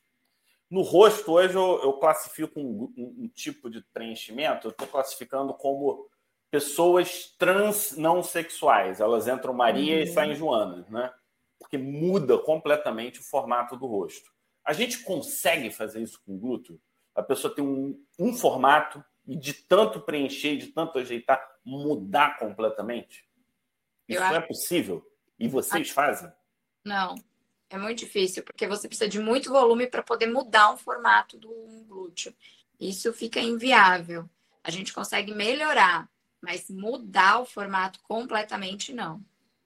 no 0.74 0.82
rosto, 0.82 1.34
hoje 1.34 1.54
eu, 1.54 1.80
eu 1.84 1.94
classifico 1.94 2.60
um, 2.60 2.92
um, 2.98 3.16
um, 3.20 3.28
tipo 3.28 3.70
de 3.70 3.80
preenchimento, 3.94 4.66
eu 4.66 4.72
estou 4.72 4.88
classificando 4.88 5.54
como 5.54 6.10
pessoas 6.50 7.36
trans 7.38 7.96
não 7.96 8.24
sexuais. 8.24 9.00
Elas 9.00 9.28
entram 9.28 9.54
Maria 9.54 9.98
uhum. 9.98 10.02
e 10.02 10.08
saem 10.08 10.34
Joana, 10.34 10.84
né? 10.90 11.14
Porque 11.60 11.78
muda 11.78 12.40
completamente 12.40 13.20
o 13.20 13.24
formato 13.24 13.78
do 13.78 13.86
rosto. 13.86 14.32
A 14.66 14.74
gente 14.74 15.04
consegue 15.04 15.70
fazer 15.70 16.02
isso 16.02 16.20
com 16.26 16.40
glúteo? 16.40 16.82
A 17.14 17.22
pessoa 17.22 17.54
tem 17.54 17.64
um, 17.64 18.04
um 18.18 18.34
formato 18.34 19.06
e 19.28 19.36
de 19.36 19.54
tanto 19.54 20.02
preencher, 20.02 20.58
de 20.58 20.70
tanto 20.70 20.98
ajeitar, 20.98 21.40
mudar 21.64 22.40
completamente? 22.40 23.30
Isso 24.10 24.24
é 24.24 24.42
possível? 24.42 25.06
E 25.38 25.48
vocês 25.48 25.92
fazem? 25.92 26.32
Não, 26.84 27.14
é 27.74 27.78
muito 27.78 28.00
difícil, 28.00 28.44
porque 28.44 28.68
você 28.68 28.88
precisa 28.88 29.10
de 29.10 29.20
muito 29.20 29.52
volume 29.52 29.88
para 29.88 30.04
poder 30.04 30.28
mudar 30.28 30.74
o 30.74 30.78
formato 30.78 31.38
do 31.38 31.50
glúteo. 31.88 32.34
Isso 32.80 33.12
fica 33.12 33.40
inviável. 33.40 34.30
A 34.64 34.70
gente 34.70 34.94
consegue 34.94 35.34
melhorar, 35.34 36.08
mas 36.40 36.70
mudar 36.70 37.42
o 37.42 37.46
formato 37.46 38.00
completamente 38.04 38.94
não. 38.94 39.22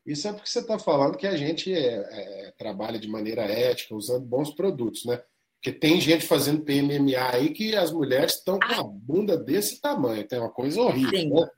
Isso 0.06 0.26
é 0.26 0.32
porque 0.32 0.50
você 0.50 0.60
está 0.60 0.80
falando 0.80 1.18
que 1.18 1.28
a 1.28 1.36
gente 1.36 1.74
é, 1.74 2.48
é, 2.48 2.54
trabalha 2.58 2.98
de 2.98 3.10
maneira 3.10 3.44
ética, 3.44 3.94
usando 3.94 4.26
bons 4.26 4.52
produtos, 4.52 5.04
né? 5.04 5.22
Porque 5.56 5.78
tem 5.78 6.00
gente 6.00 6.26
fazendo 6.26 6.64
PMMA 6.64 7.30
aí 7.34 7.50
que 7.50 7.76
as 7.76 7.92
mulheres 7.92 8.36
estão 8.36 8.58
com 8.58 8.74
a 8.74 8.84
bunda 8.84 9.36
desse 9.36 9.82
tamanho, 9.82 10.26
tem 10.26 10.40
uma 10.40 10.50
coisa 10.50 10.80
horrível, 10.80 11.20
Sim. 11.20 11.30
né? 11.34 11.50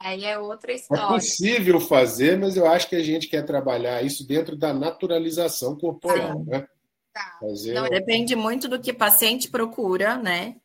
Aí 0.00 0.24
é 0.24 0.38
outra 0.38 0.72
é 0.72 0.76
história. 0.76 1.02
É 1.02 1.08
possível 1.08 1.78
fazer, 1.78 2.38
mas 2.38 2.56
eu 2.56 2.66
acho 2.66 2.88
que 2.88 2.96
a 2.96 3.02
gente 3.02 3.28
quer 3.28 3.44
trabalhar 3.44 4.02
isso 4.02 4.26
dentro 4.26 4.56
da 4.56 4.72
naturalização 4.72 5.76
corporal, 5.76 6.42
né? 6.44 6.66
Tá. 7.12 7.36
Fazer... 7.38 7.74
Não, 7.74 7.88
depende 7.88 8.34
muito 8.34 8.66
do 8.66 8.80
que 8.80 8.92
o 8.92 8.96
paciente 8.96 9.50
procura, 9.50 10.16
né? 10.16 10.56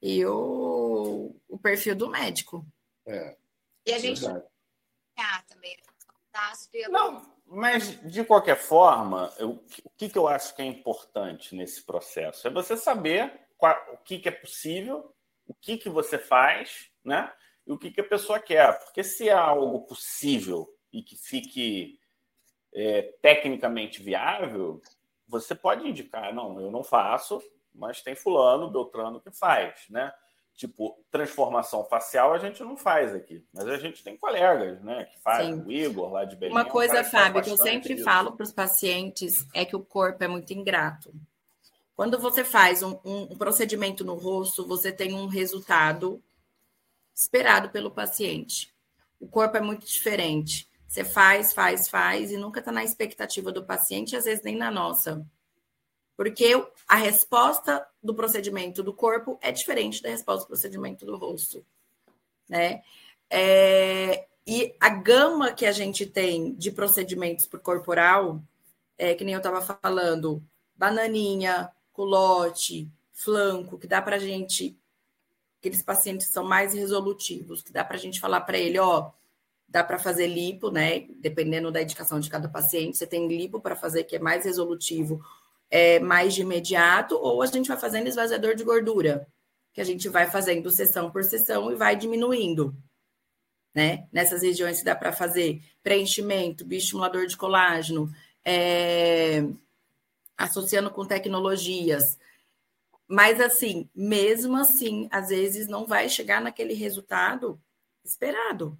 E 0.00 0.24
o, 0.24 1.34
o 1.46 1.58
perfil 1.58 1.94
do 1.94 2.08
médico. 2.08 2.64
É. 3.06 3.36
E 3.84 3.92
a 3.92 3.98
gente 3.98 4.24
ah, 4.26 5.42
também. 5.48 5.76
Não, 6.88 7.26
mas 7.44 8.00
de 8.10 8.24
qualquer 8.24 8.56
forma, 8.56 9.32
eu, 9.38 9.50
o 9.84 9.90
que, 9.96 10.08
que 10.08 10.16
eu 10.16 10.28
acho 10.28 10.54
que 10.54 10.62
é 10.62 10.64
importante 10.64 11.54
nesse 11.54 11.82
processo 11.82 12.46
é 12.46 12.50
você 12.50 12.76
saber 12.76 13.32
qual, 13.56 13.76
o 13.92 13.96
que, 13.98 14.18
que 14.18 14.28
é 14.28 14.32
possível, 14.32 15.12
o 15.46 15.54
que, 15.54 15.76
que 15.76 15.88
você 15.88 16.16
faz, 16.18 16.90
né? 17.04 17.32
E 17.68 17.72
o 17.72 17.78
que, 17.78 17.90
que 17.90 18.00
a 18.00 18.08
pessoa 18.08 18.40
quer. 18.40 18.78
Porque 18.80 19.04
se 19.04 19.28
é 19.28 19.32
algo 19.32 19.82
possível 19.82 20.66
e 20.90 21.02
que 21.02 21.16
fique 21.16 22.00
é, 22.72 23.02
tecnicamente 23.20 24.02
viável, 24.02 24.80
você 25.28 25.54
pode 25.54 25.86
indicar, 25.86 26.34
não, 26.34 26.58
eu 26.58 26.70
não 26.70 26.82
faço, 26.82 27.42
mas 27.74 28.00
tem 28.00 28.14
fulano, 28.14 28.70
Beltrano 28.70 29.20
que 29.20 29.30
faz, 29.30 29.84
né? 29.90 30.10
Tipo, 30.54 30.98
transformação 31.10 31.84
facial 31.84 32.32
a 32.32 32.38
gente 32.38 32.64
não 32.64 32.76
faz 32.76 33.14
aqui, 33.14 33.46
mas 33.52 33.68
a 33.68 33.78
gente 33.78 34.02
tem 34.02 34.16
colegas, 34.16 34.82
né, 34.82 35.04
que 35.04 35.16
fazem, 35.20 35.54
o 35.54 35.70
Igor 35.70 36.10
lá 36.10 36.24
de 36.24 36.34
Belém. 36.34 36.52
Uma 36.52 36.64
coisa, 36.64 37.04
Fábio, 37.04 37.42
que 37.42 37.50
eu 37.50 37.56
sempre 37.56 37.94
isso. 37.94 38.02
falo 38.02 38.32
para 38.32 38.42
os 38.42 38.50
pacientes 38.50 39.46
é 39.54 39.64
que 39.64 39.76
o 39.76 39.84
corpo 39.84 40.24
é 40.24 40.26
muito 40.26 40.52
ingrato. 40.52 41.14
Quando 41.94 42.18
você 42.18 42.42
faz 42.42 42.82
um, 42.82 42.98
um, 43.04 43.22
um 43.30 43.38
procedimento 43.38 44.04
no 44.04 44.14
rosto, 44.14 44.66
você 44.66 44.90
tem 44.90 45.14
um 45.14 45.26
resultado 45.26 46.20
esperado 47.18 47.70
pelo 47.70 47.90
paciente. 47.90 48.72
O 49.18 49.26
corpo 49.26 49.56
é 49.56 49.60
muito 49.60 49.84
diferente. 49.84 50.68
Você 50.86 51.04
faz, 51.04 51.52
faz, 51.52 51.88
faz 51.88 52.30
e 52.30 52.36
nunca 52.36 52.60
está 52.60 52.70
na 52.70 52.84
expectativa 52.84 53.50
do 53.50 53.64
paciente, 53.64 54.14
às 54.14 54.24
vezes 54.24 54.44
nem 54.44 54.56
na 54.56 54.70
nossa. 54.70 55.26
Porque 56.16 56.52
a 56.86 56.94
resposta 56.94 57.84
do 58.00 58.14
procedimento 58.14 58.84
do 58.84 58.94
corpo 58.94 59.36
é 59.42 59.50
diferente 59.50 60.00
da 60.00 60.08
resposta 60.08 60.44
do 60.44 60.48
procedimento 60.48 61.04
do 61.04 61.16
rosto, 61.16 61.66
né? 62.48 62.82
É, 63.28 64.26
e 64.46 64.74
a 64.80 64.88
gama 64.88 65.52
que 65.52 65.66
a 65.66 65.72
gente 65.72 66.06
tem 66.06 66.54
de 66.54 66.70
procedimentos 66.70 67.46
por 67.46 67.60
corporal, 67.60 68.40
é, 68.96 69.14
que 69.14 69.24
nem 69.24 69.34
eu 69.34 69.38
estava 69.38 69.60
falando, 69.60 70.42
bananinha, 70.74 71.70
culote, 71.92 72.88
flanco, 73.12 73.76
que 73.76 73.88
dá 73.88 74.00
para 74.00 74.16
a 74.16 74.20
gente 74.20 74.78
aqueles 75.58 75.82
pacientes 75.82 76.28
são 76.28 76.44
mais 76.44 76.72
resolutivos, 76.72 77.62
que 77.62 77.72
dá 77.72 77.84
para 77.84 77.96
a 77.96 78.00
gente 78.00 78.20
falar 78.20 78.42
para 78.42 78.58
ele, 78.58 78.78
ó, 78.78 79.10
dá 79.68 79.84
para 79.84 79.98
fazer 79.98 80.26
lipo, 80.26 80.70
né? 80.70 81.06
Dependendo 81.16 81.70
da 81.70 81.82
indicação 81.82 82.20
de 82.20 82.30
cada 82.30 82.48
paciente, 82.48 82.96
você 82.96 83.06
tem 83.06 83.28
lipo 83.28 83.60
para 83.60 83.76
fazer 83.76 84.04
que 84.04 84.16
é 84.16 84.18
mais 84.18 84.44
resolutivo, 84.44 85.20
é 85.70 85.98
mais 85.98 86.34
de 86.34 86.42
imediato, 86.42 87.16
ou 87.16 87.42
a 87.42 87.46
gente 87.46 87.68
vai 87.68 87.76
fazendo 87.76 88.06
esvaziador 88.06 88.54
de 88.54 88.64
gordura, 88.64 89.26
que 89.72 89.80
a 89.80 89.84
gente 89.84 90.08
vai 90.08 90.30
fazendo 90.30 90.70
sessão 90.70 91.10
por 91.10 91.22
sessão 91.24 91.70
e 91.70 91.74
vai 91.74 91.96
diminuindo, 91.96 92.74
né? 93.74 94.06
Nessas 94.12 94.42
regiões 94.42 94.82
dá 94.82 94.94
para 94.94 95.12
fazer 95.12 95.62
preenchimento, 95.82 96.64
bioestimulador 96.64 97.26
de 97.26 97.36
colágeno, 97.36 98.10
é... 98.44 99.44
associando 100.36 100.90
com 100.90 101.04
tecnologias, 101.04 102.18
mas, 103.08 103.40
assim, 103.40 103.88
mesmo 103.94 104.56
assim, 104.58 105.08
às 105.10 105.30
vezes 105.30 105.66
não 105.66 105.86
vai 105.86 106.10
chegar 106.10 106.42
naquele 106.42 106.74
resultado 106.74 107.58
esperado. 108.04 108.78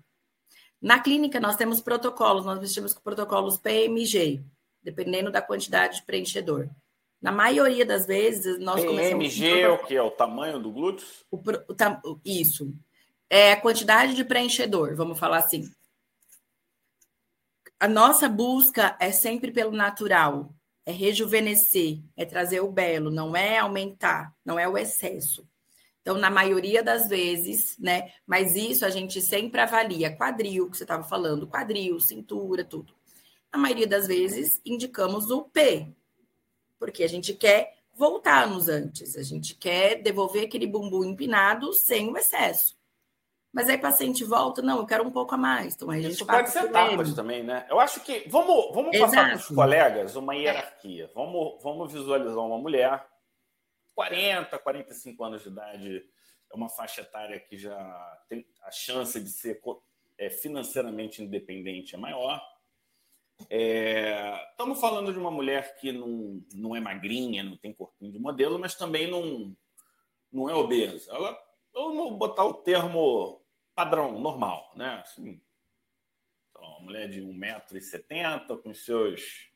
Na 0.81 1.01
clínica, 1.01 1.41
nós 1.41 1.57
temos 1.57 1.81
protocolos, 1.81 2.45
nós 2.45 2.61
vestimos 2.61 2.93
com 2.93 3.01
protocolos 3.01 3.57
PMG, 3.57 4.45
dependendo 4.83 5.33
da 5.33 5.41
quantidade 5.41 5.97
de 5.97 6.03
preenchedor. 6.05 6.69
Na 7.21 7.33
maioria 7.33 7.87
das 7.87 8.07
vezes, 8.07 8.61
nós 8.61 8.85
PMG 8.85 9.61
é 9.61 9.69
o 9.69 9.85
que? 9.85 9.97
É 9.97 10.03
o 10.03 10.11
tamanho 10.11 10.61
do 10.61 10.71
glúteo? 10.71 11.07
O, 11.31 11.39
o, 11.39 12.21
isso. 12.25 12.73
É 13.31 13.53
a 13.53 13.61
quantidade 13.61 14.15
de 14.15 14.25
preenchedor, 14.25 14.95
vamos 14.95 15.19
falar 15.19 15.39
assim. 15.39 15.69
A 17.81 17.89
nossa 17.89 18.29
busca 18.29 18.95
é 19.01 19.11
sempre 19.11 19.51
pelo 19.51 19.73
natural 19.73 20.55
é 20.89 20.91
rejuvenescer, 20.91 22.01
é 22.17 22.25
trazer 22.25 22.61
o 22.61 22.73
belo, 22.73 23.11
não 23.11 23.37
é 23.37 23.59
aumentar, 23.59 24.35
não 24.43 24.59
é 24.59 24.67
o 24.67 24.79
excesso. 24.79 25.47
Então, 26.01 26.17
na 26.17 26.31
maioria 26.31 26.83
das 26.83 27.11
vezes, 27.11 27.77
né? 27.79 28.11
Mas 28.27 28.57
isso 28.57 28.87
a 28.87 28.89
gente 28.89 29.21
sempre 29.21 29.61
avalia 29.61 30.17
quadril, 30.17 30.71
que 30.71 30.79
você 30.79 30.85
estava 30.85 31.03
falando, 31.03 31.47
quadril, 31.47 32.01
cintura, 32.01 32.65
tudo. 32.65 32.95
Na 33.53 33.59
maioria 33.59 33.87
das 33.87 34.07
vezes, 34.07 34.63
indicamos 34.65 35.31
o 35.31 35.43
P, 35.43 35.93
porque 36.79 37.05
a 37.05 37.09
gente 37.09 37.35
quer 37.35 37.77
voltar 37.95 38.49
nos 38.49 38.67
antes, 38.67 39.15
a 39.15 39.23
gente 39.23 39.55
quer 39.57 40.01
devolver 40.01 40.47
aquele 40.47 40.67
bumbum 40.67 41.05
empinado 41.05 41.71
sem 41.75 42.09
o 42.09 42.17
excesso. 42.17 42.78
Mas 43.53 43.69
aí 43.69 43.79
paciente 43.79 44.25
volta, 44.25 44.61
não, 44.61 44.79
eu 44.79 44.87
quero 44.87 45.05
um 45.05 45.11
pouco 45.11 45.35
a 45.35 45.39
mais. 45.39 45.75
Então 45.75 45.91
aí 45.91 46.01
a 46.01 46.03
gente 46.03 46.15
Isso 46.15 46.27
pode 46.27 46.51
ser 46.51 46.65
etapas 46.65 47.15
também, 47.15 47.43
né? 47.43 47.67
Eu 47.69 47.81
acho 47.81 48.01
que. 48.01 48.29
Vamos, 48.29 48.75
vamos 48.75 48.97
passar 48.99 49.29
para 49.29 49.37
os 49.37 49.47
colegas 49.49 50.17
uma 50.17 50.35
hierarquia. 50.35 51.11
Vamos, 51.15 51.63
vamos 51.63 51.93
visualizar 51.93 52.39
uma 52.39 52.59
mulher, 52.59 53.07
40, 53.95 54.59
45 54.59 55.25
anos 55.25 55.43
de 55.43 55.49
idade, 55.49 56.05
é 56.53 56.57
uma 56.57 56.69
faixa 56.69 57.01
etária 57.01 57.41
que 57.41 57.57
já 57.57 57.77
tem 58.29 58.47
a 58.63 58.71
chance 58.71 59.19
de 59.21 59.31
ser 59.31 59.61
é, 60.17 60.31
financeiramente 60.31 61.23
independente 61.23 61.95
é 61.95 61.99
maior. 61.99 62.43
É, 63.49 64.49
estamos 64.51 64.81
falando 64.81 65.13
de 65.13 65.19
uma 65.19 65.31
mulher 65.31 65.77
que 65.77 65.93
não, 65.93 66.43
não 66.55 66.77
é 66.77 66.81
magrinha, 66.81 67.43
não 67.43 67.57
tem 67.57 67.73
corpinho 67.73 68.13
de 68.13 68.19
modelo, 68.19 68.59
mas 68.59 68.75
também 68.75 69.11
não, 69.11 69.57
não 70.33 70.51
é 70.51 70.55
obesa. 70.55 71.11
Ela, 71.13 71.39
vamos 71.79 72.19
botar 72.19 72.45
o 72.45 72.55
termo 72.55 73.41
padrão, 73.75 74.19
normal, 74.19 74.73
né? 74.75 75.01
Assim, 75.03 75.41
então, 76.51 76.63
uma 76.63 76.81
mulher 76.81 77.09
de 77.09 77.23
1,70m, 77.23 78.61
com 78.61 78.75
seus 78.75 79.49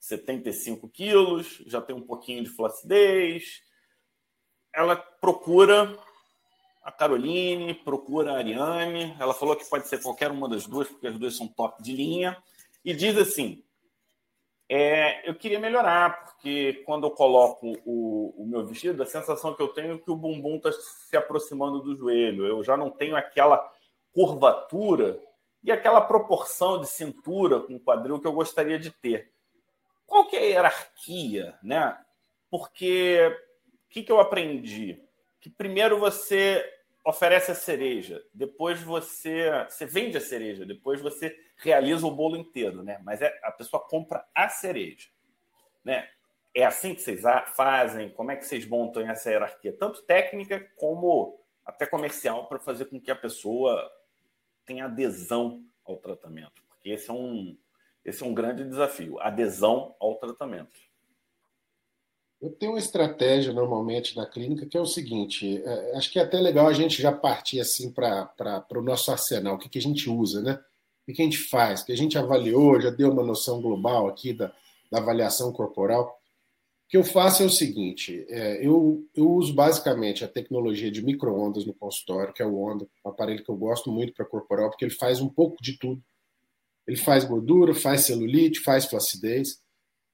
75 0.00 0.88
quilos, 0.88 1.62
já 1.66 1.80
tem 1.80 1.94
um 1.94 2.06
pouquinho 2.06 2.42
de 2.42 2.50
flacidez. 2.50 3.62
Ela 4.74 4.96
procura 4.96 5.96
a 6.82 6.90
Caroline, 6.90 7.74
procura 7.74 8.32
a 8.32 8.38
Ariane. 8.38 9.16
Ela 9.20 9.34
falou 9.34 9.54
que 9.54 9.68
pode 9.68 9.86
ser 9.88 10.02
qualquer 10.02 10.30
uma 10.30 10.48
das 10.48 10.66
duas, 10.66 10.88
porque 10.88 11.06
as 11.06 11.18
duas 11.18 11.36
são 11.36 11.46
top 11.46 11.82
de 11.82 11.92
linha. 11.92 12.42
E 12.84 12.94
diz 12.94 13.16
assim: 13.16 13.64
é, 14.72 15.28
eu 15.28 15.34
queria 15.34 15.58
melhorar, 15.58 16.24
porque 16.24 16.84
quando 16.86 17.04
eu 17.04 17.10
coloco 17.10 17.76
o, 17.84 18.32
o, 18.40 18.46
meu 18.46 18.64
vestido, 18.64 19.02
a 19.02 19.06
sensação 19.06 19.52
que 19.52 19.60
eu 19.60 19.66
tenho 19.66 19.94
é 19.94 19.98
que 19.98 20.08
o 20.08 20.14
bumbum 20.14 20.58
está 20.58 20.70
se 20.70 21.16
aproximando 21.16 21.80
do 21.80 21.96
joelho. 21.96 22.46
Eu 22.46 22.62
já 22.62 22.76
não 22.76 22.88
tenho 22.88 23.16
aquela 23.16 23.68
curvatura 24.12 25.20
e 25.64 25.72
aquela 25.72 26.00
proporção 26.00 26.80
de 26.80 26.86
cintura 26.86 27.58
com 27.58 27.74
o 27.74 27.80
quadril 27.80 28.20
que 28.20 28.28
eu 28.28 28.32
gostaria 28.32 28.78
de 28.78 28.92
ter. 28.92 29.32
Qual 30.06 30.28
que 30.28 30.36
é 30.36 30.38
a 30.38 30.44
hierarquia, 30.44 31.58
né? 31.64 31.98
Porque 32.48 33.36
o 33.86 33.90
que, 33.90 34.04
que 34.04 34.12
eu 34.12 34.20
aprendi? 34.20 35.02
Que 35.40 35.50
primeiro 35.50 35.98
você 35.98 36.64
oferece 37.04 37.50
a 37.50 37.56
cereja, 37.56 38.22
depois 38.32 38.80
você, 38.80 39.50
você 39.68 39.84
vende 39.84 40.16
a 40.16 40.20
cereja, 40.20 40.64
depois 40.64 41.00
você 41.00 41.36
realiza 41.60 42.06
o 42.06 42.14
bolo 42.14 42.36
inteiro, 42.36 42.82
né? 42.82 43.00
Mas 43.04 43.22
é, 43.22 43.38
a 43.42 43.52
pessoa 43.52 43.82
compra 43.86 44.26
a 44.34 44.48
cereja, 44.48 45.08
né? 45.84 46.08
É 46.54 46.64
assim 46.64 46.94
que 46.94 47.00
vocês 47.00 47.22
fazem? 47.54 48.10
Como 48.10 48.30
é 48.30 48.36
que 48.36 48.44
vocês 48.44 48.66
montam 48.66 49.08
essa 49.08 49.30
hierarquia, 49.30 49.72
tanto 49.72 50.02
técnica 50.02 50.68
como 50.76 51.38
até 51.64 51.86
comercial, 51.86 52.48
para 52.48 52.58
fazer 52.58 52.86
com 52.86 53.00
que 53.00 53.10
a 53.10 53.16
pessoa 53.16 53.88
tenha 54.66 54.86
adesão 54.86 55.64
ao 55.84 55.96
tratamento? 55.96 56.60
Porque 56.68 56.90
esse 56.90 57.08
é 57.08 57.12
um, 57.12 57.56
esse 58.04 58.22
é 58.22 58.26
um 58.26 58.34
grande 58.34 58.64
desafio, 58.64 59.20
adesão 59.20 59.94
ao 60.00 60.16
tratamento. 60.16 60.80
Eu 62.40 62.50
tenho 62.50 62.72
uma 62.72 62.78
estratégia 62.78 63.52
normalmente 63.52 64.16
na 64.16 64.26
clínica 64.26 64.66
que 64.66 64.76
é 64.76 64.80
o 64.80 64.86
seguinte: 64.86 65.62
é, 65.62 65.96
acho 65.96 66.10
que 66.10 66.18
é 66.18 66.22
até 66.22 66.40
legal 66.40 66.66
a 66.66 66.72
gente 66.72 67.00
já 67.00 67.12
partir 67.12 67.60
assim 67.60 67.92
para 67.92 68.66
o 68.74 68.82
nosso 68.82 69.10
arsenal, 69.12 69.54
o 69.54 69.58
que, 69.58 69.68
que 69.68 69.78
a 69.78 69.82
gente 69.82 70.08
usa, 70.08 70.40
né? 70.40 70.58
O 71.10 71.14
que 71.14 71.22
a 71.22 71.24
gente 71.24 71.38
faz? 71.38 71.82
Que 71.82 71.92
a 71.92 71.96
gente 71.96 72.16
avaliou, 72.16 72.80
já 72.80 72.90
deu 72.90 73.10
uma 73.10 73.22
noção 73.22 73.60
global 73.60 74.08
aqui 74.08 74.32
da, 74.32 74.52
da 74.90 74.98
avaliação 74.98 75.52
corporal. 75.52 76.18
O 76.86 76.88
que 76.90 76.96
eu 76.96 77.04
faço 77.04 77.42
é 77.42 77.46
o 77.46 77.50
seguinte: 77.50 78.24
é, 78.28 78.66
eu, 78.66 79.04
eu 79.14 79.30
uso 79.30 79.52
basicamente 79.54 80.24
a 80.24 80.28
tecnologia 80.28 80.90
de 80.90 81.02
microondas 81.02 81.64
no 81.64 81.74
consultório, 81.74 82.32
que 82.32 82.42
é 82.42 82.46
o 82.46 82.58
Onda, 82.58 82.86
um 83.04 83.10
aparelho 83.10 83.44
que 83.44 83.50
eu 83.50 83.56
gosto 83.56 83.90
muito 83.90 84.12
para 84.12 84.24
corporal, 84.24 84.70
porque 84.70 84.84
ele 84.84 84.94
faz 84.94 85.20
um 85.20 85.28
pouco 85.28 85.62
de 85.62 85.78
tudo. 85.78 86.02
Ele 86.86 86.96
faz 86.96 87.24
gordura, 87.24 87.74
faz 87.74 88.02
celulite, 88.02 88.60
faz 88.60 88.86
flacidez. 88.86 89.60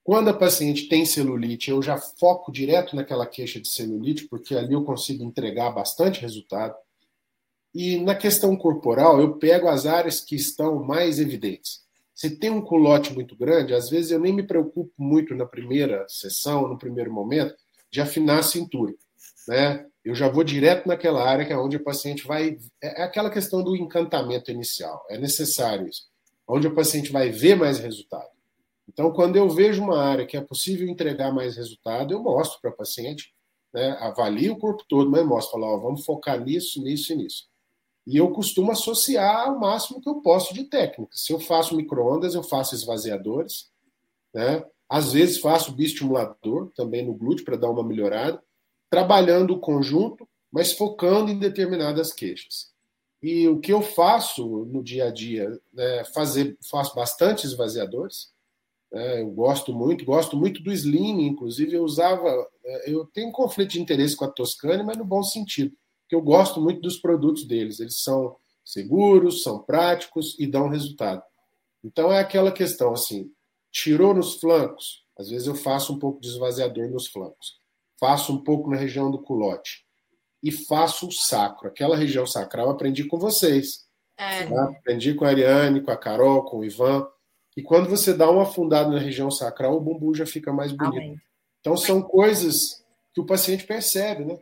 Quando 0.04 0.28
a 0.28 0.34
paciente 0.34 0.88
tem 0.88 1.04
celulite, 1.04 1.70
eu 1.70 1.82
já 1.82 1.96
foco 1.98 2.52
direto 2.52 2.94
naquela 2.94 3.26
queixa 3.26 3.60
de 3.60 3.68
celulite, 3.68 4.28
porque 4.28 4.54
ali 4.54 4.74
eu 4.74 4.84
consigo 4.84 5.24
entregar 5.24 5.70
bastante 5.70 6.20
resultado. 6.20 6.76
E 7.78 7.98
na 7.98 8.14
questão 8.14 8.56
corporal, 8.56 9.20
eu 9.20 9.36
pego 9.36 9.68
as 9.68 9.84
áreas 9.84 10.18
que 10.18 10.34
estão 10.34 10.82
mais 10.82 11.20
evidentes. 11.20 11.84
Se 12.14 12.30
tem 12.30 12.48
um 12.48 12.62
culote 12.62 13.12
muito 13.12 13.36
grande, 13.36 13.74
às 13.74 13.90
vezes 13.90 14.10
eu 14.10 14.18
nem 14.18 14.32
me 14.32 14.42
preocupo 14.42 14.90
muito 14.96 15.34
na 15.34 15.44
primeira 15.44 16.06
sessão, 16.08 16.66
no 16.66 16.78
primeiro 16.78 17.12
momento, 17.12 17.54
de 17.90 18.00
afinar 18.00 18.38
a 18.38 18.42
cintura. 18.42 18.94
Né? 19.46 19.84
Eu 20.02 20.14
já 20.14 20.26
vou 20.26 20.42
direto 20.42 20.88
naquela 20.88 21.22
área 21.22 21.44
que 21.44 21.52
é 21.52 21.58
onde 21.58 21.76
o 21.76 21.84
paciente 21.84 22.26
vai. 22.26 22.56
É, 22.82 23.02
é 23.02 23.04
aquela 23.04 23.28
questão 23.28 23.62
do 23.62 23.76
encantamento 23.76 24.50
inicial. 24.50 25.04
É 25.10 25.18
necessário 25.18 25.86
isso. 25.86 26.08
Onde 26.48 26.68
o 26.68 26.74
paciente 26.74 27.12
vai 27.12 27.28
ver 27.28 27.56
mais 27.56 27.78
resultado. 27.78 28.30
Então, 28.88 29.12
quando 29.12 29.36
eu 29.36 29.50
vejo 29.50 29.82
uma 29.82 30.02
área 30.02 30.24
que 30.24 30.38
é 30.38 30.40
possível 30.40 30.88
entregar 30.88 31.30
mais 31.30 31.58
resultado, 31.58 32.14
eu 32.14 32.22
mostro 32.22 32.58
para 32.58 32.70
o 32.70 32.74
paciente, 32.74 33.34
né? 33.70 33.98
avalio 34.00 34.54
o 34.54 34.58
corpo 34.58 34.82
todo, 34.88 35.10
mas 35.10 35.26
mostro, 35.26 35.60
falo, 35.60 35.74
ó, 35.74 35.76
vamos 35.76 36.06
focar 36.06 36.42
nisso, 36.42 36.82
nisso 36.82 37.12
e 37.12 37.16
nisso. 37.16 37.54
E 38.06 38.16
eu 38.16 38.30
costumo 38.30 38.70
associar 38.70 39.52
o 39.52 39.58
máximo 39.58 40.00
que 40.00 40.08
eu 40.08 40.16
posso 40.20 40.54
de 40.54 40.64
técnicas. 40.64 41.24
Se 41.24 41.32
eu 41.32 41.40
faço 41.40 41.74
microondas, 41.74 42.34
eu 42.34 42.42
faço 42.42 42.74
esvaziadores, 42.74 43.68
né? 44.32 44.64
Às 44.88 45.12
vezes 45.12 45.40
faço 45.40 45.72
bioestimulador 45.72 46.70
também 46.76 47.04
no 47.04 47.14
glúteo 47.14 47.44
para 47.44 47.56
dar 47.56 47.68
uma 47.68 47.82
melhorada, 47.82 48.40
trabalhando 48.88 49.54
o 49.54 49.58
conjunto, 49.58 50.28
mas 50.52 50.72
focando 50.72 51.32
em 51.32 51.38
determinadas 51.38 52.12
queixas. 52.12 52.72
E 53.20 53.48
o 53.48 53.58
que 53.58 53.72
eu 53.72 53.82
faço 53.82 54.46
no 54.66 54.84
dia 54.84 55.06
a 55.06 55.10
dia, 55.10 55.60
né, 55.72 56.04
fazer, 56.14 56.56
faço 56.70 56.94
bastante 56.94 57.44
esvaziadores. 57.44 58.30
Né, 58.92 59.22
eu 59.22 59.30
gosto 59.30 59.74
muito, 59.74 60.04
gosto 60.04 60.36
muito 60.36 60.62
do 60.62 60.70
Slim, 60.70 61.26
inclusive 61.26 61.74
eu 61.74 61.82
usava, 61.82 62.48
eu 62.84 63.04
tenho 63.06 63.30
um 63.30 63.32
conflito 63.32 63.72
de 63.72 63.80
interesse 63.80 64.14
com 64.14 64.24
a 64.24 64.30
Toscane, 64.30 64.84
mas 64.84 64.96
no 64.96 65.04
bom 65.04 65.24
sentido 65.24 65.76
que 66.08 66.14
eu 66.14 66.22
gosto 66.22 66.60
muito 66.60 66.80
dos 66.80 66.98
produtos 66.98 67.46
deles. 67.46 67.80
Eles 67.80 68.02
são 68.02 68.36
seguros, 68.64 69.42
são 69.42 69.62
práticos 69.62 70.36
e 70.38 70.46
dão 70.46 70.68
resultado. 70.68 71.22
Então 71.84 72.12
é 72.12 72.18
aquela 72.18 72.50
questão 72.50 72.92
assim, 72.92 73.30
tirou 73.70 74.12
nos 74.12 74.40
flancos, 74.40 75.04
às 75.18 75.30
vezes 75.30 75.46
eu 75.46 75.54
faço 75.54 75.92
um 75.94 75.98
pouco 75.98 76.20
de 76.20 76.28
esvaziador 76.28 76.90
nos 76.90 77.06
flancos, 77.06 77.58
faço 77.98 78.32
um 78.32 78.42
pouco 78.42 78.68
na 78.68 78.76
região 78.76 79.10
do 79.10 79.22
culote 79.22 79.86
e 80.42 80.50
faço 80.50 81.08
o 81.08 81.12
sacro. 81.12 81.68
Aquela 81.68 81.96
região 81.96 82.26
sacral 82.26 82.70
aprendi 82.70 83.04
com 83.04 83.18
vocês. 83.18 83.86
É. 84.16 84.46
Tá? 84.46 84.64
Aprendi 84.64 85.14
com 85.14 85.24
a 85.24 85.28
Ariane, 85.28 85.80
com 85.80 85.90
a 85.90 85.96
Carol, 85.96 86.44
com 86.44 86.58
o 86.58 86.64
Ivan. 86.64 87.06
E 87.56 87.62
quando 87.62 87.88
você 87.88 88.12
dá 88.12 88.30
uma 88.30 88.42
afundada 88.42 88.90
na 88.90 88.98
região 88.98 89.30
sacral, 89.30 89.76
o 89.76 89.80
bumbum 89.80 90.14
já 90.14 90.26
fica 90.26 90.52
mais 90.52 90.72
bonito. 90.72 90.96
Amém. 90.96 91.20
Então 91.60 91.76
são 91.76 92.02
coisas 92.02 92.84
que 93.14 93.20
o 93.20 93.26
paciente 93.26 93.64
percebe, 93.64 94.24
né? 94.24 94.38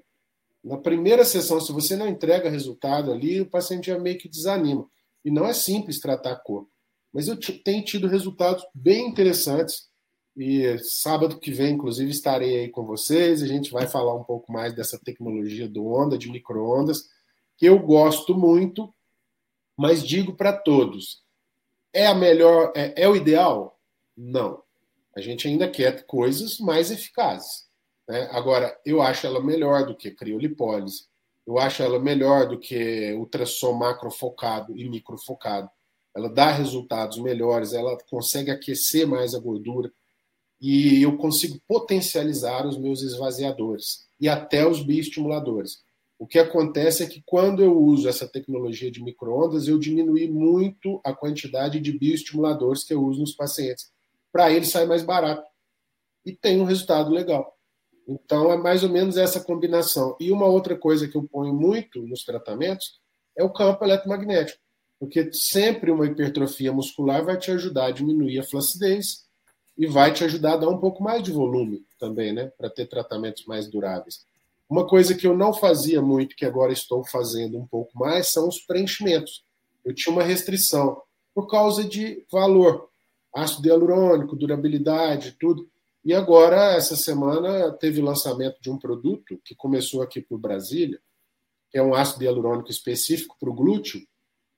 Na 0.65 0.79
primeira 0.79 1.27
sessão, 1.27 1.61
se 1.61 1.71
você 1.73 1.95
não 1.95 2.09
entrega 2.09 2.49
resultado 2.49 3.13
ali, 3.13 3.39
o 3.43 3.51
paciente 3.51 3.89
já 3.89 3.99
meio 3.99 4.17
que 4.17 4.31
desanima. 4.31 4.89
E 5.23 5.31
não 5.31 5.45
é 5.45 5.53
simples 5.53 6.01
tratar 6.01 6.37
corpo. 6.37 6.71
Mas 7.13 7.29
eu 7.29 7.39
tenho 7.63 7.85
tido 7.85 8.09
resultados 8.09 8.65
bem 8.75 9.07
interessantes. 9.07 9.89
E 10.35 10.79
sábado 10.79 11.39
que 11.39 11.53
vem, 11.53 11.75
inclusive, 11.75 12.11
estarei 12.11 12.61
aí 12.61 12.69
com 12.71 12.83
vocês. 12.83 13.43
A 13.43 13.47
gente 13.47 13.71
vai 13.71 13.87
falar 13.87 14.15
um 14.15 14.25
pouco 14.25 14.51
mais 14.51 14.75
dessa 14.75 14.99
tecnologia 14.99 15.69
do 15.69 15.87
onda, 15.87 16.17
de 16.17 16.31
microondas, 16.31 17.11
que 17.57 17.67
eu 17.67 17.79
gosto 17.79 18.35
muito, 18.35 18.93
mas 19.77 20.03
digo 20.03 20.35
para 20.35 20.53
todos: 20.53 21.23
é 21.93 22.07
a 22.07 22.15
melhor, 22.15 22.73
é, 22.75 23.03
é 23.03 23.09
o 23.09 23.15
ideal? 23.15 23.79
Não. 24.17 24.63
A 25.15 25.21
gente 25.21 25.47
ainda 25.47 25.71
quer 25.71 26.05
coisas 26.07 26.59
mais 26.59 26.91
eficazes. 26.91 27.64
Né? 28.09 28.29
Agora, 28.31 28.79
eu 28.85 29.01
acho 29.01 29.27
ela 29.27 29.43
melhor 29.43 29.87
do 29.87 29.97
que 29.97 30.11
criolipólise, 30.11 31.07
eu 31.47 31.59
acho 31.59 31.83
ela 31.83 31.99
melhor 31.99 32.49
do 32.49 32.59
que 32.59 33.13
ultrassom 33.15 33.73
macrofocado 33.75 34.77
e 34.77 34.89
microfocado. 34.89 35.69
Ela 36.17 36.29
dá 36.29 36.51
resultados 36.51 37.19
melhores, 37.19 37.73
ela 37.73 37.99
consegue 38.09 38.51
aquecer 38.51 39.07
mais 39.07 39.35
a 39.35 39.39
gordura 39.39 39.93
e 40.61 41.03
eu 41.03 41.17
consigo 41.17 41.61
potencializar 41.67 42.67
os 42.67 42.79
meus 42.79 43.03
esvaziadores 43.03 44.07
e 44.19 44.29
até 44.29 44.67
os 44.67 44.83
bioestimuladores. 44.83 45.83
O 46.19 46.27
que 46.27 46.39
acontece 46.39 47.03
é 47.03 47.07
que 47.07 47.23
quando 47.27 47.63
eu 47.63 47.77
uso 47.77 48.09
essa 48.09 48.27
tecnologia 48.27 48.91
de 48.91 49.03
microondas, 49.03 49.67
eu 49.67 49.79
diminui 49.79 50.31
muito 50.31 51.01
a 51.05 51.13
quantidade 51.13 51.81
de 51.81 51.93
bioestimuladores 51.93 52.85
que 52.85 52.95
eu 52.95 53.03
uso 53.03 53.21
nos 53.21 53.35
pacientes. 53.35 53.93
Para 54.33 54.51
eles 54.51 54.69
sai 54.69 54.87
mais 54.87 55.03
barato 55.03 55.47
e 56.25 56.33
tem 56.33 56.61
um 56.61 56.65
resultado 56.65 57.11
legal. 57.11 57.54
Então, 58.07 58.53
é 58.53 58.57
mais 58.57 58.83
ou 58.83 58.91
menos 58.91 59.17
essa 59.17 59.41
combinação. 59.41 60.17
E 60.21 60.31
uma 60.31 60.47
outra 60.47 60.77
coisa 60.77 61.09
que 61.09 61.17
eu 61.17 61.23
ponho 61.25 61.55
muito 61.55 62.03
nos 62.03 62.25
tratamentos 62.25 63.01
é 63.37 63.43
o 63.43 63.53
campo 63.53 63.85
eletromagnético, 63.85 64.61
porque 64.99 65.33
sempre 65.33 65.91
uma 65.91 66.07
hipertrofia 66.07 66.73
muscular 66.73 67.25
vai 67.25 67.37
te 67.37 67.51
ajudar 67.51 67.87
a 67.87 67.91
diminuir 67.91 68.39
a 68.39 68.45
flacidez 68.45 69.25
e 69.77 69.87
vai 69.87 70.13
te 70.13 70.23
ajudar 70.25 70.55
a 70.55 70.57
dar 70.59 70.69
um 70.69 70.79
pouco 70.79 71.03
mais 71.03 71.23
de 71.23 71.33
volume 71.33 71.85
também, 71.99 72.33
né, 72.33 72.53
para 72.57 72.71
ter 72.71 72.87
tratamentos 72.87 73.45
mais 73.47 73.69
duráveis. 73.69 74.25
Uma 74.69 74.87
coisa 74.87 75.15
que 75.15 75.27
eu 75.27 75.37
não 75.37 75.53
fazia 75.53 76.01
muito, 76.01 76.37
que 76.37 76.47
agora 76.47 76.73
estou 76.73 77.05
fazendo 77.05 77.59
um 77.59 77.67
pouco 77.67 77.99
mais, 77.99 78.29
são 78.29 78.49
os 78.49 78.61
preenchimentos. 78.61 79.45
Eu 79.85 79.95
tinha 79.95 80.13
uma 80.13 80.23
restrição 80.23 81.03
por 81.35 81.49
causa 81.49 81.85
de 81.85 82.25
valor, 82.31 82.89
ácido 83.35 83.69
hialurônico, 83.69 84.37
durabilidade, 84.37 85.37
tudo. 85.39 85.69
E 86.05 86.13
agora, 86.13 86.75
essa 86.75 86.97
semana, 86.97 87.73
teve 87.73 88.01
o 88.01 88.05
lançamento 88.05 88.61
de 88.61 88.71
um 88.71 88.79
produto 88.79 89.41
que 89.45 89.55
começou 89.55 90.03
aqui 90.03 90.21
para 90.21 90.37
o 90.37 90.41
Brasília, 90.41 91.01
que 91.71 91.79
é 91.79 91.83
um 91.83 91.95
ácido 91.95 92.25
hialurônico 92.25 92.71
específico 92.71 93.37
para 93.41 93.49
o 93.49 93.55
glúteo, 93.55 94.01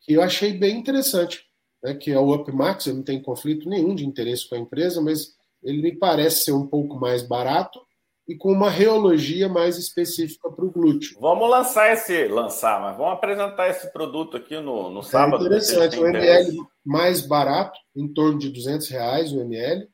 que 0.00 0.14
eu 0.14 0.22
achei 0.22 0.52
bem 0.52 0.76
interessante, 0.76 1.44
né, 1.82 1.94
que 1.94 2.10
é 2.10 2.18
o 2.18 2.34
UpMax. 2.34 2.86
Eu 2.86 2.94
não 2.94 3.02
tenho 3.02 3.22
conflito 3.22 3.68
nenhum 3.68 3.94
de 3.94 4.04
interesse 4.04 4.48
com 4.48 4.56
a 4.56 4.58
empresa, 4.58 5.00
mas 5.00 5.36
ele 5.62 5.82
me 5.82 5.96
parece 5.96 6.44
ser 6.44 6.52
um 6.52 6.66
pouco 6.66 6.96
mais 6.96 7.22
barato 7.22 7.80
e 8.28 8.34
com 8.36 8.50
uma 8.50 8.68
reologia 8.68 9.48
mais 9.48 9.78
específica 9.78 10.50
para 10.50 10.64
o 10.64 10.70
glúteo. 10.70 11.16
Vamos 11.20 11.48
lançar 11.48 11.92
esse, 11.92 12.26
lançar, 12.26 12.80
mas 12.80 12.96
vamos 12.96 13.12
apresentar 13.12 13.68
esse 13.68 13.92
produto 13.92 14.36
aqui 14.36 14.58
no, 14.58 14.90
no 14.90 15.02
sábado. 15.02 15.44
É 15.44 15.46
interessante, 15.46 15.98
o 15.98 16.06
ml 16.06 16.56
mais 16.84 17.20
barato, 17.20 17.78
em 17.94 18.12
torno 18.12 18.38
de 18.38 18.50
200 18.50 18.88
reais 18.88 19.32
o 19.32 19.40
ml, 19.40 19.88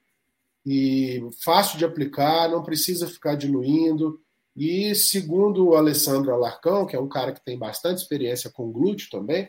e 0.64 1.20
fácil 1.42 1.78
de 1.78 1.84
aplicar, 1.84 2.48
não 2.48 2.62
precisa 2.62 3.06
ficar 3.06 3.34
diluindo. 3.34 4.20
E 4.56 4.94
segundo 4.94 5.68
o 5.68 5.74
Alessandro 5.74 6.32
Alarcão, 6.32 6.86
que 6.86 6.94
é 6.94 7.00
um 7.00 7.08
cara 7.08 7.32
que 7.32 7.44
tem 7.44 7.58
bastante 7.58 7.98
experiência 7.98 8.50
com 8.50 8.70
glúteo 8.70 9.08
também, 9.10 9.48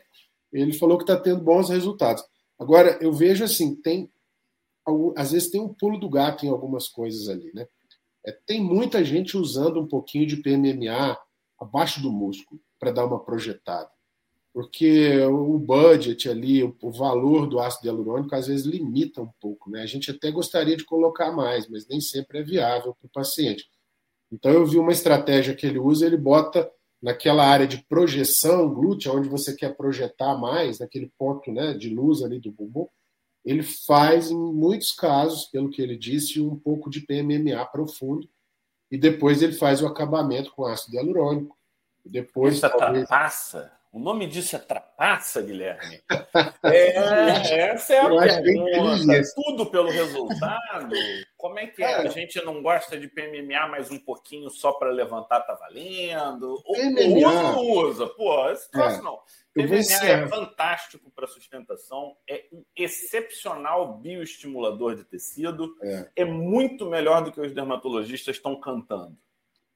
ele 0.51 0.73
falou 0.73 0.97
que 0.97 1.03
está 1.03 1.17
tendo 1.17 1.43
bons 1.43 1.69
resultados. 1.69 2.23
Agora, 2.59 2.97
eu 3.01 3.11
vejo 3.11 3.43
assim, 3.43 3.75
tem 3.75 4.11
às 5.15 5.31
vezes 5.31 5.49
tem 5.49 5.61
um 5.61 5.73
pulo 5.73 5.97
do 5.97 6.09
gato 6.09 6.45
em 6.45 6.49
algumas 6.49 6.89
coisas 6.89 7.29
ali, 7.29 7.49
né? 7.53 7.65
É, 8.25 8.37
tem 8.45 8.61
muita 8.61 9.03
gente 9.03 9.37
usando 9.37 9.79
um 9.79 9.87
pouquinho 9.87 10.27
de 10.27 10.37
PMMA 10.37 11.17
abaixo 11.57 12.01
do 12.01 12.11
músculo 12.11 12.59
para 12.77 12.91
dar 12.91 13.05
uma 13.05 13.23
projetada 13.23 13.92
porque 14.53 15.19
o 15.25 15.57
budget 15.57 16.29
ali, 16.29 16.63
o 16.63 16.91
valor 16.91 17.47
do 17.47 17.59
ácido 17.59 17.87
hialurônico 17.87 18.35
às 18.35 18.45
vezes 18.45 18.65
limita 18.67 19.19
um 19.19 19.29
pouco, 19.41 19.71
né? 19.71 19.81
A 19.81 19.87
gente 19.87 20.11
até 20.11 20.29
gostaria 20.29 20.77
de 20.77 20.85
colocar 20.85 21.31
mais, 21.31 21.67
mas 21.67 21.87
nem 21.87 21.99
sempre 21.99 22.39
é 22.39 22.43
viável 22.43 22.93
para 22.93 23.07
o 23.07 23.11
paciente. 23.11 23.67
Então 24.31 24.51
eu 24.51 24.65
vi 24.65 24.77
uma 24.77 24.91
estratégia 24.91 25.55
que 25.55 25.65
ele 25.65 25.79
usa, 25.79 26.05
ele 26.05 26.17
bota 26.17 26.71
naquela 27.01 27.45
área 27.45 27.67
de 27.67 27.83
projeção 27.89 28.71
glútea, 28.71 29.11
onde 29.11 29.27
você 29.27 29.55
quer 29.55 29.75
projetar 29.75 30.37
mais, 30.37 30.79
naquele 30.79 31.11
ponto 31.17 31.51
né, 31.51 31.73
de 31.73 31.89
luz 31.89 32.21
ali 32.21 32.39
do 32.39 32.51
bumbum, 32.51 32.87
ele 33.43 33.63
faz, 33.63 34.31
em 34.31 34.37
muitos 34.37 34.93
casos, 34.93 35.45
pelo 35.45 35.69
que 35.69 35.81
ele 35.81 35.97
disse, 35.97 36.39
um 36.39 36.57
pouco 36.57 36.89
de 36.89 37.01
PMMA 37.01 37.65
profundo, 37.65 38.29
e 38.89 38.97
depois 38.97 39.41
ele 39.41 39.53
faz 39.53 39.81
o 39.81 39.87
acabamento 39.87 40.51
com 40.51 40.65
ácido 40.65 40.95
hialurônico. 40.95 41.57
Depois, 42.05 42.55
Isso 42.55 42.69
talvez... 42.69 43.09
passa 43.09 43.82
O 43.93 43.99
nome 43.99 44.25
disso 44.25 44.55
é 44.55 44.59
trapaça, 44.59 45.39
Guilherme? 45.39 46.01
É, 46.63 47.69
essa 47.73 47.93
é 47.93 47.99
a 47.99 48.41
pergunta. 48.41 49.21
Tudo 49.35 49.65
pelo 49.67 49.91
resultado? 49.91 50.95
Como 51.37 51.59
é 51.59 51.67
que 51.67 51.83
é? 51.83 51.97
A 51.97 52.07
gente 52.07 52.43
não 52.43 52.63
gosta 52.63 52.97
de 52.97 53.07
PMMA 53.07 53.67
mais 53.67 53.91
um 53.91 53.99
pouquinho 53.99 54.49
só 54.49 54.71
para 54.71 54.89
levantar, 54.89 55.41
tá 55.41 55.53
valendo? 55.53 56.59
Ou, 56.65 56.75
PMMA. 56.75 57.27
usa 57.27 57.27
ou 57.27 57.43
não 57.43 57.61
usa? 57.69 58.07
Pô, 58.07 58.49
esse 58.49 58.71
troço 58.71 58.99
é. 58.99 59.01
não. 59.03 59.19
PMMA 59.53 60.09
é 60.09 60.27
fantástico 60.27 61.11
para 61.11 61.27
sustentação, 61.27 62.15
é 62.27 62.45
um 62.51 62.63
excepcional 62.75 63.97
bioestimulador 63.99 64.95
de 64.95 65.03
tecido, 65.03 65.75
é. 65.83 66.09
é 66.15 66.25
muito 66.25 66.89
melhor 66.89 67.23
do 67.23 67.31
que 67.31 67.41
os 67.41 67.53
dermatologistas 67.53 68.37
estão 68.37 68.59
cantando. 68.59 69.15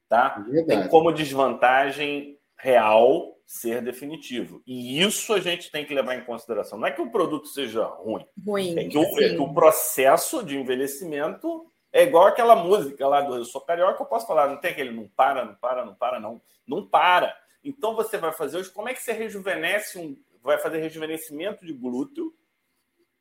Tá? 0.09 0.43
É 0.53 0.63
Tem 0.63 0.87
como 0.87 1.11
desvantagem 1.11 2.36
real 2.57 3.37
ser 3.45 3.81
definitivo. 3.81 4.61
E 4.67 5.01
isso 5.01 5.33
a 5.33 5.39
gente 5.39 5.71
tem 5.71 5.85
que 5.85 5.93
levar 5.93 6.15
em 6.15 6.25
consideração. 6.25 6.77
Não 6.77 6.87
é 6.87 6.91
que 6.91 7.01
o 7.01 7.09
produto 7.09 7.47
seja 7.47 7.85
ruim. 7.85 8.25
Ruim. 8.45 8.77
É 8.77 8.87
que, 8.89 8.97
o, 8.97 9.03
é 9.21 9.29
que 9.29 9.37
o 9.37 9.53
processo 9.53 10.43
de 10.43 10.57
envelhecimento 10.57 11.65
é 11.93 12.03
igual 12.03 12.25
aquela 12.25 12.55
música 12.55 13.07
lá 13.07 13.21
do 13.21 13.35
Eu 13.35 13.45
Sou 13.45 13.61
Carioca, 13.61 14.01
eu 14.01 14.05
posso 14.05 14.27
falar, 14.27 14.49
não 14.49 14.57
tem 14.57 14.71
aquele 14.71 14.91
não 14.91 15.07
para, 15.07 15.45
não 15.45 15.55
para, 15.55 15.85
não 15.85 15.95
para, 15.95 16.19
não. 16.19 16.41
Não 16.67 16.85
para. 16.85 17.37
Então 17.63 17.95
você 17.95 18.17
vai 18.17 18.33
fazer 18.33 18.57
hoje. 18.57 18.69
Como 18.69 18.89
é 18.89 18.93
que 18.93 19.01
você 19.01 19.13
rejuvenesce 19.13 19.97
um. 19.97 20.17
Vai 20.43 20.57
fazer 20.57 20.79
rejuvenescimento 20.79 21.65
de 21.65 21.73
glúteo 21.73 22.33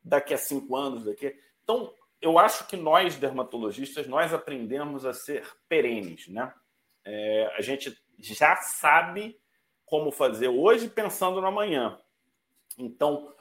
daqui 0.03 0.33
a 0.33 0.37
cinco 0.37 0.75
anos, 0.75 1.05
daqui. 1.05 1.35
Então, 1.63 1.93
eu 2.21 2.39
acho 2.39 2.67
que 2.67 2.77
nós, 2.77 3.15
dermatologistas, 3.15 4.07
nós 4.07 4.33
aprendemos 4.33 5.05
a 5.05 5.13
ser 5.13 5.45
perenes, 5.67 6.27
né? 6.27 6.53
É, 7.05 7.53
a 7.57 7.61
gente 7.61 7.97
já 8.17 8.55
sabe 8.57 9.39
como 9.85 10.11
fazer 10.11 10.49
hoje 10.49 10.89
pensando 10.89 11.39
no 11.39 11.47
amanhã. 11.47 11.97
Então, 12.77 13.33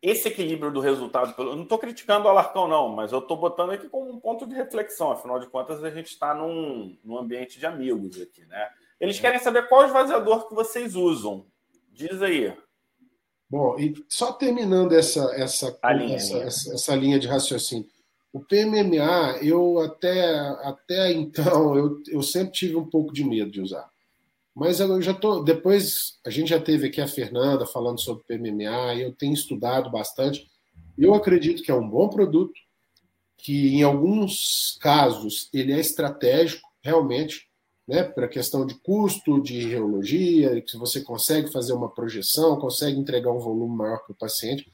esse 0.00 0.28
equilíbrio 0.28 0.72
do 0.72 0.80
resultado, 0.80 1.34
eu 1.38 1.56
não 1.56 1.64
estou 1.64 1.78
criticando 1.78 2.26
o 2.26 2.28
Alarcão, 2.28 2.68
não, 2.68 2.88
mas 2.88 3.12
eu 3.12 3.18
estou 3.18 3.36
botando 3.36 3.70
aqui 3.70 3.88
como 3.88 4.10
um 4.10 4.20
ponto 4.20 4.46
de 4.46 4.54
reflexão. 4.54 5.10
Afinal 5.10 5.40
de 5.40 5.46
contas, 5.48 5.82
a 5.82 5.90
gente 5.90 6.06
está 6.06 6.34
num, 6.34 6.96
num 7.02 7.18
ambiente 7.18 7.58
de 7.58 7.66
amigos 7.66 8.20
aqui, 8.20 8.44
né? 8.44 8.68
Eles 9.00 9.18
querem 9.18 9.38
saber 9.38 9.68
qual 9.68 9.86
esvaziador 9.86 10.48
que 10.48 10.54
vocês 10.54 10.94
usam. 10.94 11.46
Diz 11.92 12.20
aí. 12.22 12.56
Bom, 13.50 13.78
e 13.78 13.94
só 14.08 14.32
terminando 14.32 14.92
essa, 14.92 15.32
essa, 15.34 15.76
linha, 15.94 16.16
essa, 16.16 16.38
essa, 16.38 16.74
essa 16.74 16.94
linha 16.94 17.18
de 17.18 17.26
raciocínio. 17.26 17.88
O 18.32 18.40
PMMA, 18.40 19.38
eu 19.42 19.80
até, 19.80 20.36
até 20.62 21.12
então, 21.12 21.74
eu, 21.76 21.96
eu 22.08 22.22
sempre 22.22 22.52
tive 22.52 22.76
um 22.76 22.88
pouco 22.88 23.12
de 23.12 23.24
medo 23.24 23.50
de 23.50 23.60
usar. 23.60 23.88
Mas 24.58 24.80
eu 24.80 25.00
já 25.00 25.14
tô. 25.14 25.40
Depois 25.40 26.18
a 26.26 26.30
gente 26.30 26.48
já 26.48 26.58
teve 26.58 26.88
aqui 26.88 27.00
a 27.00 27.06
Fernanda 27.06 27.64
falando 27.64 28.00
sobre 28.00 28.24
PMMA, 28.24 28.96
eu 28.96 29.12
tenho 29.12 29.32
estudado 29.32 29.88
bastante. 29.88 30.50
Eu 30.98 31.14
acredito 31.14 31.62
que 31.62 31.70
é 31.70 31.74
um 31.74 31.88
bom 31.88 32.08
produto, 32.08 32.58
que 33.36 33.76
em 33.76 33.84
alguns 33.84 34.76
casos 34.80 35.48
ele 35.54 35.72
é 35.72 35.78
estratégico, 35.78 36.68
realmente, 36.82 37.46
né, 37.86 38.02
para 38.02 38.26
questão 38.26 38.66
de 38.66 38.74
custo, 38.74 39.40
de 39.40 39.60
reologia, 39.60 40.60
que 40.60 40.76
você 40.76 41.02
consegue 41.02 41.52
fazer 41.52 41.72
uma 41.72 41.88
projeção, 41.88 42.58
consegue 42.58 42.98
entregar 42.98 43.30
um 43.30 43.38
volume 43.38 43.76
maior 43.76 43.98
para 43.98 44.12
o 44.12 44.18
paciente. 44.18 44.68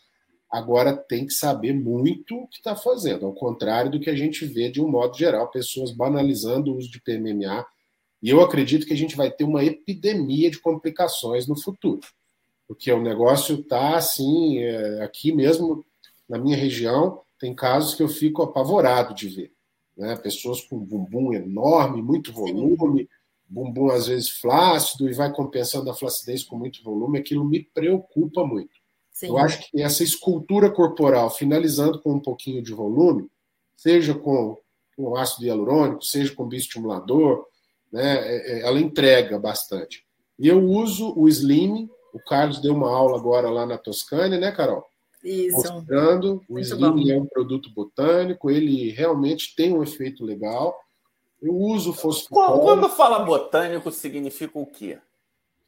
Agora 0.50 0.96
tem 0.96 1.26
que 1.26 1.34
saber 1.34 1.74
muito 1.74 2.34
o 2.34 2.48
que 2.48 2.56
está 2.56 2.74
fazendo, 2.74 3.26
ao 3.26 3.34
contrário 3.34 3.90
do 3.90 4.00
que 4.00 4.08
a 4.08 4.16
gente 4.16 4.46
vê 4.46 4.70
de 4.70 4.80
um 4.80 4.88
modo 4.88 5.14
geral, 5.14 5.50
pessoas 5.50 5.90
banalizando 5.90 6.72
o 6.72 6.78
uso 6.78 6.90
de 6.90 7.02
PMMA 7.02 7.66
e 8.24 8.30
eu 8.30 8.40
acredito 8.40 8.86
que 8.86 8.94
a 8.94 8.96
gente 8.96 9.16
vai 9.16 9.30
ter 9.30 9.44
uma 9.44 9.62
epidemia 9.62 10.50
de 10.50 10.58
complicações 10.58 11.46
no 11.46 11.60
futuro, 11.60 12.00
porque 12.66 12.90
o 12.90 13.02
negócio 13.02 13.60
está 13.60 13.98
assim, 13.98 14.60
é, 14.60 15.02
aqui 15.02 15.30
mesmo 15.30 15.84
na 16.26 16.38
minha 16.38 16.56
região, 16.56 17.20
tem 17.38 17.54
casos 17.54 17.94
que 17.94 18.02
eu 18.02 18.08
fico 18.08 18.40
apavorado 18.40 19.14
de 19.14 19.28
ver. 19.28 19.52
Né? 19.94 20.16
Pessoas 20.16 20.62
com 20.62 20.78
bumbum 20.78 21.34
enorme, 21.34 22.00
muito 22.00 22.32
volume, 22.32 23.10
bumbum 23.46 23.90
às 23.90 24.06
vezes 24.06 24.30
flácido 24.30 25.06
e 25.06 25.12
vai 25.12 25.30
compensando 25.30 25.90
a 25.90 25.94
flacidez 25.94 26.42
com 26.42 26.56
muito 26.56 26.82
volume, 26.82 27.18
aquilo 27.18 27.44
me 27.44 27.62
preocupa 27.74 28.42
muito. 28.42 28.72
Sim. 29.12 29.28
Eu 29.28 29.36
acho 29.36 29.70
que 29.70 29.82
essa 29.82 30.02
escultura 30.02 30.70
corporal, 30.70 31.28
finalizando 31.28 32.00
com 32.00 32.14
um 32.14 32.20
pouquinho 32.20 32.62
de 32.62 32.72
volume, 32.72 33.28
seja 33.76 34.14
com, 34.14 34.56
com 34.96 35.14
ácido 35.14 35.44
hialurônico, 35.44 36.02
seja 36.02 36.34
com 36.34 36.48
bioestimulador, 36.48 37.46
né, 37.94 38.16
é, 38.26 38.36
é, 38.36 38.60
ela 38.66 38.80
entrega 38.80 39.38
bastante. 39.38 40.04
E 40.36 40.48
eu 40.48 40.60
uso 40.60 41.14
o 41.16 41.28
Slim, 41.28 41.88
o 42.12 42.18
Carlos 42.18 42.60
deu 42.60 42.74
uma 42.74 42.90
aula 42.90 43.16
agora 43.16 43.48
lá 43.48 43.64
na 43.64 43.78
Toscânia, 43.78 44.36
né, 44.36 44.50
Carol? 44.50 44.84
Isso. 45.22 45.56
Mostrando, 45.72 46.42
o 46.48 46.54
Muito 46.54 46.66
Slim 46.66 47.04
bom. 47.04 47.10
é 47.12 47.16
um 47.16 47.26
produto 47.26 47.72
botânico, 47.72 48.50
ele 48.50 48.90
realmente 48.90 49.54
tem 49.54 49.72
um 49.72 49.80
efeito 49.80 50.24
legal. 50.24 50.76
Eu 51.40 51.54
uso 51.54 51.92
fosfocol. 51.92 52.62
Quando 52.62 52.88
fala 52.88 53.20
botânico, 53.20 53.92
significa 53.92 54.58
o 54.58 54.66
quê? 54.66 54.98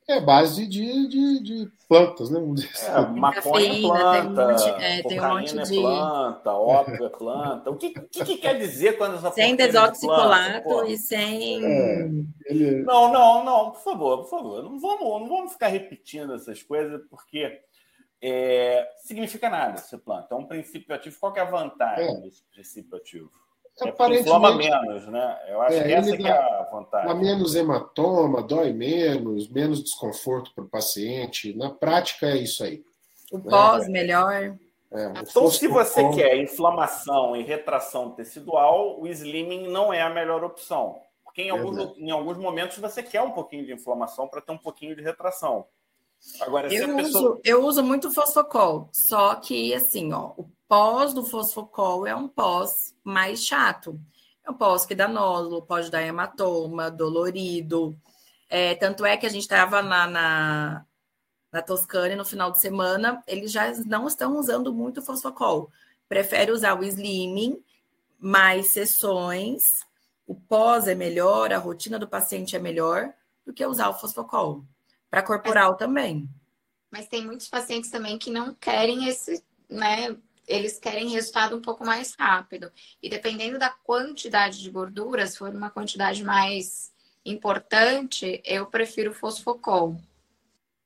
É 0.09 0.21
base 0.21 0.69
de, 0.69 1.09
de, 1.09 1.43
de 1.43 1.73
plantas, 1.89 2.31
né? 2.31 2.39
É, 2.39 2.91
assim. 2.91 3.19
maconha 3.19 3.67
é 3.67 3.81
planta, 3.81 4.13
tem 4.13 4.29
um 4.29 4.35
monte, 4.35 4.85
é, 4.85 5.03
tem 5.03 5.21
um 5.21 5.29
monte 5.29 5.59
é 5.59 5.63
de... 5.63 5.81
planta, 5.81 6.53
ópio 6.53 7.05
é 7.05 7.09
planta. 7.09 7.71
O 7.71 7.77
que, 7.77 7.91
que, 7.91 8.25
que, 8.25 8.37
quer 8.37 8.57
dizer 8.57 8.97
quando 8.97 9.17
essa 9.17 9.33
Sem 9.33 9.57
desoxicolato 9.57 10.85
e 10.85 10.97
sem... 10.97 11.65
É, 11.65 12.09
ele... 12.47 12.83
Não, 12.85 13.13
não, 13.13 13.45
não, 13.45 13.71
por 13.73 13.83
favor, 13.83 14.19
por 14.19 14.31
favor. 14.31 14.63
Não 14.63 14.79
vamos, 14.79 15.21
não 15.23 15.29
vamos 15.29 15.53
ficar 15.53 15.69
repetindo 15.69 16.35
essas 16.35 16.63
coisas, 16.63 17.03
porque 17.11 17.61
é, 18.23 18.89
significa 18.99 19.51
nada 19.51 19.75
essa 19.75 19.99
planta. 19.99 20.35
É 20.35 20.37
um 20.37 20.47
princípio 20.47 20.95
ativo. 20.95 21.19
Qual 21.19 21.35
é 21.37 21.41
a 21.41 21.45
vantagem 21.45 22.17
é. 22.17 22.21
desse 22.21 22.45
princípio 22.45 22.97
ativo? 22.97 23.46
É 23.79 23.91
Aparentemente, 23.91 24.29
inflama 24.29 24.57
menos, 24.57 25.07
né? 25.07 25.39
Eu 25.49 25.61
acho 25.61 25.77
é, 25.77 25.83
que 25.83 25.93
essa 25.93 26.17
que 26.17 26.27
é 26.27 26.31
a 26.31 26.69
vantagem. 26.73 27.09
Dá 27.09 27.15
menos 27.15 27.55
hematoma, 27.55 28.43
dói 28.43 28.73
menos, 28.73 29.49
menos 29.49 29.83
desconforto 29.83 30.51
para 30.55 30.65
o 30.65 30.69
paciente. 30.69 31.55
Na 31.55 31.71
prática 31.71 32.27
é 32.27 32.39
isso 32.39 32.65
aí. 32.65 32.83
O 33.31 33.39
pós 33.39 33.87
melhor. 33.87 34.33
É, 34.33 35.13
então, 35.21 35.51
se 35.51 35.69
você 35.69 36.09
quer 36.11 36.39
inflamação 36.39 37.37
e 37.37 37.43
retração 37.43 38.13
tecidual, 38.13 38.99
o 38.99 39.07
slimming 39.09 39.69
não 39.69 39.93
é 39.93 40.01
a 40.01 40.09
melhor 40.09 40.43
opção. 40.43 40.99
Porque 41.23 41.43
em 41.43 41.51
alguns, 41.51 41.99
em 41.99 42.11
alguns 42.11 42.39
momentos 42.39 42.79
você 42.79 43.03
quer 43.03 43.21
um 43.21 43.33
pouquinho 43.33 43.67
de 43.67 43.73
inflamação 43.75 44.27
para 44.27 44.41
ter 44.41 44.53
um 44.53 44.59
pouquinho 44.59 44.97
de 44.97 45.03
retração. 45.03 45.67
Agora, 46.41 46.73
eu, 46.73 46.97
pessoa... 46.97 47.33
uso, 47.33 47.41
eu 47.45 47.65
uso 47.65 47.83
muito 47.85 48.11
fosfocol, 48.11 48.89
só 48.91 49.35
que 49.35 49.75
assim, 49.75 50.13
ó, 50.15 50.33
o 50.37 50.49
pós 50.69 51.15
do 51.15 51.25
fosfocol 51.25 52.07
é 52.07 52.15
um 52.15 52.29
pós 52.29 52.95
mais 53.05 53.45
chato. 53.45 54.01
É 54.45 54.51
um 54.51 54.55
pós 54.55 54.87
que 54.87 54.95
dá 54.95 55.09
nódulo, 55.09 55.63
pode 55.63 55.91
dar 55.91 56.03
hematoma, 56.03 56.91
dolorido. 56.91 57.99
É, 58.49 58.75
tanto 58.77 59.05
é 59.05 59.17
que 59.17 59.27
a 59.27 59.29
gente 59.29 59.43
estava 59.43 59.83
na, 59.83 60.07
na, 60.07 60.87
na 61.51 61.63
Toscana 61.63 62.15
no 62.15 62.25
final 62.25 62.53
de 62.53 62.61
semana, 62.61 63.23
eles 63.27 63.51
já 63.51 63.73
não 63.87 64.07
estão 64.07 64.37
usando 64.37 64.73
muito 64.73 65.03
fosfocol. 65.03 65.71
Prefere 66.09 66.53
usar 66.53 66.79
o 66.79 66.85
slimming, 66.85 67.61
mais 68.19 68.69
sessões. 68.69 69.81
O 70.27 70.35
pós 70.35 70.87
é 70.87 70.95
melhor, 70.95 71.53
a 71.53 71.59
rotina 71.59 71.99
do 71.99 72.07
paciente 72.07 72.55
é 72.55 72.59
melhor 72.59 73.13
do 73.45 73.53
que 73.53 73.65
usar 73.65 73.89
o 73.89 73.95
fosfocol. 73.95 74.65
Para 75.11 75.23
corporal 75.23 75.77
também. 75.77 76.29
Mas 76.91 77.09
tem 77.09 77.25
muitos 77.25 77.49
pacientes 77.49 77.91
também 77.91 78.19
que 78.19 78.31
não 78.31 78.55
querem 78.55 79.09
esse, 79.09 79.43
né? 79.69 80.17
Eles 80.47 80.79
querem 80.79 81.09
resultado 81.09 81.57
um 81.57 81.61
pouco 81.61 81.85
mais 81.85 82.15
rápido. 82.19 82.71
E 83.03 83.09
dependendo 83.09 83.59
da 83.59 83.71
quantidade 83.71 84.63
de 84.63 84.71
gordura, 84.71 85.27
se 85.27 85.39
for 85.39 85.51
uma 85.51 85.71
quantidade 85.71 86.23
mais 86.23 86.93
importante, 87.25 88.41
eu 88.45 88.67
prefiro 88.67 89.13
fosfocol. 89.13 89.97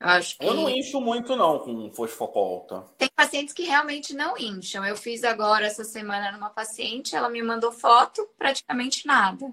Eu 0.01 0.09
acho 0.09 0.39
que. 0.39 0.47
Eu 0.47 0.55
não 0.55 0.71
incho 0.71 0.99
muito, 1.01 1.37
não, 1.37 1.59
com 1.59 1.93
fosfocol, 1.93 2.61
tá? 2.61 2.83
Tem 2.97 3.11
pacientes 3.15 3.53
que 3.53 3.65
realmente 3.65 4.15
não 4.15 4.37
incham. 4.39 4.85
Eu 4.85 4.97
fiz 4.97 5.25
agora 5.25 5.67
essa 5.67 5.85
semana 5.85 6.33
numa 6.33 6.49
paciente, 6.49 7.15
ela 7.15 7.29
me 7.29 7.43
mandou 7.43 7.71
foto, 7.71 8.27
praticamente 8.39 9.07
nada. 9.07 9.53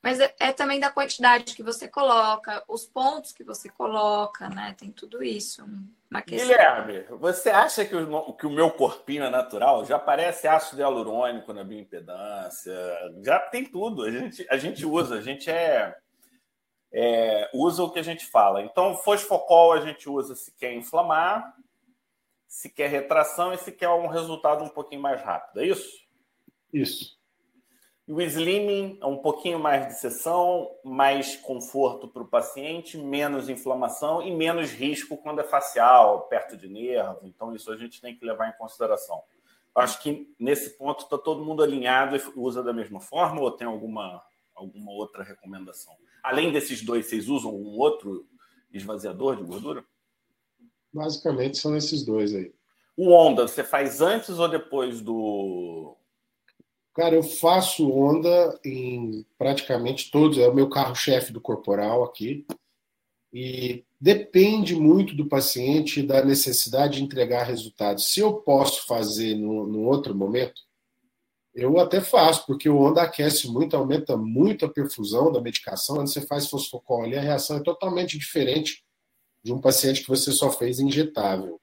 Mas 0.00 0.20
é, 0.20 0.32
é, 0.38 0.52
também 0.52 0.78
da 0.78 0.90
quantidade 0.90 1.56
que 1.56 1.62
você 1.64 1.88
coloca, 1.88 2.62
os 2.68 2.86
pontos 2.86 3.32
que 3.32 3.42
você 3.42 3.68
coloca, 3.68 4.48
né? 4.48 4.74
Tem 4.78 4.92
tudo 4.92 5.20
isso. 5.20 5.64
Uma 6.10 6.22
Guilherme, 6.22 7.02
você 7.18 7.50
acha 7.50 7.84
que 7.84 7.94
o, 7.94 8.32
que 8.32 8.46
o 8.46 8.50
meu 8.50 8.70
corpinho 8.70 9.24
é 9.24 9.30
natural? 9.30 9.84
Já 9.84 9.98
parece 9.98 10.48
ácido 10.48 10.80
hialurônico 10.80 11.52
na 11.52 11.62
bioimpedância, 11.62 12.74
já 13.22 13.38
tem 13.38 13.66
tudo. 13.66 14.04
A 14.04 14.10
gente, 14.10 14.46
a 14.48 14.56
gente 14.56 14.86
usa, 14.86 15.16
a 15.16 15.20
gente 15.20 15.50
é, 15.50 15.94
é, 16.90 17.50
usa 17.52 17.82
o 17.82 17.90
que 17.90 17.98
a 17.98 18.02
gente 18.02 18.24
fala. 18.24 18.62
Então, 18.62 18.96
fosfocol 18.96 19.74
a 19.74 19.80
gente 19.80 20.08
usa 20.08 20.34
se 20.34 20.50
quer 20.52 20.72
inflamar, 20.72 21.54
se 22.46 22.70
quer 22.70 22.88
retração 22.88 23.52
e 23.52 23.58
se 23.58 23.70
quer 23.70 23.90
um 23.90 24.06
resultado 24.06 24.64
um 24.64 24.70
pouquinho 24.70 25.02
mais 25.02 25.20
rápido. 25.20 25.60
É 25.60 25.66
isso? 25.66 26.06
Isso. 26.72 27.17
E 28.08 28.12
o 28.12 28.22
slimming 28.22 28.96
é 29.02 29.04
um 29.04 29.18
pouquinho 29.18 29.58
mais 29.58 29.86
de 29.86 30.00
sessão, 30.00 30.74
mais 30.82 31.36
conforto 31.36 32.08
para 32.08 32.22
o 32.22 32.26
paciente, 32.26 32.96
menos 32.96 33.50
inflamação 33.50 34.22
e 34.22 34.34
menos 34.34 34.70
risco 34.70 35.18
quando 35.18 35.42
é 35.42 35.44
facial, 35.44 36.22
perto 36.22 36.56
de 36.56 36.66
nervo. 36.68 37.20
Então, 37.24 37.54
isso 37.54 37.70
a 37.70 37.76
gente 37.76 38.00
tem 38.00 38.16
que 38.16 38.24
levar 38.24 38.48
em 38.48 38.56
consideração. 38.56 39.22
Acho 39.74 40.02
que 40.02 40.34
nesse 40.40 40.70
ponto 40.70 41.04
está 41.04 41.18
todo 41.18 41.44
mundo 41.44 41.62
alinhado 41.62 42.16
e 42.16 42.22
usa 42.34 42.62
da 42.62 42.72
mesma 42.72 42.98
forma 42.98 43.42
ou 43.42 43.50
tem 43.50 43.66
alguma, 43.66 44.22
alguma 44.54 44.90
outra 44.90 45.22
recomendação? 45.22 45.92
Além 46.22 46.50
desses 46.50 46.82
dois, 46.82 47.04
vocês 47.04 47.28
usam 47.28 47.54
um 47.54 47.78
outro 47.78 48.26
esvaziador 48.72 49.36
de 49.36 49.42
gordura? 49.42 49.84
Basicamente 50.90 51.58
são 51.58 51.76
esses 51.76 52.02
dois 52.06 52.34
aí. 52.34 52.54
O 52.96 53.12
Onda, 53.12 53.46
você 53.46 53.62
faz 53.62 54.00
antes 54.00 54.30
ou 54.30 54.48
depois 54.48 55.02
do. 55.02 55.94
Cara, 56.98 57.14
eu 57.14 57.22
faço 57.22 57.88
Onda 57.88 58.58
em 58.64 59.24
praticamente 59.38 60.10
todos. 60.10 60.36
É 60.36 60.48
o 60.48 60.54
meu 60.54 60.68
carro-chefe 60.68 61.32
do 61.32 61.40
corporal 61.40 62.02
aqui. 62.02 62.44
E 63.32 63.84
depende 64.00 64.74
muito 64.74 65.14
do 65.14 65.28
paciente 65.28 66.00
e 66.00 66.02
da 66.02 66.24
necessidade 66.24 66.98
de 66.98 67.04
entregar 67.04 67.44
resultados. 67.44 68.12
Se 68.12 68.18
eu 68.18 68.38
posso 68.38 68.84
fazer 68.84 69.36
no, 69.36 69.64
no 69.64 69.84
outro 69.84 70.12
momento, 70.12 70.60
eu 71.54 71.78
até 71.78 72.00
faço, 72.00 72.44
porque 72.46 72.68
o 72.68 72.80
onda 72.80 73.00
aquece 73.02 73.46
muito, 73.46 73.76
aumenta 73.76 74.16
muito 74.16 74.64
a 74.66 74.68
perfusão 74.68 75.30
da 75.30 75.40
medicação. 75.40 75.94
Quando 75.94 76.08
você 76.08 76.22
faz 76.22 76.48
fosfocol 76.48 77.04
ali, 77.04 77.16
a 77.16 77.20
reação 77.20 77.58
é 77.58 77.62
totalmente 77.62 78.18
diferente 78.18 78.82
de 79.40 79.52
um 79.52 79.60
paciente 79.60 80.00
que 80.02 80.08
você 80.08 80.32
só 80.32 80.50
fez 80.50 80.80
injetável. 80.80 81.60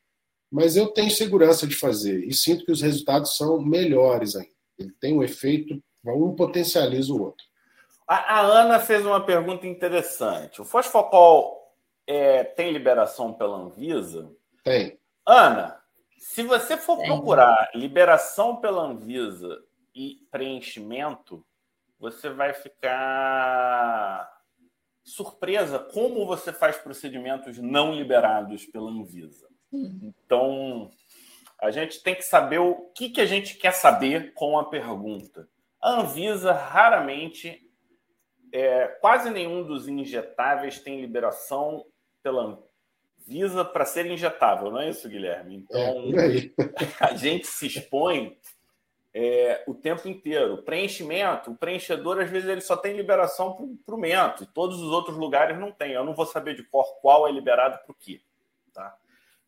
Mas 0.50 0.78
eu 0.78 0.88
tenho 0.88 1.12
segurança 1.12 1.68
de 1.68 1.76
fazer 1.76 2.24
e 2.24 2.34
sinto 2.34 2.64
que 2.64 2.72
os 2.72 2.82
resultados 2.82 3.36
são 3.36 3.60
melhores 3.60 4.38
ainda. 4.38 4.55
Ele 4.78 4.92
tem 5.00 5.14
um 5.18 5.24
efeito, 5.24 5.82
um 6.06 6.36
potencializa 6.36 7.14
o 7.14 7.22
outro. 7.22 7.46
A, 8.08 8.40
a 8.40 8.42
Ana 8.42 8.80
fez 8.80 9.06
uma 9.06 9.26
pergunta 9.26 9.66
interessante. 9.66 10.62
O 10.62 10.66
fosfocol 10.66 11.74
é, 12.06 12.44
tem 12.44 12.72
liberação 12.72 13.34
pela 13.34 13.58
Anvisa? 13.58 14.32
Tem. 14.64 15.00
Ana, 15.26 15.80
se 16.18 16.44
você 16.44 16.78
for 16.78 16.98
tem. 16.98 17.08
procurar 17.08 17.72
liberação 17.74 18.58
pela 18.58 18.84
Anvisa 18.84 19.64
e 19.94 20.20
preenchimento, 20.30 21.44
você 22.00 22.30
vai 22.30 22.54
ficar 22.54 24.32
surpresa 25.04 25.80
como 25.80 26.26
você 26.26 26.52
faz 26.52 26.78
procedimentos 26.78 27.58
não 27.58 27.94
liberados 27.94 28.66
pela 28.66 28.90
Anvisa. 28.90 29.48
Então, 29.72 30.92
a 31.66 31.72
gente 31.72 32.02
tem 32.02 32.16
que 32.16 32.24
saber 32.24 32.60
o 32.60 32.92
que, 32.96 33.10
que 33.10 33.20
a 33.20 33.26
gente 33.26 33.56
quer 33.56 33.74
saber 33.74 34.34
com 34.34 34.58
a 34.58 34.66
pergunta. 34.66 35.48
A 35.82 36.00
Anvisa 36.00 36.54
raramente, 36.54 37.68
é, 38.52 38.88
quase 39.02 39.30
nenhum 39.30 39.64
dos 39.64 39.88
injetáveis 39.88 40.80
tem 40.80 41.02
liberação 41.02 41.86
pela 42.22 42.60
Anvisa 43.28 43.66
para 43.66 43.86
ser 43.86 44.06
injetável, 44.06 44.72
não 44.72 44.80
é 44.80 44.90
isso, 44.90 45.10
Guilherme? 45.10 45.56
Então, 45.56 46.12
é, 46.20 46.52
a 47.04 47.16
gente 47.16 47.48
se 47.48 47.68
expõe 47.68 48.38
é, 49.14 49.64
o 49.66 49.74
tempo 49.74 50.08
inteiro. 50.08 50.62
Preenchimento, 50.64 51.52
o 51.52 51.56
preenchedor, 51.56 52.20
às 52.20 52.30
vezes, 52.30 52.50
ele 52.50 52.62
só 52.62 52.76
tem 52.78 52.96
liberação 52.96 53.78
para 53.86 53.96
o 53.96 53.98
mento, 53.98 54.44
e 54.44 54.48
todos 54.48 54.82
os 54.82 54.92
outros 54.92 55.18
lugares 55.18 55.58
não 55.58 55.72
tem. 55.72 55.94
Eu 55.94 56.04
não 56.04 56.14
vou 56.14 56.26
saber 56.26 56.56
de 56.56 56.64
cor 56.64 56.86
qual 57.02 57.28
é 57.28 57.32
liberado 57.32 57.80
para 57.84 57.92
o 57.92 57.96
quê. 57.96 58.22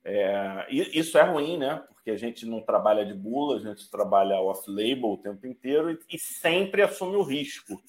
É, 0.09 0.65
isso 0.69 1.17
é 1.17 1.21
ruim, 1.21 1.57
né? 1.57 1.83
Porque 1.89 2.11
a 2.11 2.15
gente 2.15 2.45
não 2.45 2.61
trabalha 2.61 3.05
de 3.05 3.13
bula, 3.13 3.57
a 3.57 3.59
gente 3.59 3.91
trabalha 3.91 4.39
off-label 4.39 5.09
o 5.09 5.17
tempo 5.17 5.45
inteiro 5.45 5.91
e, 5.91 5.99
e 6.15 6.17
sempre 6.17 6.81
assume 6.81 7.17
o 7.17 7.23
risco. 7.23 7.81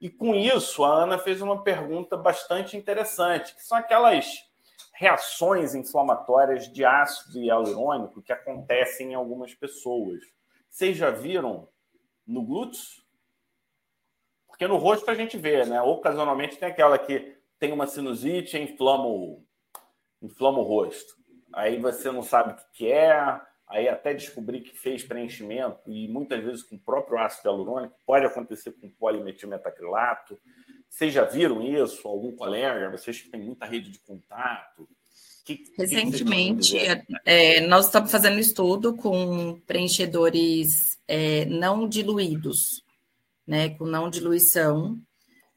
E 0.00 0.08
com 0.08 0.34
isso, 0.34 0.82
a 0.84 1.02
Ana 1.02 1.18
fez 1.18 1.42
uma 1.42 1.62
pergunta 1.62 2.16
bastante 2.16 2.78
interessante, 2.78 3.54
que 3.54 3.62
são 3.62 3.76
aquelas 3.76 4.46
reações 4.94 5.74
inflamatórias 5.74 6.72
de 6.72 6.82
ácido 6.82 7.40
hialurônico 7.40 8.22
que 8.22 8.32
acontecem 8.32 9.12
em 9.12 9.14
algumas 9.14 9.54
pessoas. 9.54 10.22
Vocês 10.70 10.96
já 10.96 11.10
viram 11.10 11.68
no 12.26 12.42
glúteo? 12.42 13.04
Porque 14.48 14.66
no 14.66 14.78
rosto 14.78 15.10
a 15.10 15.14
gente 15.14 15.36
vê, 15.36 15.66
né? 15.66 15.82
Ocasionalmente 15.82 16.56
tem 16.56 16.70
aquela 16.70 16.98
que 16.98 17.36
tem 17.58 17.70
uma 17.70 17.86
sinusite 17.86 18.56
e 18.56 18.62
inflama 18.62 19.04
o, 19.06 19.44
inflama 20.22 20.60
o 20.60 20.62
rosto. 20.62 21.25
Aí 21.56 21.80
você 21.80 22.12
não 22.12 22.22
sabe 22.22 22.52
o 22.52 22.56
que 22.74 22.92
é, 22.92 23.40
aí 23.66 23.88
até 23.88 24.12
descobrir 24.12 24.60
que 24.60 24.76
fez 24.76 25.02
preenchimento, 25.02 25.90
e 25.90 26.06
muitas 26.06 26.44
vezes 26.44 26.62
com 26.62 26.76
o 26.76 26.78
próprio 26.78 27.18
ácido 27.18 27.48
hialurônico, 27.48 27.96
pode 28.04 28.26
acontecer 28.26 28.72
com 28.72 28.90
polimetilmetacrilato. 28.90 30.38
Vocês 30.86 31.14
já 31.14 31.24
viram 31.24 31.62
isso? 31.62 32.06
Algum 32.06 32.36
colega? 32.36 32.90
Vocês 32.90 33.22
que 33.22 33.30
têm 33.30 33.40
muita 33.40 33.64
rede 33.64 33.90
de 33.90 33.98
contato? 34.00 34.86
Que, 35.46 35.64
Recentemente, 35.78 36.72
que 36.72 37.18
é, 37.24 37.60
nós 37.66 37.86
estamos 37.86 38.10
fazendo 38.10 38.38
estudo 38.38 38.94
com 38.94 39.58
preenchedores 39.60 40.98
é, 41.08 41.46
não 41.46 41.88
diluídos, 41.88 42.84
né, 43.46 43.70
com 43.70 43.86
não 43.86 44.10
diluição 44.10 45.00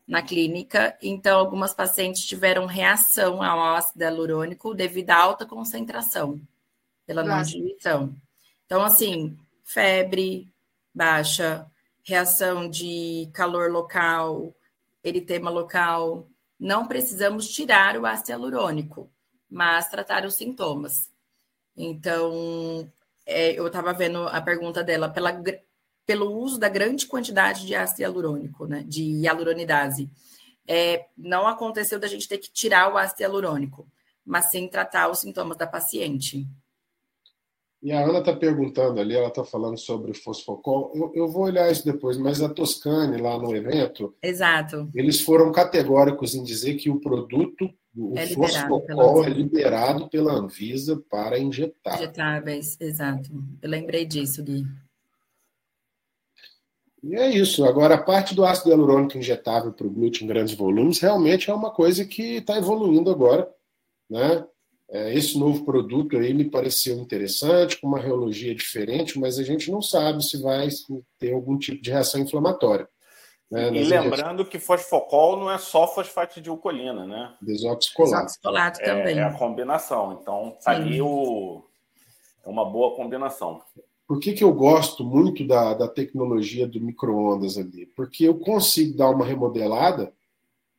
na 0.10 0.22
clínica. 0.22 0.98
Então, 1.02 1.40
algumas 1.40 1.74
pacientes 1.74 2.26
tiveram 2.26 2.66
reação 2.66 3.42
ao 3.42 3.76
ácido 3.76 4.04
hialurônico 4.04 4.74
devido 4.74 5.12
à 5.12 5.18
alta 5.18 5.46
concentração 5.46 6.42
pela 7.06 7.24
não 7.24 7.42
diluição. 7.42 8.14
Então, 8.66 8.84
assim, 8.84 9.38
febre 9.64 10.52
baixa, 10.94 11.66
reação 12.04 12.70
de 12.70 13.30
calor 13.34 13.72
local, 13.72 14.54
eritema 15.04 15.50
local. 15.50 16.28
Não 16.60 16.88
precisamos 16.88 17.48
tirar 17.48 17.96
o 17.98 18.06
ácido 18.06 18.32
hialurônico 18.32 19.10
mas 19.50 19.90
tratar 19.90 20.26
os 20.26 20.36
sintomas. 20.36 21.10
Então, 21.76 22.90
é, 23.26 23.58
eu 23.58 23.68
estava 23.68 23.94
vendo 23.94 24.28
a 24.28 24.42
pergunta 24.42 24.84
dela 24.84 25.10
pela, 25.10 25.32
pelo 26.10 26.36
uso 26.36 26.60
da 26.60 26.68
grande 26.68 27.06
quantidade 27.06 27.68
de 27.68 27.76
ácido 27.76 28.02
hialurônico, 28.02 28.66
né, 28.66 28.84
de 28.84 29.04
hialuronidase. 29.22 30.10
É, 30.68 31.06
não 31.16 31.48
aconteceu 31.48 32.00
da 32.00 32.08
gente 32.08 32.28
ter 32.28 32.40
que 32.40 32.52
tirar 32.52 32.92
o 32.92 32.98
ácido 32.98 33.22
hialurônico, 33.22 33.88
mas 34.26 34.50
sim 34.50 34.68
tratar 34.68 35.12
os 35.12 35.20
sintomas 35.20 35.56
da 35.56 35.68
paciente. 35.68 36.48
E 37.80 37.92
a 37.92 38.04
Ana 38.04 38.20
está 38.20 38.36
perguntando 38.36 39.00
ali, 39.00 39.16
ela 39.16 39.28
está 39.28 39.44
falando 39.44 39.78
sobre 39.78 40.16
fosfocol. 40.16 40.92
Eu, 40.96 41.12
eu, 41.14 41.28
vou 41.28 41.44
olhar 41.44 41.72
isso 41.72 41.86
depois, 41.86 42.18
mas 42.18 42.42
a 42.42 42.50
Toscane, 42.50 43.22
lá 43.22 43.38
no 43.38 43.56
evento, 43.56 44.16
Exato. 44.20 44.90
eles 44.96 45.22
foram 45.22 45.52
categóricos 45.52 46.34
em 46.34 46.42
dizer 46.42 46.74
que 46.74 46.90
o 46.90 47.00
produto 47.00 47.70
o 47.96 48.18
é 48.18 48.26
fosfocol 48.26 49.26
é 49.26 49.30
liberado 49.30 50.10
pela 50.10 50.34
Anvisa 50.34 51.00
para 51.08 51.38
injetar. 51.38 52.00
Injetáveis, 52.00 52.78
exato. 52.80 53.30
Eu 53.62 53.70
lembrei 53.70 54.08
disso, 54.08 54.44
Gui. 54.44 54.66
E 57.04 57.16
é 57.16 57.30
isso. 57.30 57.66
Agora, 57.66 57.96
a 57.96 58.02
parte 58.02 58.36
do 58.36 58.46
ácido 58.46 58.70
hialurônico 58.70 59.18
injetável 59.18 59.72
para 59.72 59.88
o 59.88 59.90
glúteo 59.90 60.24
em 60.24 60.28
grandes 60.28 60.54
volumes 60.54 61.00
realmente 61.00 61.50
é 61.50 61.54
uma 61.54 61.72
coisa 61.72 62.06
que 62.06 62.38
está 62.38 62.58
evoluindo 62.58 63.10
agora. 63.10 63.50
Né? 64.10 64.46
É, 64.92 65.14
esse 65.14 65.38
novo 65.38 65.64
produto 65.64 66.18
aí 66.18 66.34
me 66.34 66.50
pareceu 66.50 66.98
interessante, 66.98 67.80
com 67.80 67.88
uma 67.88 68.00
reologia 68.00 68.56
diferente, 68.56 69.20
mas 69.20 69.38
a 69.38 69.44
gente 69.44 69.72
não 69.72 69.82
sabe 69.82 70.24
se 70.26 70.42
vai 70.42 70.68
ter 71.20 71.34
algum 71.34 71.58
tipo 71.58 71.82
de 71.82 71.92
reação 71.92 72.20
inflamatória. 72.20 72.88
Né, 73.52 73.70
e 73.74 73.84
lembrando 73.84 74.46
que 74.46 74.60
fosfocol 74.60 75.38
não 75.38 75.50
é 75.50 75.58
só 75.58 75.88
fosfatidilcolina, 75.88 77.08
né? 77.08 77.34
Desoxicolato. 77.42 78.26
Desoxicolato 78.26 78.80
também. 78.80 79.18
É, 79.18 79.22
é 79.22 79.24
a 79.24 79.34
combinação. 79.34 80.20
Então, 80.22 80.56
tá 80.64 80.72
ali 80.72 81.02
o... 81.02 81.64
é 82.46 82.50
uma 82.50 82.64
boa 82.64 82.96
combinação. 82.96 83.60
Por 84.10 84.20
que, 84.20 84.34
que 84.34 84.44
eu 84.44 84.52
gosto 84.52 85.04
muito 85.04 85.46
da, 85.46 85.76
da 85.76 85.88
tecnologia 85.88 86.68
do 86.68 86.82
micro-ondas 86.82 87.60
ali? 87.60 87.86
Porque 87.96 88.24
eu 88.24 88.40
consigo 88.40 88.98
dar 88.98 89.12
uma 89.12 89.24
remodelada, 89.24 90.12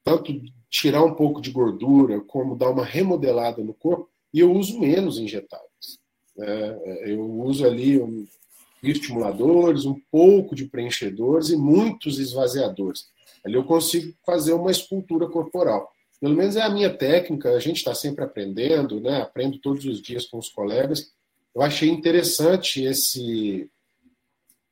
tanto 0.02 0.32
tirar 0.68 1.04
um 1.04 1.14
pouco 1.14 1.40
de 1.40 1.52
gordura, 1.52 2.20
como 2.22 2.56
dar 2.56 2.70
uma 2.70 2.84
remodelada 2.84 3.62
no 3.62 3.72
corpo, 3.72 4.10
e 4.34 4.40
eu 4.40 4.52
uso 4.52 4.80
menos 4.80 5.16
injetáveis. 5.16 6.00
É, 6.40 7.12
eu 7.12 7.22
uso 7.22 7.64
ali 7.64 8.00
estimuladores, 8.82 9.84
um 9.84 10.00
pouco 10.10 10.56
de 10.56 10.64
preenchedores 10.64 11.50
e 11.50 11.56
muitos 11.56 12.18
esvaziadores. 12.18 13.10
Ali 13.44 13.54
eu 13.54 13.62
consigo 13.62 14.12
fazer 14.26 14.54
uma 14.54 14.72
escultura 14.72 15.28
corporal. 15.28 15.88
Pelo 16.20 16.34
menos 16.34 16.56
é 16.56 16.62
a 16.62 16.68
minha 16.68 16.92
técnica, 16.92 17.50
a 17.50 17.60
gente 17.60 17.76
está 17.76 17.94
sempre 17.94 18.24
aprendendo, 18.24 19.00
né? 19.00 19.22
aprendo 19.22 19.56
todos 19.60 19.84
os 19.84 20.02
dias 20.02 20.26
com 20.26 20.36
os 20.36 20.48
colegas. 20.48 21.12
Eu 21.54 21.62
achei 21.62 21.88
interessante 21.88 22.84
esse, 22.84 23.70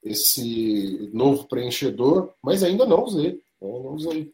esse 0.03 1.11
novo 1.13 1.47
preenchedor, 1.49 2.33
mas 2.43 2.63
ainda 2.63 2.87
não 2.87 3.03
usei. 3.05 3.43
Não 3.61 3.95
usei. 3.95 4.33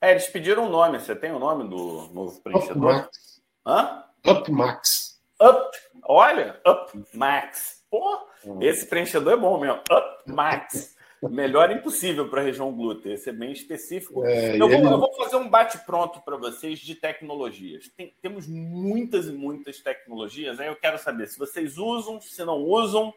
É, 0.00 0.10
eles 0.10 0.26
pediram 0.26 0.66
um 0.66 0.70
nome. 0.70 0.98
Você 0.98 1.14
tem 1.14 1.32
o 1.32 1.38
nome 1.38 1.68
do 1.68 2.08
novo 2.12 2.40
preenchedor? 2.40 2.76
Up 2.76 3.00
Max. 3.02 3.42
Hã? 3.66 4.04
Up 4.26 4.50
Max. 4.50 5.20
Up. 5.40 5.78
Olha, 6.04 6.60
Up 6.66 6.92
Max. 7.14 7.82
Pô, 7.90 8.26
Esse 8.60 8.86
preenchedor 8.86 9.34
é 9.34 9.36
bom 9.36 9.58
mesmo. 9.58 9.80
Up 9.90 10.22
Max. 10.26 10.96
Melhor 11.30 11.70
impossível 11.70 12.28
para 12.28 12.40
a 12.40 12.44
região 12.44 12.72
glútea, 12.74 13.12
esse 13.12 13.30
é 13.30 13.32
bem 13.32 13.52
específico. 13.52 14.24
É, 14.24 14.56
eu, 14.56 14.68
vou, 14.68 14.70
ele... 14.70 14.86
eu, 14.86 14.98
vou, 14.98 15.14
fazer 15.14 15.36
um 15.36 15.48
bate-pronto 15.48 16.20
para 16.20 16.36
vocês 16.36 16.80
de 16.80 16.96
tecnologias. 16.96 17.88
Tem, 17.96 18.12
temos 18.20 18.48
muitas 18.48 19.28
e 19.28 19.32
muitas 19.32 19.80
tecnologias, 19.80 20.58
aí 20.58 20.66
eu 20.66 20.74
quero 20.74 20.98
saber 20.98 21.28
se 21.28 21.38
vocês 21.38 21.78
usam, 21.78 22.20
se 22.20 22.44
não 22.44 22.58
usam 22.58 23.14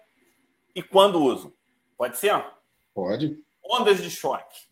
e 0.76 0.84
quando 0.84 1.20
usam. 1.20 1.52
Pode 1.98 2.18
ser? 2.18 2.46
Pode. 2.94 3.44
Ondas 3.64 4.02
de 4.02 4.12
choque. 4.12 4.68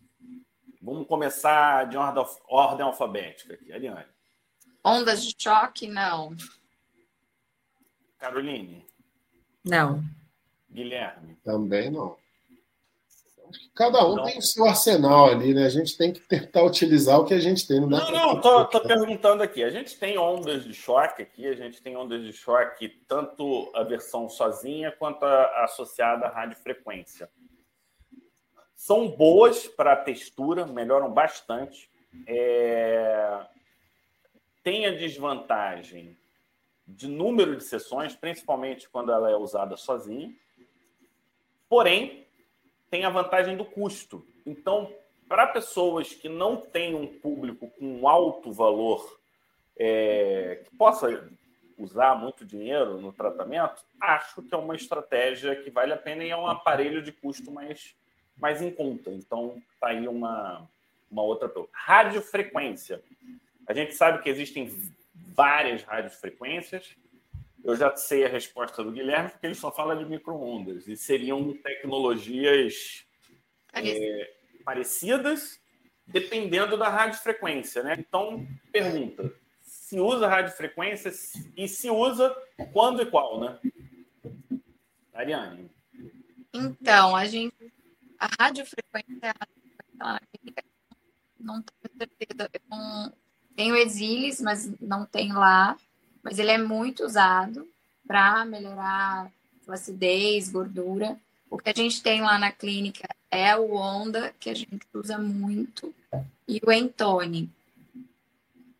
Vamos 0.79 1.07
começar 1.07 1.87
de 1.87 1.97
ordem, 1.97 2.23
ordem 2.47 2.85
alfabética 2.85 3.55
aqui, 3.55 3.71
Ariane. 3.73 4.05
Ondas 4.83 5.25
de 5.25 5.33
choque, 5.35 5.87
não. 5.87 6.35
Caroline? 8.19 8.85
Não. 9.63 10.03
Guilherme? 10.69 11.35
Também 11.43 11.89
não. 11.89 12.21
Cada 13.75 14.05
um 14.07 14.15
não. 14.15 14.23
tem 14.23 14.37
o 14.37 14.41
seu 14.41 14.65
arsenal 14.65 15.29
ali, 15.29 15.53
né? 15.53 15.65
A 15.65 15.69
gente 15.69 15.97
tem 15.97 16.13
que 16.13 16.19
tentar 16.19 16.63
utilizar 16.63 17.19
o 17.19 17.25
que 17.25 17.33
a 17.33 17.39
gente 17.39 17.67
tem. 17.67 17.79
Não, 17.79 17.89
não, 17.89 18.11
não 18.11 18.41
tô, 18.41 18.65
tô, 18.65 18.81
perguntando 18.81 19.41
aqui. 19.43 19.63
A 19.63 19.69
gente 19.69 19.97
tem 19.97 20.17
ondas 20.17 20.63
de 20.63 20.73
choque 20.73 21.21
aqui, 21.21 21.47
a 21.47 21.55
gente 21.55 21.81
tem 21.81 21.95
ondas 21.97 22.21
de 22.23 22.33
choque, 22.33 22.89
tanto 23.07 23.71
a 23.73 23.83
versão 23.83 24.29
sozinha 24.29 24.91
quanto 24.91 25.23
a 25.23 25.63
associada 25.63 26.25
à 26.25 26.29
radiofrequência. 26.29 27.29
São 28.75 29.09
boas 29.09 29.67
para 29.67 29.93
a 29.93 29.97
textura, 29.97 30.65
melhoram 30.65 31.11
bastante. 31.11 31.89
É... 32.27 33.39
Tem 34.63 34.85
a 34.85 34.91
desvantagem 34.91 36.17
de 36.87 37.07
número 37.07 37.55
de 37.55 37.63
sessões, 37.63 38.15
principalmente 38.15 38.89
quando 38.89 39.11
ela 39.11 39.31
é 39.31 39.35
usada 39.35 39.77
sozinha. 39.77 40.33
Porém, 41.69 42.22
tem 42.93 43.05
a 43.05 43.09
vantagem 43.09 43.57
do 43.57 43.65
custo. 43.65 44.23
Então, 44.45 44.93
para 45.27 45.47
pessoas 45.47 46.13
que 46.13 46.29
não 46.29 46.57
têm 46.57 46.93
um 46.93 47.07
público 47.07 47.67
com 47.79 48.07
alto 48.07 48.53
valor, 48.53 49.19
é, 49.75 50.61
que 50.63 50.77
possa 50.77 51.27
usar 51.75 52.13
muito 52.13 52.45
dinheiro 52.45 53.01
no 53.01 53.11
tratamento, 53.11 53.83
acho 53.99 54.43
que 54.43 54.53
é 54.53 54.57
uma 54.59 54.75
estratégia 54.75 55.55
que 55.55 55.71
vale 55.71 55.91
a 55.91 55.97
pena 55.97 56.23
e 56.23 56.29
é 56.29 56.37
um 56.37 56.45
aparelho 56.45 57.01
de 57.01 57.11
custo 57.11 57.49
mais, 57.49 57.95
mais 58.37 58.61
em 58.61 58.69
conta. 58.69 59.09
Então, 59.09 59.59
está 59.73 59.87
aí 59.87 60.07
uma, 60.07 60.69
uma 61.09 61.23
outra 61.23 61.51
Radiofrequência. 61.71 63.01
A 63.65 63.73
gente 63.73 63.95
sabe 63.95 64.21
que 64.21 64.29
existem 64.29 64.71
várias 65.33 65.81
radiofrequências. 65.81 66.95
Eu 67.63 67.77
já 67.77 67.95
sei 67.95 68.25
a 68.25 68.29
resposta 68.29 68.83
do 68.83 68.91
Guilherme, 68.91 69.29
porque 69.29 69.47
ele 69.47 69.55
só 69.55 69.71
fala 69.71 69.95
de 69.95 70.05
microondas. 70.05 70.85
E 70.87 70.97
seriam 70.97 71.53
tecnologias 71.53 73.05
é, 73.73 74.33
parecidas, 74.65 75.59
dependendo 76.05 76.77
da 76.77 76.89
radiofrequência. 76.89 77.81
Né? 77.81 77.95
Então, 77.97 78.45
pergunta: 78.71 79.33
se 79.61 79.97
usa 79.97 80.27
radiofrequência 80.27 81.11
e 81.55 81.67
se 81.67 81.89
usa 81.89 82.35
quando 82.73 83.01
e 83.01 83.05
qual, 83.05 83.39
né? 83.39 83.59
Ariane. 85.13 85.71
Então, 86.53 87.15
a 87.15 87.25
gente. 87.25 87.73
A 88.19 88.27
radiofrequência, 88.39 89.33
não 91.39 91.61
tenho 91.61 91.97
certeza. 91.97 92.49
Eu 92.53 92.61
não, 92.69 93.13
tem 93.55 93.71
o 93.71 93.75
Exilis, 93.75 94.41
mas 94.41 94.69
não 94.79 95.05
tem 95.05 95.31
lá 95.31 95.77
mas 96.23 96.39
ele 96.39 96.51
é 96.51 96.57
muito 96.57 97.03
usado 97.03 97.67
para 98.07 98.45
melhorar 98.45 99.29
flacidez, 99.65 100.49
gordura. 100.49 101.17
O 101.49 101.57
que 101.57 101.69
a 101.69 101.73
gente 101.73 102.01
tem 102.01 102.21
lá 102.21 102.39
na 102.39 102.51
clínica 102.51 103.07
é 103.29 103.55
o 103.55 103.73
Onda, 103.73 104.33
que 104.39 104.49
a 104.49 104.53
gente 104.53 104.85
usa 104.93 105.17
muito, 105.17 105.93
e 106.47 106.61
o 106.65 106.71
Entone, 106.71 107.49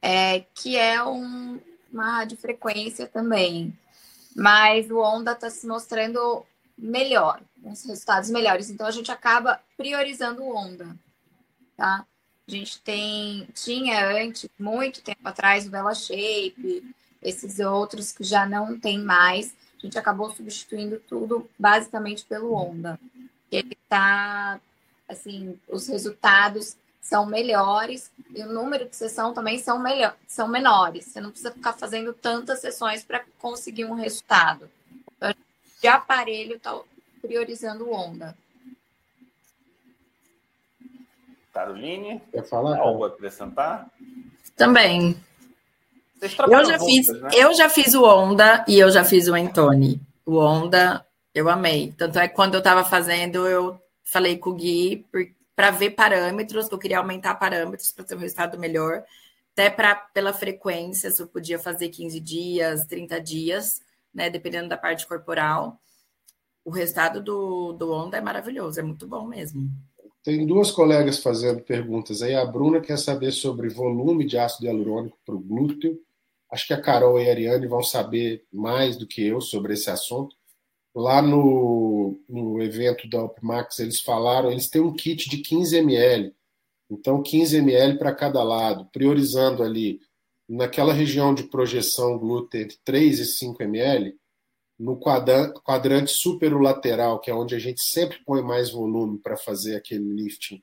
é, 0.02 0.42
que 0.54 0.78
é 0.78 1.04
um, 1.04 1.60
uma 1.92 2.18
radiofrequência 2.18 3.08
também. 3.08 3.78
Mas 4.36 4.90
o 4.90 4.98
Onda 4.98 5.34
está 5.34 5.50
se 5.50 5.68
mostrando 5.68 6.46
melhor, 6.78 7.42
uns 7.64 7.86
resultados 7.86 8.30
melhores. 8.30 8.70
Então 8.70 8.88
a 8.88 8.92
gente 8.92 9.12
acaba 9.12 9.60
priorizando 9.78 10.44
o 10.44 10.56
Onda, 10.56 10.96
tá? 11.78 12.06
A 12.46 12.52
gente 12.52 12.82
tem, 12.82 13.48
tinha 13.54 14.06
antes, 14.06 14.50
muito 14.60 15.02
tempo 15.02 15.26
atrás, 15.26 15.66
o 15.66 15.70
Vela 15.70 15.94
Shape, 15.94 16.84
esses 17.24 17.60
outros 17.60 18.12
que 18.12 18.24
já 18.24 18.46
não 18.46 18.80
tem 18.80 19.00
mais, 19.00 19.56
a 19.78 19.82
gente 19.86 19.98
acabou 19.98 20.32
substituindo 20.32 21.02
tudo 21.08 21.50
basicamente 21.58 22.26
pelo 22.26 22.54
Onda. 22.54 23.00
Ele 23.52 23.78
está, 23.82 24.60
assim, 25.08 25.60
os 25.68 25.88
resultados 25.88 26.76
são 27.02 27.26
melhores 27.26 28.12
e 28.34 28.42
o 28.42 28.52
número 28.52 28.88
de 28.88 28.96
sessão 28.96 29.34
também 29.34 29.60
são, 29.60 29.78
melhor, 29.80 30.16
são 30.28 30.48
menores. 30.48 31.06
Você 31.06 31.20
não 31.20 31.30
precisa 31.30 31.52
ficar 31.52 31.74
fazendo 31.74 32.14
tantas 32.14 32.60
sessões 32.60 33.04
para 33.04 33.24
conseguir 33.40 33.86
um 33.86 33.94
resultado. 33.94 34.70
Então, 35.18 35.34
de 35.82 35.88
aparelho, 35.88 36.56
está 36.56 36.80
priorizando 37.22 37.86
o 37.86 37.94
Onda. 37.94 38.36
Caroline, 41.54 42.22
quer 42.32 42.44
falar? 42.44 42.80
Algo 42.80 43.04
a 43.04 43.08
acrescentar? 43.10 43.88
Também. 44.56 45.16
Eu 46.50 46.66
já, 46.66 46.80
fiz, 46.80 47.08
né? 47.10 47.30
eu 47.34 47.54
já 47.54 47.70
fiz 47.70 47.94
o 47.94 48.04
Onda 48.04 48.64
e 48.68 48.80
eu 48.80 48.90
já 48.90 49.04
fiz 49.04 49.28
o 49.28 49.34
Antoni. 49.34 50.00
O 50.26 50.38
Onda, 50.38 51.06
eu 51.34 51.50
amei. 51.50 51.94
Tanto 51.98 52.20
é 52.20 52.28
que 52.28 52.36
quando 52.36 52.54
eu 52.54 52.60
estava 52.60 52.84
fazendo, 52.84 53.48
eu 53.48 53.80
falei 54.04 54.38
com 54.38 54.52
o 54.52 54.56
Gui 54.56 55.06
para 55.56 55.72
ver 55.72 55.92
parâmetros, 55.92 56.68
que 56.68 56.74
eu 56.74 56.80
queria 56.80 57.00
aumentar 57.00 57.36
parâmetros 57.36 57.92
para 57.92 58.06
ter 58.06 58.16
um 58.16 58.20
resultado 58.20 58.60
melhor. 58.60 59.04
Até 59.54 59.70
pra, 59.70 59.96
pela 59.96 60.34
frequência, 60.34 61.12
se 61.12 61.22
eu 61.22 61.28
podia 61.28 61.60
fazer 61.60 61.90
15 61.90 62.20
dias, 62.20 62.86
30 62.86 63.22
dias, 63.22 63.82
né? 64.14 64.30
Dependendo 64.30 64.70
da 64.70 64.78
parte 64.78 65.06
corporal. 65.06 65.80
O 66.66 66.72
resultado 66.72 67.22
do, 67.22 67.74
do 67.74 67.92
Onda 67.92 68.18
é 68.18 68.22
maravilhoso, 68.22 68.80
é 68.80 68.84
muito 68.84 69.06
bom 69.06 69.28
mesmo. 69.28 69.70
Tem 70.24 70.48
duas 70.48 70.72
colegas 70.72 71.20
fazendo 71.20 71.62
perguntas 71.62 72.22
aí. 72.22 72.34
A 72.34 72.46
Bruna 72.46 72.80
quer 72.80 72.98
saber 72.98 73.32
sobre 73.32 73.68
volume 73.68 74.26
de 74.26 74.38
ácido 74.38 74.66
hialurônico 74.66 75.18
para 75.26 75.36
o 75.36 75.40
glúteo 75.40 76.00
Acho 76.54 76.68
que 76.68 76.74
a 76.74 76.80
Carol 76.80 77.20
e 77.20 77.28
a 77.28 77.32
Ariane 77.32 77.66
vão 77.66 77.82
saber 77.82 78.46
mais 78.54 78.96
do 78.96 79.08
que 79.08 79.26
eu 79.26 79.42
sobre 79.42 79.74
esse 79.74 79.90
assunto. 79.90 80.36
Lá 80.96 81.20
no, 81.20 82.22
no 82.30 82.62
evento 82.62 83.10
da 83.10 83.24
Opmax, 83.24 83.80
eles 83.80 84.00
falaram, 84.02 84.52
eles 84.52 84.70
têm 84.70 84.80
um 84.80 84.94
kit 84.94 85.28
de 85.28 85.38
15 85.38 85.78
ml. 85.78 86.32
Então, 86.92 87.24
15 87.24 87.58
ml 87.58 87.98
para 87.98 88.14
cada 88.14 88.44
lado, 88.44 88.88
priorizando 88.94 89.64
ali 89.64 90.00
naquela 90.48 90.94
região 90.94 91.34
de 91.34 91.42
projeção 91.42 92.20
glúten 92.20 92.62
entre 92.62 92.78
3 92.86 93.20
e 93.22 93.26
5 93.26 93.64
ml, 93.64 94.16
no 94.78 95.00
quadrante 95.00 96.12
superolateral, 96.12 97.20
que 97.20 97.32
é 97.32 97.34
onde 97.34 97.56
a 97.56 97.60
gente 97.60 97.82
sempre 97.82 98.24
põe 98.24 98.44
mais 98.44 98.70
volume 98.70 99.18
para 99.18 99.36
fazer 99.36 99.76
aquele 99.76 100.04
lifting, 100.04 100.62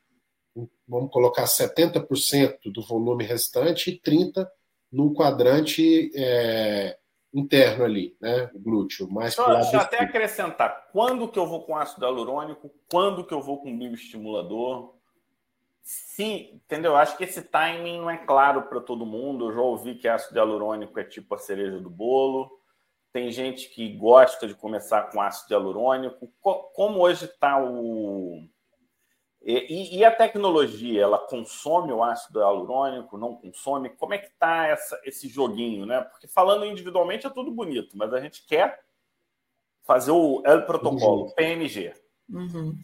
vamos 0.87 1.11
colocar 1.11 1.47
70% 1.47 2.71
do 2.73 2.81
volume 2.81 3.25
restante 3.25 3.91
e 3.91 4.01
30% 4.01 4.47
no 4.93 5.15
quadrante 5.15 6.11
é, 6.15 6.99
interno 7.33 7.85
ali, 7.85 8.17
né? 8.21 8.51
glúteo. 8.55 9.11
Mais 9.11 9.35
Só, 9.35 9.55
deixa 9.55 9.77
eu 9.77 9.81
até 9.81 10.01
acrescentar. 10.03 10.89
Quando 10.93 11.29
que 11.29 11.39
eu 11.39 11.47
vou 11.47 11.63
com 11.63 11.77
ácido 11.77 12.05
hialurônico? 12.05 12.71
Quando 12.91 13.25
que 13.25 13.33
eu 13.33 13.41
vou 13.41 13.61
com 13.61 13.77
bioestimulador? 13.77 14.95
Sim, 15.83 16.51
entendeu? 16.55 16.97
Acho 16.97 17.17
que 17.17 17.25
esse 17.25 17.43
timing 17.43 17.99
não 17.99 18.11
é 18.11 18.17
claro 18.17 18.63
para 18.63 18.81
todo 18.81 19.07
mundo. 19.07 19.49
Eu 19.49 19.55
já 19.55 19.61
ouvi 19.61 19.95
que 19.95 20.09
ácido 20.09 20.39
hialurônico 20.39 20.99
é 20.99 21.05
tipo 21.05 21.35
a 21.35 21.39
cereja 21.39 21.79
do 21.79 21.91
bolo. 21.91 22.51
Tem 23.13 23.31
gente 23.31 23.69
que 23.71 23.97
gosta 23.97 24.47
de 24.47 24.55
começar 24.55 25.11
com 25.11 25.21
ácido 25.21 25.53
hialurônico. 25.53 26.29
Como 26.41 27.01
hoje 27.01 27.25
está 27.25 27.61
o 27.63 28.45
e, 29.43 29.99
e, 29.99 30.05
a 30.05 30.15
tecnologia, 30.15 31.03
ela 31.03 31.19
consome 31.19 31.91
o 31.93 32.03
ácido 32.03 32.41
hialurônico, 32.41 33.17
não 33.17 33.35
consome? 33.35 33.89
Como 33.89 34.13
é 34.13 34.19
que 34.19 34.29
está 34.29 34.77
esse 35.05 35.29
joguinho, 35.29 35.87
né? 35.87 36.03
Porque 36.03 36.29
falando 36.29 36.67
individualmente 36.67 37.27
é 37.27 37.31
tudo 37.31 37.51
bonito, 37.51 37.97
mas 37.97 38.13
a 38.13 38.21
gente 38.21 38.45
quer 38.47 38.81
fazer 39.83 40.11
o 40.11 40.43
L 40.45 40.63
protocolo, 40.67 41.25
uhum. 41.25 41.31
PNG. 41.31 41.95
Uhum. 42.29 42.79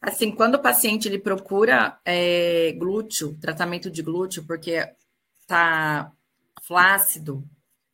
Assim, 0.00 0.30
quando 0.30 0.56
o 0.56 0.62
paciente 0.62 1.08
ele 1.08 1.18
procura 1.18 1.98
é, 2.04 2.72
glúteo, 2.72 3.38
tratamento 3.40 3.90
de 3.90 4.02
glúteo, 4.02 4.44
porque 4.46 4.86
está 5.40 6.12
flácido, 6.62 7.42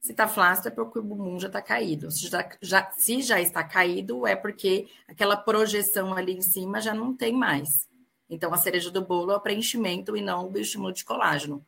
se 0.01 0.13
está 0.13 0.27
flácido 0.27 0.69
é 0.69 0.71
porque 0.71 0.99
o 0.99 1.03
bumbum 1.03 1.39
já 1.39 1.47
está 1.47 1.61
caído. 1.61 2.11
Se 2.11 2.27
já, 2.27 2.49
já, 2.61 2.91
se 2.93 3.23
já 3.23 3.41
está 3.41 3.63
caído, 3.63 4.27
é 4.27 4.35
porque 4.35 4.89
aquela 5.07 5.37
projeção 5.37 6.15
ali 6.15 6.33
em 6.33 6.43
cima 6.43 6.81
já 6.81 6.95
não 6.95 7.15
tem 7.15 7.33
mais. 7.33 7.90
Então, 8.31 8.55
a 8.55 8.57
cereja 8.57 8.91
do 8.91 9.03
bolo 9.03 9.33
é 9.33 9.37
o 9.37 9.41
preenchimento 9.41 10.17
e 10.17 10.21
não 10.21 10.47
o 10.47 10.51
bioestímulo 10.51 10.93
de 10.93 11.05
colágeno. 11.05 11.67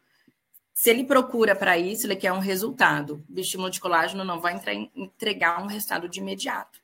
Se 0.73 0.89
ele 0.89 1.05
procura 1.05 1.57
para 1.57 1.77
isso, 1.77 2.07
ele 2.07 2.15
quer 2.15 2.33
um 2.33 2.39
resultado. 2.39 3.23
O 3.29 3.33
bioestímulo 3.33 3.69
de 3.69 3.81
colágeno 3.81 4.25
não 4.25 4.41
vai 4.41 4.55
entregar 4.95 5.61
um 5.61 5.67
resultado 5.67 6.09
de 6.09 6.21
imediato. 6.21 6.81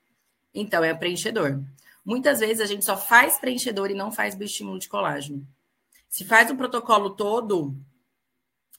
Então, 0.53 0.83
é 0.83 0.93
preenchedor. 0.93 1.63
Muitas 2.05 2.41
vezes 2.41 2.61
a 2.61 2.67
gente 2.67 2.85
só 2.85 2.97
faz 2.97 3.39
preenchedor 3.39 3.91
e 3.91 3.95
não 3.95 4.11
faz 4.11 4.35
bioestímulo 4.35 4.79
de 4.79 4.89
colágeno. 4.89 5.47
Se 6.09 6.25
faz 6.25 6.51
o 6.51 6.57
protocolo 6.57 7.11
todo, 7.11 7.77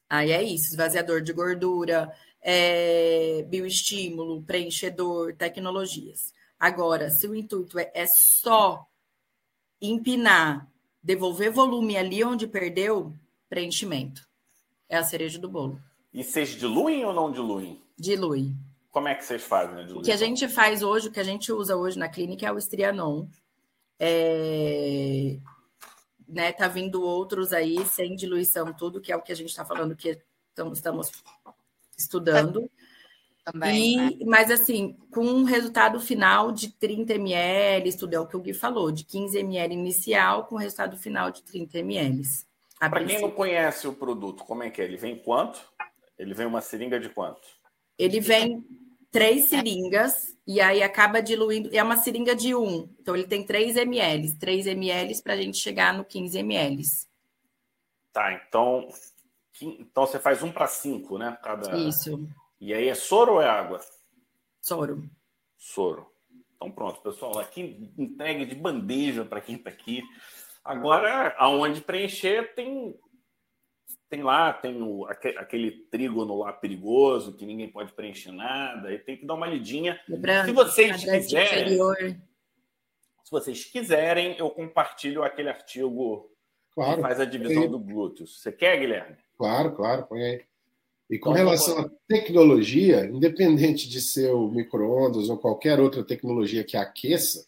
aí 0.09 0.31
é 0.31 0.43
isso: 0.43 0.71
esvaziador 0.71 1.21
de 1.21 1.31
gordura, 1.31 2.13
é, 2.41 3.45
bioestímulo, 3.47 4.43
preenchedor, 4.43 5.33
tecnologias. 5.35 6.33
Agora, 6.59 7.09
se 7.09 7.27
o 7.27 7.35
intuito 7.35 7.79
é, 7.79 7.89
é 7.93 8.05
só 8.07 8.85
empinar, 9.81 10.67
devolver 11.01 11.51
volume 11.51 11.97
ali 11.97 12.23
onde 12.23 12.47
perdeu, 12.47 13.13
preenchimento. 13.49 14.27
É 14.87 14.97
a 14.97 15.03
cereja 15.03 15.39
do 15.39 15.49
bolo. 15.49 15.81
E 16.13 16.23
vocês 16.23 16.49
diluem 16.49 17.05
ou 17.05 17.13
não 17.13 17.31
diluem? 17.31 17.81
Dilui. 17.97 18.55
Como 18.91 19.07
é 19.07 19.15
que 19.15 19.23
vocês 19.23 19.43
fazem 19.43 19.83
a 19.83 19.97
O 19.97 20.01
que 20.01 20.11
a 20.11 20.17
gente 20.17 20.47
faz 20.47 20.81
hoje, 20.81 21.09
o 21.09 21.11
que 21.11 21.19
a 21.19 21.23
gente 21.23 21.51
usa 21.51 21.75
hoje 21.75 21.99
na 21.99 22.09
clínica 22.09 22.47
é 22.47 22.51
o 22.51 22.57
estrianon. 22.57 23.27
É... 23.99 25.37
Né, 26.27 26.51
tá 26.51 26.67
vindo 26.67 27.01
outros 27.01 27.53
aí 27.53 27.83
sem 27.85 28.15
diluição, 28.15 28.73
tudo 28.73 29.01
que 29.01 29.11
é 29.11 29.15
o 29.15 29.21
que 29.21 29.31
a 29.31 29.35
gente 29.35 29.49
está 29.49 29.65
falando 29.65 29.95
que 29.95 30.19
estamos 30.55 31.11
estudando. 31.97 32.69
Também, 33.43 33.93
e, 33.93 33.95
né? 33.97 34.25
Mas 34.25 34.51
assim, 34.51 34.95
com 35.11 35.25
um 35.25 35.43
resultado 35.43 35.99
final 35.99 36.51
de 36.51 36.71
30 36.71 37.13
ml, 37.13 37.97
tudo 37.97 38.13
é 38.13 38.19
o 38.19 38.27
que 38.27 38.37
o 38.37 38.41
Gui 38.41 38.53
falou, 38.53 38.91
de 38.91 39.03
15 39.03 39.39
ml 39.39 39.73
inicial 39.73 40.45
com 40.45 40.55
resultado 40.55 40.97
final 40.97 41.31
de 41.31 41.43
30 41.43 41.79
ml. 41.79 42.23
Para 42.79 43.03
quem 43.03 43.19
não 43.19 43.31
conhece 43.31 43.87
o 43.87 43.93
produto, 43.93 44.43
como 44.45 44.63
é 44.63 44.69
que 44.69 44.81
é? 44.81 44.85
Ele 44.85 44.97
vem 44.97 45.17
quanto? 45.17 45.59
Ele 46.17 46.33
vem 46.33 46.45
uma 46.45 46.61
seringa 46.61 46.99
de 46.99 47.09
quanto? 47.09 47.47
Ele 47.97 48.19
vem 48.19 48.63
três 49.11 49.47
seringas 49.47 50.35
e 50.47 50.61
aí 50.61 50.81
acaba 50.81 51.21
diluindo. 51.21 51.69
É 51.73 51.83
uma 51.83 51.97
seringa 51.97 52.35
de 52.35 52.55
um, 52.55 52.89
então 52.99 53.15
ele 53.15 53.27
tem 53.27 53.45
3 53.45 53.75
ml. 53.77 54.33
3 54.37 54.67
ml 54.67 55.21
para 55.21 55.33
a 55.33 55.37
gente 55.37 55.57
chegar 55.57 55.93
no 55.93 56.05
15 56.05 56.39
ml. 56.39 56.83
Tá, 58.11 58.33
então, 58.33 58.87
então 59.61 60.05
você 60.05 60.19
faz 60.19 60.41
um 60.41 60.51
para 60.51 60.67
cinco, 60.67 61.17
né? 61.17 61.37
Cada... 61.43 61.77
Isso. 61.77 62.27
E 62.59 62.73
aí 62.73 62.87
é 62.87 62.95
soro 62.95 63.33
ou 63.33 63.41
é 63.41 63.47
água? 63.47 63.79
Soro. 64.61 65.09
Soro. 65.57 66.07
Então 66.55 66.71
pronto, 66.71 67.01
pessoal. 67.01 67.39
Aqui 67.39 67.91
entregue 67.97 68.45
de 68.45 68.55
bandeja 68.55 69.23
para 69.23 69.41
quem 69.41 69.55
está 69.55 69.69
aqui. 69.69 70.03
Agora, 70.63 71.33
aonde 71.37 71.81
preencher 71.81 72.53
tem 72.53 72.97
tem 74.09 74.23
lá, 74.23 74.51
tem 74.51 74.81
o, 74.81 75.05
aquele 75.05 75.71
trígono 75.91 76.39
lá 76.39 76.51
perigoso 76.51 77.35
que 77.35 77.45
ninguém 77.45 77.71
pode 77.71 77.93
preencher 77.93 78.31
nada, 78.31 78.91
e 78.91 78.97
tem 78.97 79.15
que 79.15 79.25
dar 79.25 79.35
uma 79.35 79.45
lidinha. 79.45 80.01
Lembrando, 80.09 80.47
se 80.47 80.51
vocês 80.51 81.03
quiserem, 81.03 81.77
se 83.23 83.31
vocês 83.31 83.65
quiserem, 83.65 84.35
eu 84.39 84.49
compartilho 84.49 85.23
aquele 85.23 85.49
artigo 85.49 86.27
claro, 86.73 86.95
que 86.95 87.01
faz 87.03 87.19
a 87.19 87.25
divisão 87.25 87.69
do 87.69 87.79
glúteo. 87.79 88.25
Você 88.25 88.51
quer, 88.51 88.79
Guilherme? 88.79 89.17
Claro, 89.37 89.75
claro, 89.75 90.07
põe 90.07 90.23
aí. 90.23 90.45
E 91.09 91.17
com 91.17 91.31
então, 91.31 91.43
relação 91.43 91.79
à 91.79 91.89
tecnologia, 92.07 93.05
independente 93.05 93.89
de 93.89 93.99
ser 93.99 94.31
o 94.31 94.47
micro-ondas 94.47 95.29
ou 95.29 95.37
qualquer 95.37 95.79
outra 95.79 96.03
tecnologia 96.03 96.63
que 96.63 96.77
aqueça, 96.77 97.47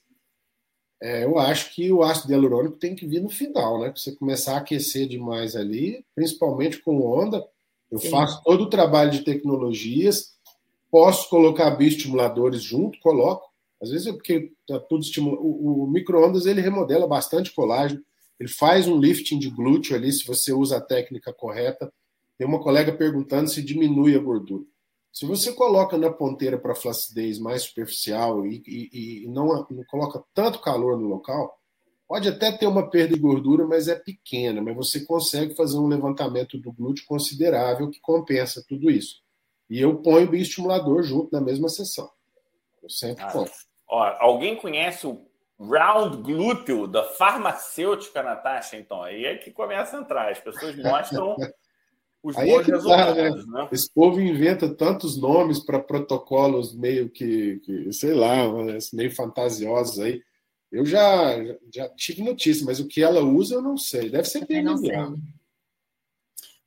é, 1.01 1.25
eu 1.25 1.37
acho 1.39 1.73
que 1.73 1.91
o 1.91 2.03
ácido 2.03 2.31
hialurônico 2.31 2.77
tem 2.77 2.95
que 2.95 3.07
vir 3.07 3.21
no 3.21 3.29
final, 3.29 3.79
né? 3.79 3.91
Você 3.95 4.15
começar 4.15 4.53
a 4.53 4.57
aquecer 4.57 5.07
demais 5.07 5.55
ali, 5.55 6.05
principalmente 6.13 6.79
com 6.79 7.01
onda. 7.01 7.43
Eu 7.89 7.99
Sim. 7.99 8.09
faço 8.09 8.41
todo 8.43 8.63
o 8.63 8.69
trabalho 8.69 9.11
de 9.11 9.23
tecnologias, 9.23 10.33
posso 10.91 11.27
colocar 11.29 11.71
bioestimuladores 11.71 12.61
junto, 12.61 12.99
coloco. 12.99 13.49
Às 13.81 13.89
vezes 13.89 14.07
é 14.07 14.13
porque 14.13 14.51
tá 14.67 14.79
tudo 14.79 15.03
estimulado. 15.03 15.41
O, 15.41 15.83
o 15.83 15.87
micro-ondas 15.87 16.45
ele 16.45 16.61
remodela 16.61 17.07
bastante 17.07 17.51
colágeno, 17.51 18.01
ele 18.39 18.49
faz 18.49 18.87
um 18.87 18.99
lifting 18.99 19.39
de 19.39 19.49
glúteo 19.49 19.95
ali, 19.95 20.11
se 20.11 20.25
você 20.25 20.53
usa 20.53 20.77
a 20.77 20.81
técnica 20.81 21.33
correta. 21.33 21.91
Tem 22.41 22.47
uma 22.47 22.59
colega 22.59 22.91
perguntando 22.91 23.51
se 23.51 23.61
diminui 23.61 24.15
a 24.15 24.19
gordura. 24.19 24.63
Se 25.13 25.27
você 25.27 25.53
coloca 25.53 25.95
na 25.95 26.09
ponteira 26.09 26.57
para 26.57 26.73
flacidez 26.73 27.37
mais 27.37 27.61
superficial 27.61 28.47
e, 28.47 28.63
e, 28.65 29.25
e 29.25 29.27
não, 29.27 29.63
não, 29.69 29.83
coloca 29.83 30.23
tanto 30.33 30.59
calor 30.59 30.97
no 30.97 31.07
local, 31.07 31.55
pode 32.07 32.27
até 32.27 32.51
ter 32.51 32.65
uma 32.65 32.89
perda 32.89 33.13
de 33.13 33.19
gordura, 33.19 33.67
mas 33.67 33.87
é 33.87 33.93
pequena. 33.93 34.59
Mas 34.59 34.75
você 34.75 35.05
consegue 35.05 35.53
fazer 35.53 35.77
um 35.77 35.85
levantamento 35.85 36.57
do 36.57 36.71
glúteo 36.71 37.05
considerável 37.05 37.91
que 37.91 38.01
compensa 38.01 38.65
tudo 38.67 38.89
isso. 38.89 39.21
E 39.69 39.79
eu 39.79 39.97
ponho 39.97 40.25
o 40.25 40.31
bioestimulador 40.31 41.03
junto 41.03 41.31
na 41.31 41.41
mesma 41.41 41.69
sessão. 41.69 42.09
Eu 42.81 42.89
sempre 42.89 43.23
ah, 43.23 43.31
ponho. 43.31 43.51
Ó, 43.87 44.15
alguém 44.19 44.55
conhece 44.55 45.05
o 45.05 45.27
round 45.59 46.17
glúteo 46.23 46.87
da 46.87 47.03
farmacêutica, 47.03 48.23
Natasha? 48.23 48.77
Então, 48.77 49.03
aí 49.03 49.25
é 49.25 49.37
que 49.37 49.51
começa 49.51 49.95
a 49.95 50.01
entrar. 50.01 50.31
As 50.31 50.39
pessoas 50.39 50.75
mostram 50.81 51.35
os 52.23 52.37
Aí 52.37 52.49
bons 52.49 52.67
é 52.67 52.71
resultados. 52.71 53.45
Tá, 53.45 53.51
né? 53.51 53.61
né? 53.63 53.69
Esse 53.71 53.91
povo 53.91 54.21
inventa 54.21 54.73
tantos 54.73 55.19
nomes 55.19 55.59
para 55.59 55.79
protocolos 55.79 56.75
meio 56.75 57.09
que, 57.09 57.59
que, 57.59 57.91
sei 57.91 58.13
lá, 58.13 58.35
meio 58.93 59.11
fantasiosos 59.11 59.99
aí. 59.99 60.21
Eu 60.71 60.85
já, 60.85 61.35
já 61.73 61.89
tive 61.89 62.23
notícia, 62.23 62.65
mas 62.65 62.79
o 62.79 62.87
que 62.87 63.03
ela 63.03 63.21
usa 63.21 63.55
eu 63.55 63.61
não 63.61 63.75
sei. 63.75 64.09
Deve 64.09 64.25
ser 64.25 64.45
PNA. 64.45 64.75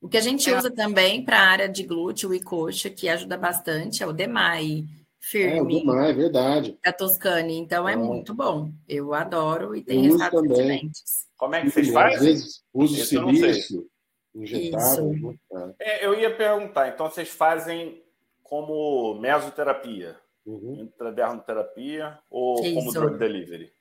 O 0.00 0.08
que 0.08 0.18
a 0.18 0.20
gente 0.20 0.50
é. 0.50 0.58
usa 0.58 0.70
também 0.70 1.24
para 1.24 1.38
a 1.38 1.46
área 1.46 1.68
de 1.68 1.82
glúteo 1.84 2.34
e 2.34 2.42
coxa, 2.42 2.90
que 2.90 3.08
ajuda 3.08 3.38
bastante, 3.38 4.02
é 4.02 4.06
o 4.06 4.12
Demai. 4.12 4.84
Firme. 5.18 5.56
É, 5.56 5.62
o 5.62 5.66
Demai, 5.66 6.10
é 6.10 6.12
verdade. 6.12 6.78
A 6.84 6.92
Toscane, 6.92 7.56
então 7.56 7.88
é, 7.88 7.94
é 7.94 7.96
muito 7.96 8.34
bom. 8.34 8.70
Eu 8.86 9.14
adoro 9.14 9.74
e 9.74 9.82
tem 9.82 10.02
resultados 10.02 10.50
excelentes. 10.50 11.26
Como 11.36 11.54
é 11.54 11.62
que 11.62 11.70
vocês 11.70 11.90
fazem? 11.90 12.16
Às 12.18 12.24
vezes 12.24 12.64
uso 12.74 13.02
silício 13.06 13.88
injetável. 14.34 15.38
É, 15.78 16.04
eu 16.04 16.18
ia 16.18 16.34
perguntar, 16.34 16.88
então 16.88 17.08
vocês 17.08 17.28
fazem 17.28 18.02
como 18.42 19.14
mesoterapia, 19.20 20.18
uhum. 20.44 20.82
intradermoterapia 20.82 22.18
ou 22.30 22.64
Isso. 22.64 22.74
como 22.74 22.92
drug 22.92 23.18
delivery? 23.18 23.72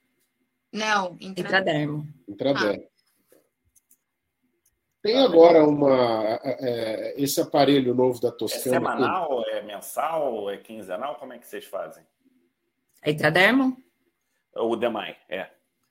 Não, 0.72 1.18
intradermo. 1.20 2.08
Intradermo. 2.28 2.84
Ah. 2.84 2.94
Tem 5.02 5.20
agora 5.20 5.66
uma 5.68 6.40
é, 6.44 7.22
esse 7.22 7.42
aparelho 7.42 7.94
novo 7.94 8.22
da 8.22 8.32
Toscana. 8.32 8.78
É 8.78 8.80
semanal, 8.80 9.44
é 9.50 9.62
mensal, 9.62 10.50
é 10.50 10.58
quinzenal? 10.58 11.16
Como 11.16 11.34
é 11.34 11.38
que 11.38 11.46
vocês 11.46 11.66
fazem? 11.66 12.04
É 13.04 13.12
intradermo? 13.12 13.78
O 14.56 14.76
DEMAI, 14.78 15.18
é. 15.28 15.50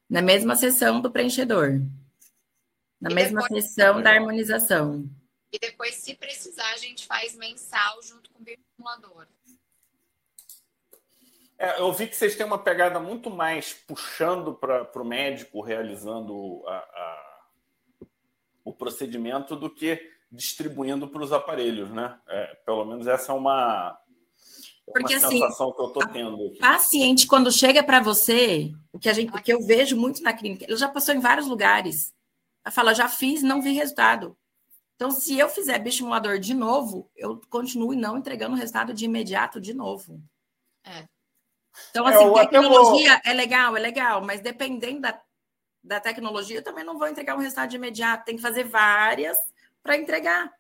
Na 0.09 0.23
mesma 0.23 0.57
sessão 0.57 1.01
do 1.01 1.11
preenchedor. 1.11 1.83
Na 3.03 3.11
e 3.11 3.15
mesma 3.15 3.43
depois, 3.43 3.65
sessão 3.65 4.01
da 4.01 4.11
harmonização. 4.13 5.05
E 5.53 5.59
depois, 5.59 5.97
se 5.97 6.15
precisar, 6.15 6.71
a 6.73 6.77
gente 6.77 7.05
faz 7.05 7.35
mensal 7.35 8.01
junto 8.01 8.31
com 8.31 8.39
o 8.39 8.43
bioestimulador. 8.43 9.27
É, 11.59 11.81
eu 11.81 11.93
vi 11.93 12.07
que 12.07 12.15
vocês 12.15 12.37
têm 12.37 12.47
uma 12.47 12.59
pegada 12.59 13.01
muito 13.01 13.29
mais 13.29 13.73
puxando 13.73 14.55
para 14.55 14.89
o 14.95 15.05
médico 15.05 15.61
realizando 15.61 16.63
a, 16.67 16.77
a, 16.77 17.45
o 18.65 18.73
procedimento 18.73 19.57
do 19.57 19.69
que 19.69 20.01
distribuindo 20.31 21.09
para 21.09 21.23
os 21.23 21.33
aparelhos, 21.33 21.91
né? 21.91 22.19
É, 22.29 22.55
pelo 22.65 22.85
menos 22.85 23.09
essa 23.09 23.33
é 23.33 23.35
uma, 23.35 23.99
Porque, 24.87 25.17
uma 25.17 25.27
assim, 25.27 25.41
sensação 25.41 25.73
que 25.73 25.83
eu 25.83 25.89
estou 25.89 26.07
tendo. 26.09 26.47
Aqui. 26.47 26.59
Paciente, 26.59 27.27
quando 27.27 27.51
chega 27.51 27.83
para 27.83 28.01
você, 28.01 28.73
o 28.93 28.99
que, 28.99 29.09
a 29.09 29.13
gente, 29.13 29.37
o 29.37 29.43
que 29.43 29.53
eu 29.53 29.61
vejo 29.61 29.97
muito 29.97 30.23
na 30.23 30.33
clínica, 30.33 30.65
ele 30.65 30.77
já 30.77 30.89
passou 30.89 31.13
em 31.13 31.21
vários 31.21 31.49
lugares. 31.49 32.13
Ela 32.65 32.73
fala, 32.73 32.95
já 32.95 33.09
fiz, 33.09 33.43
não 33.43 33.61
vi 33.61 33.73
resultado. 33.73 34.37
Então, 34.95 35.11
se 35.11 35.37
eu 35.37 35.49
fizer 35.49 35.79
bioestimulador 35.79 36.39
de 36.39 36.55
novo, 36.55 37.11
eu 37.17 37.41
continuo 37.51 37.95
não 37.95 38.19
entregando 38.19 38.55
o 38.55 38.59
resultado 38.59 38.95
de 38.95 39.05
imediato 39.05 39.61
de 39.61 39.75
novo. 39.75 40.23
É. 40.85 41.09
Então, 41.91 42.09
é, 42.09 42.15
assim, 42.15 42.31
é, 42.31 42.33
tecnologia 42.35 43.21
é 43.25 43.33
legal, 43.33 43.77
é 43.77 43.81
legal, 43.81 44.23
mas 44.23 44.41
dependendo 44.41 45.01
da, 45.01 45.21
da 45.83 46.01
tecnologia, 46.01 46.59
eu 46.59 46.63
também 46.63 46.85
não 46.85 46.99
vou 46.99 47.09
entregar 47.09 47.35
um 47.35 47.41
resultado 47.41 47.71
de 47.71 47.77
imediato. 47.77 48.25
Tem 48.25 48.37
que 48.37 48.43
fazer 48.43 48.65
várias 48.65 49.37
para 49.83 49.97
entregar. 49.97 50.53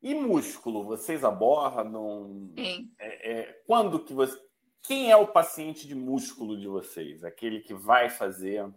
E 0.00 0.14
músculo, 0.14 0.84
vocês 0.84 1.24
abordam? 1.24 2.52
Sim. 2.56 2.92
É, 2.98 3.32
é, 3.32 3.62
quando 3.66 4.04
que 4.04 4.12
você. 4.12 4.40
Quem 4.82 5.10
é 5.10 5.16
o 5.16 5.28
paciente 5.28 5.86
de 5.86 5.94
músculo 5.94 6.58
de 6.58 6.66
vocês? 6.66 7.22
Aquele 7.22 7.60
que 7.60 7.72
vai 7.72 8.10
fazer 8.10 8.68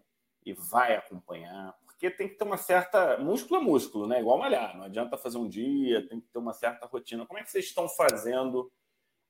e 0.45 0.53
vai 0.53 0.95
acompanhar? 0.95 1.75
Porque 1.95 2.11
tem 2.11 2.27
que 2.27 2.35
ter 2.35 2.43
uma 2.43 2.57
certa. 2.57 3.17
Músculo 3.17 3.61
é 3.61 3.63
músculo, 3.63 4.07
né? 4.07 4.19
Igual 4.19 4.37
malhar. 4.37 4.77
Não 4.77 4.83
adianta 4.83 5.17
fazer 5.17 5.37
um 5.37 5.47
dia, 5.47 6.05
tem 6.07 6.19
que 6.19 6.27
ter 6.27 6.37
uma 6.37 6.53
certa 6.53 6.85
rotina. 6.85 7.25
Como 7.25 7.39
é 7.39 7.43
que 7.43 7.49
vocês 7.49 7.65
estão 7.65 7.87
fazendo 7.87 8.71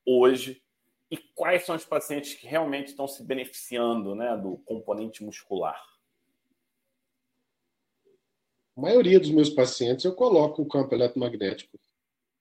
hoje? 0.05 0.61
E 1.09 1.17
quais 1.17 1.63
são 1.65 1.75
os 1.75 1.85
pacientes 1.85 2.33
que 2.33 2.47
realmente 2.47 2.87
estão 2.87 3.07
se 3.07 3.23
beneficiando 3.23 4.15
né, 4.15 4.35
do 4.35 4.57
componente 4.65 5.23
muscular? 5.23 5.79
A 8.75 8.81
maioria 8.81 9.19
dos 9.19 9.29
meus 9.29 9.51
pacientes 9.51 10.03
eu 10.03 10.15
coloco 10.15 10.63
o 10.63 10.67
campo 10.67 10.93
eletromagnético. 10.95 11.79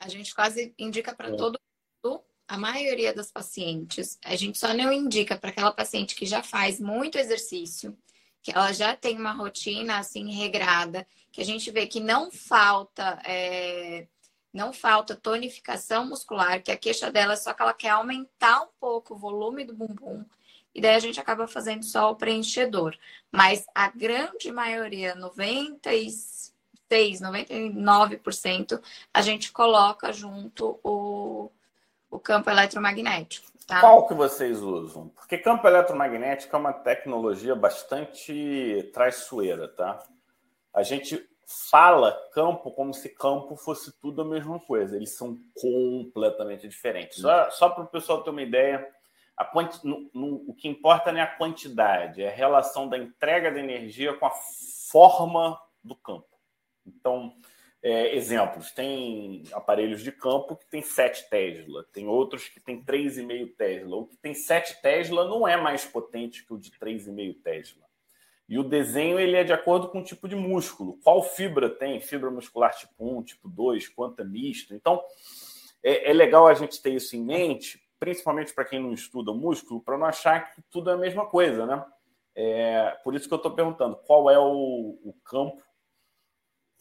A 0.01 0.09
gente 0.09 0.35
quase 0.35 0.75
indica 0.79 1.15
para 1.15 1.29
é. 1.29 1.37
todo 1.37 1.61
mundo 2.03 2.25
a 2.49 2.57
maioria 2.57 3.15
das 3.15 3.31
pacientes, 3.31 4.19
a 4.25 4.35
gente 4.37 4.59
só 4.59 4.75
não 4.75 4.93
indica 4.93 5.37
para 5.37 5.51
aquela 5.51 5.73
paciente 5.73 6.15
que 6.15 6.27
já 6.27 6.43
faz 6.43 6.81
muito 6.81 7.19
exercício, 7.19 7.97
que 8.45 8.53
ela 8.53 8.73
já 8.73 8.95
tem 8.95 9.19
uma 9.19 9.33
rotina 9.33 9.99
assim 9.99 10.31
regrada, 10.31 11.07
que 11.33 11.41
a 11.41 11.45
gente 11.45 11.71
vê 11.71 11.87
que 11.87 11.99
não 11.99 12.31
falta 12.31 13.19
é, 13.25 14.07
não 14.53 14.71
falta 14.73 15.17
tonificação 15.17 16.07
muscular, 16.07 16.63
que 16.63 16.71
a 16.71 16.77
queixa 16.77 17.11
dela 17.11 17.33
é 17.33 17.37
só 17.37 17.55
que 17.55 17.63
ela 17.63 17.73
quer 17.73 17.89
aumentar 17.89 18.63
um 18.63 18.69
pouco 18.79 19.15
o 19.15 19.19
volume 19.19 19.65
do 19.65 19.75
bumbum, 19.75 20.25
e 20.75 20.81
daí 20.81 20.95
a 20.95 20.99
gente 20.99 21.19
acaba 21.19 21.49
fazendo 21.49 21.85
só 21.85 22.11
o 22.11 22.17
preenchedor. 22.17 22.97
Mas 23.33 23.65
a 23.75 23.89
grande 23.89 24.53
maioria, 24.53 25.15
96, 25.15 26.53
99%, 27.21 28.83
a 29.13 29.23
gente 29.23 29.53
coloca 29.53 30.13
junto 30.13 30.79
o, 30.83 31.51
o 32.15 32.19
campo 32.21 32.49
eletromagnético. 32.49 33.53
Tá? 33.67 33.81
Qual 33.81 34.07
que 34.07 34.15
vocês 34.15 34.63
usam? 34.63 35.09
Porque 35.09 35.37
campo 35.37 35.67
eletromagnético 35.67 36.55
é 36.55 36.59
uma 36.59 36.73
tecnologia 36.73 37.57
bastante 37.57 38.91
traiçoeira, 38.93 39.67
tá? 39.67 39.99
A 40.73 40.83
gente 40.83 41.29
fala 41.71 42.13
campo 42.33 42.71
como 42.71 42.95
se 42.95 43.09
campo 43.09 43.57
fosse 43.57 43.91
tudo 44.01 44.23
a 44.23 44.25
mesma 44.25 44.61
coisa. 44.61 44.97
Eles 44.97 45.17
são 45.17 45.39
completamente 45.61 46.69
diferentes. 46.69 47.21
Só, 47.21 47.51
só 47.51 47.69
para 47.71 47.85
o 47.85 47.89
pessoal 47.89 48.23
ter 48.23 48.31
uma 48.31 48.43
ideia, 48.43 48.87
a 49.37 49.45
quanti, 49.45 49.85
no, 49.85 50.09
no, 50.15 50.45
o 50.47 50.55
que 50.55 50.69
importa 50.69 51.11
não 51.11 51.19
é 51.19 51.23
a 51.23 51.37
quantidade, 51.37 52.23
é 52.23 52.29
a 52.29 52.35
relação 52.35 52.89
da 52.89 52.97
entrega 52.97 53.51
da 53.51 53.59
energia 53.59 54.15
com 54.15 54.27
a 54.27 54.33
forma 54.91 55.59
do 55.83 55.97
campo. 55.97 56.29
Então, 56.87 57.35
é, 57.85 58.17
exemplos, 58.17 58.73
tem 58.73 59.43
aparelhos 59.53 60.03
de 60.03 60.11
campo 60.11 60.57
que 60.57 60.65
tem 60.65 60.81
7 60.81 61.29
Tesla, 61.29 61.85
tem 61.93 62.09
outros 62.09 62.49
que 62.49 62.59
tem 62.59 62.83
3,5 62.83 63.55
Tesla. 63.59 63.97
O 63.97 64.07
que 64.07 64.17
tem 64.17 64.33
7 64.33 64.81
Tesla 64.81 65.29
não 65.29 65.47
é 65.47 65.55
mais 65.55 65.85
potente 65.85 66.47
que 66.47 66.55
o 66.55 66.59
de 66.59 66.71
3,5 66.71 67.43
Tesla. 67.43 67.85
E 68.49 68.59
o 68.59 68.65
desenho 68.65 69.21
ele 69.21 69.37
é 69.37 69.45
de 69.45 69.53
acordo 69.53 69.89
com 69.89 70.01
o 70.01 70.03
tipo 70.03 70.27
de 70.27 70.35
músculo. 70.35 70.99
Qual 71.05 71.23
fibra 71.23 71.69
tem? 71.69 72.01
Fibra 72.01 72.31
muscular 72.31 72.75
tipo 72.75 73.19
1, 73.19 73.23
tipo 73.23 73.51
2, 73.51 73.89
quanto 73.89 74.23
é 74.23 74.25
misto. 74.25 74.75
Então, 74.75 75.03
é, 75.83 76.11
é 76.11 76.13
legal 76.15 76.47
a 76.47 76.55
gente 76.55 76.81
ter 76.81 76.95
isso 76.95 77.15
em 77.15 77.23
mente, 77.23 77.87
principalmente 78.01 78.55
para 78.55 78.65
quem 78.65 78.81
não 78.81 78.95
estuda 78.95 79.31
músculo, 79.35 79.83
para 79.83 79.99
não 79.99 80.07
achar 80.07 80.55
que 80.55 80.63
tudo 80.71 80.89
é 80.89 80.95
a 80.95 80.99
mesma 80.99 81.27
coisa, 81.27 81.67
né? 81.67 81.85
É, 82.35 82.97
por 83.05 83.15
isso 83.15 83.29
que 83.29 83.35
eu 83.35 83.37
estou 83.37 83.53
perguntando 83.53 83.97
qual 84.07 84.31
é 84.31 84.39
o, 84.39 84.99
o 85.05 85.15
campo 85.23 85.63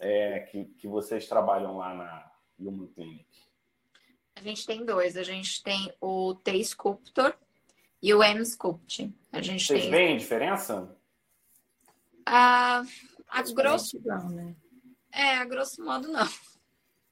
é, 0.03 0.39
que, 0.41 0.65
que 0.65 0.87
vocês 0.87 1.27
trabalham 1.27 1.77
lá 1.77 1.93
na 1.93 2.31
Human 2.59 2.87
Clinic. 2.87 3.25
A 4.35 4.41
gente 4.41 4.65
tem 4.65 4.85
dois. 4.85 5.15
A 5.15 5.23
gente 5.23 5.63
tem 5.63 5.93
o 6.01 6.35
T-Sculptor 6.35 7.33
e 8.01 8.13
o 8.13 8.21
M-Sculpt. 8.21 9.13
A 9.31 9.41
gente 9.41 9.65
Vocês 9.65 9.83
tem... 9.83 9.91
veem 9.91 10.17
diferença? 10.17 10.93
A, 12.25 12.83
a 13.29 13.41
grosso. 13.53 14.01
Não, 14.03 14.29
né? 14.29 14.55
É, 15.11 15.35
a 15.37 15.45
grosso 15.45 15.83
modo, 15.83 16.09
não. 16.09 16.27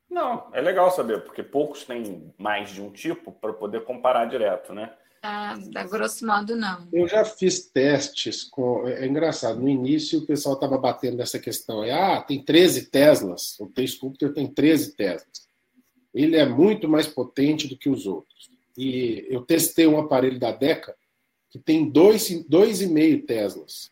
Não, 0.10 0.50
é 0.54 0.60
legal 0.60 0.92
saber, 0.92 1.24
porque 1.24 1.42
poucos 1.42 1.86
têm 1.86 2.34
mais 2.38 2.72
de 2.72 2.82
um 2.82 2.92
tipo 2.92 3.32
para 3.32 3.54
poder 3.54 3.86
comparar 3.86 4.26
direto, 4.26 4.74
né? 4.74 4.94
Ah, 5.24 5.56
da 5.72 5.84
grosso 5.84 6.26
modo, 6.26 6.56
não. 6.56 6.88
Eu 6.92 7.08
já 7.08 7.24
fiz 7.24 7.68
testes 7.70 8.44
com. 8.44 8.88
É 8.88 9.06
engraçado, 9.06 9.60
no 9.60 9.70
início 9.70 10.20
o 10.20 10.26
pessoal 10.26 10.56
estava 10.56 10.78
batendo 10.80 11.18
nessa 11.18 11.38
questão. 11.38 11.84
Ah, 11.84 12.22
tem 12.22 12.44
13 12.44 12.90
Teslas. 12.90 13.60
O 13.60 13.68
T-Sculptor 13.68 14.34
tem 14.34 14.48
13 14.48 14.96
Teslas. 14.96 15.48
Ele 16.14 16.36
é 16.36 16.46
muito 16.46 16.90
mais 16.90 17.08
potente 17.08 17.68
do 17.68 17.78
que 17.78 17.90
os 17.90 18.08
outros. 18.08 18.50
E 18.76 19.28
eu 19.30 19.42
testei 19.42 19.86
um 19.86 20.00
aparelho 20.00 20.40
da 20.40 20.52
Deca 20.52 20.96
que 21.52 21.60
tem 21.60 21.92
2,5 21.92 23.26
Teslas. 23.26 23.92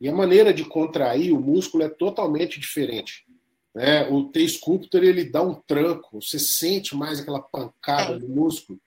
E 0.00 0.08
a 0.08 0.14
maneira 0.14 0.54
de 0.54 0.64
contrair 0.64 1.32
o 1.32 1.40
músculo 1.40 1.84
é 1.84 1.90
totalmente 1.90 2.58
diferente. 2.58 3.26
Né? 3.74 4.08
O 4.08 4.24
T-Sculptor 4.30 5.04
ele 5.04 5.24
dá 5.24 5.42
um 5.42 5.54
tranco, 5.54 6.22
você 6.22 6.38
sente 6.38 6.96
mais 6.96 7.20
aquela 7.20 7.40
pancada 7.40 8.14
é. 8.14 8.18
no 8.18 8.28
músculo. 8.28 8.80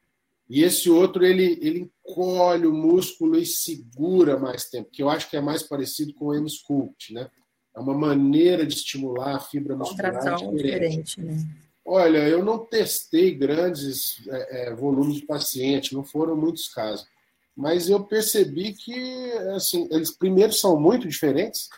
E 0.53 0.63
esse 0.63 0.89
outro 0.89 1.25
ele, 1.25 1.57
ele 1.61 1.80
encolhe 1.80 2.67
o 2.67 2.73
músculo 2.73 3.38
e 3.38 3.45
segura 3.45 4.38
mais 4.38 4.69
tempo, 4.69 4.89
que 4.91 5.01
eu 5.01 5.09
acho 5.09 5.30
que 5.30 5.38
é 5.38 5.41
mais 5.41 5.63
parecido 5.63 6.13
com 6.13 6.25
o 6.25 6.35
M-Sculpt, 6.35 7.13
né? 7.13 7.30
É 7.75 7.80
uma 7.80 7.93
maneira 7.93 8.65
de 8.65 8.75
estimular 8.75 9.35
a 9.35 9.39
fibra 9.39 9.75
muscular 9.75 10.35
diferente. 10.35 10.55
diferente 10.55 11.21
né? 11.21 11.38
Olha, 11.85 12.19
eu 12.27 12.45
não 12.45 12.59
testei 12.59 13.34
grandes 13.34 14.21
é, 14.27 14.67
é, 14.67 14.75
volumes 14.75 15.15
de 15.15 15.25
paciente, 15.25 15.93
não 15.93 16.03
foram 16.03 16.35
muitos 16.35 16.67
casos 16.67 17.07
mas 17.55 17.89
eu 17.89 18.03
percebi 18.03 18.73
que 18.73 19.31
assim, 19.55 19.88
eles 19.91 20.11
primeiro 20.11 20.51
são 20.51 20.80
muito 20.80 21.07
diferentes, 21.07 21.69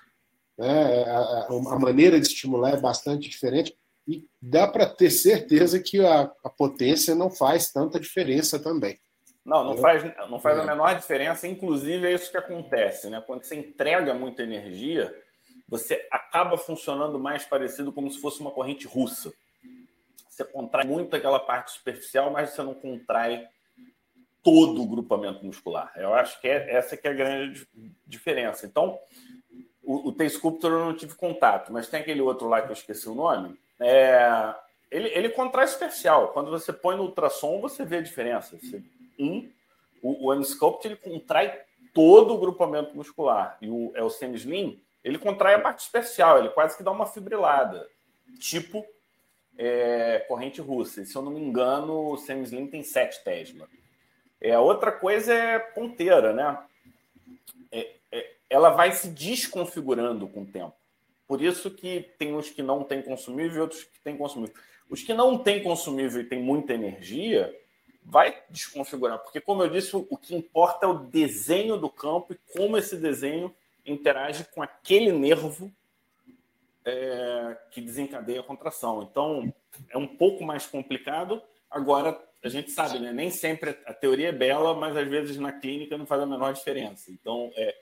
né? 0.57 1.03
a, 1.03 1.47
a 1.49 1.80
maneira 1.80 2.19
de 2.19 2.27
estimular 2.27 2.72
é 2.72 2.80
bastante 2.80 3.30
diferente, 3.30 3.76
e 4.07 4.27
dá 4.41 4.68
para 4.68 4.86
ter 4.86 5.10
certeza 5.10 5.82
que 5.82 6.06
a, 6.06 6.32
a, 6.44 6.49
potência 6.49 7.15
não 7.15 7.30
faz 7.30 7.72
tanta 7.72 7.99
diferença 7.99 8.60
também. 8.60 8.99
Não, 9.44 9.64
não 9.64 9.77
faz, 9.77 10.03
não 10.30 10.40
faz 10.40 10.60
a 10.60 10.64
é. 10.64 10.65
menor 10.65 10.95
diferença, 10.95 11.48
inclusive 11.48 12.07
é 12.07 12.14
isso 12.14 12.32
que 12.32 12.38
acontece, 12.38 13.10
né? 13.10 13.23
Quando 13.26 13.44
você 13.44 13.56
entrega 13.56 14.14
muita 14.14 14.44
energia, 14.44 15.14
você 15.68 16.07
acaba 16.11 16.57
funcionando 16.57 17.19
mais 17.19 17.45
parecido 17.45 17.91
como 17.91 18.10
se 18.11 18.19
fosse 18.19 18.40
uma 18.40 18.52
corrente 18.52 18.88
russa. 18.88 19.34
Você 20.30 20.44
contrai 20.44 20.86
muito 20.86 21.15
aquela 21.15 21.40
parte 21.40 21.72
superficial, 21.72 22.32
mas 22.32 22.52
você 22.52 22.61
não 22.61 22.73
contrai 22.73 23.48
todo 24.44 24.84
o 24.84 24.88
grupamento 24.88 25.44
muscular. 25.44 25.91
Eu 25.95 26.14
acho 26.14 26.40
que 26.40 26.48
é, 26.48 26.76
essa 26.76 26.95
que 26.95 27.07
é 27.07 27.11
a 27.11 27.15
grande 27.15 27.68
diferença. 28.06 28.65
Então, 28.65 28.99
o, 29.84 30.10
o 30.10 30.11
T-Sculptor 30.11 30.72
eu 30.72 30.86
não 30.86 30.95
tive 30.95 31.15
contato, 31.15 31.73
mas 31.73 31.88
tem 31.88 32.02
aquele 32.02 32.22
outro 32.22 32.48
lá 32.48 32.61
que 32.61 32.68
eu 32.68 32.73
esqueci 32.73 33.10
o 33.10 33.15
nome. 33.15 33.57
É, 33.80 34.56
ele, 34.89 35.10
ele 35.10 35.30
contrai 35.30 35.68
superficial. 35.68 36.30
Quando 36.30 36.49
você 36.49 36.72
põe 36.72 36.95
no 36.95 37.03
ultrassom, 37.03 37.60
você 37.60 37.84
vê 37.84 37.97
a 37.97 38.02
diferença. 38.02 38.57
Você, 38.57 38.81
um, 39.19 39.49
o, 40.02 40.27
o 40.27 40.34
M-Sculpt 40.34 40.88
ele 40.88 40.95
contrai 40.95 41.61
todo 41.93 42.34
o 42.34 42.38
grupamento 42.38 42.95
muscular. 42.95 43.57
E 43.61 43.69
o, 43.69 43.91
é 43.95 44.03
o 44.03 44.10
Semi-Slim, 44.10 44.81
ele 45.03 45.18
contrai 45.18 45.56
a 45.56 45.60
parte 45.60 45.84
superficial, 45.84 46.38
ele 46.38 46.49
quase 46.49 46.77
que 46.77 46.84
dá 46.84 46.91
uma 46.91 47.06
fibrilada. 47.06 47.88
Tipo 48.39 48.85
é, 49.57 50.19
corrente 50.27 50.61
russa. 50.61 51.02
E, 51.02 51.06
se 51.06 51.15
eu 51.15 51.22
não 51.22 51.31
me 51.31 51.39
engano, 51.39 52.11
o 52.11 52.18
Semi-Slim 52.18 52.68
tem 52.68 52.84
7 52.84 53.23
Tesla. 53.23 53.68
É, 54.41 54.57
outra 54.60 54.91
coisa 54.91 55.34
é 55.34 55.60
ponteira, 55.60 56.34
né? 56.34 56.57
É, 57.72 57.95
é, 58.11 58.34
ela 58.49 58.69
vai 58.69 58.91
se 58.91 59.07
desconfigurando 59.07 60.27
com 60.27 60.41
o 60.41 60.45
tempo. 60.45 60.76
Por 61.27 61.41
isso 61.41 61.72
que 61.72 62.11
tem 62.18 62.35
os 62.35 62.49
que 62.49 62.61
não 62.61 62.84
têm 62.84 63.02
consumível 63.02 63.57
e 63.57 63.61
outros 63.61 63.84
que 63.84 63.99
têm 63.99 64.18
consumível. 64.18 64.56
Os 64.89 65.02
que 65.02 65.14
não 65.14 65.38
têm 65.38 65.64
consumível 65.64 66.22
e 66.22 66.26
têm 66.26 66.41
muita 66.41 66.73
energia, 66.73 67.53
vai 68.03 68.43
desconfigurar. 68.49 69.19
Porque, 69.19 69.41
como 69.41 69.64
eu 69.64 69.69
disse, 69.69 69.95
o 69.95 70.18
que 70.18 70.35
importa 70.35 70.85
é 70.85 70.89
o 70.89 70.99
desenho 70.99 71.77
do 71.77 71.89
campo 71.89 72.34
e 72.34 72.53
como 72.53 72.77
esse 72.77 72.95
desenho 72.95 73.53
interage 73.85 74.45
com 74.45 74.61
aquele 74.61 75.11
nervo 75.11 75.72
é, 76.85 77.57
que 77.72 77.81
desencadeia 77.81 78.41
a 78.41 78.43
contração. 78.43 79.02
Então, 79.02 79.52
é 79.89 79.97
um 79.97 80.07
pouco 80.07 80.43
mais 80.43 80.68
complicado. 80.68 81.41
Agora, 81.69 82.18
a 82.43 82.47
gente 82.47 82.69
sabe, 82.69 82.99
né? 82.99 83.11
Nem 83.11 83.31
sempre 83.31 83.72
a 83.85 83.93
teoria 83.93 84.30
é 84.30 84.31
bela, 84.31 84.76
mas 84.76 84.95
às 84.95 85.07
vezes 85.07 85.38
na 85.38 85.52
clínica 85.52 85.97
não 85.97 86.06
faz 86.06 86.22
a 86.22 86.27
menor 86.27 86.53
diferença. 86.53 87.11
Então, 87.11 87.52
é, 87.56 87.76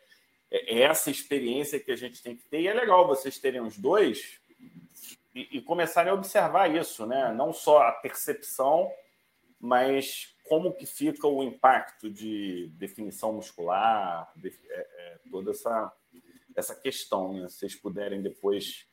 é, 0.53 0.75
é 0.75 0.81
essa 0.83 1.09
experiência 1.09 1.79
que 1.79 1.91
a 1.91 1.95
gente 1.95 2.21
tem 2.21 2.35
que 2.35 2.45
ter. 2.45 2.61
E 2.61 2.67
é 2.67 2.73
legal 2.73 3.07
vocês 3.07 3.39
terem 3.39 3.61
os 3.61 3.77
dois 3.77 4.39
e, 5.33 5.57
e 5.57 5.61
começarem 5.61 6.11
a 6.11 6.15
observar 6.15 6.73
isso, 6.73 7.07
né? 7.07 7.33
Não 7.33 7.51
só 7.51 7.79
a 7.79 7.91
percepção, 7.91 8.89
mas 9.59 10.35
como 10.47 10.73
que 10.73 10.85
fica 10.85 11.27
o 11.27 11.41
impacto 11.41 12.09
de 12.09 12.69
definição 12.75 13.33
muscular, 13.33 14.31
de, 14.35 14.49
é, 14.49 14.79
é, 14.79 15.17
toda 15.31 15.51
essa, 15.51 15.91
essa 16.55 16.75
questão, 16.75 17.33
né? 17.33 17.49
Se 17.49 17.57
vocês 17.57 17.75
puderem 17.75 18.21
depois 18.21 18.85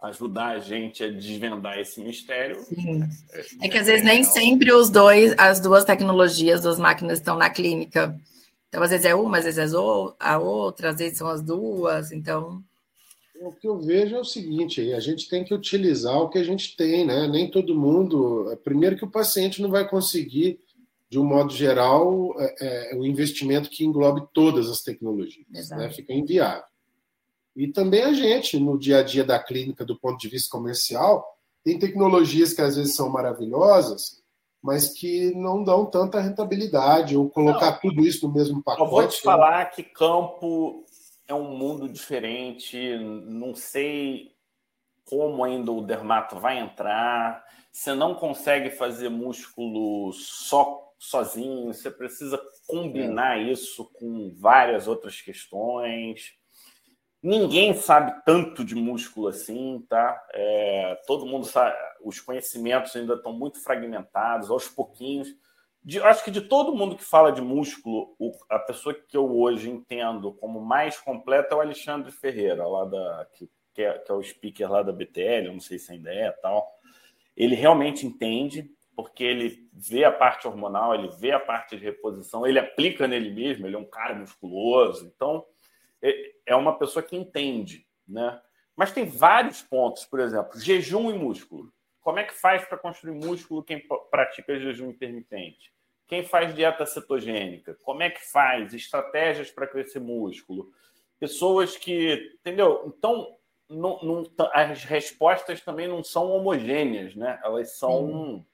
ajudar 0.00 0.48
a 0.48 0.58
gente 0.58 1.04
a 1.04 1.10
desvendar 1.10 1.78
esse 1.78 2.00
mistério. 2.00 2.60
Sim. 2.64 3.02
É, 3.32 3.66
é 3.66 3.68
que 3.68 3.78
às 3.78 3.86
vezes 3.86 4.04
nem 4.04 4.24
sempre 4.24 4.72
os 4.72 4.90
dois, 4.90 5.32
as 5.38 5.60
duas 5.60 5.84
tecnologias, 5.84 6.62
duas 6.62 6.78
máquinas 6.78 7.18
estão 7.18 7.36
na 7.36 7.50
clínica. 7.50 8.18
Então, 8.72 8.82
às 8.82 8.88
vezes 8.88 9.04
é 9.04 9.14
uma, 9.14 9.36
às 9.36 9.44
vezes 9.44 9.58
é 9.58 9.76
a 10.18 10.38
outra, 10.38 10.90
às 10.90 10.96
vezes 10.96 11.18
são 11.18 11.28
as 11.28 11.42
duas, 11.42 12.10
então. 12.10 12.64
O 13.38 13.52
que 13.52 13.68
eu 13.68 13.78
vejo 13.78 14.16
é 14.16 14.20
o 14.20 14.24
seguinte, 14.24 14.94
a 14.94 15.00
gente 15.00 15.28
tem 15.28 15.44
que 15.44 15.52
utilizar 15.52 16.16
o 16.16 16.30
que 16.30 16.38
a 16.38 16.42
gente 16.42 16.74
tem, 16.74 17.04
né? 17.04 17.28
Nem 17.28 17.50
todo 17.50 17.78
mundo. 17.78 18.58
Primeiro 18.64 18.96
que 18.96 19.04
o 19.04 19.10
paciente 19.10 19.60
não 19.60 19.68
vai 19.68 19.86
conseguir, 19.86 20.58
de 21.10 21.18
um 21.18 21.24
modo 21.24 21.52
geral, 21.52 22.34
é, 22.38 22.92
é, 22.92 22.96
o 22.96 23.04
investimento 23.04 23.68
que 23.68 23.84
englobe 23.84 24.26
todas 24.32 24.70
as 24.70 24.80
tecnologias. 24.80 25.68
Né? 25.68 25.90
Fica 25.90 26.14
inviável. 26.14 26.64
E 27.54 27.68
também 27.68 28.00
a 28.04 28.14
gente, 28.14 28.58
no 28.58 28.78
dia 28.78 29.00
a 29.00 29.02
dia 29.02 29.22
da 29.22 29.38
clínica, 29.38 29.84
do 29.84 30.00
ponto 30.00 30.18
de 30.18 30.28
vista 30.28 30.50
comercial, 30.50 31.22
tem 31.62 31.78
tecnologias 31.78 32.54
que 32.54 32.62
às 32.62 32.76
vezes 32.76 32.94
são 32.94 33.10
maravilhosas, 33.10 34.21
mas 34.62 34.88
que 34.88 35.34
não 35.34 35.64
dão 35.64 35.86
tanta 35.86 36.20
rentabilidade, 36.20 37.16
ou 37.16 37.28
colocar 37.28 37.72
não, 37.72 37.80
tudo 37.80 38.00
isso 38.02 38.28
no 38.28 38.34
mesmo 38.34 38.62
pacote. 38.62 38.82
Eu 38.82 38.90
vou 38.90 39.08
te 39.08 39.20
falar 39.20 39.66
que 39.66 39.82
campo 39.82 40.84
é 41.26 41.34
um 41.34 41.56
mundo 41.56 41.88
diferente, 41.88 42.96
não 42.98 43.54
sei 43.54 44.32
como 45.04 45.44
ainda 45.44 45.72
o 45.72 45.82
dermato 45.82 46.38
vai 46.38 46.58
entrar. 46.58 47.44
Você 47.72 47.92
não 47.94 48.14
consegue 48.14 48.70
fazer 48.70 49.08
músculo 49.08 50.12
só 50.12 50.92
sozinho, 50.98 51.74
você 51.74 51.90
precisa 51.90 52.40
combinar 52.66 53.38
é. 53.38 53.42
isso 53.50 53.90
com 53.94 54.32
várias 54.38 54.86
outras 54.86 55.20
questões. 55.20 56.34
Ninguém 57.22 57.72
sabe 57.74 58.20
tanto 58.24 58.64
de 58.64 58.74
músculo 58.74 59.28
assim, 59.28 59.86
tá? 59.88 60.20
É, 60.32 61.00
todo 61.06 61.24
mundo 61.24 61.46
sabe, 61.46 61.76
os 62.02 62.18
conhecimentos 62.20 62.96
ainda 62.96 63.14
estão 63.14 63.32
muito 63.32 63.62
fragmentados, 63.62 64.50
aos 64.50 64.68
pouquinhos. 64.68 65.28
De, 65.84 66.00
acho 66.00 66.24
que 66.24 66.32
de 66.32 66.40
todo 66.40 66.74
mundo 66.74 66.96
que 66.96 67.04
fala 67.04 67.30
de 67.30 67.40
músculo, 67.40 68.16
o, 68.18 68.32
a 68.50 68.58
pessoa 68.58 68.92
que 68.92 69.16
eu 69.16 69.38
hoje 69.38 69.70
entendo 69.70 70.32
como 70.32 70.60
mais 70.60 70.98
completa 70.98 71.54
é 71.54 71.58
o 71.58 71.60
Alexandre 71.60 72.10
Ferreira, 72.10 72.66
lá 72.66 72.84
da, 72.86 73.26
que, 73.32 73.48
que, 73.72 73.82
é, 73.82 73.98
que 73.98 74.10
é 74.10 74.14
o 74.14 74.22
speaker 74.22 74.70
lá 74.70 74.82
da 74.82 74.92
BTL, 74.92 75.52
não 75.52 75.60
sei 75.60 75.78
se 75.78 75.92
ainda 75.92 76.12
é 76.12 76.32
tal. 76.32 76.68
Ele 77.36 77.54
realmente 77.54 78.04
entende, 78.04 78.68
porque 78.96 79.22
ele 79.22 79.68
vê 79.72 80.04
a 80.04 80.12
parte 80.12 80.48
hormonal, 80.48 80.92
ele 80.94 81.08
vê 81.20 81.30
a 81.30 81.40
parte 81.40 81.76
de 81.76 81.84
reposição, 81.84 82.44
ele 82.46 82.58
aplica 82.58 83.06
nele 83.06 83.30
mesmo, 83.30 83.66
ele 83.66 83.76
é 83.76 83.78
um 83.78 83.88
cara 83.88 84.14
musculoso. 84.14 85.06
Então, 85.06 85.44
é, 86.02 86.32
é 86.46 86.56
uma 86.56 86.78
pessoa 86.78 87.02
que 87.02 87.16
entende, 87.16 87.86
né? 88.06 88.40
Mas 88.74 88.92
tem 88.92 89.04
vários 89.04 89.62
pontos, 89.62 90.04
por 90.04 90.18
exemplo, 90.20 90.58
jejum 90.58 91.10
e 91.10 91.14
músculo. 91.14 91.72
Como 92.00 92.18
é 92.18 92.24
que 92.24 92.34
faz 92.34 92.64
para 92.64 92.78
construir 92.78 93.14
músculo 93.14 93.62
quem 93.62 93.86
pratica 94.10 94.58
jejum 94.58 94.90
intermitente? 94.90 95.72
Quem 96.06 96.24
faz 96.24 96.54
dieta 96.54 96.84
cetogênica? 96.84 97.76
Como 97.82 98.02
é 98.02 98.10
que 98.10 98.20
faz? 98.20 98.74
Estratégias 98.74 99.50
para 99.50 99.66
crescer 99.66 100.00
músculo? 100.00 100.72
Pessoas 101.18 101.76
que. 101.76 102.34
Entendeu? 102.40 102.82
Então, 102.86 103.36
não, 103.68 104.02
não, 104.02 104.26
as 104.52 104.84
respostas 104.84 105.60
também 105.60 105.86
não 105.86 106.02
são 106.02 106.30
homogêneas, 106.30 107.14
né? 107.14 107.40
Elas 107.44 107.76
são. 107.78 108.44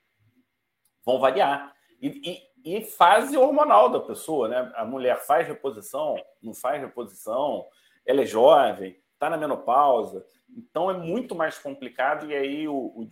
vão 1.04 1.18
variar. 1.18 1.74
E, 2.00 2.08
e 2.30 2.47
fase 2.96 3.36
hormonal 3.36 3.88
da 3.90 4.00
pessoa, 4.00 4.48
né? 4.48 4.72
A 4.74 4.84
mulher 4.84 5.18
faz 5.24 5.46
reposição, 5.46 6.16
não 6.42 6.54
faz 6.54 6.80
reposição, 6.80 7.66
ela 8.04 8.22
é 8.22 8.26
jovem, 8.26 8.98
está 9.12 9.28
na 9.28 9.36
menopausa, 9.36 10.24
então 10.56 10.90
é 10.90 10.94
muito 10.96 11.34
mais 11.34 11.58
complicado 11.58 12.30
e 12.30 12.34
aí 12.34 12.68
o, 12.68 12.74
o, 12.74 13.08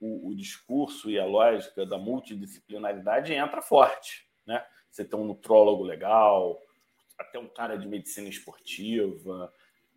o, 0.00 0.28
o 0.28 0.34
discurso 0.34 1.10
e 1.10 1.18
a 1.18 1.26
lógica 1.26 1.84
da 1.84 1.98
multidisciplinaridade 1.98 3.32
entra 3.32 3.60
forte, 3.60 4.26
né? 4.46 4.64
Você 4.90 5.04
tem 5.04 5.18
um 5.18 5.24
nutrólogo 5.24 5.84
legal, 5.84 6.58
até 7.18 7.38
um 7.38 7.48
cara 7.48 7.76
de 7.76 7.86
medicina 7.86 8.28
esportiva, 8.28 9.52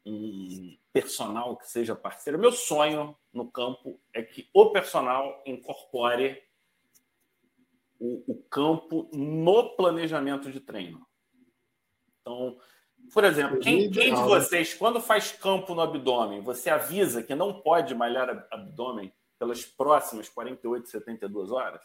um 0.05 0.77
personal 0.91 1.55
que 1.55 1.69
seja 1.69 1.95
parceiro. 1.95 2.39
Meu 2.39 2.51
sonho 2.51 3.15
no 3.31 3.49
campo 3.49 3.99
é 4.13 4.21
que 4.21 4.49
o 4.53 4.71
personal 4.71 5.41
incorpore 5.45 6.41
o, 8.01 8.23
o 8.31 8.43
campo 8.49 9.07
no 9.13 9.75
planejamento 9.75 10.51
de 10.51 10.59
treino. 10.59 11.05
Então, 12.19 12.57
por 13.13 13.23
exemplo, 13.23 13.59
quem, 13.59 13.91
quem, 13.91 14.13
de 14.13 14.21
vocês, 14.21 14.73
quando 14.73 14.99
faz 14.99 15.31
campo 15.31 15.75
no 15.75 15.81
abdômen, 15.81 16.41
você 16.41 16.71
avisa 16.71 17.21
que 17.21 17.35
não 17.35 17.61
pode 17.61 17.93
malhar 17.93 18.47
abdômen 18.49 19.13
pelas 19.37 19.63
próximas 19.63 20.27
48, 20.27 20.89
72 20.89 21.51
horas? 21.51 21.81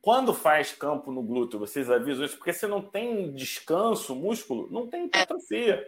Quando 0.00 0.32
faz 0.32 0.72
campo 0.72 1.10
no 1.10 1.22
glúteo, 1.22 1.58
vocês 1.58 1.90
avisam 1.90 2.24
isso? 2.24 2.36
Porque 2.36 2.52
se 2.52 2.66
não 2.66 2.82
tem 2.82 3.32
descanso, 3.32 4.14
músculo, 4.14 4.70
não 4.70 4.86
tem 4.86 5.06
hipertrofia. 5.06 5.84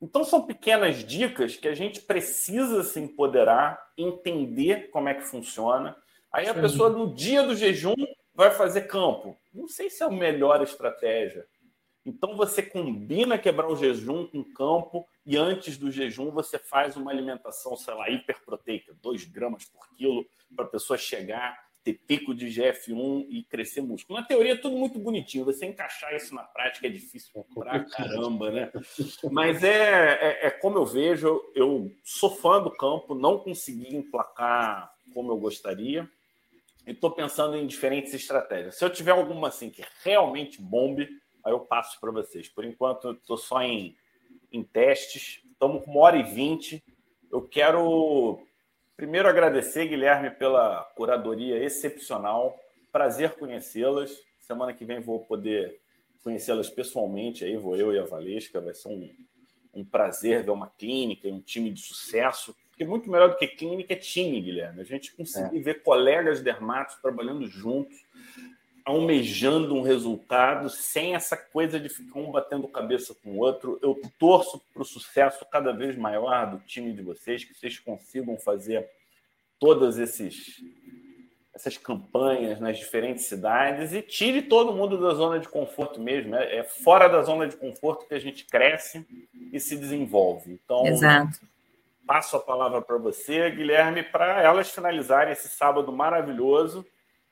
Então, 0.00 0.22
são 0.24 0.46
pequenas 0.46 1.04
dicas 1.04 1.56
que 1.56 1.66
a 1.66 1.74
gente 1.74 2.00
precisa 2.00 2.84
se 2.84 3.00
empoderar, 3.00 3.92
entender 3.96 4.90
como 4.90 5.08
é 5.08 5.14
que 5.14 5.22
funciona. 5.22 5.96
Aí 6.32 6.46
a 6.46 6.54
Sim. 6.54 6.60
pessoa, 6.60 6.90
no 6.90 7.12
dia 7.14 7.42
do 7.42 7.56
jejum, 7.56 7.94
vai 8.32 8.50
fazer 8.52 8.82
campo. 8.82 9.36
Não 9.52 9.66
sei 9.66 9.90
se 9.90 10.02
é 10.02 10.06
a 10.06 10.10
melhor 10.10 10.62
estratégia. 10.62 11.46
Então, 12.06 12.36
você 12.36 12.62
combina 12.62 13.36
quebrar 13.36 13.68
o 13.68 13.76
jejum 13.76 14.26
com 14.26 14.44
campo 14.44 15.06
e 15.26 15.36
antes 15.36 15.76
do 15.76 15.90
jejum 15.90 16.30
você 16.30 16.58
faz 16.58 16.96
uma 16.96 17.10
alimentação, 17.10 17.76
sei 17.76 17.92
lá, 17.92 18.08
hiperproteica, 18.08 18.94
2 19.02 19.24
gramas 19.24 19.64
por 19.64 19.88
quilo, 19.90 20.24
para 20.54 20.64
a 20.64 20.68
pessoa 20.68 20.96
chegar 20.96 21.67
ter 21.84 21.94
pico 22.06 22.34
de 22.34 22.46
GF1 22.46 23.26
e 23.30 23.42
crescer 23.44 23.80
músculo. 23.80 24.18
Na 24.18 24.26
teoria 24.26 24.52
é 24.52 24.56
tudo 24.56 24.76
muito 24.76 24.98
bonitinho, 24.98 25.44
você 25.44 25.66
encaixar 25.66 26.14
isso 26.14 26.34
na 26.34 26.42
prática 26.42 26.86
é 26.86 26.90
difícil 26.90 27.44
pra 27.54 27.84
caramba, 27.90 28.50
né? 28.50 28.72
Mas 29.30 29.62
é, 29.62 30.18
é, 30.20 30.46
é, 30.46 30.50
como 30.50 30.78
eu 30.78 30.86
vejo, 30.86 31.40
eu 31.54 31.90
sou 32.04 32.30
fã 32.30 32.62
do 32.62 32.70
campo, 32.70 33.14
não 33.14 33.38
consegui 33.38 33.96
emplacar 33.96 34.92
como 35.14 35.32
eu 35.32 35.36
gostaria, 35.38 36.08
e 36.86 36.92
estou 36.92 37.10
pensando 37.10 37.56
em 37.56 37.66
diferentes 37.66 38.14
estratégias. 38.14 38.76
Se 38.76 38.84
eu 38.84 38.90
tiver 38.90 39.10
alguma 39.10 39.48
assim 39.48 39.68
que 39.68 39.84
realmente 40.02 40.60
bombe, 40.60 41.08
aí 41.44 41.52
eu 41.52 41.60
passo 41.60 42.00
para 42.00 42.10
vocês. 42.10 42.48
Por 42.48 42.64
enquanto, 42.64 43.12
estou 43.12 43.36
só 43.36 43.62
em, 43.62 43.96
em 44.50 44.62
testes, 44.62 45.42
estamos 45.50 45.84
com 45.84 45.90
uma 45.90 46.00
hora 46.00 46.16
e 46.16 46.22
vinte. 46.22 46.82
Eu 47.30 47.42
quero 47.42 48.40
Primeiro, 48.98 49.28
agradecer, 49.28 49.86
Guilherme, 49.86 50.28
pela 50.28 50.82
curadoria 50.96 51.62
excepcional. 51.62 52.58
Prazer 52.90 53.30
conhecê-las. 53.36 54.10
Semana 54.40 54.72
que 54.72 54.84
vem 54.84 54.98
vou 54.98 55.20
poder 55.20 55.80
conhecê-las 56.24 56.68
pessoalmente. 56.68 57.44
Aí 57.44 57.56
vou 57.56 57.76
eu 57.76 57.94
e 57.94 57.98
a 58.00 58.04
Valesca. 58.04 58.60
Vai 58.60 58.74
ser 58.74 58.88
um, 58.88 59.08
um 59.72 59.84
prazer 59.84 60.42
ver 60.42 60.50
uma 60.50 60.68
clínica 60.68 61.28
e 61.28 61.30
um 61.30 61.40
time 61.40 61.70
de 61.70 61.80
sucesso. 61.80 62.52
Porque 62.70 62.84
muito 62.84 63.08
melhor 63.08 63.28
do 63.30 63.36
que 63.36 63.46
clínica 63.46 63.92
é 63.92 63.96
time, 63.96 64.40
Guilherme. 64.40 64.80
A 64.80 64.84
gente 64.84 65.14
conseguir 65.14 65.58
é. 65.58 65.62
ver 65.62 65.80
colegas 65.84 66.42
dermatos 66.42 66.96
trabalhando 66.96 67.46
juntos, 67.46 67.96
almejando 68.88 69.74
um 69.74 69.82
resultado, 69.82 70.70
sem 70.70 71.14
essa 71.14 71.36
coisa 71.36 71.78
de 71.78 71.90
ficar 71.90 72.18
um 72.18 72.32
batendo 72.32 72.66
cabeça 72.66 73.14
com 73.22 73.32
o 73.32 73.38
outro. 73.38 73.78
Eu 73.82 74.00
torço 74.18 74.58
para 74.72 74.80
o 74.80 74.84
sucesso 74.84 75.44
cada 75.52 75.72
vez 75.72 75.94
maior 75.94 76.50
do 76.50 76.58
time 76.60 76.94
de 76.94 77.02
vocês, 77.02 77.44
que 77.44 77.52
vocês 77.52 77.78
consigam 77.78 78.38
fazer 78.38 78.88
todas 79.60 79.98
esses, 79.98 80.62
essas 81.54 81.76
campanhas 81.76 82.60
nas 82.60 82.78
diferentes 82.78 83.26
cidades 83.26 83.92
e 83.92 84.00
tire 84.00 84.40
todo 84.40 84.72
mundo 84.72 84.98
da 84.98 85.12
zona 85.12 85.38
de 85.38 85.50
conforto 85.50 86.00
mesmo. 86.00 86.34
É, 86.34 86.60
é 86.60 86.64
fora 86.64 87.08
da 87.08 87.20
zona 87.20 87.46
de 87.46 87.58
conforto 87.58 88.08
que 88.08 88.14
a 88.14 88.18
gente 88.18 88.46
cresce 88.46 89.06
e 89.52 89.60
se 89.60 89.76
desenvolve. 89.76 90.50
Então, 90.64 90.86
Exato. 90.86 91.40
passo 92.06 92.38
a 92.38 92.40
palavra 92.40 92.80
para 92.80 92.96
você, 92.96 93.50
Guilherme, 93.50 94.02
para 94.02 94.40
elas 94.42 94.70
finalizarem 94.70 95.34
esse 95.34 95.50
sábado 95.50 95.92
maravilhoso 95.92 96.86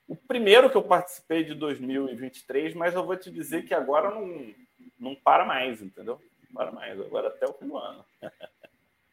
o 0.08 0.14
primeiro 0.14 0.70
que 0.70 0.76
eu 0.76 0.82
participei 0.82 1.44
de 1.44 1.54
2023, 1.54 2.74
mas 2.74 2.94
eu 2.94 3.04
vou 3.04 3.16
te 3.16 3.30
dizer 3.30 3.64
que 3.64 3.74
agora 3.74 4.14
não, 4.14 4.54
não 4.98 5.14
para 5.14 5.44
mais, 5.44 5.82
entendeu? 5.82 6.20
Não 6.48 6.54
para 6.54 6.72
mais, 6.72 7.00
agora 7.00 7.28
até 7.28 7.46
o 7.46 7.52
fim 7.52 7.66
do 7.66 7.76
ano. 7.76 8.04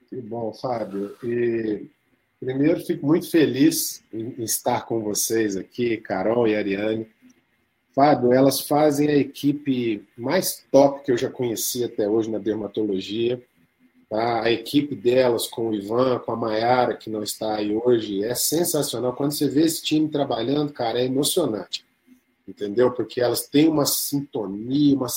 Que 0.07 0.21
bom, 0.21 0.53
Fábio. 0.53 1.17
E 1.23 1.89
primeiro 2.39 2.79
fico 2.81 3.05
muito 3.05 3.29
feliz 3.31 4.03
em 4.13 4.43
estar 4.43 4.85
com 4.85 5.01
vocês 5.01 5.55
aqui, 5.55 5.97
Carol 5.97 6.47
e 6.47 6.55
Ariane. 6.55 7.07
Fábio, 7.95 8.33
elas 8.33 8.61
fazem 8.61 9.07
a 9.09 9.15
equipe 9.15 10.07
mais 10.17 10.65
top 10.71 11.03
que 11.03 11.11
eu 11.11 11.17
já 11.17 11.29
conheci 11.29 11.83
até 11.83 12.07
hoje 12.07 12.29
na 12.29 12.39
dermatologia. 12.39 13.41
Tá? 14.13 14.43
A 14.43 14.51
equipe 14.51 14.93
delas, 14.93 15.47
com 15.47 15.69
o 15.69 15.73
Ivan, 15.73 16.19
com 16.19 16.31
a 16.31 16.35
Mayara, 16.35 16.95
que 16.95 17.09
não 17.09 17.23
está 17.23 17.55
aí 17.55 17.75
hoje, 17.75 18.23
é 18.23 18.35
sensacional. 18.35 19.13
Quando 19.13 19.31
você 19.31 19.49
vê 19.49 19.61
esse 19.61 19.81
time 19.81 20.07
trabalhando, 20.07 20.71
cara, 20.71 21.01
é 21.01 21.05
emocionante. 21.05 21.83
Entendeu? 22.47 22.91
Porque 22.91 23.19
elas 23.19 23.47
têm 23.47 23.67
uma 23.67 23.87
sintonia, 23.87 24.95
uma, 24.95 25.07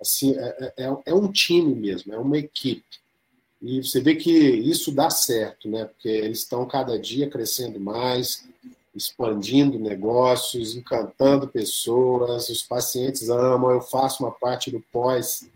assim, 0.00 0.34
é, 0.38 0.72
é, 0.78 0.96
é 1.04 1.14
um 1.14 1.30
time 1.30 1.74
mesmo, 1.74 2.14
é 2.14 2.18
uma 2.18 2.38
equipe. 2.38 2.82
E 3.60 3.84
você 3.84 4.00
vê 4.00 4.14
que 4.16 4.32
isso 4.32 4.90
dá 4.90 5.10
certo, 5.10 5.68
né? 5.68 5.84
Porque 5.84 6.08
eles 6.08 6.38
estão 6.38 6.64
cada 6.64 6.98
dia 6.98 7.28
crescendo 7.28 7.78
mais, 7.78 8.48
expandindo 8.94 9.78
negócios, 9.78 10.74
encantando 10.74 11.46
pessoas, 11.46 12.48
os 12.48 12.62
pacientes 12.62 13.28
amam. 13.28 13.70
Eu 13.70 13.82
faço 13.82 14.24
uma 14.24 14.32
parte 14.32 14.70
do 14.70 14.80
pós 14.90 15.46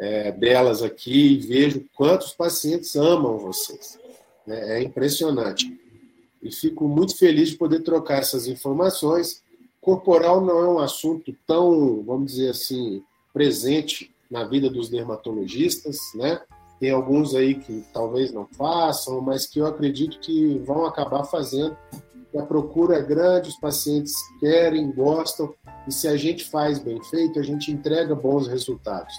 é, 0.00 0.32
delas 0.32 0.82
aqui 0.82 1.34
e 1.34 1.36
vejo 1.36 1.84
quantos 1.94 2.32
pacientes 2.32 2.96
amam 2.96 3.36
vocês. 3.36 3.98
Né? 4.46 4.78
É 4.78 4.82
impressionante. 4.82 5.78
E 6.42 6.50
fico 6.50 6.88
muito 6.88 7.16
feliz 7.18 7.50
de 7.50 7.56
poder 7.56 7.80
trocar 7.80 8.18
essas 8.18 8.46
informações. 8.46 9.42
Corporal 9.78 10.40
não 10.40 10.58
é 10.58 10.68
um 10.68 10.78
assunto 10.78 11.34
tão, 11.46 12.02
vamos 12.02 12.32
dizer 12.32 12.50
assim, 12.50 13.02
presente 13.32 14.10
na 14.30 14.44
vida 14.44 14.70
dos 14.70 14.88
dermatologistas, 14.88 15.98
né? 16.14 16.40
Tem 16.78 16.90
alguns 16.90 17.34
aí 17.34 17.56
que 17.56 17.84
talvez 17.92 18.32
não 18.32 18.46
façam, 18.46 19.20
mas 19.20 19.44
que 19.44 19.58
eu 19.58 19.66
acredito 19.66 20.18
que 20.18 20.56
vão 20.64 20.86
acabar 20.86 21.24
fazendo. 21.24 21.76
A 22.34 22.42
procura 22.42 22.96
é 22.96 23.02
grande, 23.02 23.50
os 23.50 23.56
pacientes 23.56 24.14
querem, 24.38 24.90
gostam, 24.92 25.52
e 25.86 25.92
se 25.92 26.08
a 26.08 26.16
gente 26.16 26.44
faz 26.44 26.78
bem 26.78 27.02
feito, 27.04 27.38
a 27.38 27.42
gente 27.42 27.70
entrega 27.70 28.14
bons 28.14 28.46
resultados. 28.46 29.14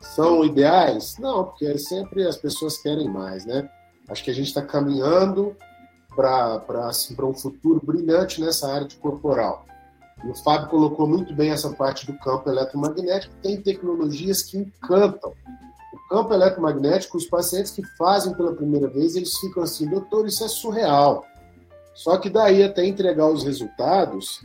São 0.00 0.44
ideais? 0.44 1.16
Não, 1.18 1.44
porque 1.44 1.76
sempre 1.78 2.26
as 2.26 2.36
pessoas 2.36 2.78
querem 2.78 3.08
mais, 3.08 3.44
né? 3.44 3.68
Acho 4.08 4.24
que 4.24 4.30
a 4.30 4.34
gente 4.34 4.48
está 4.48 4.62
caminhando 4.62 5.56
para 6.14 6.88
assim, 6.88 7.14
um 7.22 7.34
futuro 7.34 7.80
brilhante 7.84 8.40
nessa 8.40 8.72
área 8.72 8.86
de 8.86 8.96
corporal. 8.96 9.64
E 10.24 10.28
o 10.28 10.34
Fábio 10.34 10.68
colocou 10.68 11.06
muito 11.06 11.32
bem 11.34 11.50
essa 11.50 11.70
parte 11.70 12.06
do 12.06 12.18
campo 12.18 12.48
eletromagnético. 12.48 13.34
Tem 13.42 13.60
tecnologias 13.60 14.42
que 14.42 14.58
encantam. 14.58 15.32
O 15.92 16.08
campo 16.08 16.32
eletromagnético, 16.32 17.16
os 17.16 17.26
pacientes 17.26 17.70
que 17.70 17.84
fazem 17.96 18.34
pela 18.34 18.54
primeira 18.54 18.88
vez, 18.88 19.14
eles 19.14 19.36
ficam 19.38 19.62
assim, 19.62 19.88
doutor, 19.88 20.26
isso 20.26 20.44
é 20.44 20.48
surreal. 20.48 21.24
Só 21.94 22.16
que 22.16 22.30
daí 22.30 22.62
até 22.62 22.84
entregar 22.84 23.28
os 23.28 23.44
resultados, 23.44 24.40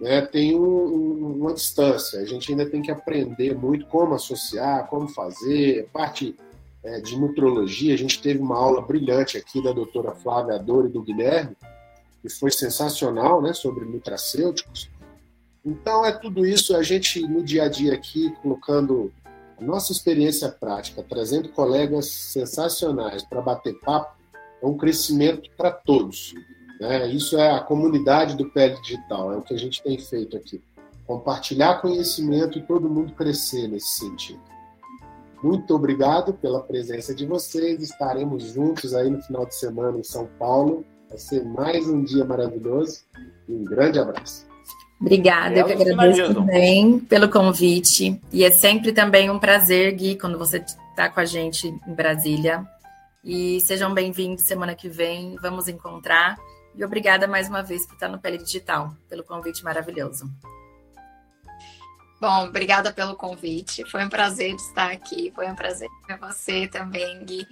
né, 0.00 0.22
tem 0.22 0.54
um, 0.54 0.62
um, 0.62 1.36
uma 1.40 1.54
distância. 1.54 2.20
A 2.20 2.24
gente 2.24 2.50
ainda 2.50 2.68
tem 2.68 2.80
que 2.80 2.90
aprender 2.90 3.54
muito 3.56 3.86
como 3.86 4.14
associar, 4.14 4.86
como 4.86 5.08
fazer, 5.08 5.88
parte 5.92 6.36
é, 6.82 7.00
de 7.00 7.18
nutrologia. 7.18 7.94
A 7.94 7.98
gente 7.98 8.20
teve 8.20 8.40
uma 8.40 8.56
aula 8.56 8.80
brilhante 8.80 9.36
aqui 9.36 9.62
da 9.62 9.72
doutora 9.72 10.12
Flávia 10.12 10.54
Adoro 10.54 10.88
e 10.88 10.92
do 10.92 11.02
Guilherme, 11.02 11.56
que 12.22 12.28
foi 12.28 12.50
sensacional, 12.50 13.42
né, 13.42 13.52
sobre 13.52 13.84
nutracêuticos. 13.84 14.88
Então, 15.64 16.04
é 16.04 16.12
tudo 16.12 16.46
isso, 16.46 16.76
a 16.76 16.82
gente 16.82 17.20
no 17.26 17.42
dia 17.42 17.64
a 17.64 17.68
dia 17.68 17.92
aqui, 17.94 18.32
colocando 18.42 19.12
a 19.60 19.64
nossa 19.64 19.92
experiência 19.92 20.48
prática, 20.48 21.02
trazendo 21.02 21.48
colegas 21.48 22.06
sensacionais 22.06 23.24
para 23.24 23.40
bater 23.40 23.74
papo, 23.80 24.16
é 24.62 24.66
um 24.66 24.76
crescimento 24.76 25.50
para 25.56 25.70
todos. 25.70 26.34
Né? 26.80 27.08
Isso 27.08 27.38
é 27.38 27.50
a 27.50 27.60
comunidade 27.60 28.36
do 28.36 28.46
PL 28.46 28.80
Digital, 28.82 29.32
é 29.32 29.36
o 29.36 29.42
que 29.42 29.54
a 29.54 29.58
gente 29.58 29.82
tem 29.82 29.98
feito 29.98 30.36
aqui. 30.36 30.60
Compartilhar 31.06 31.80
conhecimento 31.80 32.58
e 32.58 32.62
todo 32.62 32.88
mundo 32.88 33.14
crescer 33.14 33.66
nesse 33.68 33.98
sentido. 33.98 34.40
Muito 35.42 35.74
obrigado 35.74 36.34
pela 36.34 36.60
presença 36.60 37.14
de 37.14 37.24
vocês. 37.24 37.80
Estaremos 37.80 38.52
juntos 38.52 38.92
aí 38.92 39.08
no 39.08 39.22
final 39.22 39.46
de 39.46 39.54
semana 39.54 39.98
em 39.98 40.04
São 40.04 40.28
Paulo. 40.38 40.84
Vai 41.08 41.18
ser 41.18 41.44
mais 41.44 41.88
um 41.88 42.02
dia 42.02 42.24
maravilhoso. 42.24 43.02
Um 43.48 43.64
grande 43.64 43.98
abraço. 43.98 44.46
Obrigada, 45.00 45.56
eu 45.56 45.64
que 45.64 45.72
agradeço 45.72 46.34
também 46.34 46.98
pelo 46.98 47.28
convite. 47.28 48.20
E 48.32 48.44
é 48.44 48.50
sempre 48.50 48.92
também 48.92 49.30
um 49.30 49.38
prazer, 49.38 49.94
Gui, 49.94 50.16
quando 50.16 50.36
você 50.36 50.58
está 50.58 51.08
com 51.08 51.20
a 51.20 51.24
gente 51.24 51.68
em 51.68 51.94
Brasília. 51.94 52.66
E 53.24 53.60
sejam 53.60 53.94
bem-vindos 53.94 54.42
semana 54.42 54.74
que 54.74 54.88
vem, 54.88 55.36
vamos 55.40 55.68
encontrar. 55.68 56.36
E 56.78 56.84
obrigada 56.84 57.26
mais 57.26 57.48
uma 57.48 57.60
vez 57.60 57.84
por 57.84 57.94
estar 57.94 58.08
no 58.08 58.20
Pele 58.20 58.38
Digital, 58.38 58.94
pelo 59.08 59.24
convite 59.24 59.64
maravilhoso. 59.64 60.30
Bom, 62.20 62.44
obrigada 62.44 62.92
pelo 62.92 63.16
convite. 63.16 63.84
Foi 63.90 64.04
um 64.04 64.08
prazer 64.08 64.54
estar 64.54 64.92
aqui. 64.92 65.32
Foi 65.34 65.50
um 65.50 65.56
prazer 65.56 65.88
ter 66.06 66.16
você 66.18 66.68
também, 66.68 67.24
Gui. 67.24 67.44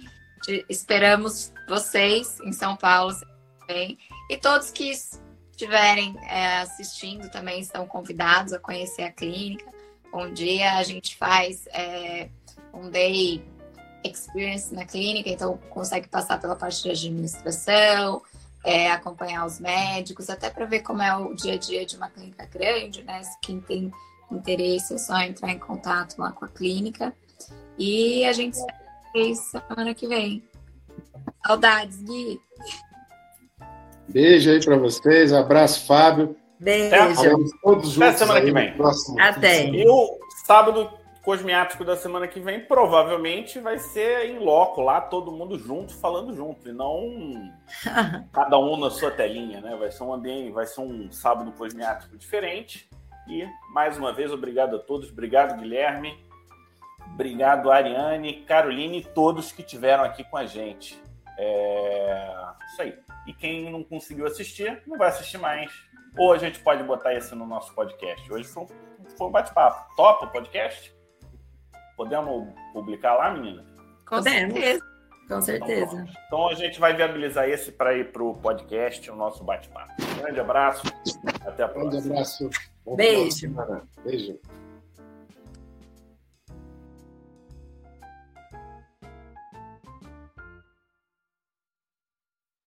Esperamos 0.69 1.51
vocês 1.67 2.39
em 2.39 2.53
São 2.53 2.77
Paulo 2.77 3.13
também. 3.59 3.97
E 4.29 4.37
todos 4.37 4.71
que 4.71 4.93
estiverem 5.51 6.15
é, 6.23 6.59
assistindo 6.59 7.29
também 7.29 7.59
estão 7.59 7.85
convidados 7.85 8.53
a 8.53 8.59
conhecer 8.59 9.03
a 9.03 9.11
clínica. 9.11 9.69
Um 10.13 10.31
dia 10.31 10.77
a 10.77 10.83
gente 10.83 11.17
faz 11.17 11.67
é, 11.73 12.29
um 12.73 12.89
day 12.89 13.43
experience 14.05 14.73
na 14.73 14.85
clínica, 14.85 15.29
então 15.29 15.57
consegue 15.69 16.07
passar 16.07 16.39
pela 16.39 16.55
parte 16.55 16.83
de 16.83 16.91
administração, 16.91 18.21
é, 18.67 18.91
acompanhar 18.91 19.45
os 19.45 19.61
médicos, 19.61 20.29
até 20.29 20.49
para 20.49 20.65
ver 20.65 20.81
como 20.81 21.01
é 21.01 21.15
o 21.15 21.33
dia 21.33 21.53
a 21.53 21.57
dia 21.57 21.85
de 21.85 21.95
uma 21.95 22.09
clínica 22.09 22.45
grande, 22.47 23.01
né? 23.01 23.21
Quem 23.41 23.61
tem 23.61 23.89
interesse 24.29 24.95
é 24.95 24.97
só 24.97 25.17
entrar 25.21 25.51
em 25.51 25.57
contato 25.57 26.19
lá 26.19 26.33
com 26.33 26.43
a 26.43 26.49
clínica. 26.49 27.13
E 27.77 28.25
a 28.25 28.33
gente 28.33 28.57
se 28.57 28.65
vê 29.13 29.33
semana 29.35 29.93
que 29.93 30.05
vem. 30.05 30.43
Saudades, 31.45 32.03
Gui. 32.03 32.41
Beijo 34.09 34.51
aí 34.51 34.59
para 34.61 34.75
vocês, 34.75 35.31
abraço, 35.31 35.85
Fábio. 35.85 36.35
Beijo. 36.59 36.93
Até, 36.93 37.29
todos 37.63 37.91
juntos 37.91 38.01
Até 38.01 38.17
semana 38.17 38.41
que 38.41 38.51
vem. 38.51 38.75
Até. 39.17 39.69
E 39.69 39.87
o 39.87 40.19
sábado 40.45 40.89
cosmiático 41.27 41.83
da 41.83 41.97
semana 41.97 42.25
que 42.25 42.39
vem 42.39 42.61
provavelmente 42.61 43.59
vai 43.59 43.77
ser 43.77 44.29
em 44.29 44.39
loco, 44.39 44.79
lá 44.79 45.01
todo 45.01 45.29
mundo 45.29 45.59
junto, 45.59 45.93
falando 45.93 46.33
junto, 46.33 46.69
e 46.69 46.71
não 46.71 47.53
cada 48.31 48.57
um 48.57 48.77
na 48.77 48.89
sua 48.89 49.11
telinha, 49.11 49.59
né? 49.59 49.75
Vai 49.75 49.91
ser 49.91 50.03
um 50.03 50.13
ambiente, 50.13 50.53
vai 50.53 50.65
ser 50.65 50.79
um 50.79 51.11
sábado 51.11 51.51
cosmiático 51.51 52.17
diferente. 52.17 52.89
E 53.27 53.45
mais 53.73 53.97
uma 53.97 54.13
vez, 54.13 54.31
obrigado 54.31 54.77
a 54.77 54.79
todos, 54.79 55.11
obrigado, 55.11 55.59
Guilherme, 55.59 56.17
obrigado, 57.13 57.69
Ariane, 57.69 58.45
Caroline 58.45 58.99
e 58.99 59.03
todos 59.03 59.51
que 59.51 59.63
tiveram 59.63 60.05
aqui 60.05 60.23
com 60.23 60.37
a 60.37 60.45
gente. 60.45 60.97
É 61.37 62.31
isso 62.71 62.81
aí. 62.81 62.97
E 63.27 63.33
quem 63.33 63.69
não 63.69 63.83
conseguiu 63.83 64.27
assistir, 64.27 64.81
não 64.87 64.97
vai 64.97 65.09
assistir 65.09 65.39
mais. 65.39 65.69
Ou 66.17 66.31
a 66.31 66.37
gente 66.37 66.61
pode 66.61 66.81
botar 66.83 67.13
esse 67.13 67.35
no 67.35 67.45
nosso 67.45 67.75
podcast. 67.75 68.31
Hoje 68.31 68.47
foi, 68.47 68.65
foi 69.17 69.27
um 69.27 69.31
bate-papo. 69.31 69.93
Topa 69.97 70.27
o 70.27 70.31
podcast? 70.31 70.96
Podemos 71.97 72.47
publicar 72.71 73.15
lá, 73.15 73.31
menina? 73.31 73.65
Com 74.07 74.21
certeza. 74.21 74.81
Com 75.27 75.41
certeza. 75.41 75.93
Então, 75.93 76.15
então, 76.27 76.49
a 76.49 76.53
gente 76.53 76.79
vai 76.79 76.95
viabilizar 76.95 77.49
esse 77.49 77.69
para 77.69 77.93
ir 77.97 78.13
para 78.13 78.23
o 78.23 78.33
podcast, 78.33 79.11
o 79.11 79.15
nosso 79.15 79.43
bate-papo. 79.43 79.91
grande 80.21 80.39
abraço. 80.39 80.83
Até 81.45 81.63
a 81.63 81.67
próxima. 81.67 81.91
grande 81.91 82.09
abraço. 82.09 82.49
Beijo. 82.95 83.53
Beijo. 84.05 84.39